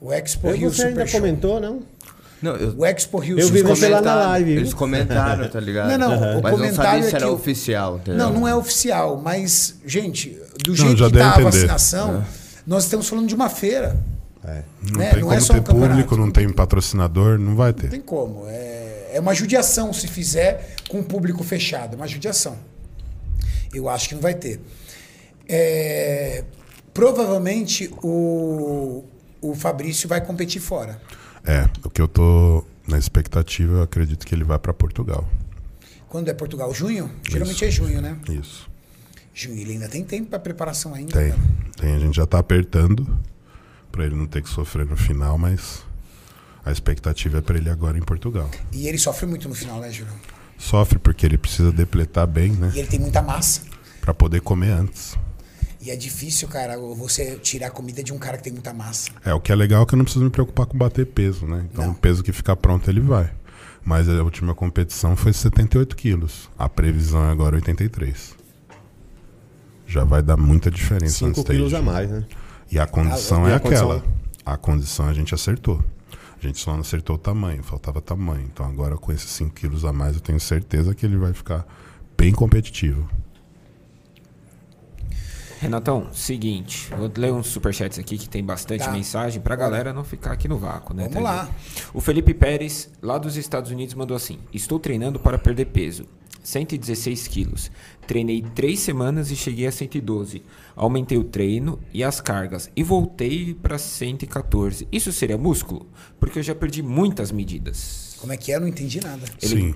O 0.00 0.12
Expo 0.12 0.48
Eu, 0.48 0.56
Rio 0.56 0.72
você 0.72 0.84
ainda 0.84 1.00
Super 1.00 1.08
Show. 1.08 1.20
comentou, 1.20 1.60
não? 1.60 1.82
Não, 2.42 2.56
eu, 2.56 2.74
O 2.76 2.84
Expo 2.84 3.18
Rio 3.18 3.38
Eu 3.38 3.48
vi 3.48 3.62
você 3.62 3.88
lá 3.88 4.00
na 4.00 4.14
live? 4.14 4.50
Eles 4.50 4.74
comentaram, 4.74 5.48
tá 5.48 5.60
ligado? 5.60 5.96
Não, 5.96 5.98
não, 5.98 6.16
o 6.16 6.42
Mas 6.42 6.52
não 6.52 6.58
comentário 6.58 6.74
sabia 6.74 6.98
é 7.06 7.10
se 7.10 7.16
era 7.16 7.26
que 7.26 7.30
oficial, 7.32 7.96
entendeu? 7.96 8.18
Não, 8.18 8.32
não 8.32 8.48
é 8.48 8.54
oficial, 8.54 9.20
mas, 9.22 9.76
gente, 9.86 10.30
do 10.64 10.70
Não, 10.70 10.76
jeito 10.76 10.96
já 10.98 11.06
que 11.06 11.12
deu 11.12 11.24
a 11.24 11.32
tá 11.32 11.40
vacinação, 11.40 12.24
nós 12.66 12.84
estamos 12.84 13.08
falando 13.08 13.28
de 13.28 13.34
uma 13.34 13.48
feira. 13.48 13.96
Não 14.82 14.98
né? 14.98 15.10
tem 15.10 15.20
Não 15.20 15.28
como 15.28 15.38
é 15.38 15.40
só 15.40 15.52
um 15.52 15.56
ter 15.56 15.62
público, 15.62 15.88
campeonato. 15.88 16.16
não 16.16 16.30
tem 16.32 16.48
patrocinador, 16.52 17.38
não 17.38 17.54
vai 17.54 17.70
Não 17.70 17.78
ter. 17.78 17.90
tem 17.90 18.00
como. 18.00 18.44
É, 18.48 19.10
é 19.14 19.20
uma 19.20 19.34
judiação 19.34 19.92
se 19.92 20.08
fizer 20.08 20.74
com 20.88 20.98
o 20.98 21.04
público 21.04 21.44
fechado. 21.44 21.94
É 21.94 21.96
uma 21.96 22.08
judiação. 22.08 22.56
Eu 23.72 23.88
acho 23.88 24.08
que 24.08 24.14
não 24.16 24.22
vai 24.22 24.34
ter. 24.34 24.60
É, 25.48 26.42
provavelmente 26.92 27.88
o, 28.02 29.04
o 29.40 29.54
Fabrício 29.54 30.08
vai 30.08 30.20
competir 30.20 30.60
fora. 30.60 31.00
É, 31.44 31.68
o 31.84 31.90
que 31.90 32.00
eu 32.00 32.08
tô 32.08 32.64
na 32.86 32.98
expectativa, 32.98 33.74
eu 33.74 33.82
acredito 33.82 34.26
que 34.26 34.34
ele 34.34 34.44
vai 34.44 34.58
pra 34.58 34.72
Portugal. 34.72 35.28
Quando 36.08 36.28
é 36.28 36.34
Portugal? 36.34 36.72
Junho? 36.74 37.10
Geralmente 37.28 37.64
é 37.64 37.70
junho, 37.70 38.00
né? 38.02 38.18
Isso. 38.28 38.68
Junho. 39.34 39.58
Ele 39.58 39.72
ainda 39.72 39.88
tem 39.88 40.04
tempo 40.04 40.30
para 40.30 40.38
preparação 40.38 40.94
ainda. 40.94 41.18
Tem. 41.18 41.30
cara. 41.30 41.42
Tem, 41.76 41.94
a 41.94 41.98
gente 41.98 42.14
já 42.14 42.26
tá 42.26 42.38
apertando 42.38 43.18
pra 43.90 44.04
ele 44.04 44.14
não 44.14 44.26
ter 44.26 44.42
que 44.42 44.48
sofrer 44.48 44.86
no 44.86 44.96
final, 44.96 45.38
mas 45.38 45.82
a 46.64 46.70
expectativa 46.70 47.38
é 47.38 47.40
pra 47.40 47.56
ele 47.56 47.70
agora 47.70 47.98
em 47.98 48.02
Portugal. 48.02 48.50
E 48.70 48.86
ele 48.86 48.98
sofre 48.98 49.26
muito 49.26 49.48
no 49.48 49.54
final, 49.54 49.80
né, 49.80 49.90
Júlio? 49.90 50.12
Sofre 50.58 50.98
porque 50.98 51.26
ele 51.26 51.36
precisa 51.36 51.72
depletar 51.72 52.26
bem, 52.26 52.52
né? 52.52 52.70
E 52.74 52.78
ele 52.78 52.88
tem 52.88 53.00
muita 53.00 53.20
massa. 53.20 53.62
Pra 54.00 54.14
poder 54.14 54.40
comer 54.40 54.70
antes. 54.70 55.16
E 55.84 55.90
é 55.90 55.96
difícil, 55.96 56.46
cara, 56.46 56.78
você 56.78 57.34
tirar 57.36 57.66
a 57.66 57.70
comida 57.70 58.04
de 58.04 58.12
um 58.12 58.18
cara 58.18 58.36
que 58.36 58.44
tem 58.44 58.52
muita 58.52 58.72
massa. 58.72 59.10
É, 59.24 59.34
o 59.34 59.40
que 59.40 59.50
é 59.50 59.54
legal 59.54 59.82
é 59.82 59.86
que 59.86 59.94
eu 59.94 59.96
não 59.96 60.04
preciso 60.04 60.24
me 60.24 60.30
preocupar 60.30 60.64
com 60.66 60.78
bater 60.78 61.04
peso, 61.06 61.44
né? 61.44 61.66
Então 61.72 61.86
Não. 61.86 61.92
o 61.92 61.94
peso 61.96 62.22
que 62.22 62.32
ficar 62.32 62.54
pronto 62.54 62.88
ele 62.88 63.00
vai. 63.00 63.32
Mas 63.84 64.08
a 64.08 64.22
última 64.22 64.54
competição 64.54 65.16
foi 65.16 65.32
78 65.32 65.96
quilos. 65.96 66.48
A 66.56 66.68
previsão 66.68 67.24
é 67.24 67.32
agora 67.32 67.56
83. 67.56 68.36
Já 69.84 70.04
vai 70.04 70.22
dar 70.22 70.36
muita 70.36 70.70
diferença 70.70 71.18
5 71.18 71.40
stage. 71.40 71.58
quilos 71.58 71.74
a 71.74 71.82
mais, 71.82 72.08
né? 72.08 72.24
E 72.70 72.78
a 72.78 72.86
condição 72.86 73.44
Ah, 73.44 73.50
é 73.50 73.52
a 73.54 73.56
aquela. 73.56 73.94
condição? 74.00 74.12
A 74.46 74.56
condição 74.56 75.08
a 75.08 75.12
gente 75.12 75.34
acertou. 75.34 75.82
A 76.12 76.46
gente 76.46 76.58
só 76.60 76.72
não 76.72 76.80
acertou 76.80 77.16
o 77.16 77.18
tamanho, 77.18 77.62
faltava 77.64 78.00
tamanho. 78.00 78.48
Então 78.52 78.64
agora 78.66 78.96
com 78.96 79.12
esses 79.12 79.30
5 79.30 79.52
quilos 79.52 79.84
a 79.84 79.92
mais 79.92 80.14
eu 80.14 80.20
tenho 80.20 80.38
certeza 80.38 80.94
que 80.94 81.04
ele 81.04 81.16
vai 81.16 81.32
ficar 81.32 81.66
bem 82.16 82.32
competitivo. 82.32 83.08
Renatão, 85.62 86.08
seguinte, 86.12 86.90
vou 86.98 87.08
ler 87.16 87.32
uns 87.32 87.46
superchats 87.46 87.96
aqui 87.96 88.18
que 88.18 88.28
tem 88.28 88.42
bastante 88.44 88.84
Tá. 88.84 88.90
mensagem 88.90 89.40
pra 89.40 89.54
galera 89.54 89.92
não 89.92 90.02
ficar 90.02 90.32
aqui 90.32 90.48
no 90.48 90.58
vácuo, 90.58 90.92
né? 90.92 91.04
Vamos 91.08 91.22
lá. 91.22 91.48
O 91.94 92.00
Felipe 92.00 92.34
Pérez, 92.34 92.90
lá 93.00 93.16
dos 93.16 93.36
Estados 93.36 93.70
Unidos, 93.70 93.94
mandou 93.94 94.16
assim: 94.16 94.40
Estou 94.52 94.80
treinando 94.80 95.20
para 95.20 95.38
perder 95.38 95.66
peso. 95.66 96.04
116 96.42 97.28
quilos. 97.28 97.70
Treinei 98.08 98.42
três 98.56 98.80
semanas 98.80 99.30
e 99.30 99.36
cheguei 99.36 99.68
a 99.68 99.70
112. 99.70 100.42
Aumentei 100.74 101.16
o 101.16 101.22
treino 101.22 101.78
e 101.94 102.02
as 102.02 102.20
cargas 102.20 102.68
e 102.74 102.82
voltei 102.82 103.54
para 103.54 103.78
114. 103.78 104.88
Isso 104.90 105.12
seria 105.12 105.38
músculo? 105.38 105.86
Porque 106.18 106.40
eu 106.40 106.42
já 106.42 106.56
perdi 106.56 106.82
muitas 106.82 107.30
medidas. 107.30 108.16
Como 108.18 108.32
é 108.32 108.36
que 108.36 108.50
é? 108.50 108.56
Eu 108.56 108.60
não 108.62 108.66
entendi 108.66 109.00
nada. 109.00 109.22
Ele, 109.40 109.56
Sim. 109.56 109.74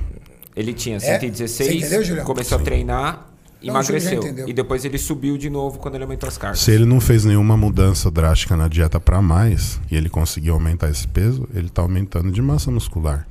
ele 0.56 0.72
tinha 0.74 0.96
É? 0.96 1.00
116, 1.20 1.68
Você 1.70 1.76
entendeu, 1.78 2.02
Julião? 2.02 2.24
começou 2.26 2.58
a 2.58 2.60
treinar, 2.60 3.30
Emagreceu. 3.68 4.22
entendeu. 4.22 4.48
E 4.48 4.52
depois 4.52 4.84
ele 4.84 4.98
subiu 4.98 5.36
de 5.36 5.50
novo 5.50 5.78
quando 5.78 5.94
ele 5.94 6.04
aumentou 6.04 6.28
as 6.28 6.38
cargas. 6.38 6.60
Se 6.60 6.70
ele 6.70 6.84
não 6.84 7.00
fez 7.00 7.24
nenhuma 7.24 7.56
mudança 7.56 8.10
drástica 8.10 8.56
na 8.56 8.68
dieta 8.68 9.00
para 9.00 9.20
mais 9.22 9.80
e 9.90 9.96
ele 9.96 10.08
conseguiu 10.08 10.54
aumentar 10.54 10.88
esse 10.90 11.06
peso, 11.06 11.48
ele 11.54 11.66
está 11.66 11.82
aumentando 11.82 12.30
de 12.30 12.42
massa 12.42 12.70
muscular. 12.70 13.26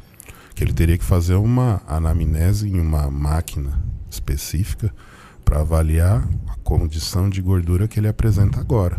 Que 0.54 0.64
ele 0.64 0.74
teria 0.74 0.98
que 0.98 1.04
fazer 1.04 1.36
uma 1.36 1.82
anamnese 1.88 2.68
em 2.70 2.80
uma 2.80 3.10
máquina 3.10 3.78
específica 4.10 4.94
para 5.44 5.62
avaliar 5.62 6.28
a 6.48 6.56
condição 6.64 7.30
de 7.30 7.42
gordura 7.42 7.88
que 7.88 8.00
ele 8.00 8.08
apresenta 8.08 8.60
agora. 8.60 8.98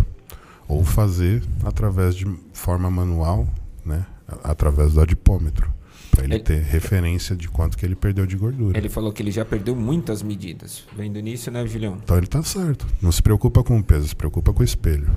Ou 0.68 0.84
fazer 0.84 1.42
através 1.64 2.14
de 2.14 2.26
forma 2.52 2.90
manual, 2.90 3.48
né, 3.84 4.04
através 4.42 4.94
do 4.94 5.00
adipômetro, 5.00 5.72
para 6.16 6.24
ele 6.24 6.34
Ele- 6.34 6.42
ter 6.42 6.62
referência 6.62 7.36
de 7.36 7.48
quanto 7.48 7.76
que 7.76 7.84
ele 7.84 7.94
perdeu 7.94 8.26
de 8.26 8.36
gordura. 8.36 8.76
Ele 8.76 8.88
falou 8.88 9.12
que 9.12 9.22
ele 9.22 9.30
já 9.30 9.44
perdeu 9.44 9.76
muitas 9.76 10.22
medidas. 10.22 10.84
Vendo 10.96 11.20
nisso, 11.20 11.50
né, 11.50 11.66
Julião? 11.66 11.98
Então 12.02 12.16
ele 12.16 12.26
tá 12.26 12.42
certo. 12.42 12.86
Não 13.00 13.12
se 13.12 13.22
preocupa 13.22 13.62
com 13.62 13.78
o 13.78 13.82
peso, 13.84 14.08
se 14.08 14.16
preocupa 14.16 14.52
com 14.52 14.60
o 14.60 14.64
espelho. 14.64 15.08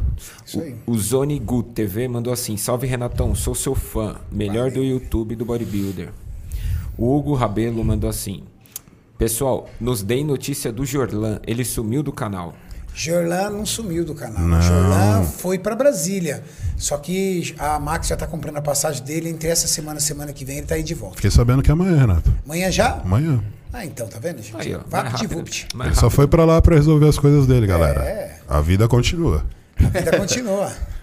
Isso 0.45 0.59
aí. 0.59 0.75
O 0.85 0.97
Zone 0.97 1.39
Good 1.39 1.69
TV 1.69 2.07
mandou 2.07 2.31
assim: 2.33 2.57
Salve 2.57 2.85
Renatão, 2.85 3.33
sou 3.33 3.55
seu 3.55 3.73
fã, 3.73 4.17
melhor 4.31 4.69
do 4.71 4.83
YouTube 4.83 5.35
do 5.35 5.45
bodybuilder. 5.45 6.09
O 6.97 7.15
Hugo 7.17 7.33
Rabelo 7.33 7.83
mandou 7.83 8.09
assim: 8.09 8.43
Pessoal, 9.17 9.69
nos 9.79 10.01
deem 10.01 10.23
notícia 10.25 10.71
do 10.71 10.85
Jorlan, 10.85 11.39
ele 11.45 11.65
sumiu 11.65 12.01
do 12.03 12.11
canal. 12.11 12.55
Jorlan 12.93 13.49
não 13.51 13.65
sumiu 13.65 14.03
do 14.03 14.13
canal. 14.13 14.41
Não. 14.41 14.61
Jorlan 14.61 15.23
foi 15.23 15.57
para 15.57 15.75
Brasília. 15.75 16.43
Só 16.77 16.97
que 16.97 17.53
a 17.57 17.79
Max 17.79 18.07
já 18.07 18.15
tá 18.15 18.25
comprando 18.27 18.57
a 18.57 18.61
passagem 18.61 19.03
dele. 19.03 19.29
Entre 19.29 19.49
essa 19.49 19.67
semana 19.67 19.99
e 19.99 20.01
semana 20.01 20.33
que 20.33 20.43
vem 20.45 20.57
ele 20.57 20.67
tá 20.67 20.75
aí 20.75 20.83
de 20.83 20.93
volta. 20.93 21.15
Fiquei 21.17 21.31
sabendo 21.31 21.61
que 21.61 21.69
é 21.69 21.73
amanhã, 21.73 21.97
Renato. 21.97 22.33
Amanhã 22.45 22.71
já? 22.71 22.93
Amanhã. 23.03 23.43
Ah, 23.71 23.85
então, 23.85 24.07
tá 24.07 24.17
vendo, 24.19 24.41
gente? 24.41 24.55
Aí, 24.57 24.75
ó. 24.75 24.79
Vapt 24.89 25.11
rápido, 25.11 25.39
Ele 25.39 25.51
só 25.93 26.01
rápido. 26.01 26.09
foi 26.09 26.27
pra 26.27 26.43
lá 26.43 26.61
pra 26.61 26.75
resolver 26.75 27.07
as 27.07 27.19
coisas 27.19 27.45
dele, 27.45 27.67
galera. 27.67 28.01
É. 28.03 28.39
A 28.47 28.59
vida 28.61 28.87
continua. 28.87 29.45
A 29.77 29.87
vida 29.89 30.17
continua. 30.17 30.71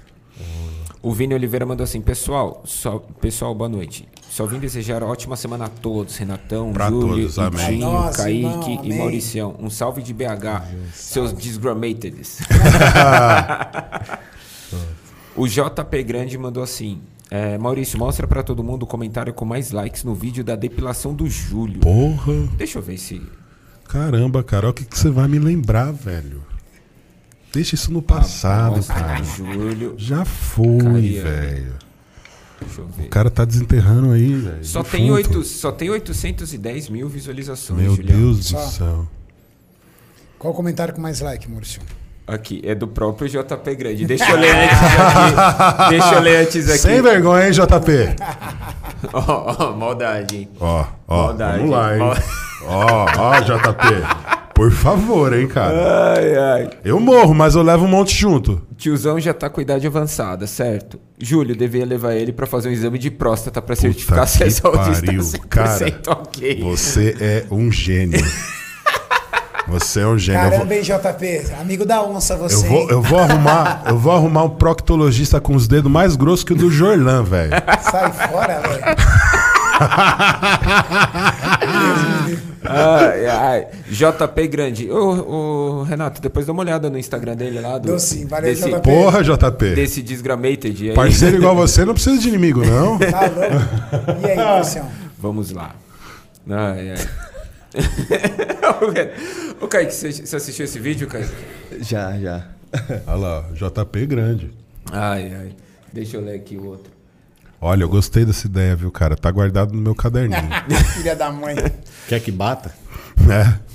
O 1.06 1.12
Vini 1.12 1.34
Oliveira 1.34 1.64
mandou 1.64 1.84
assim, 1.84 2.00
pessoal, 2.00 2.62
só, 2.64 2.98
pessoal, 3.20 3.54
boa 3.54 3.68
noite. 3.68 4.08
Só 4.28 4.44
vim 4.44 4.58
desejar 4.58 5.04
ótima 5.04 5.36
semana 5.36 5.66
a 5.66 5.68
todos, 5.68 6.16
Renatão, 6.16 6.72
Pra 6.72 6.88
Júlio, 6.88 7.28
todos, 7.28 7.38
amém. 7.38 7.78
Nossa, 7.78 8.24
Kaique 8.24 8.72
e 8.72 8.78
amém. 8.78 8.98
Mauricião. 8.98 9.54
Um 9.60 9.70
salve 9.70 10.02
de 10.02 10.12
BH, 10.12 10.64
seus 10.92 11.32
desgramateds. 11.32 12.40
o 15.36 15.46
JP 15.46 16.02
Grande 16.02 16.36
mandou 16.36 16.60
assim, 16.60 17.00
é, 17.30 17.56
Maurício, 17.56 17.96
mostra 17.96 18.26
pra 18.26 18.42
todo 18.42 18.64
mundo 18.64 18.82
o 18.82 18.86
comentário 18.86 19.32
com 19.32 19.44
mais 19.44 19.70
likes 19.70 20.02
no 20.02 20.12
vídeo 20.12 20.42
da 20.42 20.56
depilação 20.56 21.14
do 21.14 21.30
Júlio. 21.30 21.82
Porra. 21.82 22.48
Deixa 22.56 22.80
eu 22.80 22.82
ver 22.82 22.98
se... 22.98 23.22
Caramba, 23.86 24.42
cara, 24.42 24.66
olha 24.66 24.70
o 24.72 24.74
que, 24.74 24.84
que 24.84 24.98
você 24.98 25.08
vai 25.08 25.28
me 25.28 25.38
lembrar, 25.38 25.92
velho. 25.92 26.42
Deixa 27.56 27.74
isso 27.74 27.90
no 27.90 28.02
passado, 28.02 28.76
Nossa, 28.76 28.92
cara. 28.92 29.22
Júlio, 29.22 29.94
Já 29.96 30.26
foi, 30.26 31.20
velho. 31.22 31.72
deixa 32.60 32.80
eu 32.82 32.86
ver. 32.86 33.04
O 33.04 33.08
cara 33.08 33.30
tá 33.30 33.46
desenterrando 33.46 34.10
aí, 34.12 34.30
velho. 34.34 34.62
Só 34.62 34.82
defunto. 34.82 34.96
tem, 35.02 35.10
oito, 35.10 35.42
só 35.42 35.72
tem 35.72 35.88
810 35.88 36.90
mil 36.90 37.08
visualizações, 37.08 37.80
Meu 37.80 37.96
Julião. 37.96 38.18
Deus 38.18 38.50
do 38.52 38.58
céu. 38.60 39.08
Qual 40.38 40.52
o 40.52 40.56
comentário 40.56 40.92
com 40.92 41.00
mais 41.00 41.22
like, 41.22 41.50
Maurício? 41.50 41.80
Aqui, 42.26 42.60
é 42.62 42.74
do 42.74 42.86
próprio 42.86 43.26
JP 43.26 43.74
Grande. 43.74 44.04
Deixa 44.04 44.30
eu 44.30 44.36
ler 44.36 44.54
antes 44.54 44.78
aqui. 44.82 45.88
Deixa 45.96 46.14
eu 46.14 46.20
ler 46.20 46.36
antes 46.42 46.68
aqui. 46.68 46.78
Sem 46.78 47.00
vergonha, 47.00 47.46
hein, 47.46 47.52
JP? 47.52 48.16
Ó, 49.14 49.56
ó, 49.58 49.72
maldade, 49.76 50.36
hein? 50.36 50.48
Ó, 50.60 50.84
ó, 51.08 51.26
Maldade. 51.28 51.58
vamos 51.58 51.70
lá, 51.70 51.96
hein? 51.96 52.02
Ó, 52.64 53.06
ó, 53.18 53.40
JP. 53.40 54.35
Por 54.56 54.72
favor, 54.72 55.34
hein, 55.34 55.46
cara. 55.46 56.14
Ai, 56.16 56.34
ai. 56.36 56.70
Eu 56.82 56.98
morro, 56.98 57.34
mas 57.34 57.54
eu 57.54 57.62
levo 57.62 57.84
um 57.84 57.88
monte 57.88 58.14
junto. 58.16 58.62
Tiozão 58.76 59.20
já 59.20 59.34
tá 59.34 59.50
com 59.50 59.60
idade 59.60 59.86
avançada, 59.86 60.46
certo? 60.46 60.98
Júlio, 61.20 61.54
devia 61.54 61.84
levar 61.84 62.14
ele 62.14 62.32
pra 62.32 62.46
fazer 62.46 62.70
um 62.70 62.72
exame 62.72 62.98
de 62.98 63.10
próstata 63.10 63.60
pra 63.60 63.76
certificar 63.76 64.26
se 64.26 64.38
que 64.38 64.44
a 64.44 64.50
saúde 64.50 64.90
está 64.92 65.06
pariu, 65.06 65.20
100% 65.20 65.40
cara. 65.48 66.00
ok. 66.08 66.60
Você 66.62 67.14
é 67.20 67.44
um 67.50 67.70
gênio. 67.70 68.18
Você 69.68 70.00
é 70.00 70.06
um 70.06 70.16
gênio. 70.16 70.38
Eu 70.42 70.42
vou- 70.44 70.58
Caramba, 70.60 70.74
hein, 70.76 70.82
JP? 70.82 71.52
Amigo 71.60 71.84
da 71.84 72.00
onça, 72.00 72.34
Eu 72.34 72.38
você. 72.38 72.68
vou, 72.68 72.82
hein? 72.82 72.86
eu 72.88 73.02
vou 73.02 73.18
arrumar, 73.18 73.82
eu 73.88 73.98
vou 73.98 74.12
arrumar 74.12 74.44
um 74.44 74.50
proctologista 74.50 75.40
com 75.40 75.56
os 75.56 75.66
dedos 75.66 75.90
mais 75.90 76.14
grossos 76.14 76.44
que 76.44 76.52
o 76.52 76.56
do 76.56 76.70
Jorlan, 76.70 77.24
velho. 77.24 77.50
Sai 77.82 78.12
fora, 78.12 78.60
velho. 78.60 78.84
Ai, 82.68 83.26
ai. 83.26 83.66
JP 83.88 84.48
Grande. 84.48 84.90
Ô, 84.90 85.80
ô, 85.80 85.82
Renato, 85.84 86.20
depois 86.20 86.46
dá 86.46 86.52
uma 86.52 86.62
olhada 86.62 86.90
no 86.90 86.98
Instagram 86.98 87.36
dele 87.36 87.60
lá. 87.60 87.78
Do, 87.78 87.88
Dou 87.88 87.98
sim, 87.98 88.26
valeu, 88.26 88.50
desse, 88.50 88.68
JP. 88.68 88.80
Porra, 88.82 89.22
JP. 89.22 89.74
Desse 89.74 90.02
desgramated 90.02 90.90
aí. 90.90 90.94
Parceiro 90.94 91.36
igual 91.36 91.54
você 91.54 91.84
não 91.84 91.94
precisa 91.94 92.18
de 92.18 92.28
inimigo, 92.28 92.64
não. 92.64 92.98
Tá 92.98 93.20
louco? 93.20 94.26
E 94.26 94.30
aí, 94.30 94.36
Marcião? 94.36 94.90
Vamos 95.18 95.50
lá. 95.52 95.74
Ai, 96.48 96.90
ai. 96.90 97.08
Ô, 99.60 99.68
Kaique, 99.68 99.94
você 99.94 100.12
você 100.12 100.36
assistiu 100.36 100.64
esse 100.64 100.78
vídeo, 100.78 101.06
Kaique? 101.08 101.30
Já, 101.80 102.18
já. 102.18 102.46
Olha 103.06 103.16
lá, 103.16 103.44
JP 103.52 104.06
grande. 104.06 104.52
Ai, 104.90 105.32
ai. 105.34 105.52
Deixa 105.92 106.16
eu 106.16 106.20
ler 106.20 106.34
aqui 106.36 106.56
o 106.56 106.66
outro. 106.66 106.95
Olha, 107.60 107.82
eu 107.84 107.88
gostei 107.88 108.24
dessa 108.24 108.46
ideia, 108.46 108.76
viu, 108.76 108.90
cara? 108.90 109.16
Tá 109.16 109.30
guardado 109.30 109.72
no 109.74 109.80
meu 109.80 109.94
caderninho. 109.94 110.48
Filha 110.94 111.16
da 111.16 111.30
mãe. 111.32 111.56
Quer 112.08 112.20
que 112.20 112.30
bata? 112.30 112.74
é. 113.30 113.66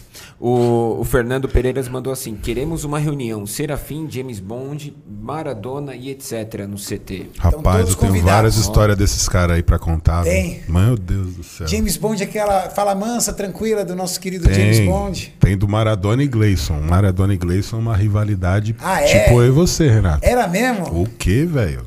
O, 0.44 0.98
o 1.00 1.04
Fernando 1.04 1.48
Pereiras 1.48 1.88
mandou 1.88 2.12
assim: 2.12 2.34
queremos 2.34 2.84
uma 2.84 2.98
reunião. 2.98 3.46
Serafim, 3.46 4.08
James 4.10 4.40
Bond, 4.40 4.92
Maradona 5.08 5.94
e 5.94 6.10
etc. 6.10 6.66
no 6.68 6.78
CT. 6.78 7.30
Rapaz, 7.38 7.78
todos 7.86 7.94
eu 7.94 8.10
tenho 8.10 8.24
várias 8.26 8.56
histórias 8.56 8.98
desses 8.98 9.30
caras 9.30 9.58
aí 9.58 9.62
pra 9.62 9.78
contar. 9.78 10.24
viu? 10.24 10.32
Tem. 10.32 10.64
Meu 10.68 10.98
Deus 10.98 11.36
do 11.36 11.44
céu. 11.44 11.68
James 11.68 11.96
Bond, 11.96 12.24
aquela 12.24 12.72
fala 12.72 12.96
mansa, 12.96 13.32
tranquila 13.32 13.86
do 13.86 13.96
nosso 13.96 14.20
querido 14.20 14.46
tem, 14.48 14.56
James 14.56 14.80
Bond. 14.80 15.36
tem 15.40 15.56
do 15.56 15.68
Maradona 15.68 16.24
e 16.24 16.28
Gleison. 16.28 16.82
Maradona 16.82 17.36
e 17.36 17.38
Gleison 17.38 17.78
é 17.78 17.80
uma 17.80 17.96
rivalidade 17.96 18.76
Ah, 18.80 19.00
é? 19.00 19.26
tipo 19.26 19.44
eu 19.44 19.48
e 19.48 19.52
você, 19.52 19.90
Renato. 19.90 20.26
Era 20.26 20.48
mesmo? 20.48 20.86
O 21.04 21.06
que, 21.08 21.46
velho? 21.46 21.86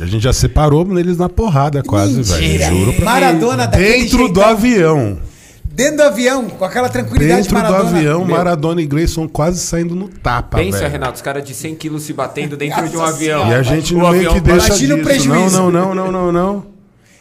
A 0.00 0.06
gente 0.06 0.22
já 0.22 0.32
separou 0.32 0.86
eles 0.98 1.16
na 1.16 1.28
porrada 1.28 1.82
quase, 1.82 2.22
velho. 2.22 2.76
Juro 2.78 2.92
pra 2.94 3.04
Maradona 3.04 3.66
daquele 3.66 4.02
Dentro 4.04 4.28
do 4.28 4.42
avião. 4.42 5.18
Dentro 5.64 5.96
do 5.98 6.02
avião, 6.02 6.48
com 6.50 6.64
aquela 6.64 6.88
tranquilidade 6.88 7.42
Dentro 7.42 7.56
do 7.56 7.62
Maradona. 7.62 7.90
avião, 7.98 8.24
Meu. 8.24 8.36
Maradona 8.36 8.82
e 8.82 8.86
Gleison 8.86 9.28
quase 9.28 9.60
saindo 9.60 9.94
no 9.94 10.08
tapa, 10.08 10.58
Pensa, 10.58 10.78
velho. 10.78 10.90
Renato, 10.92 11.14
os 11.14 11.22
caras 11.22 11.44
de 11.44 11.54
100 11.54 11.74
quilos 11.76 12.02
se 12.02 12.12
batendo 12.12 12.56
dentro 12.56 12.88
de 12.88 12.96
um 12.96 13.00
Nossa 13.00 13.14
avião. 13.14 13.48
E 13.48 13.54
a 13.54 13.62
gente 13.62 13.94
O 13.94 13.98
não 13.98 14.10
meio 14.10 14.32
que 14.32 14.40
deixa 14.40 14.66
Imagina 14.68 14.94
o 14.94 14.96
disso. 14.96 15.08
prejuízo. 15.08 15.56
Não, 15.56 15.70
não, 15.70 15.94
não, 15.94 16.10
não, 16.10 16.12
não, 16.12 16.32
não. 16.32 16.66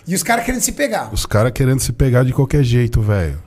E 0.08 0.16
os 0.16 0.24
caras 0.24 0.46
querendo 0.46 0.62
se 0.62 0.72
pegar. 0.72 1.10
Os 1.12 1.26
caras 1.26 1.52
querendo 1.52 1.80
se 1.82 1.92
pegar 1.92 2.24
de 2.24 2.32
qualquer 2.34 2.64
jeito, 2.64 3.02
velho. 3.02 3.38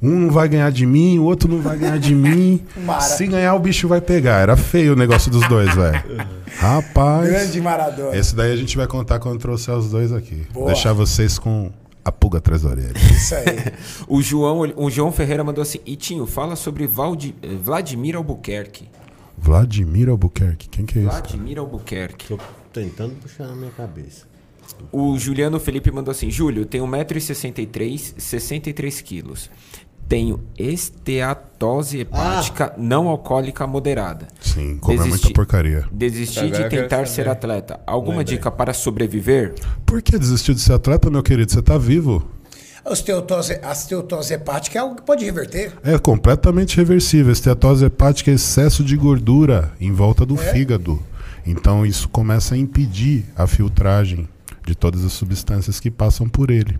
Um 0.00 0.10
não 0.18 0.30
vai 0.30 0.48
ganhar 0.48 0.70
de 0.70 0.86
mim, 0.86 1.18
o 1.18 1.24
outro 1.24 1.50
não 1.50 1.60
vai 1.60 1.76
ganhar 1.76 1.98
de 1.98 2.14
mim. 2.14 2.64
Mara. 2.84 3.00
Se 3.00 3.26
ganhar, 3.26 3.54
o 3.54 3.58
bicho 3.58 3.88
vai 3.88 4.00
pegar. 4.00 4.40
Era 4.40 4.56
feio 4.56 4.92
o 4.92 4.96
negócio 4.96 5.30
dos 5.30 5.46
dois, 5.48 5.74
velho. 5.74 6.02
Rapaz. 6.56 7.28
Grande 7.28 7.60
Maradona. 7.60 8.16
Esse 8.16 8.34
daí 8.34 8.52
a 8.52 8.56
gente 8.56 8.76
vai 8.76 8.86
contar 8.86 9.18
quando 9.18 9.38
trouxer 9.40 9.74
os 9.74 9.90
dois 9.90 10.12
aqui. 10.12 10.46
Boa. 10.52 10.66
Deixar 10.66 10.92
vocês 10.92 11.38
com 11.38 11.70
a 12.04 12.12
pulga 12.12 12.38
atrás 12.38 12.62
da 12.62 12.70
orelha. 12.70 12.94
Isso 12.96 13.34
aí. 13.34 13.44
O 14.08 14.22
João, 14.22 14.60
o 14.76 14.88
João 14.90 15.12
Ferreira 15.12 15.42
mandou 15.44 15.62
assim: 15.62 15.80
Itinho, 15.84 16.26
fala 16.26 16.56
sobre 16.56 16.86
Valdi, 16.86 17.34
eh, 17.42 17.48
Vladimir 17.62 18.16
Albuquerque. 18.16 18.88
Vladimir 19.36 20.08
Albuquerque. 20.08 20.68
Quem 20.68 20.86
que 20.86 20.98
é 20.98 21.02
esse? 21.02 21.10
cara? 21.10 21.22
Vladimir 21.22 21.58
Albuquerque. 21.58 22.28
Tô 22.28 22.38
tentando 22.72 23.14
puxar 23.16 23.46
na 23.46 23.54
minha 23.54 23.70
cabeça. 23.72 24.26
O 24.92 25.18
Juliano 25.18 25.58
Felipe 25.60 25.90
mandou 25.90 26.12
assim: 26.12 26.30
Júlio, 26.30 26.64
tenho 26.64 26.86
1,63m, 26.86 28.14
63 28.18 29.00
quilos. 29.00 29.50
Tenho 30.08 30.40
esteatose 30.58 31.98
hepática 31.98 32.72
não 32.78 33.08
alcoólica 33.08 33.66
moderada. 33.66 34.28
Sim, 34.40 34.78
come 34.78 34.96
Desisti- 34.96 35.24
muita 35.26 35.34
porcaria. 35.34 35.84
Desisti 35.92 36.38
Agora 36.40 36.62
de 36.64 36.68
tentar 36.70 37.06
ser 37.06 37.28
atleta. 37.28 37.80
Alguma 37.86 38.18
Lembrei. 38.18 38.36
dica 38.38 38.50
para 38.50 38.72
sobreviver? 38.72 39.54
Por 39.84 40.00
que 40.00 40.18
desistiu 40.18 40.54
de 40.54 40.60
ser 40.60 40.72
atleta, 40.74 41.10
meu 41.10 41.22
querido? 41.22 41.52
Você 41.52 41.60
tá 41.60 41.76
vivo. 41.76 42.26
A 42.84 42.90
osteotose, 42.92 43.58
a 43.62 43.70
osteotose 43.70 44.32
hepática 44.32 44.78
é 44.78 44.80
algo 44.80 44.96
que 44.96 45.02
pode 45.02 45.24
reverter. 45.24 45.72
É 45.84 45.98
completamente 45.98 46.76
reversível. 46.78 47.30
Esteatose 47.32 47.84
hepática 47.84 48.30
é 48.30 48.34
excesso 48.34 48.82
de 48.82 48.96
gordura 48.96 49.72
em 49.78 49.92
volta 49.92 50.24
do 50.24 50.36
fígado. 50.36 50.98
Então 51.46 51.84
isso 51.84 52.08
começa 52.08 52.54
a 52.54 52.58
impedir 52.58 53.26
a 53.36 53.46
filtragem 53.46 54.26
de 54.66 54.74
todas 54.74 55.04
as 55.04 55.12
substâncias 55.12 55.78
que 55.80 55.90
passam 55.90 56.26
por 56.28 56.50
ele. 56.50 56.78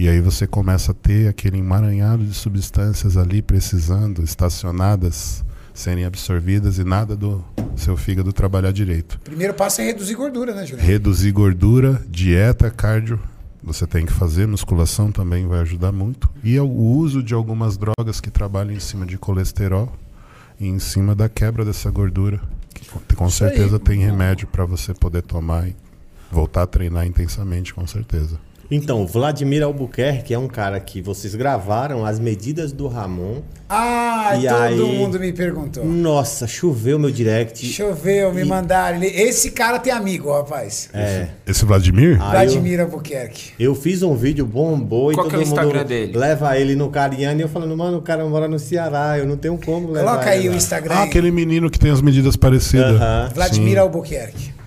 E 0.00 0.08
aí 0.08 0.20
você 0.20 0.46
começa 0.46 0.92
a 0.92 0.94
ter 0.94 1.26
aquele 1.26 1.58
emaranhado 1.58 2.24
de 2.24 2.32
substâncias 2.32 3.16
ali 3.16 3.42
precisando, 3.42 4.22
estacionadas, 4.22 5.44
serem 5.74 6.04
absorvidas 6.04 6.78
e 6.78 6.84
nada 6.84 7.16
do 7.16 7.44
seu 7.76 7.96
fígado 7.96 8.32
trabalhar 8.32 8.70
direito. 8.72 9.18
Primeiro 9.24 9.54
passo 9.54 9.80
é 9.80 9.86
reduzir 9.86 10.14
gordura, 10.14 10.54
né, 10.54 10.64
Juliano? 10.64 10.88
Reduzir 10.88 11.32
gordura, 11.32 12.00
dieta, 12.08 12.70
cardio, 12.70 13.18
você 13.60 13.88
tem 13.88 14.06
que 14.06 14.12
fazer, 14.12 14.46
musculação 14.46 15.10
também 15.10 15.48
vai 15.48 15.58
ajudar 15.62 15.90
muito. 15.90 16.30
E 16.44 16.56
o 16.60 16.68
uso 16.70 17.20
de 17.20 17.34
algumas 17.34 17.76
drogas 17.76 18.20
que 18.20 18.30
trabalham 18.30 18.72
em 18.72 18.80
cima 18.80 19.04
de 19.04 19.18
colesterol 19.18 19.92
e 20.60 20.68
em 20.68 20.78
cima 20.78 21.12
da 21.12 21.28
quebra 21.28 21.64
dessa 21.64 21.90
gordura. 21.90 22.40
Que 22.72 23.16
com- 23.16 23.28
certeza 23.28 23.80
tem 23.80 23.98
remédio 23.98 24.46
para 24.46 24.64
você 24.64 24.94
poder 24.94 25.22
tomar 25.22 25.66
e 25.66 25.74
voltar 26.30 26.62
a 26.62 26.66
treinar 26.68 27.04
intensamente, 27.04 27.74
com 27.74 27.84
certeza. 27.84 28.38
Então, 28.70 29.06
Vladimir 29.06 29.62
Albuquerque 29.62 30.34
é 30.34 30.38
um 30.38 30.46
cara 30.46 30.78
que 30.78 31.00
vocês 31.00 31.34
gravaram 31.34 32.04
as 32.04 32.18
medidas 32.20 32.70
do 32.70 32.86
Ramon. 32.86 33.40
Ah, 33.66 34.32
E 34.38 34.46
todo 34.46 34.62
aí? 34.62 34.76
mundo 34.98 35.18
me 35.18 35.32
perguntou. 35.32 35.86
Nossa, 35.86 36.46
choveu 36.46 36.98
meu 36.98 37.10
direct. 37.10 37.64
Choveu, 37.66 38.32
me 38.32 38.44
mandaram. 38.44 38.98
Ele- 39.02 39.06
Esse 39.06 39.52
cara 39.52 39.78
tem 39.78 39.90
amigo, 39.90 40.30
rapaz. 40.30 40.90
É. 40.92 41.28
Esse 41.46 41.64
Vladimir? 41.64 42.18
Aí 42.20 42.26
eu, 42.26 42.30
Vladimir 42.52 42.80
Albuquerque. 42.80 43.52
eu 43.58 43.74
fiz 43.74 44.02
um 44.02 44.14
vídeo 44.14 44.44
bombou 44.44 45.12
e 45.12 45.14
Qual 45.14 45.24
todo 45.24 45.30
que 45.30 45.36
é 45.36 45.38
o 45.38 45.48
mundo 45.48 45.50
Instagram 45.58 45.84
dele? 45.86 46.16
leva 46.18 46.58
ele 46.58 46.74
no 46.76 46.90
Cariani 46.90 47.40
e 47.40 47.44
eu 47.44 47.48
falando, 47.48 47.74
mano, 47.74 47.96
o 47.98 48.02
cara 48.02 48.22
mora 48.26 48.46
no 48.48 48.58
Ceará, 48.58 49.16
eu 49.18 49.26
não 49.26 49.36
tenho 49.38 49.58
como 49.58 49.90
levar 49.92 50.10
Coloca 50.12 50.30
aí 50.30 50.46
o 50.46 50.50
lá." 50.50 50.56
Instagram. 50.58 50.94
Ah, 50.94 51.02
aquele 51.04 51.30
menino 51.30 51.70
que 51.70 51.78
tem 51.78 51.90
as 51.90 52.02
medidas 52.02 52.36
parecidas. 52.36 52.96
Aham. 53.00 53.30
Vladimir 53.34 53.72
Sim. 53.72 53.78
Albuquerque. 53.78 54.57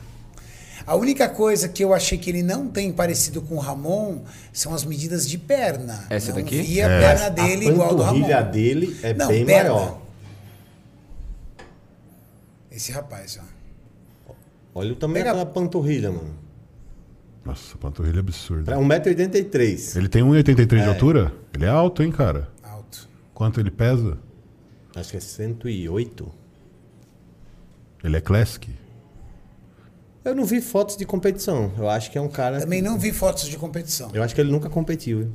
A 0.86 0.96
única 0.96 1.30
coisa 1.30 1.70
que 1.70 1.84
eu 1.84 1.94
achei 1.94 2.18
que 2.18 2.30
ele 2.30 2.42
não 2.44 2.68
tem 2.68 2.92
parecido 2.92 3.42
com 3.42 3.56
o 3.56 3.60
Ramon 3.60 4.24
são 4.52 4.74
as 4.74 4.84
medidas 4.84 5.28
de 5.28 5.38
perna. 5.38 6.06
Essa 6.10 6.30
não 6.34 6.38
daqui? 6.42 6.62
via 6.62 6.88
a 6.88 6.90
É. 6.90 7.00
perna 7.00 7.26
A 7.26 7.30
dele 7.30 7.68
igual 7.70 7.96
do 7.96 8.02
Ramon. 8.04 8.22
panturrilha 8.22 8.42
dele 8.44 9.00
é 9.04 9.14
Não, 9.14 9.28
bem 9.28 9.46
perna. 9.46 9.70
maior. 9.74 10.02
Esse 12.72 12.92
rapaz, 12.92 13.40
ó. 13.42 14.34
Olha 14.74 14.94
o 14.94 14.96
tamanho 14.96 15.24
Pega- 15.26 15.34
daquela 15.36 15.52
panturrilha, 15.54 16.12
mano. 16.12 16.34
Nossa, 17.44 17.78
panturrilha 17.78 18.20
absurda. 18.20 18.64
Pra 18.66 18.78
1,83m. 18.80 19.98
Ele 19.98 20.08
tem 20.08 20.24
1,83 20.24 20.84
de 20.84 20.90
altura? 20.90 21.34
Ele 21.54 21.66
é 21.66 21.70
alto, 21.70 22.02
hein, 22.04 22.12
cara? 22.12 22.50
Alto. 22.64 23.10
Quanto 23.34 23.60
ele 23.60 23.72
pesa? 23.72 24.18
Acho 24.96 25.12
que 25.12 25.18
é 25.18 25.20
108. 25.20 26.32
Ele 28.04 28.16
é 28.18 28.22
classic? 28.22 28.70
Eu 30.24 30.36
não 30.36 30.46
vi 30.46 30.62
fotos 30.62 30.96
de 30.96 31.06
competição. 31.06 31.72
Eu 31.78 31.90
acho 31.90 32.12
que 32.12 32.18
é 32.18 32.22
um 32.22 32.30
cara. 32.30 32.60
Também 32.60 32.82
não 32.82 32.98
vi 32.98 33.12
fotos 33.12 33.48
de 33.48 33.58
competição. 33.58 34.10
Eu 34.14 34.22
acho 34.22 34.36
que 34.36 34.42
ele 34.42 34.52
nunca 34.52 34.70
competiu. 34.70 35.22
hein? 35.22 35.34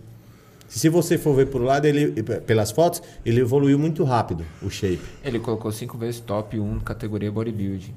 Se 0.68 0.88
você 0.88 1.16
for 1.16 1.34
ver 1.34 1.46
por 1.46 1.60
lado, 1.60 1.86
ele, 1.86 2.22
pelas 2.22 2.70
fotos, 2.70 3.02
ele 3.24 3.40
evoluiu 3.40 3.78
muito 3.78 4.02
rápido, 4.04 4.44
o 4.60 4.68
shape. 4.68 5.00
Ele 5.24 5.38
colocou 5.38 5.70
cinco 5.70 5.96
vezes 5.96 6.20
top 6.20 6.58
1 6.58 6.80
categoria 6.80 7.30
bodybuilding. 7.30 7.94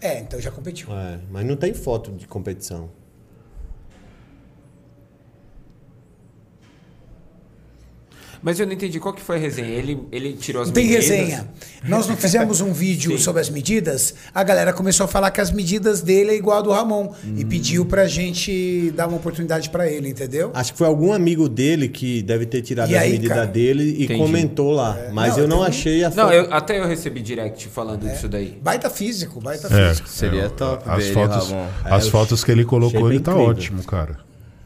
É, 0.00 0.20
então 0.20 0.40
já 0.40 0.50
competiu. 0.50 0.92
É, 0.92 1.20
mas 1.30 1.46
não 1.46 1.56
tem 1.56 1.72
foto 1.72 2.10
de 2.12 2.26
competição. 2.26 2.90
Mas 8.42 8.58
eu 8.58 8.66
não 8.66 8.72
entendi 8.72 8.98
qual 8.98 9.14
que 9.14 9.22
foi 9.22 9.36
a 9.36 9.38
resenha. 9.38 9.68
Ele, 9.68 10.00
ele 10.10 10.32
tirou 10.32 10.62
as 10.62 10.68
Não 10.68 10.74
tem 10.74 10.84
medidas. 10.88 11.06
resenha. 11.08 11.48
Nós 11.84 12.08
não 12.08 12.16
fizemos 12.16 12.60
um 12.60 12.72
vídeo 12.74 13.16
sobre 13.18 13.40
as 13.40 13.48
medidas, 13.48 14.14
a 14.34 14.42
galera 14.42 14.72
começou 14.72 15.04
a 15.04 15.08
falar 15.08 15.30
que 15.30 15.40
as 15.40 15.50
medidas 15.52 16.00
dele 16.02 16.30
é 16.32 16.34
igual 16.34 16.58
a 16.58 16.62
do 16.62 16.70
Ramon 16.72 17.12
Hum. 17.24 17.34
e 17.36 17.44
pediu 17.44 17.84
pra 17.86 18.06
gente 18.06 18.90
dar 18.96 19.06
uma 19.06 19.16
oportunidade 19.16 19.70
pra 19.70 19.88
ele, 19.88 20.08
entendeu? 20.08 20.50
Acho 20.54 20.72
que 20.72 20.78
foi 20.78 20.86
algum 20.86 21.12
amigo 21.12 21.48
dele 21.48 21.88
que 21.88 22.22
deve 22.22 22.46
ter 22.46 22.62
tirado 22.62 22.90
E 22.90 22.96
as 22.96 23.02
aí, 23.02 23.12
medidas 23.12 23.36
cara? 23.36 23.46
dele 23.46 23.84
e 23.98 24.04
Entendi. 24.04 24.18
comentou 24.20 24.72
lá. 24.72 24.98
Mas 25.12 25.34
Não, 25.36 25.42
eu 25.42 25.48
não 25.48 25.62
achei 25.62 26.02
a 26.04 26.10
foto. 26.10 26.16
Não, 26.26 26.32
eu- 26.32 26.52
até 26.52 26.78
eu 26.80 26.86
recebi 26.88 27.20
direct 27.22 27.68
falando 27.68 28.08
disso 28.08 28.28
daí. 28.28 28.58
Baita 28.62 28.90
físico, 28.90 29.40
baita 29.40 29.68
É. 29.72 29.88
físico. 29.90 30.08
Seria 30.08 30.42
é, 30.44 30.48
top 30.48 30.82
As 30.88 30.96
ver 30.98 31.04
ele, 31.04 31.14
fotos, 31.14 31.48
Ramon. 31.50 31.66
as 31.84 32.06
É, 32.06 32.10
fotos 32.10 32.42
que 32.44 32.50
ele 32.50 32.64
colocou, 32.64 33.08
é 33.08 33.14
ele 33.14 33.20
tá 33.20 33.32
incrível. 33.32 33.50
ótimo, 33.50 33.82
cara. 33.84 34.16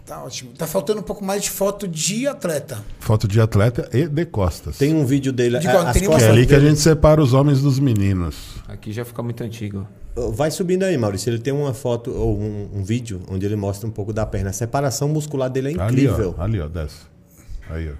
Tá 0.06 0.22
ótimo. 0.22 0.52
Tá 0.52 0.68
faltando 0.68 1.00
um 1.00 1.02
pouco 1.02 1.24
mais 1.24 1.42
de 1.42 1.50
foto 1.50 1.88
de 1.88 2.28
atleta. 2.28 2.78
Foto 3.00 3.26
de 3.26 3.40
atleta 3.40 3.88
e 3.92 4.06
de 4.06 4.24
costas. 4.24 4.78
Tem 4.78 4.94
um 4.94 5.04
vídeo 5.04 5.32
dele. 5.32 5.58
De 5.58 5.66
é, 5.66 5.72
qual? 5.72 5.84
as 5.84 5.92
Tem 5.94 6.02
nenhuma 6.02 6.18
Que 6.18 6.24
é 6.24 6.28
costas 6.28 6.38
ali 6.38 6.46
que 6.46 6.54
a 6.54 6.60
gente 6.60 6.78
separa 6.78 7.20
os 7.20 7.34
homens 7.34 7.60
dos 7.60 7.80
meninos. 7.80 8.36
Aqui 8.68 8.92
já 8.92 9.04
fica 9.04 9.20
muito 9.20 9.42
antigo. 9.42 9.86
Vai 10.32 10.52
subindo 10.52 10.84
aí, 10.84 10.96
Maurício. 10.96 11.28
Ele 11.28 11.40
tem 11.40 11.52
uma 11.52 11.74
foto 11.74 12.12
ou 12.12 12.38
um, 12.38 12.70
um 12.74 12.84
vídeo 12.84 13.20
onde 13.28 13.44
ele 13.44 13.56
mostra 13.56 13.88
um 13.88 13.90
pouco 13.90 14.12
da 14.12 14.24
perna. 14.24 14.50
A 14.50 14.52
separação 14.52 15.08
muscular 15.08 15.50
dele 15.50 15.74
é 15.76 15.80
Ali, 15.80 16.04
incrível. 16.04 16.36
ó. 16.38 16.42
Ali, 16.42 16.60
ó. 16.60 16.68
Desce. 16.68 17.00
Aí, 17.68 17.90
ó. 17.90 17.94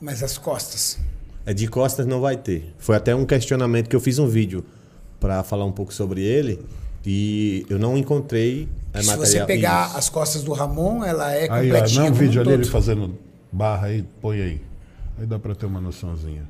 Mas 0.00 0.22
as 0.22 0.38
costas. 0.38 1.00
É 1.44 1.52
de 1.52 1.66
costas 1.66 2.06
não 2.06 2.20
vai 2.20 2.36
ter. 2.36 2.72
Foi 2.78 2.94
até 2.94 3.14
um 3.16 3.26
questionamento 3.26 3.88
que 3.88 3.96
eu 3.96 4.00
fiz 4.00 4.20
um 4.20 4.28
vídeo 4.28 4.64
para 5.18 5.42
falar 5.42 5.64
um 5.64 5.72
pouco 5.72 5.92
sobre 5.92 6.22
ele 6.22 6.64
e 7.04 7.66
eu 7.68 7.78
não 7.78 7.96
encontrei 7.98 8.68
é, 8.92 9.00
Se 9.02 9.06
material. 9.08 9.26
você 9.26 9.44
pegar 9.44 9.88
Isso. 9.88 9.98
as 9.98 10.08
costas 10.08 10.42
do 10.42 10.52
Ramon, 10.52 11.04
ela 11.04 11.32
é 11.32 11.50
Aí, 11.50 11.70
ó. 11.70 11.74
completinha 11.74 12.04
Não, 12.04 12.10
um 12.10 12.14
vídeo 12.14 12.40
ali 12.40 12.52
ele 12.52 12.64
fazendo 12.64 13.18
barra 13.52 13.88
aí. 13.88 14.04
Põe 14.20 14.40
aí. 14.40 14.60
Aí 15.18 15.26
dá 15.26 15.38
pra 15.38 15.54
ter 15.54 15.66
uma 15.66 15.80
noçãozinha. 15.80 16.48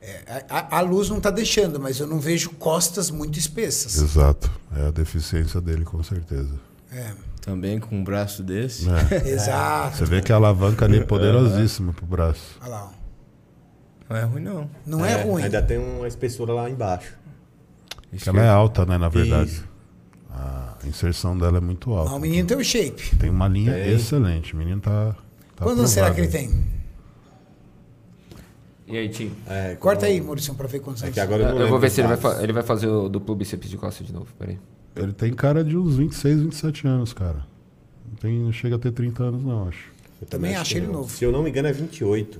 É, 0.00 0.44
a, 0.48 0.78
a 0.78 0.80
luz 0.80 1.08
não 1.08 1.20
tá 1.20 1.30
deixando, 1.30 1.78
mas 1.78 2.00
eu 2.00 2.06
não 2.06 2.18
vejo 2.18 2.50
costas 2.50 3.10
muito 3.10 3.38
espessas. 3.38 3.96
Exato. 3.96 4.50
É 4.76 4.88
a 4.88 4.90
deficiência 4.90 5.60
dele, 5.60 5.84
com 5.84 6.02
certeza. 6.02 6.54
É, 6.90 7.12
Também 7.40 7.78
com 7.78 7.96
um 7.96 8.02
braço 8.04 8.42
desse. 8.42 8.86
É. 8.88 9.28
exato. 9.30 9.96
Você 9.98 10.04
vê 10.04 10.20
que 10.20 10.32
a 10.32 10.36
alavanca 10.36 10.84
ali 10.84 10.98
é 10.98 11.04
poderosíssima 11.04 11.92
pro 11.92 12.04
braço. 12.04 12.56
Olha 12.60 12.70
lá. 12.70 12.92
Não 14.08 14.16
é 14.16 14.22
ruim, 14.24 14.42
não. 14.42 14.70
Não 14.86 15.04
é, 15.04 15.22
ruim. 15.22 15.42
Ainda 15.44 15.62
tem 15.62 15.78
uma 15.78 16.06
espessura 16.08 16.52
lá 16.52 16.68
embaixo. 16.68 17.14
Que 18.16 18.28
ela 18.28 18.42
é 18.42 18.48
alta, 18.48 18.84
né, 18.84 18.98
na 18.98 19.08
verdade. 19.08 19.50
Isso. 19.52 19.68
A 20.30 20.76
inserção 20.86 21.36
dela 21.36 21.58
é 21.58 21.60
muito 21.60 21.94
Ah, 21.94 22.00
alta. 22.00 22.14
o 22.14 22.18
menino 22.18 22.46
tem 22.48 22.56
o 22.56 22.64
shape. 22.64 23.16
Tem 23.16 23.30
uma 23.30 23.46
linha 23.48 23.72
Tem. 23.72 23.92
excelente. 23.94 24.54
O 24.54 24.56
menino 24.56 24.80
tá. 24.80 25.14
tá 25.56 25.64
Quantos 25.64 25.90
será 25.90 26.10
que 26.12 26.20
ele 26.20 26.28
tem? 26.28 26.50
E 28.86 28.96
aí, 28.98 29.08
Tim? 29.08 29.32
É, 29.48 29.74
Corta 29.76 30.00
como- 30.06 30.12
aí, 30.12 30.20
Maurício, 30.20 30.54
pra 30.54 30.66
ver 30.66 30.80
quantos 30.80 31.02
É 31.02 31.06
anos. 31.06 31.14
que 31.14 31.20
agora 31.20 31.42
eu 31.44 31.54
não 31.54 31.60
Eu 31.62 31.68
vou 31.68 31.78
ver 31.78 31.90
se 31.90 32.00
ele 32.00 32.08
vai, 32.08 32.16
fa- 32.16 32.42
ele 32.42 32.52
vai 32.52 32.62
fazer 32.62 32.88
o 32.88 33.08
duplo 33.08 33.34
bíceps 33.34 33.70
de 33.70 33.76
costas 33.76 34.06
de 34.06 34.12
novo. 34.12 34.26
Peraí. 34.38 34.58
Ele 34.96 35.12
tem 35.12 35.32
cara 35.32 35.64
de 35.64 35.76
uns 35.76 35.96
26, 35.96 36.40
27 36.42 36.86
anos, 36.86 37.12
cara. 37.14 37.46
Não, 38.06 38.16
tem, 38.16 38.38
não 38.40 38.52
chega 38.52 38.76
a 38.76 38.78
ter 38.78 38.90
30 38.92 39.22
anos, 39.22 39.42
não, 39.42 39.68
acho. 39.68 39.90
Eu 40.20 40.26
Também 40.26 40.54
acho 40.56 40.72
que 40.72 40.78
ele 40.78 40.86
novo. 40.88 41.08
Se 41.10 41.24
eu 41.24 41.32
não 41.32 41.42
me 41.42 41.48
engano, 41.50 41.68
é 41.68 41.72
28. 41.72 42.38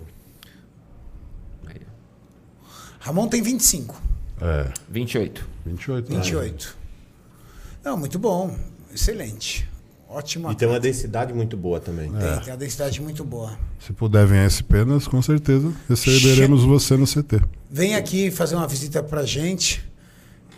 Ramon 3.04 3.26
tem 3.28 3.42
25, 3.42 4.00
É, 4.40 4.68
28. 4.88 5.44
28. 5.66 6.12
né? 6.12 6.18
28. 6.20 6.76
Não, 7.84 7.96
muito 7.96 8.18
bom. 8.18 8.56
Excelente. 8.94 9.68
Ótimo. 10.08 10.52
E 10.52 10.54
tem 10.54 10.68
uma 10.68 10.78
densidade 10.78 11.32
muito 11.32 11.56
boa 11.56 11.80
também. 11.80 12.10
Tem, 12.12 12.20
tem 12.40 12.52
uma 12.52 12.56
densidade 12.56 13.00
muito 13.00 13.24
boa. 13.24 13.58
Se 13.80 13.92
puder 13.92 14.26
vir 14.26 14.46
esse 14.46 14.62
penas, 14.62 15.08
com 15.08 15.20
certeza 15.22 15.72
receberemos 15.88 16.62
você 16.64 16.96
no 16.96 17.06
CT. 17.06 17.40
Vem 17.70 17.94
aqui 17.94 18.30
fazer 18.30 18.54
uma 18.54 18.68
visita 18.68 19.02
pra 19.02 19.24
gente 19.24 19.82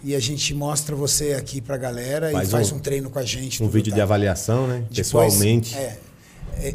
e 0.02 0.14
a 0.14 0.18
gente 0.20 0.52
mostra 0.52 0.94
você 0.96 1.32
aqui 1.34 1.60
pra 1.60 1.76
galera 1.78 2.30
Faz 2.32 2.48
e 2.48 2.50
faz 2.50 2.72
um- 2.72 2.76
um, 2.76 2.78
treino 2.80 3.08
com 3.08 3.18
a 3.18 3.22
gente. 3.24 3.62
Um 3.62 3.68
vídeo 3.68 3.90
tá? 3.90 3.94
de 3.96 4.00
avaliação, 4.02 4.66
né? 4.66 4.78
Depois, 4.90 4.96
Pessoalmente. 4.96 5.74
é, 5.76 5.78
é, 5.78 5.98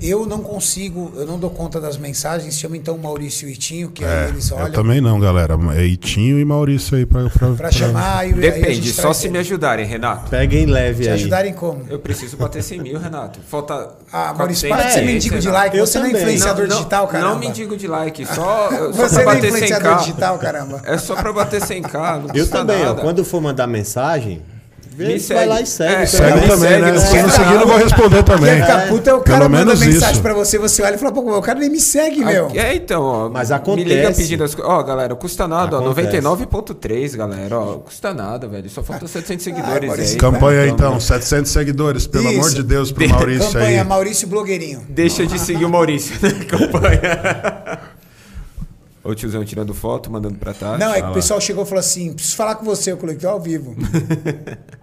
eu 0.02 0.26
não 0.26 0.40
consigo, 0.40 1.12
eu 1.16 1.26
não 1.26 1.38
dou 1.40 1.50
conta 1.50 1.80
das 1.82 1.98
mensagens. 1.98 2.58
Chama 2.60 2.78
então 2.78 2.96
o 2.96 3.00
Maurício 3.02 3.48
e 3.48 3.52
o 3.52 3.54
Itinho, 3.54 3.90
que 3.90 4.04
aí 4.04 4.26
É, 4.26 4.30
eles 4.30 4.50
eu 4.50 4.58
olham 4.58 4.72
também 4.72 5.02
não, 5.02 5.20
galera. 5.20 5.58
É 5.76 5.84
Itinho 5.86 6.40
e 6.40 6.46
Maurício 6.46 6.98
aí 6.98 7.06
pra, 7.06 7.30
pra, 7.30 7.50
pra 7.52 7.72
chamar 7.72 8.28
e 8.28 8.34
aí 8.34 8.48
a 8.48 8.52
Depende, 8.52 8.92
só 8.92 9.14
se 9.14 9.28
ele. 9.28 9.34
me 9.34 9.40
ajudarem, 9.40 9.86
Renato. 9.86 10.30
Peguem 10.30 10.66
leve 10.66 11.04
Te 11.04 11.10
aí. 11.10 11.16
ajudarem 11.16 11.54
como? 11.54 11.86
Eu 11.90 12.00
preciso 12.00 12.38
bater 12.38 12.62
100 12.64 12.80
mil, 12.82 13.00
Renato. 13.00 13.40
Falta. 13.48 13.90
Ah, 14.12 14.34
Maurício, 14.34 14.68
400 14.68 14.70
para 14.70 14.84
de 14.88 14.94
ser 14.94 15.00
É, 15.00 15.06
mendigo 15.06 15.40
de 15.40 15.50
like. 15.50 15.78
Eu 15.78 15.86
Você 15.88 16.00
não 16.00 16.06
é 16.06 16.10
também. 16.10 16.22
influenciador 16.24 16.68
não, 16.68 16.78
digital, 16.78 17.08
caramba. 17.08 17.30
Não 17.34 17.40
mendigo 17.40 17.78
de 17.78 17.88
like, 17.88 18.26
só, 18.26 18.70
só 18.70 18.92
Você 18.92 19.16
pra 19.16 19.24
não 19.26 19.32
é 19.32 19.36
bater 19.36 19.48
influenciador 19.50 19.94
100k. 19.94 20.00
digital, 20.00 20.38
caramba. 20.40 20.82
É 20.86 20.98
só 20.98 21.16
pra 21.16 21.32
bater 21.34 21.62
100k. 21.62 22.24
Não 22.28 22.36
Eu 22.36 22.48
também, 22.50 22.86
ó. 22.86 22.96
Quando 22.96 23.24
for 23.24 23.42
mandar 23.42 23.68
mensagem, 23.68 24.42
Me 25.08 25.14
vê, 25.14 25.20
segue. 25.20 25.40
vai 25.40 25.48
lá 25.48 25.62
e 25.62 25.66
segue. 25.66 25.94
É, 25.94 26.06
Segue 26.06 26.40
Me 26.42 26.48
também, 26.48 26.70
segue 26.70 26.82
né? 26.82 26.92
no 26.92 27.00
Se 27.00 27.06
não 27.06 27.30
canal. 27.30 27.30
seguir, 27.32 27.54
eu 27.62 27.68
vou 27.68 27.78
responder 27.78 28.24
também. 28.24 28.50
Quem 28.56 28.62
fica 28.62 29.10
é 29.10 29.14
o 29.14 29.22
cara 29.22 29.38
Pelo 29.40 29.50
manda 29.50 29.76
mensagem 29.76 30.12
isso. 30.14 30.22
pra 30.22 30.34
você, 30.34 30.58
você 30.58 30.82
olha 30.84 30.96
e 30.96 30.98
fala, 30.98 31.12
pô, 31.12 31.38
o 31.38 31.42
cara 31.42 31.60
nem 31.60 31.70
me 31.70 31.80
segue, 31.80 32.24
meu. 32.24 32.50
É, 32.54 32.76
então, 32.76 33.02
ó. 33.04 33.30
Mas 33.30 33.50
Me 33.50 33.56
liga 33.84 34.02
acontece. 34.02 34.22
pedindo 34.22 34.44
as 34.44 34.54
coisas. 34.54 34.72
Ó, 34.72 34.84
galera, 34.84 35.16
custa 35.16 35.48
nada, 35.48 35.78
ó. 35.80 35.90
Acontece. 35.92 36.18
99,3, 36.22 37.16
galera. 37.16 37.58
Ó, 37.60 37.78
custa 37.80 38.14
nada, 38.14 38.48
velho. 38.48 38.70
Só 38.70 38.84
falta 38.84 39.08
700 39.08 39.44
seguidores 39.44 39.88
Maurício, 39.88 40.14
aí. 40.14 40.18
Campanha 40.20 40.62
aí, 40.62 40.70
Então, 40.70 40.88
então, 40.90 41.00
700 41.00 41.52
seguidores, 41.52 42.06
pelo 42.08 42.26
Isso. 42.30 42.40
amor 42.40 42.50
de 42.54 42.64
Deus, 42.64 42.92
pro 42.92 43.06
De- 43.06 43.14
Maurício 43.14 43.48
Campanha 43.54 43.82
aí. 43.82 43.88
Maurício 43.88 44.28
Blogueirinho. 44.28 44.82
Deixa 44.90 45.26
de 45.26 45.40
seguir 45.40 45.66
o 45.66 45.70
Maurício 45.70 46.16
na 46.22 46.32
campanha. 46.46 47.80
Ô 49.04 49.16
tiozão 49.16 49.44
tirando 49.46 49.74
foto, 49.74 50.12
mandando 50.12 50.36
pra 50.38 50.54
trás. 50.54 50.78
Não, 50.78 50.94
é 50.94 51.02
que 51.02 51.08
o 51.10 51.14
pessoal 51.14 51.40
chegou 51.40 51.64
e 51.64 51.68
falou 51.68 51.80
assim: 51.80 52.14
preciso 52.14 52.36
falar 52.36 52.56
com 52.56 52.66
você, 52.66 52.92
eu 52.92 52.98
coloquei 52.98 53.28
ao 53.28 53.40
vivo. 53.40 53.76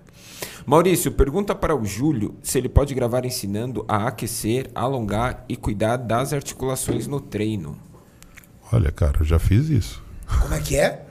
Maurício, 0.67 1.13
pergunta 1.13 1.55
para 1.55 1.77
o 1.77 1.85
Júlio 1.85 2.35
se 2.43 2.59
ele 2.59 2.69
pode 2.69 2.93
gravar 2.93 3.25
ensinando 3.25 3.85
a 3.87 4.09
aquecer, 4.09 4.69
alongar 4.75 5.45
e 5.49 5.55
cuidar 5.55 5.97
das 5.97 6.33
articulações 6.33 7.07
no 7.07 7.21
treino. 7.21 7.77
Olha, 8.73 8.91
cara, 8.91 9.19
eu 9.21 9.25
já 9.25 9.39
fiz 9.39 9.69
isso. 9.69 10.03
Como 10.43 10.53
é 10.55 10.61
que 10.61 10.77
é? 10.77 11.07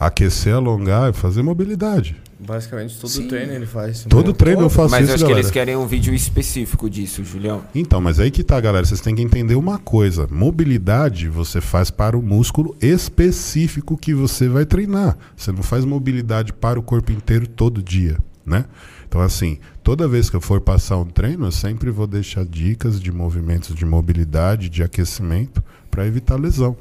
Aquecer, 0.00 0.52
alongar 0.56 1.10
e 1.10 1.12
fazer 1.12 1.42
mobilidade. 1.42 2.20
Basicamente, 2.40 2.98
todo 2.98 3.28
treino 3.28 3.52
ele 3.52 3.66
faz. 3.66 4.04
Todo 4.08 4.32
treino 4.32 4.62
eu 4.62 4.68
faço 4.68 4.90
Mas 4.90 5.02
eu 5.02 5.04
isso, 5.04 5.14
acho 5.14 5.24
que 5.24 5.28
galera. 5.28 5.40
eles 5.40 5.50
querem 5.52 5.76
um 5.76 5.86
vídeo 5.86 6.12
específico 6.12 6.90
disso, 6.90 7.22
Julião. 7.22 7.62
Então, 7.72 8.00
mas 8.00 8.18
aí 8.18 8.32
que 8.32 8.42
tá, 8.42 8.60
galera. 8.60 8.84
Vocês 8.84 9.00
têm 9.00 9.14
que 9.14 9.22
entender 9.22 9.54
uma 9.54 9.78
coisa. 9.78 10.26
Mobilidade 10.28 11.28
você 11.28 11.60
faz 11.60 11.88
para 11.88 12.18
o 12.18 12.22
músculo 12.22 12.76
específico 12.80 13.96
que 13.96 14.12
você 14.12 14.48
vai 14.48 14.66
treinar. 14.66 15.16
Você 15.36 15.52
não 15.52 15.62
faz 15.62 15.84
mobilidade 15.84 16.52
para 16.52 16.80
o 16.80 16.82
corpo 16.82 17.12
inteiro 17.12 17.46
todo 17.46 17.80
dia, 17.80 18.18
né? 18.44 18.64
Então, 19.06 19.20
assim, 19.20 19.58
toda 19.82 20.08
vez 20.08 20.30
que 20.30 20.36
eu 20.36 20.40
for 20.40 20.60
passar 20.60 20.96
um 20.96 21.04
treino, 21.04 21.46
eu 21.46 21.52
sempre 21.52 21.90
vou 21.90 22.06
deixar 22.06 22.44
dicas 22.44 23.00
de 23.00 23.12
movimentos 23.12 23.74
de 23.74 23.84
mobilidade, 23.84 24.68
de 24.68 24.82
aquecimento, 24.82 25.62
para 25.90 26.06
evitar 26.06 26.36
lesão. 26.36 26.76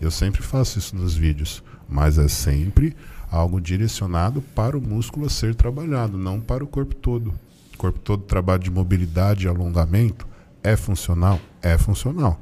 Eu 0.00 0.10
sempre 0.10 0.42
faço 0.42 0.78
isso 0.78 0.96
nos 0.96 1.14
vídeos, 1.14 1.62
mas 1.88 2.18
é 2.18 2.28
sempre 2.28 2.96
algo 3.30 3.60
direcionado 3.60 4.42
para 4.54 4.76
o 4.76 4.80
músculo 4.80 5.26
a 5.26 5.30
ser 5.30 5.54
trabalhado, 5.54 6.18
não 6.18 6.40
para 6.40 6.62
o 6.62 6.66
corpo 6.66 6.94
todo. 6.94 7.32
O 7.74 7.78
corpo 7.78 7.98
todo 7.98 8.22
trabalho 8.22 8.62
de 8.62 8.70
mobilidade 8.70 9.46
e 9.46 9.48
alongamento 9.48 10.26
é 10.62 10.76
funcional? 10.76 11.40
É 11.60 11.76
funcional. 11.78 12.40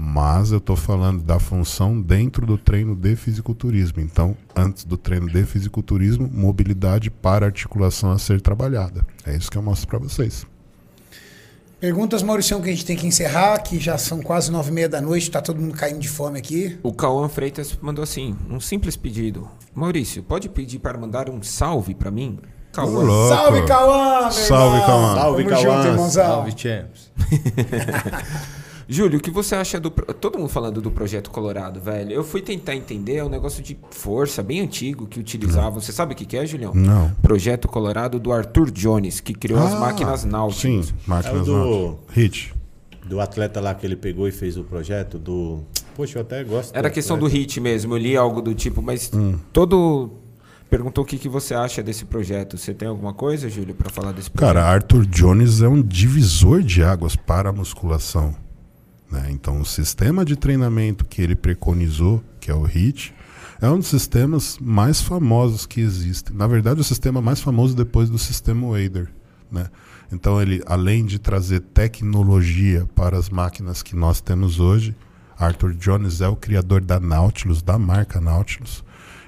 Mas 0.00 0.52
eu 0.52 0.58
estou 0.58 0.76
falando 0.76 1.24
da 1.24 1.40
função 1.40 2.00
dentro 2.00 2.46
do 2.46 2.56
treino 2.56 2.94
de 2.94 3.16
fisiculturismo. 3.16 4.00
Então, 4.00 4.36
antes 4.54 4.84
do 4.84 4.96
treino 4.96 5.28
de 5.28 5.44
fisiculturismo, 5.44 6.30
mobilidade 6.32 7.10
para 7.10 7.46
articulação 7.46 8.12
a 8.12 8.18
ser 8.18 8.40
trabalhada. 8.40 9.04
É 9.26 9.34
isso 9.34 9.50
que 9.50 9.58
eu 9.58 9.62
mostro 9.62 9.88
para 9.88 9.98
vocês. 9.98 10.46
Perguntas, 11.80 12.22
Mauricião, 12.22 12.60
que 12.60 12.68
a 12.68 12.72
gente 12.72 12.84
tem 12.84 12.96
que 12.96 13.08
encerrar, 13.08 13.58
que 13.58 13.80
já 13.80 13.98
são 13.98 14.22
quase 14.22 14.52
nove 14.52 14.70
e 14.70 14.72
meia 14.72 14.88
da 14.88 15.00
noite, 15.00 15.28
tá 15.32 15.42
todo 15.42 15.60
mundo 15.60 15.74
caindo 15.74 15.98
de 15.98 16.08
fome 16.08 16.38
aqui. 16.38 16.78
O 16.80 16.92
Cauã 16.92 17.28
Freitas 17.28 17.76
mandou 17.82 18.04
assim, 18.04 18.36
um 18.48 18.60
simples 18.60 18.96
pedido. 18.96 19.48
Maurício, 19.74 20.22
pode 20.22 20.48
pedir 20.48 20.78
para 20.78 20.96
mandar 20.96 21.28
um 21.28 21.42
salve 21.42 21.92
para 21.92 22.12
mim? 22.12 22.38
Cauã. 22.72 23.28
Salve, 23.28 23.66
Cauã! 23.66 24.30
Salve. 24.30 24.86
Cauã. 24.86 25.14
Salve, 25.16 25.44
Cauã. 25.44 26.08
Salve, 26.08 26.52
champs. 26.56 27.10
Júlio, 28.90 29.18
o 29.18 29.22
que 29.22 29.30
você 29.30 29.54
acha 29.54 29.78
do. 29.78 29.90
pro- 29.90 30.14
Todo 30.14 30.38
mundo 30.38 30.48
falando 30.48 30.80
do 30.80 30.90
projeto 30.90 31.30
Colorado, 31.30 31.78
velho. 31.78 32.10
Eu 32.10 32.24
fui 32.24 32.40
tentar 32.40 32.74
entender, 32.74 33.16
é 33.16 33.24
um 33.24 33.28
negócio 33.28 33.62
de 33.62 33.76
força 33.90 34.42
bem 34.42 34.60
antigo 34.60 35.06
que 35.06 35.20
utilizavam. 35.20 35.78
Você 35.78 35.92
sabe 35.92 36.14
o 36.14 36.16
que 36.16 36.24
que 36.24 36.36
é, 36.38 36.46
Julião? 36.46 36.72
Não. 36.74 37.10
Projeto 37.20 37.68
Colorado 37.68 38.18
do 38.18 38.32
Arthur 38.32 38.70
Jones, 38.70 39.20
que 39.20 39.34
criou 39.34 39.60
as 39.60 39.74
Ah, 39.74 39.78
máquinas 39.80 40.24
náuticas. 40.24 40.86
Sim, 40.86 40.94
máquinas 41.06 41.42
É 41.42 41.44
do- 41.44 41.52
náuticas. 41.58 42.14
Hit. 42.16 42.54
Do 43.04 43.20
atleta 43.20 43.60
lá 43.60 43.74
que 43.74 43.86
ele 43.86 43.96
pegou 43.96 44.26
e 44.26 44.32
fez 44.32 44.56
o 44.56 44.64
projeto, 44.64 45.18
do. 45.18 45.60
Poxa, 45.94 46.18
eu 46.18 46.22
até 46.22 46.42
gosto. 46.44 46.74
Era 46.74 46.88
questão 46.88 47.18
do 47.18 47.26
hit 47.26 47.60
mesmo, 47.60 47.92
eu 47.94 47.98
li 47.98 48.16
algo 48.16 48.40
do 48.40 48.54
tipo, 48.54 48.80
mas 48.80 49.10
todo. 49.52 50.12
Perguntou 50.70 51.02
o 51.02 51.06
que, 51.06 51.16
que 51.16 51.28
você 51.30 51.54
acha 51.54 51.82
desse 51.82 52.04
projeto. 52.04 52.58
Você 52.58 52.74
tem 52.74 52.86
alguma 52.88 53.14
coisa, 53.14 53.48
Júlio, 53.48 53.74
pra 53.74 53.88
falar 53.90 54.12
desse 54.12 54.30
projeto? 54.30 54.54
Cara, 54.54 54.66
Arthur 54.66 55.06
Jones 55.06 55.62
é 55.62 55.68
um 55.68 55.80
divisor 55.82 56.62
de 56.62 56.82
águas 56.82 57.16
para 57.16 57.48
a 57.48 57.52
musculação. 57.52 58.34
Né? 59.10 59.28
Então, 59.30 59.60
o 59.60 59.64
sistema 59.64 60.24
de 60.24 60.36
treinamento 60.36 61.04
que 61.04 61.22
ele 61.22 61.34
preconizou, 61.34 62.22
que 62.40 62.50
é 62.50 62.54
o 62.54 62.64
HIT, 62.64 63.14
é 63.60 63.68
um 63.68 63.78
dos 63.78 63.88
sistemas 63.88 64.58
mais 64.60 65.00
famosos 65.00 65.66
que 65.66 65.80
existem. 65.80 66.36
Na 66.36 66.46
verdade, 66.46 66.80
o 66.80 66.84
sistema 66.84 67.20
mais 67.20 67.40
famoso 67.40 67.74
depois 67.74 68.08
do 68.08 68.18
sistema 68.18 68.68
Wader. 68.68 69.08
Né? 69.50 69.66
Então, 70.12 70.40
ele, 70.40 70.62
além 70.66 71.04
de 71.04 71.18
trazer 71.18 71.60
tecnologia 71.60 72.88
para 72.94 73.18
as 73.18 73.28
máquinas 73.28 73.82
que 73.82 73.96
nós 73.96 74.20
temos 74.20 74.60
hoje, 74.60 74.94
Arthur 75.36 75.74
Jones 75.74 76.20
é 76.20 76.28
o 76.28 76.36
criador 76.36 76.80
da 76.80 77.00
Nautilus, 77.00 77.62
da 77.62 77.78
marca 77.78 78.20
Nautilus. 78.20 78.84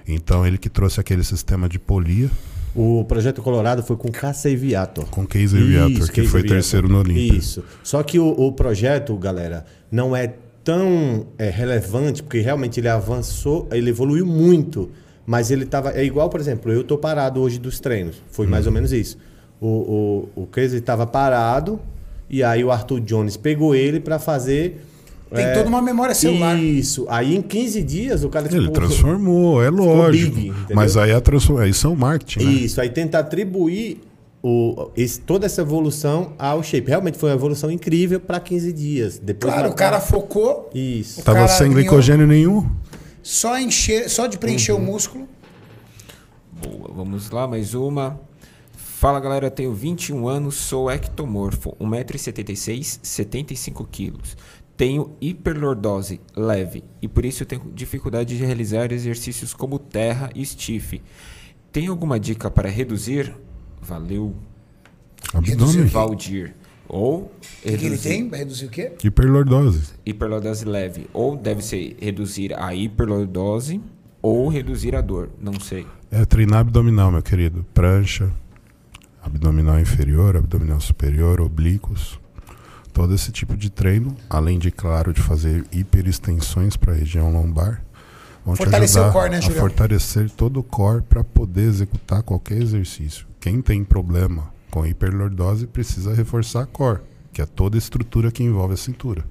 Então, 0.07 0.47
ele 0.47 0.59
que 0.59 0.69
trouxe 0.69 1.01
aquele 1.01 1.25
sistema 1.25 1.69
de 1.69 1.79
polia 1.79 2.31
O 2.75 3.05
projeto 3.05 3.43
Colorado 3.43 3.83
foi 3.83 3.97
com 3.97 4.11
Casey 4.13 4.55
Viator. 4.55 5.05
com 5.07 5.27
Case 5.27 5.57
Aviator, 5.57 5.91
Isso, 5.91 6.07
que 6.13 6.17
Casey 6.17 6.27
foi 6.31 6.43
Viator. 6.43 6.57
terceiro 6.57 6.89
no 6.89 7.01
Olímpia. 7.01 7.37
Isso. 7.37 7.65
Só 7.83 8.03
que 8.03 8.19
o, 8.19 8.29
o 8.29 8.53
projeto, 8.53 9.17
galera, 9.17 9.65
não 9.91 10.15
é 10.15 10.35
tão 10.63 11.27
é, 11.37 11.51
relevante, 11.51 12.23
porque 12.23 12.39
realmente 12.41 12.79
ele 12.79 12.89
avançou, 12.89 13.69
ele 13.73 13.91
evoluiu 13.91 14.25
muito. 14.25 14.91
Mas 15.27 15.51
ele 15.51 15.65
tava. 15.67 15.91
É 15.93 16.05
igual, 16.05 16.29
por 16.31 16.41
exemplo, 16.41 16.73
eu 16.73 16.85
tô 16.85 16.97
parado 16.97 17.41
hoje 17.41 17.59
dos 17.59 17.81
treinos. 17.81 18.23
Foi 18.31 18.47
mais 18.47 18.67
ou 18.67 18.73
menos 18.73 18.93
isso. 18.93 19.19
O, 19.61 20.29
o, 20.37 20.43
o 20.43 20.47
Casey 20.47 20.79
estava 20.79 21.07
parado, 21.07 21.79
e 22.29 22.43
aí 22.43 22.65
o 22.65 22.71
Arthur 22.71 23.01
Jones 23.01 23.37
pegou 23.37 23.75
ele 23.75 24.01
para 24.01 24.19
fazer. 24.19 24.85
Tem 25.33 25.45
é, 25.45 25.53
toda 25.55 25.69
uma 25.69 25.81
memória 25.81 26.15
celular. 26.15 26.59
Isso. 26.59 27.07
Aí 27.09 27.37
em 27.37 27.43
15 27.43 27.83
dias 27.83 28.25
o 28.25 28.29
cara 28.29 28.47
Ele 28.49 28.61
tipo, 28.61 28.73
transformou, 28.73 29.63
é 29.63 29.71
lógico. 29.71 30.35
big, 30.35 30.53
mas 30.75 30.97
aí 30.97 31.13
a 31.13 31.21
transforma... 31.21 31.69
isso 31.69 31.87
é 31.87 31.91
o 31.91 31.97
marketing, 31.97 32.45
né? 32.45 32.51
Isso, 32.53 32.81
aí 32.81 32.89
tenta 32.91 33.19
atribuir 33.21 34.01
o, 34.43 34.91
esse- 34.97 35.21
toda 35.21 35.47
essa 35.47 35.61
evolução 35.61 36.33
ao 36.39 36.63
shape. 36.63 36.89
Realmente 36.89 37.17
foi 37.19 37.31
uma 37.31 37.37
evolução 37.37 37.71
incrível 37.71 38.19
para 38.19 38.41
15 38.41 38.73
dias. 38.73 39.19
Depois 39.19 39.53
Claro, 39.53 39.71
o 39.71 39.75
cara 39.75 40.01
focou 40.01 40.69
Isso. 40.75 41.23
Tava 41.23 41.47
sem 41.47 41.71
glicogênio 41.71 42.27
nenhum. 42.27 42.69
só, 43.23 43.59
encher, 43.59 44.09
só 44.11 44.27
de 44.27 44.37
preencher 44.39 44.73
Uhum. 44.73 44.79
o 44.79 44.85
músculo. 44.87 45.29
Boa, 46.61 46.91
vamos 46.95 47.31
lá, 47.31 47.47
mais 47.47 47.73
uma. 47.75 48.21
Fala 48.77 49.19
galera, 49.19 49.47
eu 49.47 49.51
tenho 49.51 49.73
21 49.73 50.29
anos, 50.29 50.57
sou 50.57 50.91
ectomorfo, 50.91 51.75
1,76m, 51.81 53.01
75kg. 53.03 54.13
Tenho 54.81 55.15
hiperlordose 55.21 56.23
leve 56.35 56.83
e 57.03 57.07
por 57.07 57.27
isso 57.27 57.43
eu 57.43 57.47
tenho 57.47 57.71
dificuldade 57.75 58.35
de 58.39 58.43
realizar 58.43 58.91
exercícios 58.93 59.53
como 59.53 59.79
terra 59.79 60.31
e 60.35 60.43
stiff. 60.43 61.03
Tem 61.71 61.89
alguma 61.89 62.19
dica 62.19 62.51
para 62.51 62.71
reduzir? 62.71 63.31
Valeu, 63.83 64.35
Abdômen. 65.35 65.85
Valdir. 65.85 66.55
Ou 66.89 67.25
O 67.25 67.31
que, 67.63 67.77
que 67.77 67.85
ele 67.85 67.99
tem? 67.99 68.31
Vai 68.31 68.39
reduzir 68.39 68.65
o 68.65 68.71
quê? 68.71 68.93
Hiperlordose. 69.05 69.93
hiperlordose 70.07 70.65
leve. 70.65 71.09
Ou 71.13 71.37
deve 71.37 71.61
ser 71.61 71.99
reduzir 72.01 72.59
a 72.59 72.75
hiperlordose 72.75 73.83
ou 74.23 74.49
reduzir 74.49 74.97
a 74.97 75.03
dor. 75.03 75.29
Não 75.39 75.61
sei. 75.61 75.87
É 76.11 76.25
treinar 76.25 76.61
abdominal, 76.61 77.13
meu 77.13 77.23
querido. 77.23 77.67
Prancha, 77.75 78.33
abdominal 79.23 79.79
inferior, 79.79 80.39
abdominal 80.39 80.81
superior, 80.81 81.39
oblíquos. 81.39 82.19
Todo 82.93 83.15
esse 83.15 83.31
tipo 83.31 83.57
de 83.57 83.71
treino, 83.71 84.17
além 84.29 84.59
de, 84.59 84.71
claro, 84.71 85.13
de 85.13 85.21
fazer 85.21 85.65
hiperextensões 85.73 86.77
para 86.77 86.93
a 86.93 86.97
região 86.97 87.33
lombar, 87.33 87.83
vão 88.45 88.57
Fortalecer 88.57 89.03
te 89.03 89.05
ajudar 89.05 89.09
o 89.09 89.13
core, 89.13 89.31
né, 89.31 89.37
a 89.37 89.41
Julião? 89.41 89.61
fortalecer 89.61 90.31
todo 90.31 90.61
o 90.61 90.63
core 90.63 91.03
para 91.03 91.23
poder 91.25 91.63
executar 91.63 92.23
qualquer 92.23 92.61
exercício. 92.61 93.27
Quem 93.41 93.63
tem 93.63 93.85
problema 93.85 94.53
com 94.71 94.87
hiperlordose 94.87 95.67
precisa 95.67 96.15
reforçar 96.15 96.63
a 96.63 96.67
core, 96.67 97.01
que 97.33 97.41
é 97.41 97.47
toda 97.47 97.77
a 97.77 97.79
estrutura 97.79 98.31
que 98.31 98.43
envolve 98.43 98.75
a 98.75 98.77
cintura. 98.77 99.25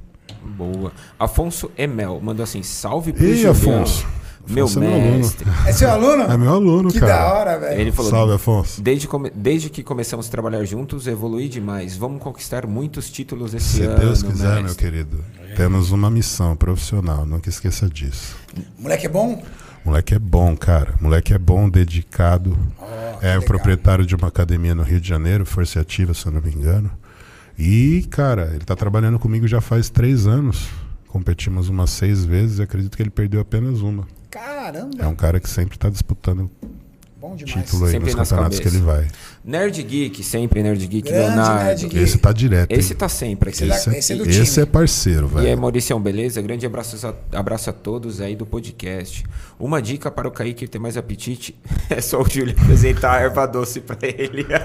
Boa. 0.57 0.91
Afonso 1.19 1.71
Emel 1.77 2.19
mandou 2.21 2.43
assim: 2.43 2.63
salve 2.63 3.11
pro 3.11 3.23
Ei, 3.23 3.35
Julião, 3.35 3.51
Afonso. 3.51 4.07
Meu 4.47 4.65
é 4.67 4.75
meu 4.79 4.93
aluno. 4.93 5.33
É 5.67 5.71
seu 5.71 5.89
aluno? 5.91 6.23
É 6.23 6.37
meu 6.37 6.53
aluno, 6.53 6.91
que 6.91 6.99
cara. 6.99 7.13
da 7.13 7.33
hora, 7.33 7.59
velho. 7.59 7.81
Ele 7.81 7.91
falou: 7.91 8.09
Salve, 8.11 8.33
Afonso. 8.33 8.81
desde, 8.81 9.07
come- 9.07 9.31
desde 9.35 9.69
que 9.69 9.83
começamos 9.83 10.27
a 10.27 10.31
trabalhar 10.31 10.63
juntos, 10.65 11.05
evolui 11.07 11.47
demais. 11.47 11.95
Vamos 11.95 12.21
conquistar 12.21 12.65
muitos 12.65 13.11
títulos 13.11 13.53
esse 13.53 13.77
Se 13.77 13.81
ano. 13.83 13.99
Deus 13.99 14.23
quiser, 14.23 14.53
meu 14.55 14.63
mestre." 14.63 14.83
querido. 14.83 15.23
Temos 15.55 15.91
uma 15.91 16.09
missão 16.09 16.55
profissional, 16.55 17.25
nunca 17.25 17.49
esqueça 17.49 17.87
disso. 17.89 18.35
Moleque 18.77 19.05
é 19.05 19.09
bom? 19.09 19.43
Moleque 19.83 20.13
é 20.13 20.19
bom, 20.19 20.55
cara. 20.55 20.93
Moleque 21.01 21.33
é 21.33 21.37
bom, 21.37 21.69
dedicado. 21.69 22.57
é 23.21 23.37
o 23.37 23.41
proprietário 23.43 24.05
de 24.05 24.15
uma 24.15 24.27
academia 24.27 24.73
no 24.75 24.83
Rio 24.83 24.99
de 25.01 25.07
Janeiro, 25.07 25.45
Força 25.45 25.79
Ativa, 25.79 26.13
se 26.13 26.25
eu 26.25 26.31
não 26.31 26.41
me 26.41 26.51
engano. 26.51 26.89
E, 27.57 28.05
cara, 28.09 28.51
ele 28.55 28.63
tá 28.63 28.75
trabalhando 28.75 29.19
comigo 29.19 29.47
já 29.47 29.59
faz 29.61 29.89
três 29.89 30.25
anos. 30.27 30.67
Competimos 31.07 31.67
umas 31.69 31.89
seis 31.89 32.23
vezes 32.23 32.59
e 32.59 32.61
acredito 32.61 32.95
que 32.95 33.01
ele 33.03 33.09
perdeu 33.09 33.41
apenas 33.41 33.81
uma. 33.81 34.07
Caramba, 34.29 35.03
É 35.03 35.07
um 35.07 35.15
cara 35.15 35.39
que 35.39 35.49
sempre 35.49 35.77
tá 35.77 35.89
disputando 35.89 36.49
bom 37.19 37.35
demais. 37.35 37.65
título 37.65 37.85
aí 37.85 37.91
Sempre 37.91 38.13
nos 38.13 38.29
campeonatos 38.29 38.59
que 38.59 38.67
ele 38.67 38.77
vai. 38.79 39.07
Nerd 39.43 39.81
Geek, 39.83 40.23
sempre 40.23 40.61
Nerd 40.63 40.85
Geek, 40.87 41.09
Grande 41.09 41.27
Leonardo. 41.35 41.63
Nerd 41.65 41.81
Geek. 41.87 41.97
Esse 41.97 42.17
tá 42.17 42.31
direto. 42.31 42.71
hein? 42.71 42.79
Esse 42.79 42.93
tá 42.95 43.09
sempre 43.09 43.49
aqui. 43.49 43.63
Esse 43.63 43.73
Esse, 43.73 43.89
é, 43.89 43.97
esse 43.99 44.13
é 44.13 44.15
do 44.15 44.29
esse 44.29 44.43
time. 44.53 44.63
é 44.63 44.65
parceiro, 44.65 45.31
E 45.35 45.37
aí, 45.39 45.43
velho. 45.45 45.59
Mauricião, 45.61 45.99
beleza? 45.99 46.41
Grande 46.41 46.65
abraço 46.65 47.05
a, 47.07 47.13
abraço 47.37 47.69
a 47.69 47.73
todos 47.73 48.21
aí 48.21 48.35
do 48.35 48.45
podcast. 48.45 49.25
Uma 49.59 49.81
dica 49.81 50.09
para 50.11 50.27
o 50.27 50.31
Kaique 50.31 50.67
ter 50.67 50.79
mais 50.79 50.95
apetite 50.95 51.55
é 51.89 51.99
só 51.99 52.21
o 52.21 52.29
Júlio 52.29 52.55
apresentar 52.61 53.13
a 53.17 53.21
erva 53.21 53.45
doce 53.47 53.81
para 53.81 53.97
ele. 54.07 54.45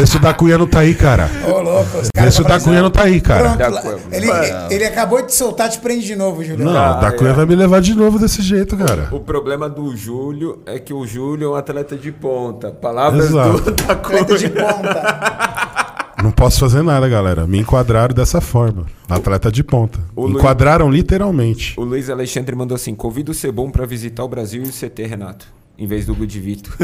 Vê 0.00 0.06
se 0.06 0.16
o 0.16 0.20
da 0.20 0.32
Cunha 0.32 0.56
não 0.56 0.66
tá 0.66 0.78
aí, 0.80 0.94
cara. 0.94 1.28
Ô, 1.46 1.60
louco, 1.60 1.98
os 1.98 2.04
Vê 2.06 2.10
caras 2.14 2.34
se 2.34 2.40
o 2.40 2.44
tá 2.44 2.56
da 2.56 2.64
Cunha 2.64 2.80
não 2.82 2.90
tá 2.90 3.02
aí, 3.02 3.20
cara. 3.20 3.50
Pronto, 3.56 3.70
lá- 3.74 3.98
ele, 4.12 4.74
ele 4.74 4.84
acabou 4.86 5.20
de 5.24 5.34
soltar, 5.34 5.68
te 5.68 5.78
prende 5.78 6.06
de 6.06 6.16
novo, 6.16 6.42
Julião. 6.42 6.72
Não, 6.72 6.96
o 6.96 7.00
da 7.00 7.12
Cunha 7.12 7.34
vai 7.34 7.44
me 7.44 7.54
levar 7.54 7.80
de 7.82 7.94
novo 7.94 8.18
desse 8.18 8.40
jeito, 8.40 8.76
cara. 8.78 9.08
o 9.12 9.20
problema 9.20 9.68
do 9.68 9.94
Júlio 9.94 10.60
é 10.64 10.78
que 10.78 10.94
o 10.94 11.06
Júlio 11.06 11.48
é 11.48 11.50
um 11.50 11.54
atleta 11.54 11.96
de 11.96 12.10
ponta. 12.10 12.70
Palavras 12.70 13.26
Exato. 13.26 13.60
do 13.60 13.70
da 13.72 13.92
Atleta 13.92 14.38
de 14.38 14.48
Cunha. 14.48 14.64
ponta. 14.66 15.70
Não 16.22 16.30
posso 16.30 16.60
fazer 16.60 16.82
nada, 16.82 17.08
galera. 17.08 17.46
Me 17.46 17.58
enquadraram 17.58 18.14
dessa 18.14 18.40
forma. 18.40 18.86
Atleta 19.08 19.50
de 19.52 19.62
ponta. 19.64 19.98
O 20.16 20.22
Luiz- 20.26 20.36
Enquadraram 20.36 20.90
literalmente. 20.90 21.74
O 21.78 21.84
Luiz 21.84 22.08
Alexandre 22.10 22.54
mandou 22.56 22.74
assim: 22.74 22.94
convida 22.94 23.30
o 23.30 23.34
Cebom 23.34 23.70
para 23.70 23.86
visitar 23.86 24.22
o 24.24 24.28
Brasil 24.28 24.62
e 24.62 24.68
o 24.68 24.72
CT, 24.72 25.06
Renato. 25.06 25.46
Em 25.80 25.86
vez 25.86 26.04
do 26.04 26.14
Gudivito. 26.14 26.76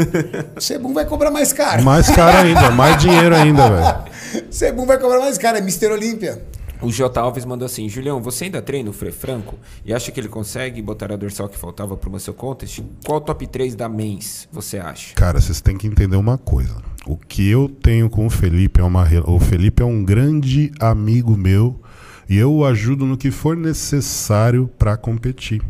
O 0.55 0.59
Sebum 0.59 0.91
vai 0.91 1.05
cobrar 1.05 1.29
mais 1.29 1.53
caro. 1.53 1.83
Mais 1.83 2.09
caro 2.09 2.39
ainda, 2.39 2.71
mais 2.75 2.97
dinheiro 2.99 3.35
ainda, 3.35 3.69
velho. 3.69 4.43
Sebum 4.49 4.87
vai 4.87 4.97
cobrar 4.97 5.19
mais 5.19 5.37
caro, 5.37 5.57
é 5.57 5.61
Mr. 5.61 5.91
Olímpia. 5.91 6.41
O 6.81 6.91
J. 6.91 7.19
Alves 7.19 7.45
mandou 7.45 7.65
assim: 7.67 7.87
Julião, 7.87 8.19
você 8.21 8.45
ainda 8.45 8.59
treina 8.59 8.89
o 8.89 8.93
Frei 8.93 9.11
Franco 9.11 9.55
e 9.85 9.93
acha 9.93 10.11
que 10.11 10.19
ele 10.19 10.27
consegue 10.27 10.81
botar 10.81 11.11
a 11.11 11.15
dorsal 11.15 11.47
que 11.47 11.57
faltava 11.57 11.95
pro 11.95 12.09
Muscle 12.09 12.33
Contest? 12.33 12.83
Qual 13.05 13.19
o 13.19 13.21
top 13.21 13.45
3 13.45 13.75
da 13.75 13.87
mens 13.87 14.47
você 14.51 14.79
acha? 14.79 15.13
Cara, 15.13 15.39
vocês 15.39 15.61
têm 15.61 15.77
que 15.77 15.87
entender 15.87 16.17
uma 16.17 16.37
coisa. 16.37 16.75
O 17.05 17.15
que 17.15 17.47
eu 17.47 17.69
tenho 17.69 18.09
com 18.09 18.25
o 18.25 18.29
Felipe 18.31 18.81
é 18.81 18.83
uma. 18.83 19.07
O 19.27 19.39
Felipe 19.39 19.81
é 19.81 19.85
um 19.85 20.03
grande 20.03 20.71
amigo 20.79 21.37
meu 21.37 21.79
e 22.27 22.37
eu 22.37 22.51
o 22.51 22.65
ajudo 22.65 23.05
no 23.05 23.15
que 23.15 23.31
for 23.31 23.55
necessário 23.55 24.69
para 24.77 24.97
competir, 24.97 25.61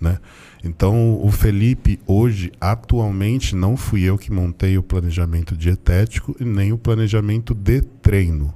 né? 0.00 0.18
Então, 0.64 1.20
o 1.22 1.30
Felipe 1.30 2.00
hoje, 2.06 2.50
atualmente, 2.58 3.54
não 3.54 3.76
fui 3.76 4.02
eu 4.02 4.16
que 4.16 4.32
montei 4.32 4.78
o 4.78 4.82
planejamento 4.82 5.54
dietético 5.54 6.34
e 6.40 6.44
nem 6.44 6.72
o 6.72 6.78
planejamento 6.78 7.54
de 7.54 7.82
treino. 7.82 8.52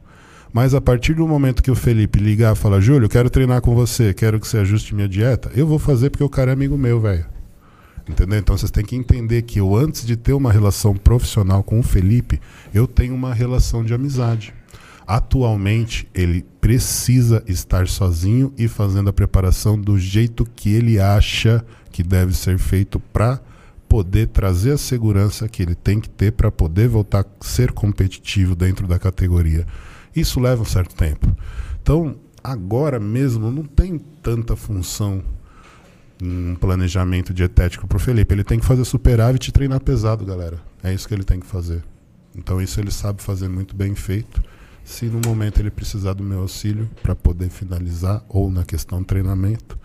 Mas 0.51 0.73
a 0.75 0.81
partir 0.81 1.13
do 1.13 1.29
momento 1.29 1.63
que 1.63 1.71
o 1.71 1.75
Felipe 1.75 2.19
ligar 2.19 2.55
e 2.55 2.59
falar, 2.59 2.81
Júlio, 2.81 3.11
quero 3.11 3.29
treinar 3.29 3.61
com 3.61 3.75
você, 3.75 4.15
quero 4.15 4.41
que 4.41 4.49
você 4.49 4.57
ajuste 4.57 4.95
minha 4.95 5.07
dieta, 5.07 5.51
eu 5.55 5.67
vou 5.67 5.79
fazer 5.79 6.09
porque 6.09 6.25
o 6.25 6.31
cara 6.31 6.51
é 6.51 6.55
amigo 6.55 6.79
meu, 6.79 6.99
velho. 6.99 7.27
Entendeu? 8.09 8.39
Então 8.39 8.57
vocês 8.57 8.71
têm 8.71 8.85
que 8.85 8.97
entender 8.97 9.43
que 9.43 9.61
eu, 9.61 9.77
antes 9.77 10.07
de 10.07 10.17
ter 10.17 10.33
uma 10.33 10.51
relação 10.51 10.97
profissional 10.97 11.63
com 11.63 11.79
o 11.79 11.83
Felipe, 11.83 12.41
eu 12.73 12.87
tenho 12.87 13.15
uma 13.15 13.35
relação 13.35 13.85
de 13.85 13.93
amizade. 13.93 14.55
Atualmente, 15.09 16.07
ele 16.13 16.45
precisa 16.61 17.43
estar 17.47 17.89
sozinho 17.89 18.53
e 18.59 18.69
fazendo 18.69 19.09
a 19.09 19.13
preparação 19.13 19.81
do 19.81 19.99
jeito 19.99 20.45
que 20.45 20.75
ele 20.75 21.01
acha 21.01 21.65
que 21.91 22.03
deve 22.03 22.37
ser 22.37 22.59
feito 22.59 23.01
para 23.01 23.41
poder 23.89 24.27
trazer 24.27 24.73
a 24.73 24.77
segurança 24.77 25.49
que 25.49 25.63
ele 25.63 25.75
tem 25.75 25.99
que 25.99 26.11
ter 26.11 26.33
para 26.33 26.51
poder 26.51 26.89
voltar 26.89 27.21
a 27.23 27.45
ser 27.45 27.73
competitivo 27.73 28.55
dentro 28.55 28.87
da 28.87 28.99
categoria. 28.99 29.67
Isso 30.15 30.39
leva 30.39 30.61
um 30.61 30.67
certo 30.67 30.95
tempo. 30.95 31.35
Então, 31.81 32.17
agora 32.45 33.01
mesmo 33.01 33.51
não 33.51 33.65
tem 33.65 33.99
tanta 34.23 34.55
função 34.57 35.25
um 36.23 36.55
planejamento 36.55 37.33
dietético 37.33 37.87
pro 37.87 37.99
Felipe. 37.99 38.35
Ele 38.35 38.45
tem 38.45 38.59
que 38.59 38.67
fazer 38.67 38.85
superávit 38.85 39.49
e 39.49 39.53
treinar 39.53 39.81
pesado, 39.81 40.27
galera. 40.27 40.61
É 40.83 40.93
isso 40.93 41.09
que 41.09 41.15
ele 41.15 41.25
tem 41.25 41.41
que 41.41 41.47
fazer. 41.47 41.83
Então 42.37 42.61
isso 42.61 42.79
ele 42.79 42.91
sabe 42.91 43.23
fazer 43.23 43.49
muito 43.49 43.75
bem 43.75 43.95
feito. 43.95 44.43
Se 44.89 45.05
no 45.05 45.21
momento 45.29 45.61
ele 45.61 45.71
precisar 45.71 46.15
do 46.15 46.25
meu 46.25 46.41
auxílio 46.41 46.89
para 47.03 47.15
poder 47.15 47.51
finalizar 47.51 48.25
ou 48.27 48.51
na 48.51 48.65
questão 48.65 49.05
treinamento, 49.05 49.79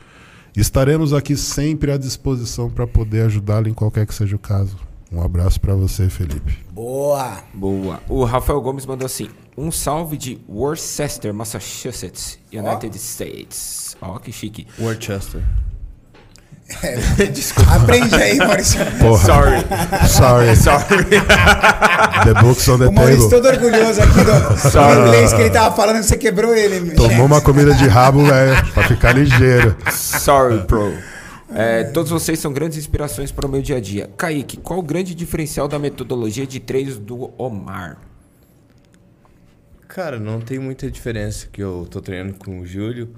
estaremos 0.55 1.11
aqui 1.11 1.35
sempre 1.35 1.91
à 1.91 1.97
disposição 1.97 2.69
para 2.69 2.87
poder 2.87 3.25
ajudá-lo 3.25 3.67
em 3.67 3.73
qualquer 3.73 4.07
que 4.07 4.15
seja 4.15 4.37
o 4.37 4.39
caso. 4.39 4.77
Um 5.11 5.21
abraço 5.21 5.59
para 5.59 5.75
você, 5.75 6.09
Felipe. 6.09 6.57
Boa! 6.71 7.43
Boa. 7.53 8.01
O 8.07 8.23
Rafael 8.23 8.61
Gomes 8.61 8.85
mandou 8.85 9.05
assim: 9.05 9.29
um 9.57 9.69
salve 9.71 10.15
de 10.15 10.39
Worcester, 10.47 11.33
Massachusetts, 11.33 12.39
United 12.51 12.97
States. 12.97 13.97
Ó, 14.01 14.17
que 14.19 14.31
chique. 14.31 14.65
Worcester. 14.79 15.43
Aprende 17.67 18.15
aí, 18.15 18.37
Maurício. 18.37 18.79
Porra. 18.99 19.25
Sorry. 19.25 19.59
Sorry. 20.07 20.55
Sorry. 20.55 21.05
The 22.25 22.33
books 22.41 22.67
on 22.67 22.79
the 22.79 22.87
O 22.87 22.91
Maurício 22.91 23.29
table. 23.29 23.41
todo 23.41 23.45
orgulhoso 23.47 24.01
aqui 24.01 24.19
do, 24.23 24.71
do 24.71 25.07
inglês 25.07 25.33
que 25.33 25.41
ele 25.41 25.49
tava 25.49 25.75
falando 25.75 25.97
que 25.97 26.03
você 26.03 26.17
quebrou 26.17 26.55
ele. 26.55 26.91
Tomou 26.91 27.25
uma 27.25 27.41
comida 27.41 27.73
de 27.73 27.87
rabo, 27.87 28.23
velho, 28.25 28.73
pra 28.73 28.83
ficar 28.87 29.11
ligeiro. 29.13 29.75
Sorry, 29.91 30.59
bro. 30.59 30.93
É, 31.55 31.83
todos 31.83 32.09
vocês 32.11 32.39
são 32.39 32.51
grandes 32.51 32.77
inspirações 32.79 33.31
para 33.31 33.45
o 33.45 33.49
meu 33.49 33.61
dia 33.61 33.77
a 33.77 33.79
dia. 33.81 34.09
Kaique, 34.17 34.57
qual 34.57 34.79
o 34.79 34.83
grande 34.83 35.13
diferencial 35.13 35.67
da 35.67 35.77
metodologia 35.77 36.47
de 36.47 36.59
treinos 36.59 36.97
do 36.97 37.31
Omar? 37.37 37.97
Cara, 39.87 40.19
não 40.19 40.41
tem 40.41 40.57
muita 40.57 40.89
diferença 40.89 41.47
que 41.51 41.61
eu 41.61 41.85
tô 41.89 42.01
treinando 42.01 42.33
com 42.39 42.59
o 42.59 42.65
Júlio. 42.65 43.09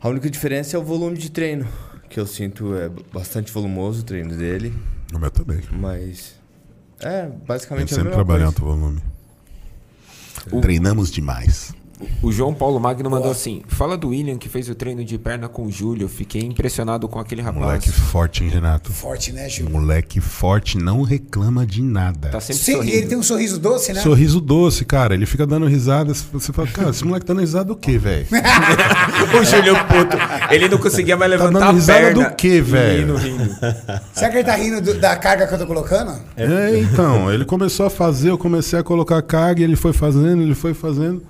A 0.00 0.08
única 0.08 0.30
diferença 0.30 0.76
é 0.76 0.78
o 0.78 0.84
volume 0.84 1.18
de 1.18 1.28
treino, 1.30 1.66
que 2.08 2.18
eu 2.20 2.26
sinto 2.26 2.74
é 2.76 2.88
bastante 3.12 3.52
volumoso 3.52 4.00
o 4.00 4.04
treino 4.04 4.36
dele, 4.36 4.74
O 5.14 5.18
meu 5.18 5.30
também. 5.30 5.60
mas 5.72 6.34
é 7.00 7.22
A 7.22 7.24
gente 7.28 7.36
basicamente 7.46 7.84
a 7.92 7.96
sempre 7.96 8.04
mesma 8.10 8.24
trabalha 8.24 8.42
em 8.42 8.52
coisa. 8.52 8.62
alto 8.62 8.64
volume. 8.80 9.00
Treinamos 10.62 11.10
demais. 11.10 11.74
O 12.22 12.30
João 12.30 12.52
Paulo 12.52 12.78
Magno 12.78 13.08
mandou 13.10 13.30
assim: 13.30 13.62
Fala 13.68 13.96
do 13.96 14.08
William 14.08 14.36
que 14.36 14.48
fez 14.48 14.68
o 14.68 14.74
treino 14.74 15.04
de 15.04 15.16
perna 15.18 15.48
com 15.48 15.64
o 15.66 15.70
Júlio. 15.72 16.08
Fiquei 16.08 16.42
impressionado 16.42 17.08
com 17.08 17.18
aquele 17.18 17.40
rapaz. 17.40 17.64
Moleque 17.64 17.90
forte, 17.90 18.44
hein, 18.44 18.50
Renato? 18.50 18.92
Forte, 18.92 19.32
né, 19.32 19.48
Gil? 19.48 19.70
Moleque 19.70 20.20
forte, 20.20 20.76
não 20.76 21.02
reclama 21.02 21.64
de 21.66 21.80
nada. 21.82 22.28
Tá 22.28 22.40
sempre 22.40 22.62
Sim, 22.62 22.72
e 22.72 22.74
sorrindo. 22.76 22.96
ele 22.96 23.06
tem 23.06 23.18
um 23.18 23.22
sorriso 23.22 23.58
doce, 23.58 23.92
né? 23.92 24.00
Sorriso 24.02 24.40
doce, 24.40 24.84
cara. 24.84 25.14
Ele 25.14 25.24
fica 25.26 25.46
dando 25.46 25.66
risada. 25.66 26.12
Você 26.14 26.52
fala, 26.52 26.68
cara, 26.68 26.90
esse 26.90 27.04
moleque 27.04 27.24
tá 27.24 27.32
dando 27.32 27.40
risada 27.42 27.64
do 27.64 27.76
quê, 27.76 27.96
velho? 27.98 28.26
o 29.40 29.44
Júlio 29.44 29.74
puto. 29.86 30.16
Ele 30.52 30.68
não 30.68 30.78
conseguia 30.78 31.16
mais 31.16 31.30
levantar 31.30 31.58
dando 31.60 31.68
a 31.68 31.72
risada 31.72 32.00
perna. 32.00 32.28
do 32.28 32.34
quê, 32.36 32.60
velho? 32.60 33.16
Rindo, 33.16 33.38
rindo. 33.38 33.56
Será 34.12 34.30
que 34.30 34.36
ele 34.36 34.44
tá 34.44 34.54
rindo 34.54 34.80
do- 34.80 35.00
da 35.00 35.16
carga 35.16 35.46
que 35.46 35.54
eu 35.54 35.58
tô 35.58 35.66
colocando? 35.66 36.12
É, 36.36 36.78
então, 36.78 37.32
ele 37.32 37.44
começou 37.44 37.86
a 37.86 37.90
fazer, 37.90 38.30
eu 38.30 38.38
comecei 38.38 38.78
a 38.78 38.82
colocar 38.82 39.20
carga, 39.22 39.60
e 39.60 39.64
ele 39.64 39.76
foi 39.76 39.92
fazendo, 39.92 40.42
ele 40.42 40.54
foi 40.54 40.74
fazendo. 40.74 41.22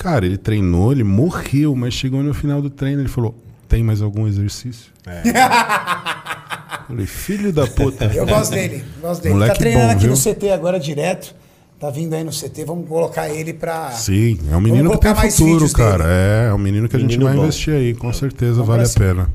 Cara, 0.00 0.24
ele 0.24 0.38
treinou, 0.38 0.92
ele 0.92 1.04
morreu, 1.04 1.76
mas 1.76 1.92
chegou 1.92 2.22
no 2.22 2.32
final 2.32 2.62
do 2.62 2.70
treino, 2.70 3.02
ele 3.02 3.08
falou: 3.08 3.34
tem 3.68 3.84
mais 3.84 4.00
algum 4.00 4.26
exercício? 4.26 4.90
Falei, 6.88 7.04
filho 7.04 7.52
da 7.52 7.66
puta. 7.66 8.06
Eu 8.06 8.26
gosto 8.26 8.52
dele, 8.52 8.82
gosto 8.98 9.22
dele. 9.22 9.34
Moleque 9.34 9.52
tá 9.52 9.58
treinando 9.58 9.86
bom, 9.88 9.92
aqui 9.92 10.00
viu? 10.06 10.10
no 10.10 10.16
CT 10.16 10.50
agora 10.50 10.80
direto. 10.80 11.34
Tá 11.78 11.90
vindo 11.90 12.14
aí 12.14 12.24
no 12.24 12.30
CT, 12.30 12.64
vamos 12.66 12.88
colocar 12.88 13.28
ele 13.28 13.52
pra. 13.52 13.90
Sim, 13.92 14.38
é 14.50 14.56
um 14.56 14.60
menino 14.60 14.90
Vamos 14.90 15.04
que 15.04 15.14
tem 15.20 15.30
futuro, 15.30 15.70
cara. 15.72 16.04
dele. 16.04 16.10
É, 16.10 16.48
é 16.50 16.54
um 16.54 16.58
menino 16.58 16.88
que 16.88 16.96
a 16.96 16.98
gente 16.98 17.10
Menino 17.10 17.26
vai 17.26 17.34
bom. 17.36 17.42
investir 17.42 17.74
aí, 17.74 17.94
com 17.94 18.12
certeza 18.12 18.62
Vamos 18.62 18.68
vale 18.68 18.84
a 18.84 18.88
pena. 18.88 19.30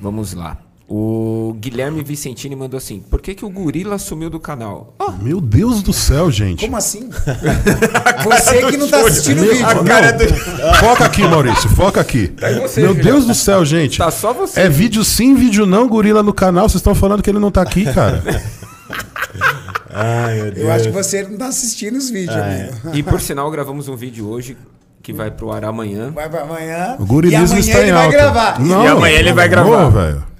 Vamos 0.00 0.32
lá. 0.32 0.58
O 0.94 1.56
Guilherme 1.58 2.02
Vicentini 2.02 2.54
mandou 2.54 2.76
assim: 2.76 3.00
Por 3.00 3.22
que, 3.22 3.34
que 3.34 3.46
o 3.46 3.48
gorila 3.48 3.98
sumiu 3.98 4.28
do 4.28 4.38
canal? 4.38 4.94
Meu 5.22 5.40
Deus 5.40 5.82
do 5.82 5.90
céu, 5.90 6.30
gente. 6.30 6.66
Como 6.66 6.76
assim? 6.76 7.08
Você 8.22 8.66
que 8.66 8.76
não 8.76 8.86
tá 8.86 9.00
assistindo 9.00 9.38
o 9.38 9.46
vídeo. 9.48 9.64
Não, 9.64 10.74
Foca 10.74 11.06
aqui, 11.06 11.22
Maurício, 11.22 11.70
foca 11.70 11.98
aqui. 11.98 12.30
você, 12.60 12.82
Meu 12.82 12.90
Julião. 12.94 13.04
Deus 13.06 13.24
do 13.24 13.34
céu, 13.34 13.64
gente. 13.64 13.96
Tá 13.96 14.10
só 14.10 14.34
você. 14.34 14.60
É 14.60 14.68
vídeo 14.68 15.02
sim, 15.02 15.34
vídeo 15.34 15.64
não, 15.64 15.88
gorila 15.88 16.22
no 16.22 16.34
canal. 16.34 16.68
Vocês 16.68 16.80
estão 16.80 16.94
falando 16.94 17.22
que 17.22 17.30
ele 17.30 17.38
não 17.38 17.50
tá 17.50 17.62
aqui, 17.62 17.90
cara. 17.90 18.22
Ai, 19.90 20.34
meu 20.42 20.52
Deus. 20.52 20.58
Eu 20.58 20.72
acho 20.72 20.84
que 20.84 20.90
você 20.90 21.22
não 21.22 21.38
tá 21.38 21.46
assistindo 21.46 21.96
os 21.96 22.10
vídeos, 22.10 22.36
amigo. 22.36 22.72
E 22.92 23.02
por 23.02 23.18
sinal, 23.18 23.50
gravamos 23.50 23.88
um 23.88 23.96
vídeo 23.96 24.28
hoje 24.28 24.58
que 25.02 25.10
vai 25.14 25.30
pro 25.30 25.52
ar 25.52 25.64
amanhã. 25.64 26.10
Vai 26.10 26.28
pra 26.28 26.42
amanhã. 26.42 26.96
O 26.98 27.06
gorilismo 27.06 27.46
e 27.46 27.46
amanhã 27.46 27.60
está 27.60 27.78
ele 27.80 27.88
em 27.88 27.92
vai 27.94 28.04
alta. 28.04 28.16
gravar. 28.18 28.60
Não, 28.60 28.84
E 28.84 28.88
amanhã 28.88 29.18
ele 29.18 29.32
vai 29.32 29.48
gravar. 29.48 29.86
Ô, 29.86 29.90
velho. 29.90 30.31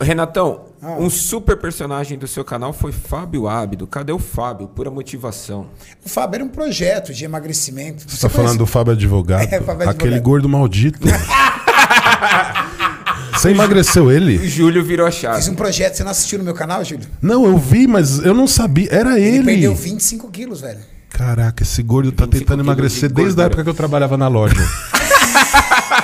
Renatão, 0.00 0.62
um 0.98 1.10
super 1.10 1.56
personagem 1.58 2.16
do 2.18 2.26
seu 2.26 2.42
canal 2.44 2.72
foi 2.72 2.90
Fábio 2.92 3.46
Ábido. 3.48 3.86
Cadê 3.86 4.12
o 4.12 4.18
Fábio? 4.18 4.66
Pura 4.68 4.90
motivação. 4.90 5.66
O 6.04 6.08
Fábio 6.08 6.36
era 6.36 6.44
um 6.44 6.48
projeto 6.48 7.12
de 7.12 7.24
emagrecimento. 7.24 8.04
Você 8.08 8.20
tá 8.22 8.28
falando 8.28 8.58
do 8.58 8.66
Fábio 8.66 8.92
Advogado? 8.94 9.40
É, 9.52 9.60
Fábio 9.60 9.88
Aquele 9.88 10.14
Advogado. 10.14 10.22
gordo 10.22 10.48
maldito. 10.48 11.00
Você 13.32 13.50
emagreceu 13.50 14.04
O 14.04 14.12
ele? 14.12 14.46
Júlio 14.48 14.84
virou 14.84 15.06
a 15.06 15.10
Fiz 15.10 15.20
chave. 15.20 15.50
um 15.50 15.54
projeto. 15.54 15.94
Você 15.96 16.04
não 16.04 16.10
assistiu 16.10 16.38
no 16.38 16.44
meu 16.44 16.52
canal, 16.54 16.84
Júlio? 16.84 17.06
Não, 17.22 17.46
eu 17.46 17.56
vi, 17.56 17.86
mas 17.86 18.18
eu 18.18 18.34
não 18.34 18.46
sabia. 18.46 18.88
Era 18.90 19.18
Ele, 19.18 19.36
ele. 19.38 19.44
perdeu 19.44 19.74
25 19.74 20.30
quilos, 20.30 20.60
velho. 20.60 20.80
Caraca, 21.08 21.62
esse 21.62 21.82
gordo 21.82 22.12
tá 22.12 22.24
25 22.24 22.44
tentando 22.44 22.62
emagrecer 22.62 23.08
de 23.08 23.14
desde 23.14 23.40
a 23.40 23.44
época 23.46 23.62
que 23.64 23.68
eu 23.70 23.74
trabalhava 23.74 24.16
na 24.18 24.28
loja. 24.28 24.54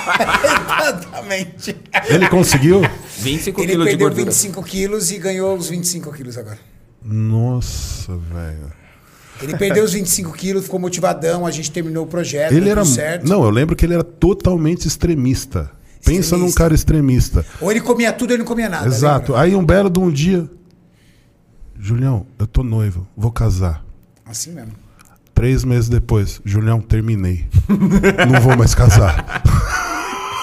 Exatamente. 0.06 1.76
Ele 2.08 2.28
conseguiu? 2.28 2.82
25 3.18 3.60
Ele 3.60 3.68
quilos 3.72 3.84
de 3.84 3.90
perdeu 3.90 4.08
gordura. 4.08 4.24
25 4.30 4.62
quilos 4.62 5.10
e 5.10 5.18
ganhou 5.18 5.56
os 5.56 5.68
25 5.68 6.12
quilos 6.12 6.38
agora. 6.38 6.58
Nossa, 7.02 8.12
velho. 8.16 8.72
Ele 9.42 9.56
perdeu 9.56 9.84
os 9.84 9.92
25 9.92 10.32
quilos, 10.32 10.64
ficou 10.64 10.80
motivadão, 10.80 11.46
a 11.46 11.50
gente 11.50 11.70
terminou 11.70 12.04
o 12.04 12.06
projeto, 12.06 12.52
Ele 12.52 12.70
era. 12.70 12.84
certo. 12.84 13.28
Não, 13.28 13.44
eu 13.44 13.50
lembro 13.50 13.76
que 13.76 13.84
ele 13.84 13.92
era 13.94 14.02
totalmente 14.04 14.86
extremista. 14.88 15.70
Pensa 16.04 16.20
Extremista. 16.20 16.36
num 16.38 16.52
cara 16.52 16.74
extremista. 16.74 17.44
Ou 17.60 17.70
ele 17.70 17.80
comia 17.80 18.12
tudo 18.12 18.30
ou 18.30 18.34
ele 18.36 18.42
não 18.44 18.46
comia 18.48 18.68
nada. 18.68 18.86
Exato. 18.86 19.32
lembra? 19.32 19.44
Aí 19.46 19.54
um 19.56 19.64
belo 19.64 19.90
de 19.90 19.98
um 19.98 20.10
dia. 20.10 20.48
Julião, 21.78 22.26
eu 22.38 22.46
tô 22.46 22.62
noivo, 22.62 23.06
vou 23.16 23.30
casar. 23.30 23.84
Assim 24.24 24.52
mesmo. 24.52 24.72
Três 25.34 25.64
meses 25.64 25.90
depois, 25.90 26.40
Julião, 26.44 26.80
terminei. 26.80 27.46
Não 28.30 28.40
vou 28.40 28.56
mais 28.56 28.74
casar. 28.74 29.42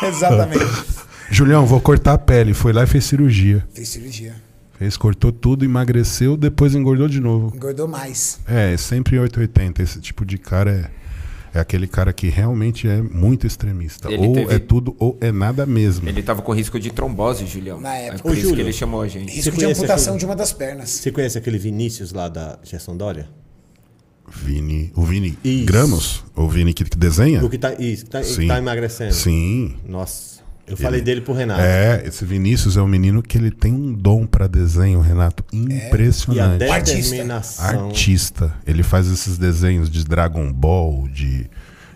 Exatamente. 0.09 0.63
Julião, 1.31 1.65
vou 1.65 1.79
cortar 1.79 2.13
a 2.13 2.17
pele. 2.17 2.53
Foi 2.53 2.71
lá 2.73 2.83
e 2.83 2.87
fez 2.87 3.05
cirurgia. 3.05 3.65
Fez 3.73 3.89
cirurgia. 3.89 4.35
Fez, 4.77 4.97
cortou 4.97 5.31
tudo, 5.31 5.63
emagreceu, 5.63 6.35
depois 6.35 6.75
engordou 6.75 7.07
de 7.07 7.19
novo. 7.19 7.55
Engordou 7.55 7.87
mais. 7.87 8.39
É, 8.47 8.75
sempre 8.77 9.17
880. 9.17 9.81
Esse 9.81 9.99
tipo 10.01 10.25
de 10.25 10.37
cara 10.37 10.91
é, 11.53 11.57
é 11.57 11.61
aquele 11.61 11.87
cara 11.87 12.11
que 12.11 12.27
realmente 12.27 12.87
é 12.87 13.01
muito 13.01 13.47
extremista. 13.47 14.11
Ele 14.11 14.27
ou 14.27 14.33
teve- 14.33 14.53
é 14.55 14.59
tudo 14.59 14.95
ou 14.99 15.17
é 15.21 15.31
nada 15.31 15.65
mesmo. 15.65 16.07
Ele 16.09 16.21
tava 16.21 16.41
com 16.41 16.51
risco 16.53 16.79
de 16.79 16.91
trombose, 16.91 17.45
Julião. 17.45 17.79
Na 17.79 17.95
É 17.95 18.07
época. 18.07 18.23
por 18.23 18.31
Ô, 18.31 18.33
isso 18.33 18.41
que 18.43 18.49
Júlio. 18.49 18.63
ele 18.65 18.73
chamou 18.73 19.01
a 19.01 19.07
gente. 19.07 19.31
Risco 19.33 19.55
de 19.57 19.65
amputação 19.65 20.13
aquele- 20.15 20.19
de 20.19 20.25
uma 20.25 20.35
das 20.35 20.51
pernas. 20.51 20.89
Você 20.89 21.11
conhece 21.11 21.37
aquele 21.37 21.57
Vinícius 21.57 22.11
lá 22.11 22.27
da 22.27 22.59
Gerson 22.63 22.97
Dória? 22.97 23.27
Vini, 24.35 24.91
o 24.95 25.03
Vini 25.03 25.37
Isso. 25.43 25.65
Gramos? 25.65 26.23
O 26.35 26.47
Vini 26.47 26.73
que, 26.73 26.83
que 26.83 26.97
desenha? 26.97 27.43
O 27.43 27.49
que 27.49 27.57
tá, 27.57 27.73
isso, 27.79 28.05
que 28.05 28.09
tá, 28.11 28.23
Sim. 28.23 28.47
tá 28.47 28.57
emagrecendo. 28.57 29.13
Sim. 29.13 29.75
Nossa, 29.87 30.41
eu 30.67 30.75
falei 30.75 31.01
dele 31.01 31.21
pro 31.21 31.33
Renato. 31.33 31.61
É, 31.61 32.03
esse 32.05 32.25
Vinícius 32.25 32.75
é 32.77 32.81
um 32.81 32.87
menino 32.87 33.21
que 33.21 33.37
ele 33.37 33.51
tem 33.51 33.71
um 33.71 33.93
dom 33.93 34.25
pra 34.25 34.47
desenho, 34.47 34.99
Renato, 35.01 35.43
E 35.53 35.57
a 35.57 35.87
impressionante. 35.87 36.59
determinação. 36.59 37.87
Artista. 37.87 38.53
Ele 38.65 38.83
faz 38.83 39.07
esses 39.07 39.37
desenhos 39.37 39.89
de 39.89 40.03
Dragon 40.03 40.51
Ball, 40.51 41.07
de 41.09 41.49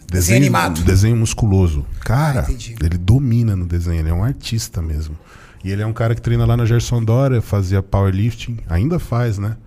desenho, 0.10 0.38
animado. 0.38 0.84
desenho 0.84 1.16
musculoso. 1.16 1.86
Cara, 2.02 2.42
Ah, 2.42 2.52
entendi. 2.52 2.76
ele 2.82 2.98
domina 2.98 3.56
no 3.56 3.66
desenho, 3.66 4.00
ele 4.00 4.10
é 4.10 4.14
um 4.14 4.24
artista 4.24 4.82
mesmo. 4.82 5.18
E 5.64 5.72
ele 5.72 5.82
é 5.82 5.86
um 5.86 5.94
cara 5.94 6.14
que 6.16 6.22
treina 6.22 6.46
lá 6.46 6.56
na 6.56 6.66
Gerson 6.66 7.04
Dória, 7.04 7.42
fazia 7.42 7.82
powerlifting, 7.82 8.60
ainda 8.70 9.00
faz, 9.00 9.38
né? 9.38 9.58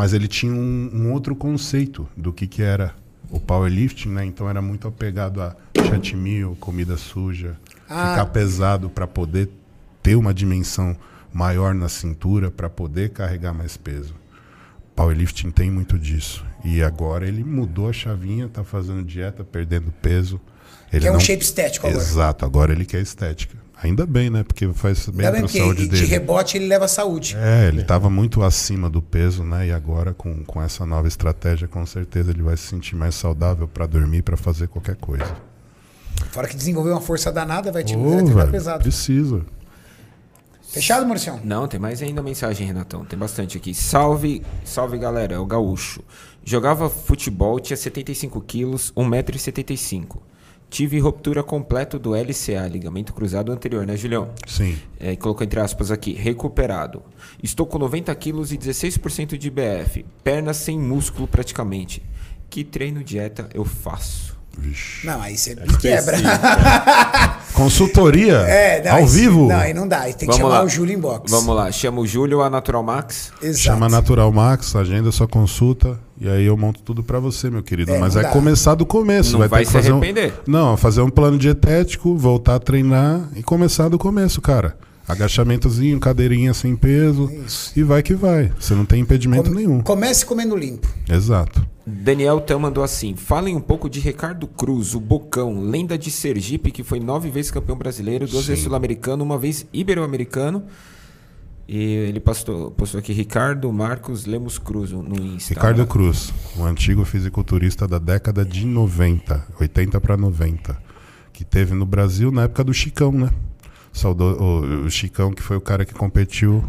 Mas 0.00 0.14
ele 0.14 0.26
tinha 0.26 0.50
um, 0.50 0.90
um 0.94 1.12
outro 1.12 1.36
conceito 1.36 2.08
do 2.16 2.32
que, 2.32 2.46
que 2.46 2.62
era 2.62 2.94
o 3.30 3.38
powerlifting, 3.38 4.08
né? 4.08 4.24
Então 4.24 4.48
era 4.48 4.62
muito 4.62 4.88
apegado 4.88 5.42
a 5.42 5.54
chat 5.76 6.16
meal, 6.16 6.56
comida 6.58 6.96
suja, 6.96 7.54
Ah. 7.86 8.12
ficar 8.12 8.24
pesado 8.32 8.88
para 8.88 9.06
poder 9.06 9.50
ter 10.02 10.14
uma 10.16 10.32
dimensão 10.32 10.96
maior 11.30 11.74
na 11.74 11.86
cintura, 11.86 12.50
para 12.50 12.70
poder 12.70 13.10
carregar 13.10 13.52
mais 13.52 13.76
peso. 13.76 14.14
Powerlifting 14.96 15.50
tem 15.50 15.70
muito 15.70 15.98
disso. 15.98 16.46
E 16.64 16.82
agora 16.82 17.28
ele 17.28 17.44
mudou 17.44 17.90
a 17.90 17.92
chavinha, 17.92 18.48
tá 18.48 18.64
fazendo 18.64 19.04
dieta, 19.04 19.44
perdendo 19.44 19.92
peso. 20.00 20.40
Ele 20.90 21.02
Quer 21.02 21.10
um 21.10 21.12
não- 21.12 21.20
shape 21.20 21.42
estético 21.44 21.86
agora. 21.86 22.02
Exato, 22.02 22.46
agora 22.46 22.72
ele 22.72 22.86
quer 22.86 23.02
estética. 23.02 23.54
Ainda 23.82 24.04
bem, 24.04 24.28
né? 24.28 24.42
Porque 24.42 24.70
faz 24.74 25.08
bem 25.08 25.30
pra 25.30 25.42
que 25.42 25.58
saúde 25.58 25.84
de 25.84 25.88
dele. 25.88 26.06
rebote 26.06 26.56
ele 26.58 26.66
leva 26.66 26.86
saúde. 26.86 27.34
É, 27.38 27.68
ele 27.68 27.80
estava 27.80 28.10
muito 28.10 28.42
acima 28.42 28.90
do 28.90 29.00
peso, 29.00 29.42
né? 29.42 29.68
E 29.68 29.72
agora, 29.72 30.12
com, 30.12 30.44
com 30.44 30.62
essa 30.62 30.84
nova 30.84 31.08
estratégia, 31.08 31.66
com 31.66 31.84
certeza 31.86 32.30
ele 32.30 32.42
vai 32.42 32.56
se 32.58 32.64
sentir 32.64 32.94
mais 32.94 33.14
saudável 33.14 33.66
para 33.66 33.86
dormir, 33.86 34.22
para 34.22 34.36
fazer 34.36 34.68
qualquer 34.68 34.96
coisa. 34.96 35.34
Fora 36.30 36.46
que 36.46 36.56
desenvolveu 36.56 36.92
uma 36.92 37.00
força 37.00 37.32
danada, 37.32 37.72
vai 37.72 37.82
te 37.82 37.96
vai 37.96 38.22
velho, 38.22 38.50
pesado. 38.50 38.82
precisa. 38.82 39.46
Fechado, 40.68 41.04
Mauricião? 41.04 41.40
Não, 41.42 41.66
tem 41.66 41.80
mais 41.80 42.00
ainda 42.02 42.22
mensagem, 42.22 42.66
Renatão. 42.66 43.04
Tem 43.04 43.18
bastante 43.18 43.56
aqui. 43.56 43.74
Salve, 43.74 44.42
salve 44.64 44.98
galera, 44.98 45.34
é 45.34 45.38
o 45.38 45.46
Gaúcho. 45.46 46.00
Jogava 46.44 46.88
futebol, 46.88 47.58
tinha 47.58 47.76
75 47.76 48.40
quilos, 48.42 48.92
1,75m. 48.96 50.18
Tive 50.70 51.00
ruptura 51.00 51.42
completa 51.42 51.98
do 51.98 52.14
LCA, 52.14 52.68
ligamento 52.70 53.12
cruzado 53.12 53.50
anterior, 53.50 53.84
né, 53.84 53.96
Julião? 53.96 54.30
Sim. 54.46 54.78
É, 55.00 55.16
colocou 55.16 55.44
entre 55.44 55.58
aspas 55.58 55.90
aqui, 55.90 56.12
recuperado. 56.12 57.02
Estou 57.42 57.66
com 57.66 57.76
90 57.76 58.14
quilos 58.14 58.52
e 58.52 58.56
16% 58.56 59.36
de 59.36 59.50
BF. 59.50 60.06
Pernas 60.22 60.58
sem 60.58 60.78
músculo 60.78 61.26
praticamente. 61.26 62.00
Que 62.48 62.62
treino 62.62 63.02
dieta 63.02 63.48
eu 63.52 63.64
faço? 63.64 64.38
Vixe. 64.56 65.06
Não, 65.06 65.20
aí 65.20 65.36
você 65.36 65.54
me 65.56 65.76
quebra. 65.78 66.16
Consultoria 67.54 68.34
É, 68.38 68.82
não, 68.84 68.98
ao 68.98 69.06
vivo. 69.06 69.48
Não, 69.48 69.56
aí 69.56 69.74
não 69.74 69.88
dá. 69.88 70.00
Aí 70.00 70.12
tem 70.14 70.20
que 70.20 70.26
Vamos 70.26 70.38
chamar 70.38 70.58
lá. 70.60 70.64
o 70.64 70.68
Júlio 70.68 70.94
em 70.94 71.00
box. 71.00 71.30
Vamos 71.30 71.54
lá, 71.54 71.70
chama 71.72 72.00
o 72.00 72.06
Júlio, 72.06 72.42
a 72.42 72.50
Natural 72.50 72.82
Max. 72.82 73.32
Exato. 73.42 73.58
Chama 73.58 73.88
Natural 73.88 74.30
Max, 74.32 74.74
agenda 74.76 75.10
sua 75.10 75.26
consulta 75.28 75.98
e 76.20 76.28
aí 76.28 76.44
eu 76.44 76.56
monto 76.56 76.80
tudo 76.82 77.02
pra 77.02 77.18
você, 77.18 77.48
meu 77.50 77.62
querido. 77.62 77.90
É, 77.92 77.98
Mas 77.98 78.14
é 78.16 78.22
dá. 78.22 78.28
começar 78.28 78.74
do 78.74 78.84
começo. 78.84 79.32
Não 79.32 79.38
vai, 79.40 79.48
vai 79.48 79.60
ter 79.60 79.64
que 79.64 79.70
se 79.70 79.72
fazer 79.78 79.92
arrepender. 79.92 80.32
Um, 80.46 80.50
não, 80.50 80.76
fazer 80.76 81.00
um 81.00 81.08
plano 81.10 81.38
dietético, 81.38 82.16
voltar 82.16 82.56
a 82.56 82.58
treinar 82.58 83.28
e 83.34 83.42
começar 83.42 83.88
do 83.88 83.98
começo, 83.98 84.40
cara. 84.40 84.76
Agachamentozinho, 85.08 85.98
cadeirinha 85.98 86.54
sem 86.54 86.76
peso 86.76 87.28
Isso. 87.44 87.72
e 87.76 87.82
vai 87.82 88.02
que 88.02 88.14
vai. 88.14 88.52
Você 88.60 88.74
não 88.74 88.84
tem 88.84 89.00
impedimento 89.00 89.50
Com- 89.50 89.56
nenhum. 89.56 89.80
Comece 89.80 90.24
comendo 90.24 90.56
limpo. 90.56 90.86
Exato. 91.08 91.66
Daniel 91.84 92.40
Tam 92.40 92.60
mandou 92.60 92.84
assim: 92.84 93.16
falem 93.16 93.56
um 93.56 93.60
pouco 93.60 93.90
de 93.90 93.98
Ricardo 93.98 94.46
Cruz, 94.46 94.94
o 94.94 95.00
Bocão, 95.00 95.60
lenda 95.62 95.98
de 95.98 96.10
Sergipe, 96.10 96.70
que 96.70 96.84
foi 96.84 97.00
nove 97.00 97.28
vezes 97.28 97.50
campeão 97.50 97.76
brasileiro, 97.76 98.26
duas 98.28 98.46
vezes 98.46 98.62
sul-americano, 98.62 99.24
uma 99.24 99.36
vez 99.38 99.66
ibero-americano. 99.72 100.62
E 101.72 101.84
ele 101.84 102.18
postou, 102.18 102.72
postou 102.72 102.98
aqui 102.98 103.12
Ricardo 103.12 103.72
Marcos 103.72 104.26
Lemos 104.26 104.58
Cruz 104.58 104.90
no 104.90 105.14
Insta. 105.14 105.54
Ricardo 105.54 105.86
Cruz, 105.86 106.34
um 106.56 106.64
antigo 106.64 107.04
fisiculturista 107.04 107.86
da 107.86 107.96
década 107.96 108.44
de 108.44 108.66
90, 108.66 109.46
80 109.60 110.00
para 110.00 110.16
90, 110.16 110.76
que 111.32 111.44
teve 111.44 111.72
no 111.72 111.86
Brasil 111.86 112.32
na 112.32 112.42
época 112.42 112.64
do 112.64 112.74
Chicão, 112.74 113.12
né? 113.12 113.30
Saudou, 113.92 114.36
o, 114.42 114.86
o 114.86 114.90
Chicão 114.90 115.32
que 115.32 115.40
foi 115.40 115.56
o 115.56 115.60
cara 115.60 115.84
que 115.84 115.94
competiu 115.94 116.68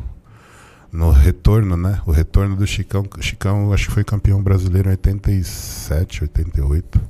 no 0.92 1.10
retorno, 1.10 1.76
né? 1.76 2.00
O 2.06 2.12
retorno 2.12 2.56
do 2.56 2.68
Chicão. 2.68 3.04
Chicão 3.22 3.74
acho 3.74 3.88
que 3.88 3.94
foi 3.96 4.04
campeão 4.04 4.40
brasileiro 4.40 4.88
em 4.88 4.92
87, 4.92 6.26
88. 6.26 7.02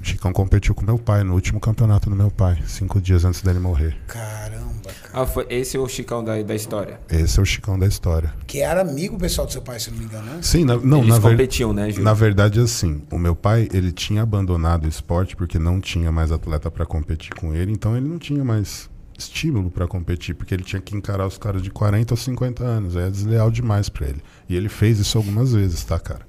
O 0.00 0.04
Chicão 0.04 0.32
competiu 0.32 0.74
com 0.74 0.82
meu 0.84 0.98
pai 0.98 1.22
no 1.22 1.34
último 1.34 1.60
campeonato 1.60 2.08
do 2.08 2.16
meu 2.16 2.30
pai, 2.30 2.58
cinco 2.66 3.00
dias 3.00 3.22
antes 3.24 3.42
dele 3.42 3.58
morrer. 3.58 3.98
Caramba, 4.06 4.90
cara. 5.02 5.22
Ah, 5.22 5.26
foi, 5.26 5.46
esse 5.50 5.76
é 5.76 5.80
o 5.80 5.86
Chicão 5.86 6.24
da, 6.24 6.40
da 6.42 6.54
história. 6.54 6.98
Esse 7.10 7.38
é 7.38 7.42
o 7.42 7.44
Chicão 7.44 7.78
da 7.78 7.86
história. 7.86 8.32
Que 8.46 8.60
era 8.60 8.80
amigo 8.80 9.18
pessoal 9.18 9.46
do 9.46 9.52
seu 9.52 9.60
pai, 9.60 9.78
se 9.78 9.88
eu 9.88 9.92
não 9.92 10.00
me 10.00 10.06
engano, 10.06 10.24
né? 10.24 10.38
Sim, 10.40 10.64
na, 10.64 10.76
não, 10.78 10.98
Eles 10.98 11.08
na 11.10 11.14
verdade. 11.16 11.34
competiam, 11.36 11.72
né, 11.74 11.90
Júlio? 11.90 12.04
Na 12.04 12.14
verdade, 12.14 12.60
assim, 12.60 13.02
o 13.10 13.18
meu 13.18 13.36
pai, 13.36 13.68
ele 13.74 13.92
tinha 13.92 14.22
abandonado 14.22 14.84
o 14.84 14.88
esporte 14.88 15.36
porque 15.36 15.58
não 15.58 15.80
tinha 15.80 16.10
mais 16.10 16.32
atleta 16.32 16.70
para 16.70 16.86
competir 16.86 17.34
com 17.34 17.52
ele, 17.54 17.70
então 17.70 17.94
ele 17.94 18.08
não 18.08 18.18
tinha 18.18 18.42
mais 18.42 18.88
estímulo 19.18 19.70
para 19.70 19.86
competir, 19.86 20.34
porque 20.34 20.54
ele 20.54 20.62
tinha 20.62 20.80
que 20.80 20.96
encarar 20.96 21.26
os 21.26 21.36
caras 21.36 21.60
de 21.60 21.70
40 21.70 22.14
ou 22.14 22.16
50 22.16 22.64
anos, 22.64 22.96
é 22.96 23.10
desleal 23.10 23.50
demais 23.50 23.90
para 23.90 24.06
ele. 24.08 24.22
E 24.48 24.56
ele 24.56 24.70
fez 24.70 24.98
isso 24.98 25.18
algumas 25.18 25.52
vezes, 25.52 25.84
tá, 25.84 25.98
cara? 25.98 26.26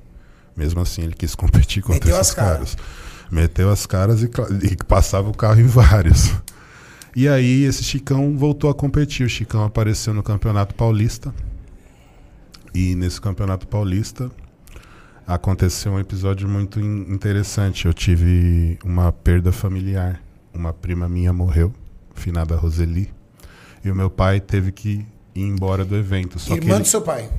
Mesmo 0.58 0.82
assim, 0.82 1.04
ele 1.04 1.14
quis 1.14 1.34
competir 1.36 1.82
contra 1.82 1.94
Meteu 2.06 2.20
esses 2.20 2.32
as 2.32 2.36
caras. 2.36 2.76
caras. 2.76 2.78
Meteu 3.32 3.70
as 3.70 3.86
caras 3.86 4.22
e, 4.22 4.30
e 4.64 4.76
passava 4.86 5.30
o 5.30 5.34
carro 5.34 5.60
em 5.62 5.66
vários. 5.66 6.34
E 7.16 7.28
aí 7.28 7.64
esse 7.64 7.84
Chicão 7.84 8.38
voltou 8.38 8.70
a 8.70 8.74
competir. 8.74 9.26
O 9.26 9.30
Chicão 9.30 9.64
apareceu 9.64 10.14
no 10.14 10.22
Campeonato 10.22 10.76
Paulista. 10.76 11.34
E 12.74 12.96
nesse 12.96 13.20
Campeonato 13.22 13.68
Paulista 13.68 14.30
aconteceu 15.28 15.94
um 15.94 16.00
episódio 16.00 16.48
muito 16.48 16.80
in- 16.80 17.06
interessante. 17.14 17.86
Eu 17.86 17.94
tive 17.94 18.78
uma 18.84 19.12
perda 19.12 19.52
familiar. 19.52 20.22
Uma 20.54 20.74
prima 20.74 21.08
minha 21.08 21.32
morreu, 21.32 21.74
finada 22.14 22.56
Roseli. 22.58 23.10
E 23.84 23.90
o 23.90 23.96
meu 23.96 24.10
pai 24.10 24.42
teve 24.42 24.72
que 24.74 25.06
ir 25.34 25.42
embora 25.44 25.86
do 25.86 25.96
evento. 25.96 26.38
Só 26.38 26.54
que 26.56 26.60
Irmã 26.66 26.76
ele, 26.76 26.84
do 26.84 26.88
seu 26.90 27.02
pai. 27.02 27.30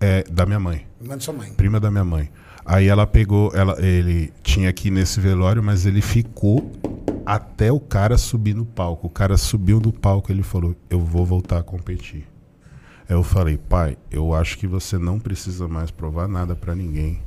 é 0.00 0.22
da 0.30 0.44
minha 0.44 0.60
mãe 0.60 0.86
Irmã 1.00 1.14
da 1.14 1.20
sua 1.20 1.32
mãe. 1.34 1.50
prima 1.54 1.80
da 1.80 1.90
minha 1.90 2.04
mãe. 2.04 2.30
Aí 2.70 2.86
ela 2.86 3.06
pegou, 3.06 3.50
ela, 3.54 3.82
ele 3.82 4.30
tinha 4.42 4.68
aqui 4.68 4.90
nesse 4.90 5.18
velório, 5.20 5.62
mas 5.62 5.86
ele 5.86 6.02
ficou 6.02 6.70
até 7.24 7.72
o 7.72 7.80
cara 7.80 8.18
subir 8.18 8.54
no 8.54 8.66
palco. 8.66 9.06
O 9.06 9.10
cara 9.10 9.38
subiu 9.38 9.80
no 9.80 9.90
palco, 9.90 10.30
ele 10.30 10.42
falou: 10.42 10.76
"Eu 10.90 11.00
vou 11.00 11.24
voltar 11.24 11.60
a 11.60 11.62
competir". 11.62 12.28
Aí 13.08 13.16
eu 13.16 13.22
falei: 13.22 13.56
"Pai, 13.56 13.96
eu 14.10 14.34
acho 14.34 14.58
que 14.58 14.66
você 14.66 14.98
não 14.98 15.18
precisa 15.18 15.66
mais 15.66 15.90
provar 15.90 16.28
nada 16.28 16.54
pra 16.54 16.74
ninguém. 16.74 17.22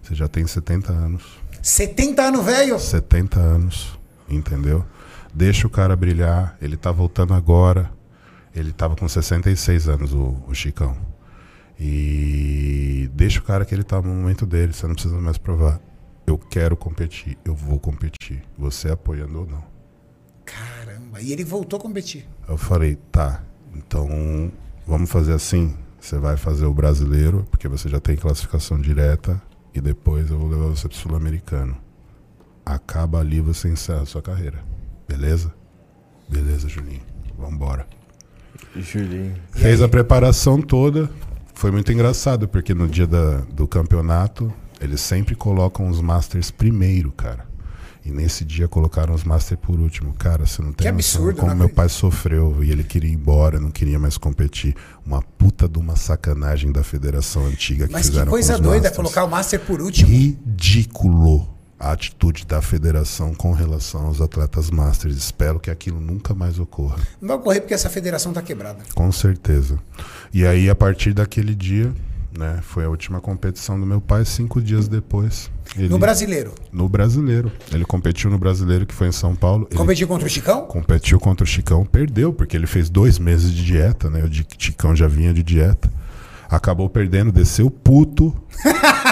Você 0.00 0.14
já 0.14 0.28
tem 0.28 0.46
70 0.46 0.92
anos. 0.92 1.24
70 1.60 2.22
anos, 2.22 2.44
velho. 2.44 2.78
70 2.78 3.40
anos, 3.40 3.98
entendeu? 4.28 4.84
Deixa 5.34 5.66
o 5.66 5.70
cara 5.70 5.96
brilhar, 5.96 6.56
ele 6.62 6.76
tá 6.76 6.92
voltando 6.92 7.34
agora. 7.34 7.90
Ele 8.54 8.72
tava 8.72 8.94
com 8.94 9.08
66 9.08 9.88
anos, 9.88 10.14
o, 10.14 10.36
o 10.46 10.54
Chicão. 10.54 10.96
E 11.78 13.10
deixa 13.12 13.40
o 13.40 13.42
cara 13.42 13.64
que 13.64 13.74
ele 13.74 13.82
tá 13.82 14.00
no 14.00 14.08
momento 14.08 14.46
dele, 14.46 14.72
você 14.72 14.86
não 14.86 14.94
precisa 14.94 15.20
mais 15.20 15.38
provar. 15.38 15.80
Eu 16.26 16.38
quero 16.38 16.76
competir, 16.76 17.36
eu 17.44 17.54
vou 17.54 17.78
competir. 17.78 18.42
Você 18.56 18.90
apoiando 18.90 19.40
ou 19.40 19.46
não. 19.46 19.64
Caramba. 20.44 21.20
E 21.20 21.32
ele 21.32 21.44
voltou 21.44 21.78
a 21.78 21.82
competir. 21.82 22.26
Eu 22.48 22.56
falei, 22.56 22.96
tá, 23.10 23.42
então 23.74 24.50
vamos 24.86 25.10
fazer 25.10 25.32
assim. 25.32 25.76
Você 26.00 26.18
vai 26.18 26.36
fazer 26.36 26.66
o 26.66 26.74
brasileiro, 26.74 27.46
porque 27.50 27.66
você 27.66 27.88
já 27.88 27.98
tem 27.98 28.14
classificação 28.14 28.78
direta, 28.78 29.40
e 29.74 29.80
depois 29.80 30.30
eu 30.30 30.38
vou 30.38 30.48
levar 30.48 30.66
você 30.66 30.86
pro 30.86 30.96
sul-americano. 30.96 31.76
Acaba 32.64 33.20
ali, 33.20 33.40
você 33.40 33.68
encerra 33.68 34.02
a 34.02 34.06
sua 34.06 34.20
carreira. 34.20 34.62
Beleza? 35.08 35.52
Beleza, 36.28 36.68
Julinho. 36.68 37.02
Vambora. 37.38 37.86
Julinho. 38.76 39.34
Fez 39.52 39.82
a 39.82 39.88
preparação 39.88 40.60
toda. 40.60 41.10
Foi 41.54 41.70
muito 41.70 41.92
engraçado, 41.92 42.48
porque 42.48 42.74
no 42.74 42.86
dia 42.88 43.06
da, 43.06 43.38
do 43.52 43.66
campeonato, 43.66 44.52
eles 44.80 45.00
sempre 45.00 45.34
colocam 45.34 45.88
os 45.88 46.00
Masters 46.00 46.50
primeiro, 46.50 47.10
cara. 47.12 47.46
E 48.04 48.10
nesse 48.10 48.44
dia 48.44 48.68
colocaram 48.68 49.14
os 49.14 49.24
Masters 49.24 49.58
por 49.62 49.80
último. 49.80 50.12
Cara, 50.14 50.44
você 50.44 50.60
não 50.60 50.72
tem 50.72 50.84
Que 50.84 50.88
absurdo, 50.88 51.36
como 51.36 51.48
né, 51.48 51.54
meu 51.54 51.66
velho? 51.68 51.74
pai 51.76 51.88
sofreu 51.88 52.62
e 52.62 52.70
ele 52.70 52.84
queria 52.84 53.08
ir 53.08 53.14
embora, 53.14 53.58
não 53.58 53.70
queria 53.70 53.98
mais 53.98 54.18
competir. 54.18 54.74
Uma 55.06 55.22
puta 55.22 55.66
de 55.66 55.78
uma 55.78 55.96
sacanagem 55.96 56.70
da 56.70 56.82
federação 56.82 57.46
antiga 57.46 57.86
que 57.86 57.92
Mas 57.94 58.02
que 58.06 58.08
fizeram 58.12 58.30
coisa 58.30 58.52
com 58.54 58.60
os 58.60 58.66
doida 58.66 58.88
Masters. 58.88 58.96
colocar 58.96 59.24
o 59.24 59.30
Master 59.30 59.60
por 59.60 59.80
último. 59.80 60.10
Ridículo 60.10 61.53
a 61.84 61.92
atitude 61.92 62.46
da 62.46 62.62
federação 62.62 63.34
com 63.34 63.52
relação 63.52 64.06
aos 64.06 64.20
atletas 64.20 64.70
Masters. 64.70 65.16
Espero 65.16 65.60
que 65.60 65.70
aquilo 65.70 66.00
nunca 66.00 66.34
mais 66.34 66.58
ocorra. 66.58 66.96
Não 67.20 67.28
vai 67.28 67.36
ocorrer 67.36 67.60
porque 67.60 67.74
essa 67.74 67.90
federação 67.90 68.32
tá 68.32 68.40
quebrada. 68.40 68.78
Com 68.94 69.12
certeza. 69.12 69.78
E 70.32 70.46
aí, 70.46 70.70
a 70.70 70.74
partir 70.74 71.12
daquele 71.12 71.54
dia, 71.54 71.92
né, 72.36 72.58
foi 72.62 72.84
a 72.84 72.88
última 72.88 73.20
competição 73.20 73.78
do 73.78 73.84
meu 73.84 74.00
pai. 74.00 74.24
Cinco 74.24 74.62
dias 74.62 74.88
depois, 74.88 75.50
ele, 75.76 75.88
No 75.90 75.98
brasileiro. 75.98 76.54
no 76.72 76.88
brasileiro. 76.88 77.52
Ele 77.70 77.84
competiu 77.84 78.30
no 78.30 78.38
brasileiro, 78.38 78.86
que 78.86 78.94
foi 78.94 79.08
em 79.08 79.12
São 79.12 79.36
Paulo. 79.36 79.68
Competiu 79.76 80.08
contra 80.08 80.26
o 80.26 80.30
Chicão? 80.30 80.62
competiu 80.62 81.20
contra 81.20 81.44
o 81.44 81.46
Chicão, 81.46 81.84
perdeu, 81.84 82.32
porque 82.32 82.56
ele 82.56 82.66
fez 82.66 82.88
dois 82.88 83.18
meses 83.18 83.52
de 83.52 83.62
dieta, 83.62 84.08
né? 84.08 84.24
O 84.24 84.30
Chicão 84.58 84.96
já 84.96 85.06
vinha 85.06 85.34
de 85.34 85.42
dieta. 85.42 85.92
Acabou 86.48 86.88
perdendo, 86.88 87.30
desceu 87.30 87.70
puto. 87.70 88.34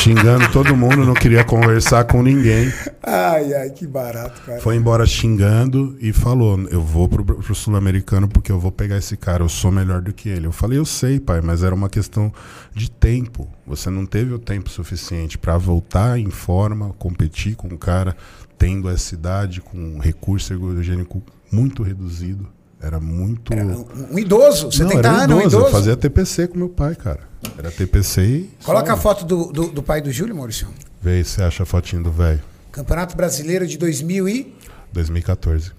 xingando 0.00 0.50
todo 0.52 0.76
mundo, 0.76 1.04
não 1.04 1.14
queria 1.14 1.44
conversar 1.44 2.04
com 2.04 2.22
ninguém. 2.22 2.72
Ai, 3.02 3.54
ai, 3.54 3.70
que 3.70 3.86
barato, 3.86 4.40
cara. 4.42 4.60
Foi 4.60 4.76
embora 4.76 5.06
xingando 5.06 5.96
e 6.00 6.12
falou: 6.12 6.58
Eu 6.70 6.82
vou 6.82 7.08
pro, 7.08 7.24
pro 7.24 7.54
Sul-Americano 7.54 8.28
porque 8.28 8.52
eu 8.52 8.58
vou 8.58 8.72
pegar 8.72 8.98
esse 8.98 9.16
cara, 9.16 9.42
eu 9.42 9.48
sou 9.48 9.70
melhor 9.70 10.00
do 10.00 10.12
que 10.12 10.28
ele. 10.28 10.46
Eu 10.46 10.52
falei: 10.52 10.78
Eu 10.78 10.84
sei, 10.84 11.18
pai, 11.20 11.40
mas 11.40 11.62
era 11.62 11.74
uma 11.74 11.88
questão 11.88 12.32
de 12.74 12.90
tempo. 12.90 13.48
Você 13.66 13.90
não 13.90 14.06
teve 14.06 14.32
o 14.32 14.38
tempo 14.38 14.70
suficiente 14.70 15.36
para 15.36 15.56
voltar 15.58 16.18
em 16.18 16.30
forma, 16.30 16.94
competir 16.98 17.54
com 17.54 17.68
o 17.68 17.78
cara, 17.78 18.16
tendo 18.56 18.88
essa 18.88 19.14
idade, 19.14 19.60
com 19.60 19.78
um 19.78 19.98
recurso 19.98 20.52
ergogênico 20.52 21.22
muito 21.50 21.82
reduzido. 21.82 22.48
Era 22.80 23.00
muito. 23.00 23.52
Um, 23.52 24.14
um 24.14 24.18
idoso, 24.18 24.70
70 24.70 24.84
não, 24.84 24.98
era 24.98 25.10
anos, 25.10 25.36
um 25.36 25.40
idoso. 25.40 25.56
idoso. 25.56 25.66
Eu 25.66 25.72
fazia 25.72 25.96
TPC 25.96 26.48
com 26.48 26.58
meu 26.58 26.68
pai, 26.68 26.94
cara. 26.94 27.27
Era 27.56 27.70
TPC 27.70 28.22
e. 28.22 28.50
Coloca 28.64 28.92
a 28.92 28.96
foto 28.96 29.24
do, 29.24 29.52
do, 29.52 29.66
do 29.70 29.82
pai 29.82 30.00
do 30.00 30.10
Júlio, 30.10 30.34
Maurício. 30.34 30.68
Vê 31.00 31.12
aí 31.12 31.24
se 31.24 31.32
você 31.32 31.42
acha 31.42 31.62
a 31.62 31.66
fotinho 31.66 32.02
do 32.02 32.10
velho. 32.12 32.42
Campeonato 32.72 33.16
Brasileiro 33.16 33.66
de 33.66 33.78
2000 33.78 34.28
e... 34.28 34.54
2014. 34.92 35.72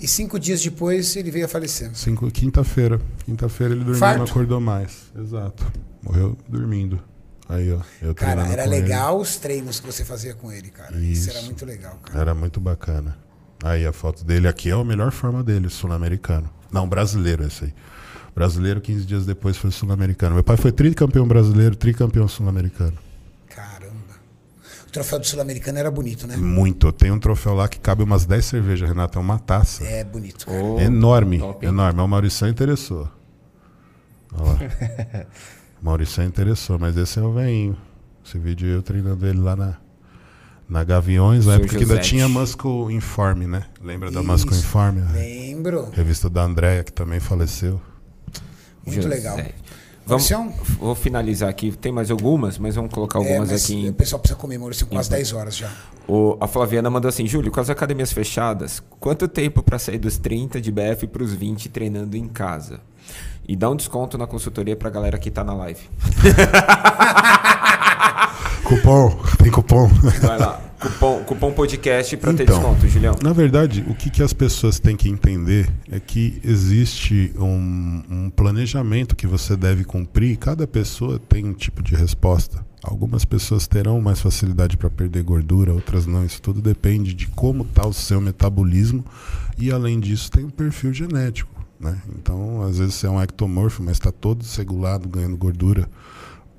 E 0.00 0.08
cinco 0.08 0.38
dias 0.38 0.62
depois 0.62 1.14
ele 1.16 1.30
veio 1.30 1.44
a 1.44 1.48
falecer. 1.48 1.90
Cinco, 1.94 2.30
quinta-feira. 2.30 3.00
Quinta-feira 3.26 3.74
ele 3.74 3.84
dormiu, 3.84 3.98
Farto. 4.00 4.18
não 4.18 4.24
acordou 4.24 4.60
mais. 4.60 5.10
Exato. 5.18 5.70
Morreu 6.02 6.38
dormindo. 6.48 7.00
Aí, 7.48 7.70
ó. 7.72 7.80
Eu 8.00 8.14
Cara, 8.14 8.46
era 8.46 8.62
com 8.64 8.72
ele. 8.72 8.80
legal 8.82 9.18
os 9.18 9.36
treinos 9.36 9.78
que 9.80 9.86
você 9.86 10.04
fazia 10.04 10.34
com 10.34 10.50
ele, 10.50 10.68
cara. 10.70 10.96
Isso, 10.96 11.28
Isso. 11.28 11.30
era 11.36 11.42
muito 11.42 11.66
legal, 11.66 11.98
cara. 12.02 12.18
Era 12.20 12.34
muito 12.34 12.60
bacana. 12.60 13.18
Aí 13.62 13.84
a 13.84 13.92
foto 13.92 14.24
dele 14.24 14.48
aqui 14.48 14.70
é 14.70 14.72
a 14.72 14.82
melhor 14.84 15.10
forma 15.10 15.42
dele, 15.42 15.68
sul-americano. 15.68 16.48
Não, 16.72 16.88
brasileiro 16.88 17.44
esse 17.44 17.64
aí. 17.64 17.74
Brasileiro, 18.34 18.80
15 18.80 19.04
dias 19.04 19.26
depois 19.26 19.56
foi 19.56 19.70
sul-americano. 19.70 20.34
Meu 20.34 20.44
pai 20.44 20.56
foi 20.56 20.72
tricampeão 20.72 21.26
brasileiro, 21.26 21.74
tricampeão 21.76 22.26
sul-americano. 22.28 22.96
Caramba. 23.48 23.90
O 24.86 24.90
troféu 24.92 25.18
do 25.20 25.26
Sul-Americano 25.26 25.78
era 25.78 25.90
bonito, 25.90 26.26
né? 26.26 26.36
Muito. 26.36 26.90
Tem 26.90 27.10
um 27.12 27.18
troféu 27.18 27.54
lá 27.54 27.68
que 27.68 27.78
cabe 27.78 28.02
umas 28.02 28.24
10 28.26 28.44
cervejas, 28.44 28.88
Renato. 28.88 29.18
É 29.18 29.22
uma 29.22 29.38
taça. 29.38 29.84
É 29.84 30.02
bonito. 30.02 30.46
cara. 30.46 30.62
Ô, 30.62 30.80
enorme, 30.80 31.38
top, 31.38 31.64
enorme. 31.66 32.00
O 32.00 32.08
Maurição 32.08 32.48
interessou. 32.48 33.08
Olha 34.32 34.44
lá. 34.52 35.26
O 35.80 35.84
Maurição 35.86 36.24
interessou, 36.24 36.78
mas 36.78 36.94
esse 36.96 37.18
é 37.18 37.22
o 37.22 37.32
veinho. 37.32 37.74
Esse 38.22 38.38
vídeo 38.38 38.68
eu 38.68 38.82
treinando 38.82 39.26
ele 39.26 39.40
lá 39.40 39.56
na, 39.56 39.76
na 40.68 40.84
Gaviões, 40.84 41.46
na 41.46 41.54
época 41.54 41.70
que 41.74 41.84
ainda 41.84 41.98
tinha 41.98 42.28
Muscle 42.28 42.92
Informe, 42.92 43.46
né? 43.46 43.64
Lembra 43.82 44.10
da 44.10 44.20
Isso. 44.20 44.28
Muscle 44.28 44.58
Informe? 44.58 45.00
Lembro. 45.12 45.88
Revista 45.90 46.28
da 46.28 46.42
Andréia, 46.42 46.84
que 46.84 46.92
também 46.92 47.18
faleceu. 47.18 47.80
Muito 48.86 49.02
José. 49.02 49.08
legal. 49.14 49.38
Vamos, 50.06 50.24
Maurício? 50.24 50.52
vou 50.78 50.94
finalizar 50.94 51.48
aqui. 51.48 51.70
Tem 51.72 51.92
mais 51.92 52.10
algumas, 52.10 52.58
mas 52.58 52.74
vamos 52.74 52.92
colocar 52.92 53.18
É, 53.20 53.22
algumas 53.22 53.50
mas 53.50 53.64
aqui. 53.64 53.74
em- 53.74 53.88
o 53.90 53.92
pessoal 53.92 54.18
precisa 54.18 54.36
Maurício, 54.58 54.86
são 54.86 54.88
quase 54.88 55.08
10 55.10 55.32
horas 55.32 55.56
já. 55.56 55.70
O- 56.08 56.36
a 56.40 56.48
Flaviana 56.48 56.90
mandou 56.90 57.08
assim: 57.08 57.26
Júlio, 57.26 57.52
com 57.52 57.60
as 57.60 57.70
academias 57.70 58.10
fechadas, 58.12 58.82
quanto 58.98 59.28
tempo 59.28 59.62
para 59.62 59.78
sair 59.78 59.98
dos 59.98 60.16
30 60.18 60.60
de 60.60 60.72
BF 60.72 61.06
para 61.06 61.22
os 61.22 61.32
20 61.32 61.68
treinando 61.68 62.16
em 62.16 62.26
casa? 62.26 62.80
E 63.46 63.54
dá 63.54 63.68
um 63.70 63.76
desconto 63.76 64.16
na 64.18 64.26
consultoria 64.26 64.74
pra 64.76 64.90
galera 64.90 65.18
que 65.18 65.30
tá 65.30 65.44
na 65.44 65.54
live. 65.54 65.80
Cupom, 68.70 69.10
tem 69.42 69.50
cupom. 69.50 69.88
Vai 70.22 70.38
lá. 70.38 70.60
Cupom, 70.78 71.24
cupom 71.24 71.52
podcast 71.52 72.16
pra 72.16 72.32
ter 72.32 72.44
Então. 72.44 72.54
desconto, 72.56 72.86
Julião. 72.86 73.16
Na 73.20 73.32
verdade, 73.32 73.84
o 73.88 73.96
que, 73.96 74.08
que 74.08 74.22
as 74.22 74.32
pessoas 74.32 74.78
têm 74.78 74.96
que 74.96 75.08
entender 75.08 75.68
é 75.90 75.98
que 75.98 76.40
existe 76.44 77.32
um, 77.36 78.00
um 78.08 78.30
planejamento 78.30 79.16
que 79.16 79.26
você 79.26 79.56
deve 79.56 79.82
cumprir. 79.82 80.36
Cada 80.36 80.68
pessoa 80.68 81.18
tem 81.18 81.44
um 81.44 81.52
tipo 81.52 81.82
de 81.82 81.96
resposta. 81.96 82.64
Algumas 82.80 83.24
pessoas 83.24 83.66
terão 83.66 84.00
mais 84.00 84.20
facilidade 84.20 84.76
para 84.76 84.88
perder 84.88 85.24
gordura, 85.24 85.74
outras 85.74 86.06
não. 86.06 86.24
Isso 86.24 86.40
tudo 86.40 86.62
depende 86.62 87.12
de 87.12 87.26
como 87.26 87.64
está 87.64 87.84
o 87.84 87.92
seu 87.92 88.20
metabolismo 88.20 89.04
e, 89.58 89.72
além 89.72 89.98
disso, 89.98 90.30
tem 90.30 90.44
um 90.44 90.50
perfil 90.50 90.94
genético. 90.94 91.50
Né? 91.80 91.98
Então, 92.16 92.62
às 92.62 92.78
vezes 92.78 92.94
você 92.94 93.08
é 93.08 93.10
um 93.10 93.20
ectomorfo, 93.20 93.82
mas 93.82 93.94
está 93.94 94.12
todo 94.12 94.44
segulado, 94.44 95.08
ganhando 95.08 95.36
gordura 95.36 95.88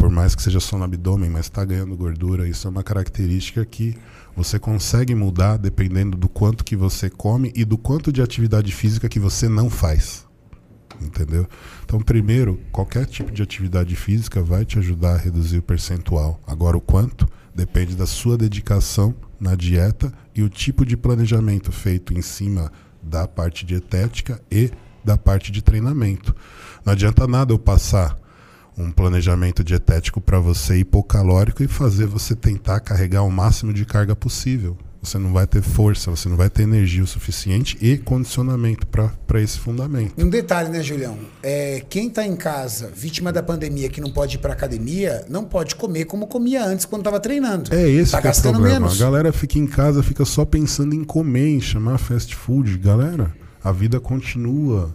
por 0.02 0.10
mais 0.10 0.34
que 0.34 0.42
seja 0.42 0.60
só 0.60 0.80
no 0.80 0.84
abdômen, 0.84 1.30
mas 1.30 1.46
está 1.46 1.64
ganhando 1.64 1.96
gordura, 1.96 2.48
isso 2.48 2.66
é 2.66 2.72
uma 2.72 2.82
característica 2.82 3.64
que 3.64 3.96
você 4.36 4.58
consegue 4.58 5.14
mudar 5.14 5.58
dependendo 5.58 6.18
do 6.18 6.28
quanto 6.28 6.66
que 6.66 6.76
você 6.76 7.08
come 7.08 7.54
e 7.56 7.64
do 7.64 7.78
quanto 7.78 8.12
de 8.12 8.20
atividade 8.20 8.72
física 8.72 9.08
que 9.08 9.20
você 9.20 9.48
não 9.48 9.70
faz. 9.70 10.26
Entendeu? 11.00 11.48
Então, 11.86 12.02
primeiro, 12.02 12.60
qualquer 12.72 13.06
tipo 13.06 13.32
de 13.32 13.44
atividade 13.44 13.96
física 13.96 14.42
vai 14.42 14.66
te 14.66 14.80
ajudar 14.80 15.14
a 15.14 15.18
reduzir 15.18 15.60
o 15.60 15.62
percentual. 15.62 16.42
Agora, 16.48 16.76
o 16.76 16.82
quanto 16.82 17.28
depende 17.54 17.96
da 17.96 18.08
sua 18.08 18.36
dedicação 18.36 19.14
na 19.40 19.54
dieta 19.54 20.12
e 20.34 20.42
o 20.42 20.50
tipo 20.50 20.84
de 20.84 20.98
planejamento 20.98 21.72
feito 21.72 22.12
em 22.12 22.24
cima 22.24 22.72
da 23.04 23.28
parte 23.28 23.68
dietética 23.68 24.42
e 24.50 24.72
da 25.06 25.16
parte 25.16 25.52
de 25.52 25.62
treinamento. 25.62 26.36
Não 26.84 26.92
adianta 26.92 27.28
nada 27.28 27.54
eu 27.54 27.60
passar 27.60 28.20
um 28.78 28.92
planejamento 28.92 29.64
dietético 29.64 30.22
para 30.22 30.40
você 30.40 30.78
hipocalórico 30.78 31.64
e 31.64 31.68
fazer 31.68 32.06
você 32.06 32.36
tentar 32.36 32.80
carregar 32.80 33.24
o 33.24 33.32
máximo 33.32 33.74
de 33.74 33.86
carga 33.86 34.16
possível. 34.16 34.78
Você 35.04 35.18
não 35.18 35.34
vai 35.34 35.48
ter 35.48 35.64
força, 35.64 36.12
você 36.12 36.30
não 36.30 36.38
vai 36.38 36.48
ter 36.48 36.62
energia 36.62 37.04
o 37.04 37.08
suficiente 37.08 37.76
e 37.82 37.98
condicionamento 37.98 38.86
para 38.86 39.42
esse 39.42 39.58
fundamento. 39.58 40.14
E 40.16 40.24
um 40.24 40.30
detalhe, 40.30 40.70
né, 40.70 40.84
Julião? 40.84 41.18
É, 41.42 41.84
quem 41.90 42.08
está 42.08 42.24
em 42.24 42.36
casa, 42.36 42.92
vítima 42.96 43.34
da 43.34 43.42
pandemia, 43.42 43.90
que 43.90 44.00
não 44.00 44.12
pode 44.12 44.36
ir 44.36 44.40
para 44.40 44.54
academia, 44.54 45.26
não 45.28 45.44
pode 45.44 45.76
comer 45.76 46.06
como 46.06 46.28
comia 46.28 46.64
antes 46.64 46.86
quando 46.86 47.02
estava 47.02 47.20
treinando. 47.20 47.74
É 47.74 47.90
esse 47.90 48.12
tá 48.12 48.22
que 48.22 48.28
é 48.28 48.32
o 48.32 48.42
problema. 48.42 48.80
menos. 48.82 49.02
A 49.02 49.04
galera 49.04 49.34
fica 49.34 49.58
em 49.58 49.66
casa, 49.66 50.04
fica 50.04 50.24
só 50.24 50.46
pensando 50.46 50.94
em 50.94 51.04
comer, 51.04 51.50
em 51.50 51.62
chamar 51.62 51.98
fast 51.98 52.36
food. 52.36 52.78
Galera, 52.78 53.34
a 53.64 53.72
vida 53.72 54.00
continua. 54.00 54.94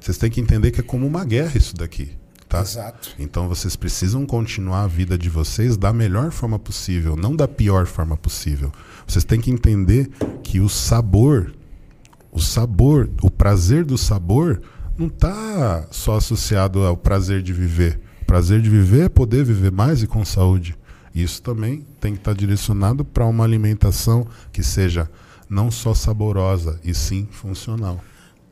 Vocês 0.00 0.16
têm 0.16 0.30
que 0.30 0.40
entender 0.40 0.70
que 0.70 0.78
é 0.78 0.84
como 0.84 1.04
uma 1.04 1.24
guerra 1.24 1.58
isso 1.58 1.74
daqui. 1.74 2.17
Tá? 2.48 2.62
Exato. 2.62 3.14
Então 3.18 3.46
vocês 3.46 3.76
precisam 3.76 4.24
continuar 4.24 4.84
a 4.84 4.86
vida 4.86 5.18
de 5.18 5.28
vocês 5.28 5.76
da 5.76 5.92
melhor 5.92 6.30
forma 6.30 6.58
possível, 6.58 7.14
não 7.14 7.36
da 7.36 7.46
pior 7.46 7.86
forma 7.86 8.16
possível. 8.16 8.72
Vocês 9.06 9.24
têm 9.24 9.40
que 9.40 9.50
entender 9.50 10.10
que 10.42 10.58
o 10.58 10.68
sabor, 10.68 11.54
o 12.32 12.40
sabor, 12.40 13.10
o 13.22 13.30
prazer 13.30 13.84
do 13.84 13.98
sabor 13.98 14.62
não 14.96 15.08
está 15.08 15.86
só 15.90 16.16
associado 16.16 16.80
ao 16.84 16.96
prazer 16.96 17.42
de 17.42 17.52
viver. 17.52 18.00
O 18.22 18.24
prazer 18.24 18.62
de 18.62 18.70
viver 18.70 19.04
é 19.04 19.08
poder 19.08 19.44
viver 19.44 19.70
mais 19.70 20.02
e 20.02 20.06
com 20.06 20.24
saúde. 20.24 20.74
Isso 21.14 21.42
também 21.42 21.86
tem 22.00 22.12
que 22.12 22.18
estar 22.18 22.34
direcionado 22.34 23.04
para 23.04 23.26
uma 23.26 23.44
alimentação 23.44 24.26
que 24.52 24.62
seja 24.62 25.10
não 25.48 25.70
só 25.70 25.94
saborosa, 25.94 26.78
e 26.84 26.94
sim 26.94 27.26
funcional. 27.30 28.02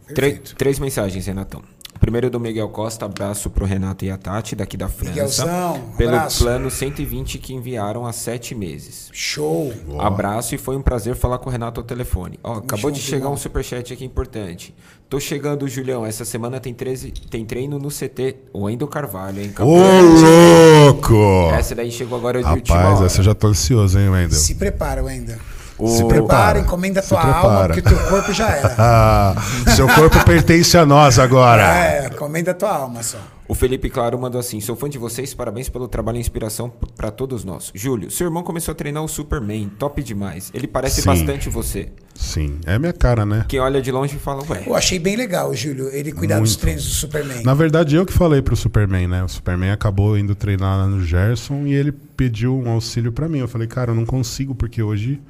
Perfeito. 0.06 0.54
três 0.56 0.78
mensagens, 0.78 1.26
Renatão. 1.26 1.62
Primeiro 2.00 2.30
do 2.30 2.38
Miguel 2.38 2.68
Costa, 2.68 3.04
abraço 3.06 3.48
pro 3.50 3.64
Renato 3.64 4.04
e 4.04 4.10
a 4.10 4.16
Tati, 4.16 4.54
daqui 4.54 4.76
da 4.76 4.88
França. 4.88 5.10
Miguelzão, 5.10 5.80
pelo 5.96 6.10
abraço. 6.16 6.44
plano 6.44 6.70
120 6.70 7.38
que 7.38 7.54
enviaram 7.54 8.06
há 8.06 8.12
sete 8.12 8.54
meses. 8.54 9.08
Show. 9.12 9.72
Abraço 9.98 10.54
e 10.54 10.58
foi 10.58 10.76
um 10.76 10.82
prazer 10.82 11.14
falar 11.16 11.38
com 11.38 11.48
o 11.48 11.52
Renato 11.52 11.80
ao 11.80 11.86
telefone. 11.86 12.38
Ó, 12.42 12.54
acabou 12.54 12.90
de 12.90 13.00
chegar 13.00 13.28
um 13.28 13.36
superchat 13.36 13.92
aqui 13.92 14.04
importante. 14.04 14.74
Tô 15.08 15.20
chegando, 15.20 15.68
Julião. 15.68 16.04
Essa 16.04 16.24
semana 16.24 16.58
tem, 16.58 16.74
13, 16.74 17.12
tem 17.30 17.44
treino 17.44 17.78
no 17.78 17.88
CT. 17.88 18.36
O 18.52 18.64
Wendel 18.64 18.88
Carvalho, 18.88 19.40
hein? 19.40 19.52
Ô, 19.60 20.84
louco! 20.86 21.50
Essa 21.54 21.74
daí 21.74 21.92
chegou 21.92 22.18
agora 22.18 22.42
de 22.42 22.48
última 22.48 22.76
Rapaz, 22.76 22.96
hora. 22.98 23.06
essa 23.06 23.20
eu 23.20 23.24
já 23.24 23.34
tô 23.34 23.46
ansioso, 23.48 23.98
hein, 23.98 24.08
Wendel? 24.08 24.36
Se 24.38 24.54
prepara, 24.56 25.00
ainda. 25.06 25.38
O- 25.78 25.88
Se 25.88 26.04
prepara, 26.06 26.58
encomenda 26.60 27.02
tua 27.02 27.20
alma, 27.20 27.32
prepara. 27.68 27.74
porque 27.74 27.82
teu 27.88 27.98
corpo 28.08 28.32
já 28.32 28.48
era. 28.48 28.74
Ah, 28.78 29.34
seu 29.74 29.86
corpo 29.88 30.24
pertence 30.24 30.76
a 30.78 30.86
nós 30.86 31.18
agora. 31.18 31.62
É, 31.62 32.06
encomenda 32.06 32.54
tua 32.54 32.70
alma 32.74 33.02
só. 33.02 33.18
O 33.48 33.54
Felipe 33.54 33.88
Claro 33.90 34.18
mandou 34.18 34.40
assim: 34.40 34.60
sou 34.60 34.74
fã 34.74 34.88
de 34.88 34.98
vocês, 34.98 35.32
parabéns 35.34 35.68
pelo 35.68 35.86
trabalho 35.86 36.16
e 36.16 36.20
inspiração 36.20 36.68
p- 36.70 36.86
pra 36.96 37.10
todos 37.10 37.44
nós. 37.44 37.70
Júlio, 37.74 38.10
seu 38.10 38.26
irmão 38.26 38.42
começou 38.42 38.72
a 38.72 38.74
treinar 38.74 39.04
o 39.04 39.08
Superman, 39.08 39.70
top 39.78 40.02
demais. 40.02 40.50
Ele 40.54 40.66
parece 40.66 41.02
Sim. 41.02 41.06
bastante 41.08 41.48
você. 41.48 41.90
Sim, 42.14 42.58
é 42.66 42.78
minha 42.78 42.92
cara, 42.94 43.24
né? 43.26 43.44
Quem 43.46 43.60
olha 43.60 43.80
de 43.80 43.92
longe 43.92 44.16
fala, 44.16 44.42
ué. 44.48 44.62
Eu 44.66 44.74
achei 44.74 44.98
bem 44.98 45.14
legal, 45.14 45.54
Júlio, 45.54 45.88
ele 45.92 46.10
cuidar 46.10 46.40
dos 46.40 46.50
Muito. 46.52 46.60
treinos 46.62 46.84
do 46.84 46.90
Superman. 46.90 47.42
Na 47.44 47.54
verdade, 47.54 47.94
eu 47.94 48.04
que 48.06 48.12
falei 48.12 48.40
pro 48.42 48.56
Superman, 48.56 49.06
né? 49.06 49.22
O 49.22 49.28
Superman 49.28 49.70
acabou 49.70 50.16
indo 50.18 50.34
treinar 50.34 50.78
lá 50.78 50.86
no 50.86 51.04
Gerson 51.04 51.66
e 51.66 51.74
ele 51.74 51.92
pediu 51.92 52.58
um 52.58 52.68
auxílio 52.70 53.12
pra 53.12 53.28
mim. 53.28 53.38
Eu 53.38 53.48
falei, 53.48 53.68
cara, 53.68 53.90
eu 53.92 53.94
não 53.94 54.06
consigo 54.06 54.54
porque 54.54 54.82
hoje 54.82 55.20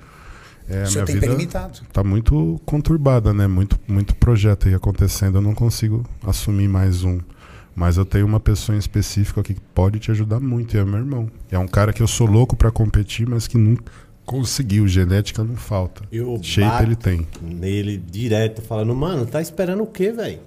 é, 0.68 0.80
o 0.80 0.82
a 0.82 0.86
seu 0.86 1.04
minha 1.04 1.06
tempo 1.06 1.18
é 1.18 1.20
vida 1.20 1.32
limitado. 1.32 1.80
tá 1.92 2.02
muito 2.02 2.60
conturbada, 2.64 3.32
né? 3.32 3.46
Muito, 3.46 3.78
muito 3.86 4.14
projeto 4.16 4.68
aí 4.68 4.74
acontecendo. 4.74 5.38
Eu 5.38 5.42
não 5.42 5.54
consigo 5.54 6.04
assumir 6.24 6.68
mais 6.68 7.04
um. 7.04 7.18
Mas 7.74 7.98
eu 7.98 8.06
tenho 8.06 8.24
uma 8.24 8.40
pessoa 8.40 8.74
em 8.74 8.78
específico 8.78 9.38
aqui 9.38 9.52
que 9.52 9.60
pode 9.60 9.98
te 9.98 10.10
ajudar 10.10 10.40
muito, 10.40 10.74
e 10.74 10.80
é 10.80 10.84
meu 10.84 10.98
irmão. 10.98 11.30
É 11.50 11.58
um 11.58 11.68
cara 11.68 11.92
que 11.92 12.02
eu 12.02 12.08
sou 12.08 12.26
louco 12.26 12.56
pra 12.56 12.70
competir, 12.70 13.28
mas 13.28 13.46
que 13.46 13.58
nunca 13.58 13.92
conseguiu. 14.24 14.88
Genética 14.88 15.44
não 15.44 15.56
falta. 15.56 16.02
Eu 16.10 16.38
Shape 16.42 16.82
ele 16.82 16.96
tem. 16.96 17.26
Nele 17.42 17.98
direto, 17.98 18.62
falando, 18.62 18.94
mano, 18.94 19.26
tá 19.26 19.42
esperando 19.42 19.82
o 19.82 19.86
quê, 19.86 20.10
velho? 20.10 20.40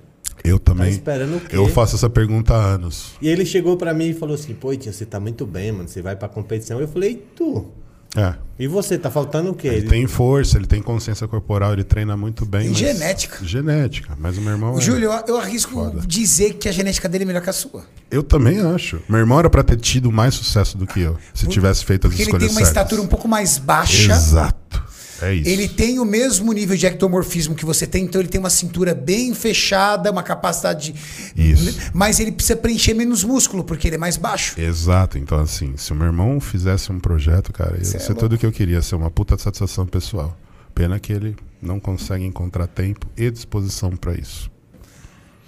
Eu 0.44 0.58
também. 0.58 0.88
Tá 0.88 0.92
esperando 0.92 1.38
o 1.38 1.40
quê? 1.42 1.56
eu 1.56 1.68
faço 1.68 1.96
essa 1.96 2.10
pergunta 2.10 2.56
há 2.56 2.74
anos. 2.74 3.14
E 3.22 3.28
ele 3.28 3.46
chegou 3.46 3.78
pra 3.78 3.94
mim 3.94 4.10
e 4.10 4.14
falou 4.14 4.36
assim, 4.36 4.56
pô, 4.56 4.76
tia, 4.76 4.92
você 4.92 5.06
tá 5.06 5.20
muito 5.20 5.46
bem, 5.46 5.72
mano. 5.72 5.88
Você 5.88 6.02
vai 6.02 6.16
pra 6.16 6.28
competição. 6.28 6.80
Eu 6.80 6.88
falei, 6.88 7.12
e 7.12 7.16
tu? 7.16 7.68
É. 8.16 8.34
E 8.58 8.68
você, 8.68 8.98
tá 8.98 9.10
faltando 9.12 9.52
o 9.52 9.54
quê? 9.54 9.68
Ele 9.68 9.88
tem 9.88 10.06
força, 10.08 10.58
ele 10.58 10.66
tem 10.68 10.82
consciência 10.82 11.28
corporal, 11.28 11.74
ele 11.74 11.84
treina 11.84 12.18
muito 12.18 12.46
bem. 12.46 12.62
Tem 12.62 12.70
mas- 12.72 12.78
genética. 12.80 13.38
Genética, 13.46 14.18
mas 14.20 14.38
o 14.38 14.42
meu 14.42 14.52
irmão. 14.52 14.74
O 14.74 14.80
é- 14.80 14.82
Júlio, 14.82 15.12
eu, 15.28 15.38
arrisco 15.38 15.72
Foda. 15.74 16.02
dizer 16.06 16.54
que 16.56 16.68
a 16.68 16.72
genética 16.72 17.08
dele 17.08 17.24
é 17.24 17.28
melhor 17.28 17.42
que 17.42 17.50
a 17.50 17.54
sua. 17.54 17.84
Eu 18.12 18.24
também 18.24 18.60
acho. 18.60 19.00
Meu 19.08 19.20
irmão 19.20 19.40
era 19.40 19.50
pra 19.50 19.64
ter 19.64 19.78
tido 19.78 20.12
mais 20.12 20.34
sucesso 20.34 20.78
do 20.78 20.86
que 20.88 21.00
eu, 21.00 21.18
se 21.34 21.48
tivesse 21.48 21.86
feito 21.86 22.08
as 22.08 22.12
Porque 22.12 22.24
ele 22.24 22.30
escolhas 22.30 22.48
tem 22.48 22.52
uma 22.58 22.66
certas. 22.66 22.82
estatura 22.84 23.02
um 23.02 23.08
pouco 23.08 23.28
mais 23.28 23.58
baixa. 23.60 24.12
Exato. 24.12 24.84
É 25.22 25.34
isso. 25.34 25.50
Ele 25.50 25.68
tem 25.68 26.00
o 26.00 26.06
mesmo 26.06 26.52
nível 26.54 26.78
de 26.78 26.86
ectomorfismo 26.86 27.56
que 27.56 27.66
você 27.66 27.86
tem, 27.86 28.06
então 28.06 28.22
ele 28.22 28.30
tem 28.30 28.40
uma 28.40 28.50
cintura 28.50 28.94
bem 28.96 29.34
fechada, 29.34 30.12
uma 30.12 30.24
capacidade. 30.24 30.94
de- 30.94 31.52
Isso. 31.52 31.78
Mas 31.94 32.20
ele 32.20 32.32
precisa 32.32 32.56
preencher 32.56 32.94
menos 32.94 33.24
músculo, 33.24 33.64
porque 33.64 33.88
ele 33.88 33.96
é 33.96 34.00
mais 34.00 34.18
baixo. 34.18 34.60
Exato. 34.60 35.18
Então, 35.18 35.40
assim, 35.40 35.76
se 35.78 35.92
o 35.92 35.96
meu 35.96 36.08
irmão 36.08 36.40
fizesse 36.40 36.92
um 36.92 37.00
projeto, 37.00 37.52
cara, 37.52 37.76
ia 37.76 37.82
é 37.82 37.84
ser 37.84 38.14
tudo 38.16 38.36
o 38.36 38.38
que 38.38 38.46
eu 38.46 38.52
queria, 38.52 38.82
ser 38.82 38.96
uma 38.96 39.12
puta 39.12 39.38
satisfação 39.38 39.86
pessoal. 39.86 40.38
Pena 40.74 41.00
que 41.00 41.12
ele 41.12 41.36
não 41.62 41.80
consegue 41.80 42.24
encontrar 42.24 42.68
tempo 42.68 43.06
e 43.18 43.30
disposição 43.30 43.92
para 43.98 44.14
isso. 44.14 44.50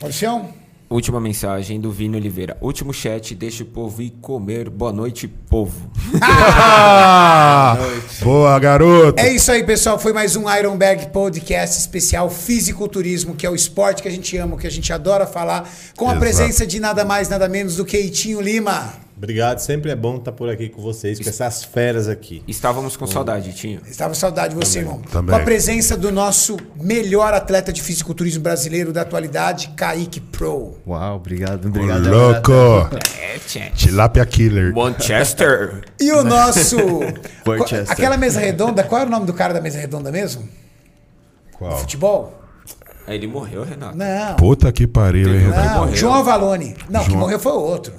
Marcião? 0.02 0.54
Última 0.92 1.22
mensagem 1.22 1.80
do 1.80 1.90
Vini 1.90 2.18
Oliveira. 2.18 2.58
Último 2.60 2.94
chat, 2.94 3.34
deixa 3.34 3.64
o 3.64 3.66
povo 3.66 4.02
ir 4.02 4.10
comer. 4.22 4.70
Boa 4.70 4.92
noite, 4.92 5.26
povo. 5.26 5.90
Ah! 6.22 7.78
Boa, 8.22 8.60
garoto! 8.60 9.18
É 9.18 9.34
isso 9.34 9.50
aí, 9.54 9.64
pessoal. 9.64 9.98
Foi 9.98 10.12
mais 10.12 10.36
um 10.36 10.54
Iron 10.54 10.78
Bag 10.78 11.08
Podcast 11.08 11.80
especial 11.80 12.30
Fisiculturismo, 12.30 13.36
que 13.36 13.46
é 13.46 13.50
o 13.50 13.56
esporte 13.56 14.02
que 14.02 14.10
a 14.10 14.12
gente 14.12 14.36
ama, 14.36 14.58
que 14.58 14.68
a 14.68 14.70
gente 14.70 14.92
adora 14.92 15.26
falar, 15.26 15.66
com 15.96 16.08
a 16.08 16.10
Exato. 16.10 16.20
presença 16.20 16.68
de 16.68 16.78
nada 16.78 17.06
mais, 17.06 17.30
nada 17.30 17.48
menos 17.48 17.78
do 17.78 17.86
que 17.86 17.98
Itinho 17.98 18.42
Lima. 18.42 18.94
Obrigado, 19.22 19.60
sempre 19.60 19.92
é 19.92 19.96
bom 19.96 20.16
estar 20.16 20.32
por 20.32 20.50
aqui 20.50 20.68
com 20.68 20.82
vocês, 20.82 21.20
com 21.20 21.30
essas 21.30 21.64
feras 21.64 22.08
aqui. 22.08 22.42
Estávamos 22.48 22.98
com 22.98 23.06
saudade, 23.06 23.54
Tinho. 23.54 23.80
Estava 23.86 24.10
com 24.10 24.20
saudade 24.20 24.56
de 24.56 24.60
você, 24.66 24.80
irmão. 24.80 25.00
também. 25.12 25.36
Com 25.36 25.40
a 25.40 25.46
presença 25.46 25.96
do 25.96 26.12
nosso 26.12 26.58
melhor 26.76 27.32
atleta 27.32 27.72
de 27.72 27.84
fisiculturismo 27.84 28.42
brasileiro 28.42 28.92
da 28.92 29.02
atualidade, 29.04 29.68
Kaique 29.78 30.20
Pro. 30.20 30.76
Uau, 30.88 31.18
obrigado, 31.18 31.66
Ô, 31.66 31.68
obrigado. 31.68 32.10
louco! 32.10 32.52
É, 33.16 33.38
chat. 33.48 33.72
Tilapia 33.76 34.26
Killer. 34.26 34.74
Manchester. 34.74 35.84
E 36.00 36.12
o 36.12 36.24
nosso. 36.24 36.78
Aquela 37.90 38.18
mesa 38.18 38.40
redonda, 38.40 38.84
qual 38.84 39.02
era 39.02 39.08
o 39.08 39.12
nome 39.12 39.28
do 39.28 39.34
cara 39.34 39.54
da 39.54 39.62
mesa 39.62 39.78
redonda 39.78 40.12
mesmo? 40.12 40.50
Qual? 41.60 41.78
Futebol? 41.78 42.42
Aí 43.06 43.18
ele 43.18 43.28
morreu, 43.28 43.64
Renato. 43.64 43.96
Não. 43.96 44.36
Puta 44.36 44.72
que 44.72 44.88
pariu, 44.88 45.30
hein, 45.32 45.42
Renato? 45.42 45.68
Não, 45.70 45.78
morreu. 45.82 45.96
João 45.96 46.14
Avalone. 46.16 46.76
Não, 46.90 47.02
que 47.04 47.10
João- 47.12 47.20
morreu 47.20 47.40
foi 47.40 47.52
o 47.52 47.60
outro. 47.62 47.94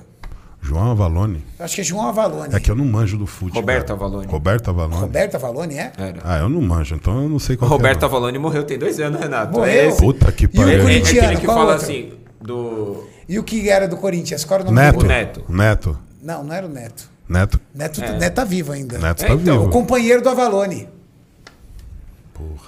João 0.64 0.92
Avalone? 0.92 1.44
Eu 1.58 1.64
Acho 1.64 1.74
que 1.74 1.80
é 1.80 1.84
João 1.84 2.06
Avalone. 2.08 2.54
É 2.54 2.60
que 2.60 2.70
eu 2.70 2.76
não 2.76 2.84
manjo 2.84 3.18
do 3.18 3.26
futebol. 3.26 3.60
Roberto 3.60 3.92
Avalone. 3.92 4.26
Roberto 4.28 4.68
Avalone? 4.70 5.00
Roberto 5.00 5.34
Avalone, 5.34 5.74
é? 5.76 5.92
Era. 5.98 6.20
Ah, 6.24 6.38
eu 6.38 6.48
não 6.48 6.62
manjo, 6.62 6.94
então 6.94 7.22
eu 7.24 7.28
não 7.28 7.38
sei 7.40 7.56
qual 7.56 7.68
que 7.68 7.74
é, 7.74 7.76
Roberto 7.76 8.00
não. 8.02 8.08
Avalone 8.08 8.38
morreu 8.38 8.62
tem 8.64 8.78
dois 8.78 8.98
anos, 9.00 9.20
Renato. 9.20 9.52
Morreu? 9.58 9.90
É. 9.90 9.94
Puta 9.96 10.30
que 10.30 10.44
E 10.44 10.46
o 10.46 10.50
pariu. 10.50 10.70
É, 10.72 10.74
é 10.76 10.82
Corintiano, 10.82 11.20
aquele 11.26 11.40
que 11.40 11.46
qual 11.46 11.56
fala 11.58 11.72
outro? 11.72 11.84
assim, 11.86 12.12
do... 12.40 13.04
E 13.28 13.38
o 13.38 13.42
que 13.44 13.68
era 13.68 13.88
do 13.88 13.96
Corinthians? 13.96 14.44
Qual 14.44 14.60
era 14.60 14.68
o 14.68 14.72
nome 14.72 14.86
Neto. 14.86 14.98
dele? 15.00 15.04
O 15.04 15.08
Neto. 15.16 15.46
Neto. 15.48 15.98
Não, 16.22 16.44
não 16.44 16.54
era 16.54 16.66
o 16.66 16.68
Neto. 16.70 17.10
Neto. 17.28 17.60
Neto, 17.74 18.02
É. 18.02 18.18
Neto 18.18 18.34
tá 18.34 18.44
vivo 18.44 18.72
ainda. 18.72 18.98
Neto 18.98 19.24
É, 19.24 19.28
tá 19.28 19.34
então, 19.34 19.56
O 19.56 19.60
vivo. 19.60 19.70
companheiro 19.72 20.22
do 20.22 20.28
Avalone. 20.28 20.88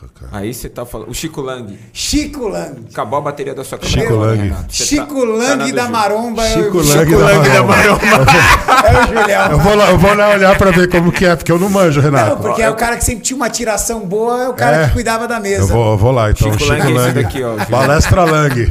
Porra, 0.09 0.29
cara. 0.31 0.43
Aí 0.43 0.53
você 0.53 0.69
tá 0.69 0.85
falando... 0.85 1.11
O 1.11 1.15
Chico 1.15 1.41
Lang. 1.41 1.79
Chico 1.93 2.49
Lang. 2.49 2.85
Acabou 2.91 3.19
a 3.19 3.23
bateria 3.23 3.55
da 3.55 3.65
sua 3.65 3.79
câmera 3.79 4.01
Chico 4.01 4.13
agora, 4.15 4.31
Lang. 4.33 4.43
Renato. 4.43 4.73
Você 4.75 4.85
Chico 4.85 5.07
tá- 5.07 5.15
tá 5.15 5.55
Lang 5.55 5.73
da. 5.73 5.89
Maromba. 5.89 6.45
é 6.45 6.53
Chico 6.53 6.79
Lang 6.79 7.49
da 7.49 7.63
Maromba. 7.63 8.05
É 8.85 8.99
o 8.99 9.07
Julião. 9.07 9.51
Eu 9.53 9.59
vou, 9.59 9.75
lá, 9.77 9.91
eu 9.91 9.99
vou 9.99 10.15
lá 10.15 10.29
olhar 10.31 10.59
pra 10.59 10.71
ver 10.71 10.91
como 10.91 11.11
que 11.11 11.25
é, 11.25 11.35
porque 11.35 11.51
eu 11.51 11.59
não 11.59 11.71
manjo, 11.71 12.01
Renato. 12.01 12.31
Não, 12.37 12.43
porque 12.43 12.61
é 12.63 12.69
o 12.69 12.75
cara 12.75 12.97
que 12.97 13.05
sempre 13.05 13.23
tinha 13.23 13.37
uma 13.37 13.49
tiração 13.49 14.01
boa, 14.01 14.43
é 14.45 14.49
o 14.49 14.53
cara 14.55 14.77
É. 14.83 14.87
que 14.89 14.93
cuidava 14.93 15.27
da 15.27 15.41
mesa. 15.41 15.63
Eu 15.63 15.67
vou, 15.69 15.93
eu 15.93 15.99
vou 15.99 16.13
lá, 16.13 16.31
então. 16.31 16.53
Chico 16.53 16.65
Chico, 16.65 16.71
Lang 16.77 16.83
é 16.83 16.91
esse 16.91 17.07
Lang. 17.07 17.23
daqui, 17.23 17.43
ó. 17.43 17.57
Palestra 17.65 18.25
Lang. 18.25 18.69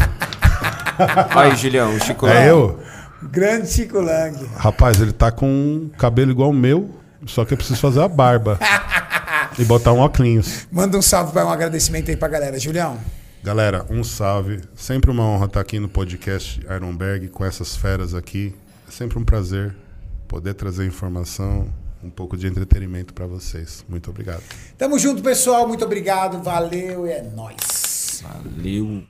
Aí, 1.35 1.55
Julião, 1.55 1.95
o 1.95 1.99
Chico 1.99 2.26
Lang. 2.26 2.38
É 2.38 2.49
eu? 2.51 2.80
Grande 3.23 3.68
Chico 3.72 3.99
Lang. 3.99 4.38
Rapaz, 4.55 5.01
ele 5.01 5.11
tá 5.14 5.31
com 5.31 5.47
um 5.47 5.89
cabelo 5.97 6.30
igual 6.31 6.49
o 6.49 6.53
meu, 6.53 6.89
só 7.26 7.43
que 7.45 7.53
eu 7.53 7.57
preciso 7.57 7.80
fazer 7.80 8.01
a 8.01 8.07
barba. 8.07 8.60
e 9.57 9.65
botar 9.65 9.93
um 9.93 9.99
óculos. 9.99 10.67
Manda 10.71 10.97
um 10.97 11.01
salve 11.01 11.31
para 11.31 11.45
um 11.45 11.49
agradecimento 11.49 12.09
aí 12.09 12.17
pra 12.17 12.27
galera. 12.27 12.59
Julião. 12.59 12.99
Galera, 13.43 13.85
um 13.89 14.03
salve. 14.03 14.61
Sempre 14.75 15.11
uma 15.11 15.23
honra 15.23 15.45
estar 15.45 15.59
aqui 15.59 15.80
no 15.80 15.89
podcast 15.89 16.61
Ironberg 16.61 17.27
com 17.27 17.43
essas 17.43 17.75
feras 17.75 18.13
aqui. 18.15 18.55
É 18.88 18.91
sempre 18.91 19.17
um 19.19 19.23
prazer 19.23 19.75
poder 20.27 20.53
trazer 20.53 20.85
informação, 20.85 21.67
um 22.03 22.09
pouco 22.09 22.35
de 22.35 22.47
entretenimento 22.47 23.13
para 23.13 23.27
vocês. 23.27 23.85
Muito 23.88 24.09
obrigado. 24.09 24.43
Tamo 24.77 24.97
junto, 24.97 25.21
pessoal. 25.21 25.67
Muito 25.67 25.84
obrigado. 25.85 26.41
Valeu 26.41 27.05
e 27.05 27.11
é 27.11 27.21
nóis. 27.21 28.23
Valeu. 28.23 29.03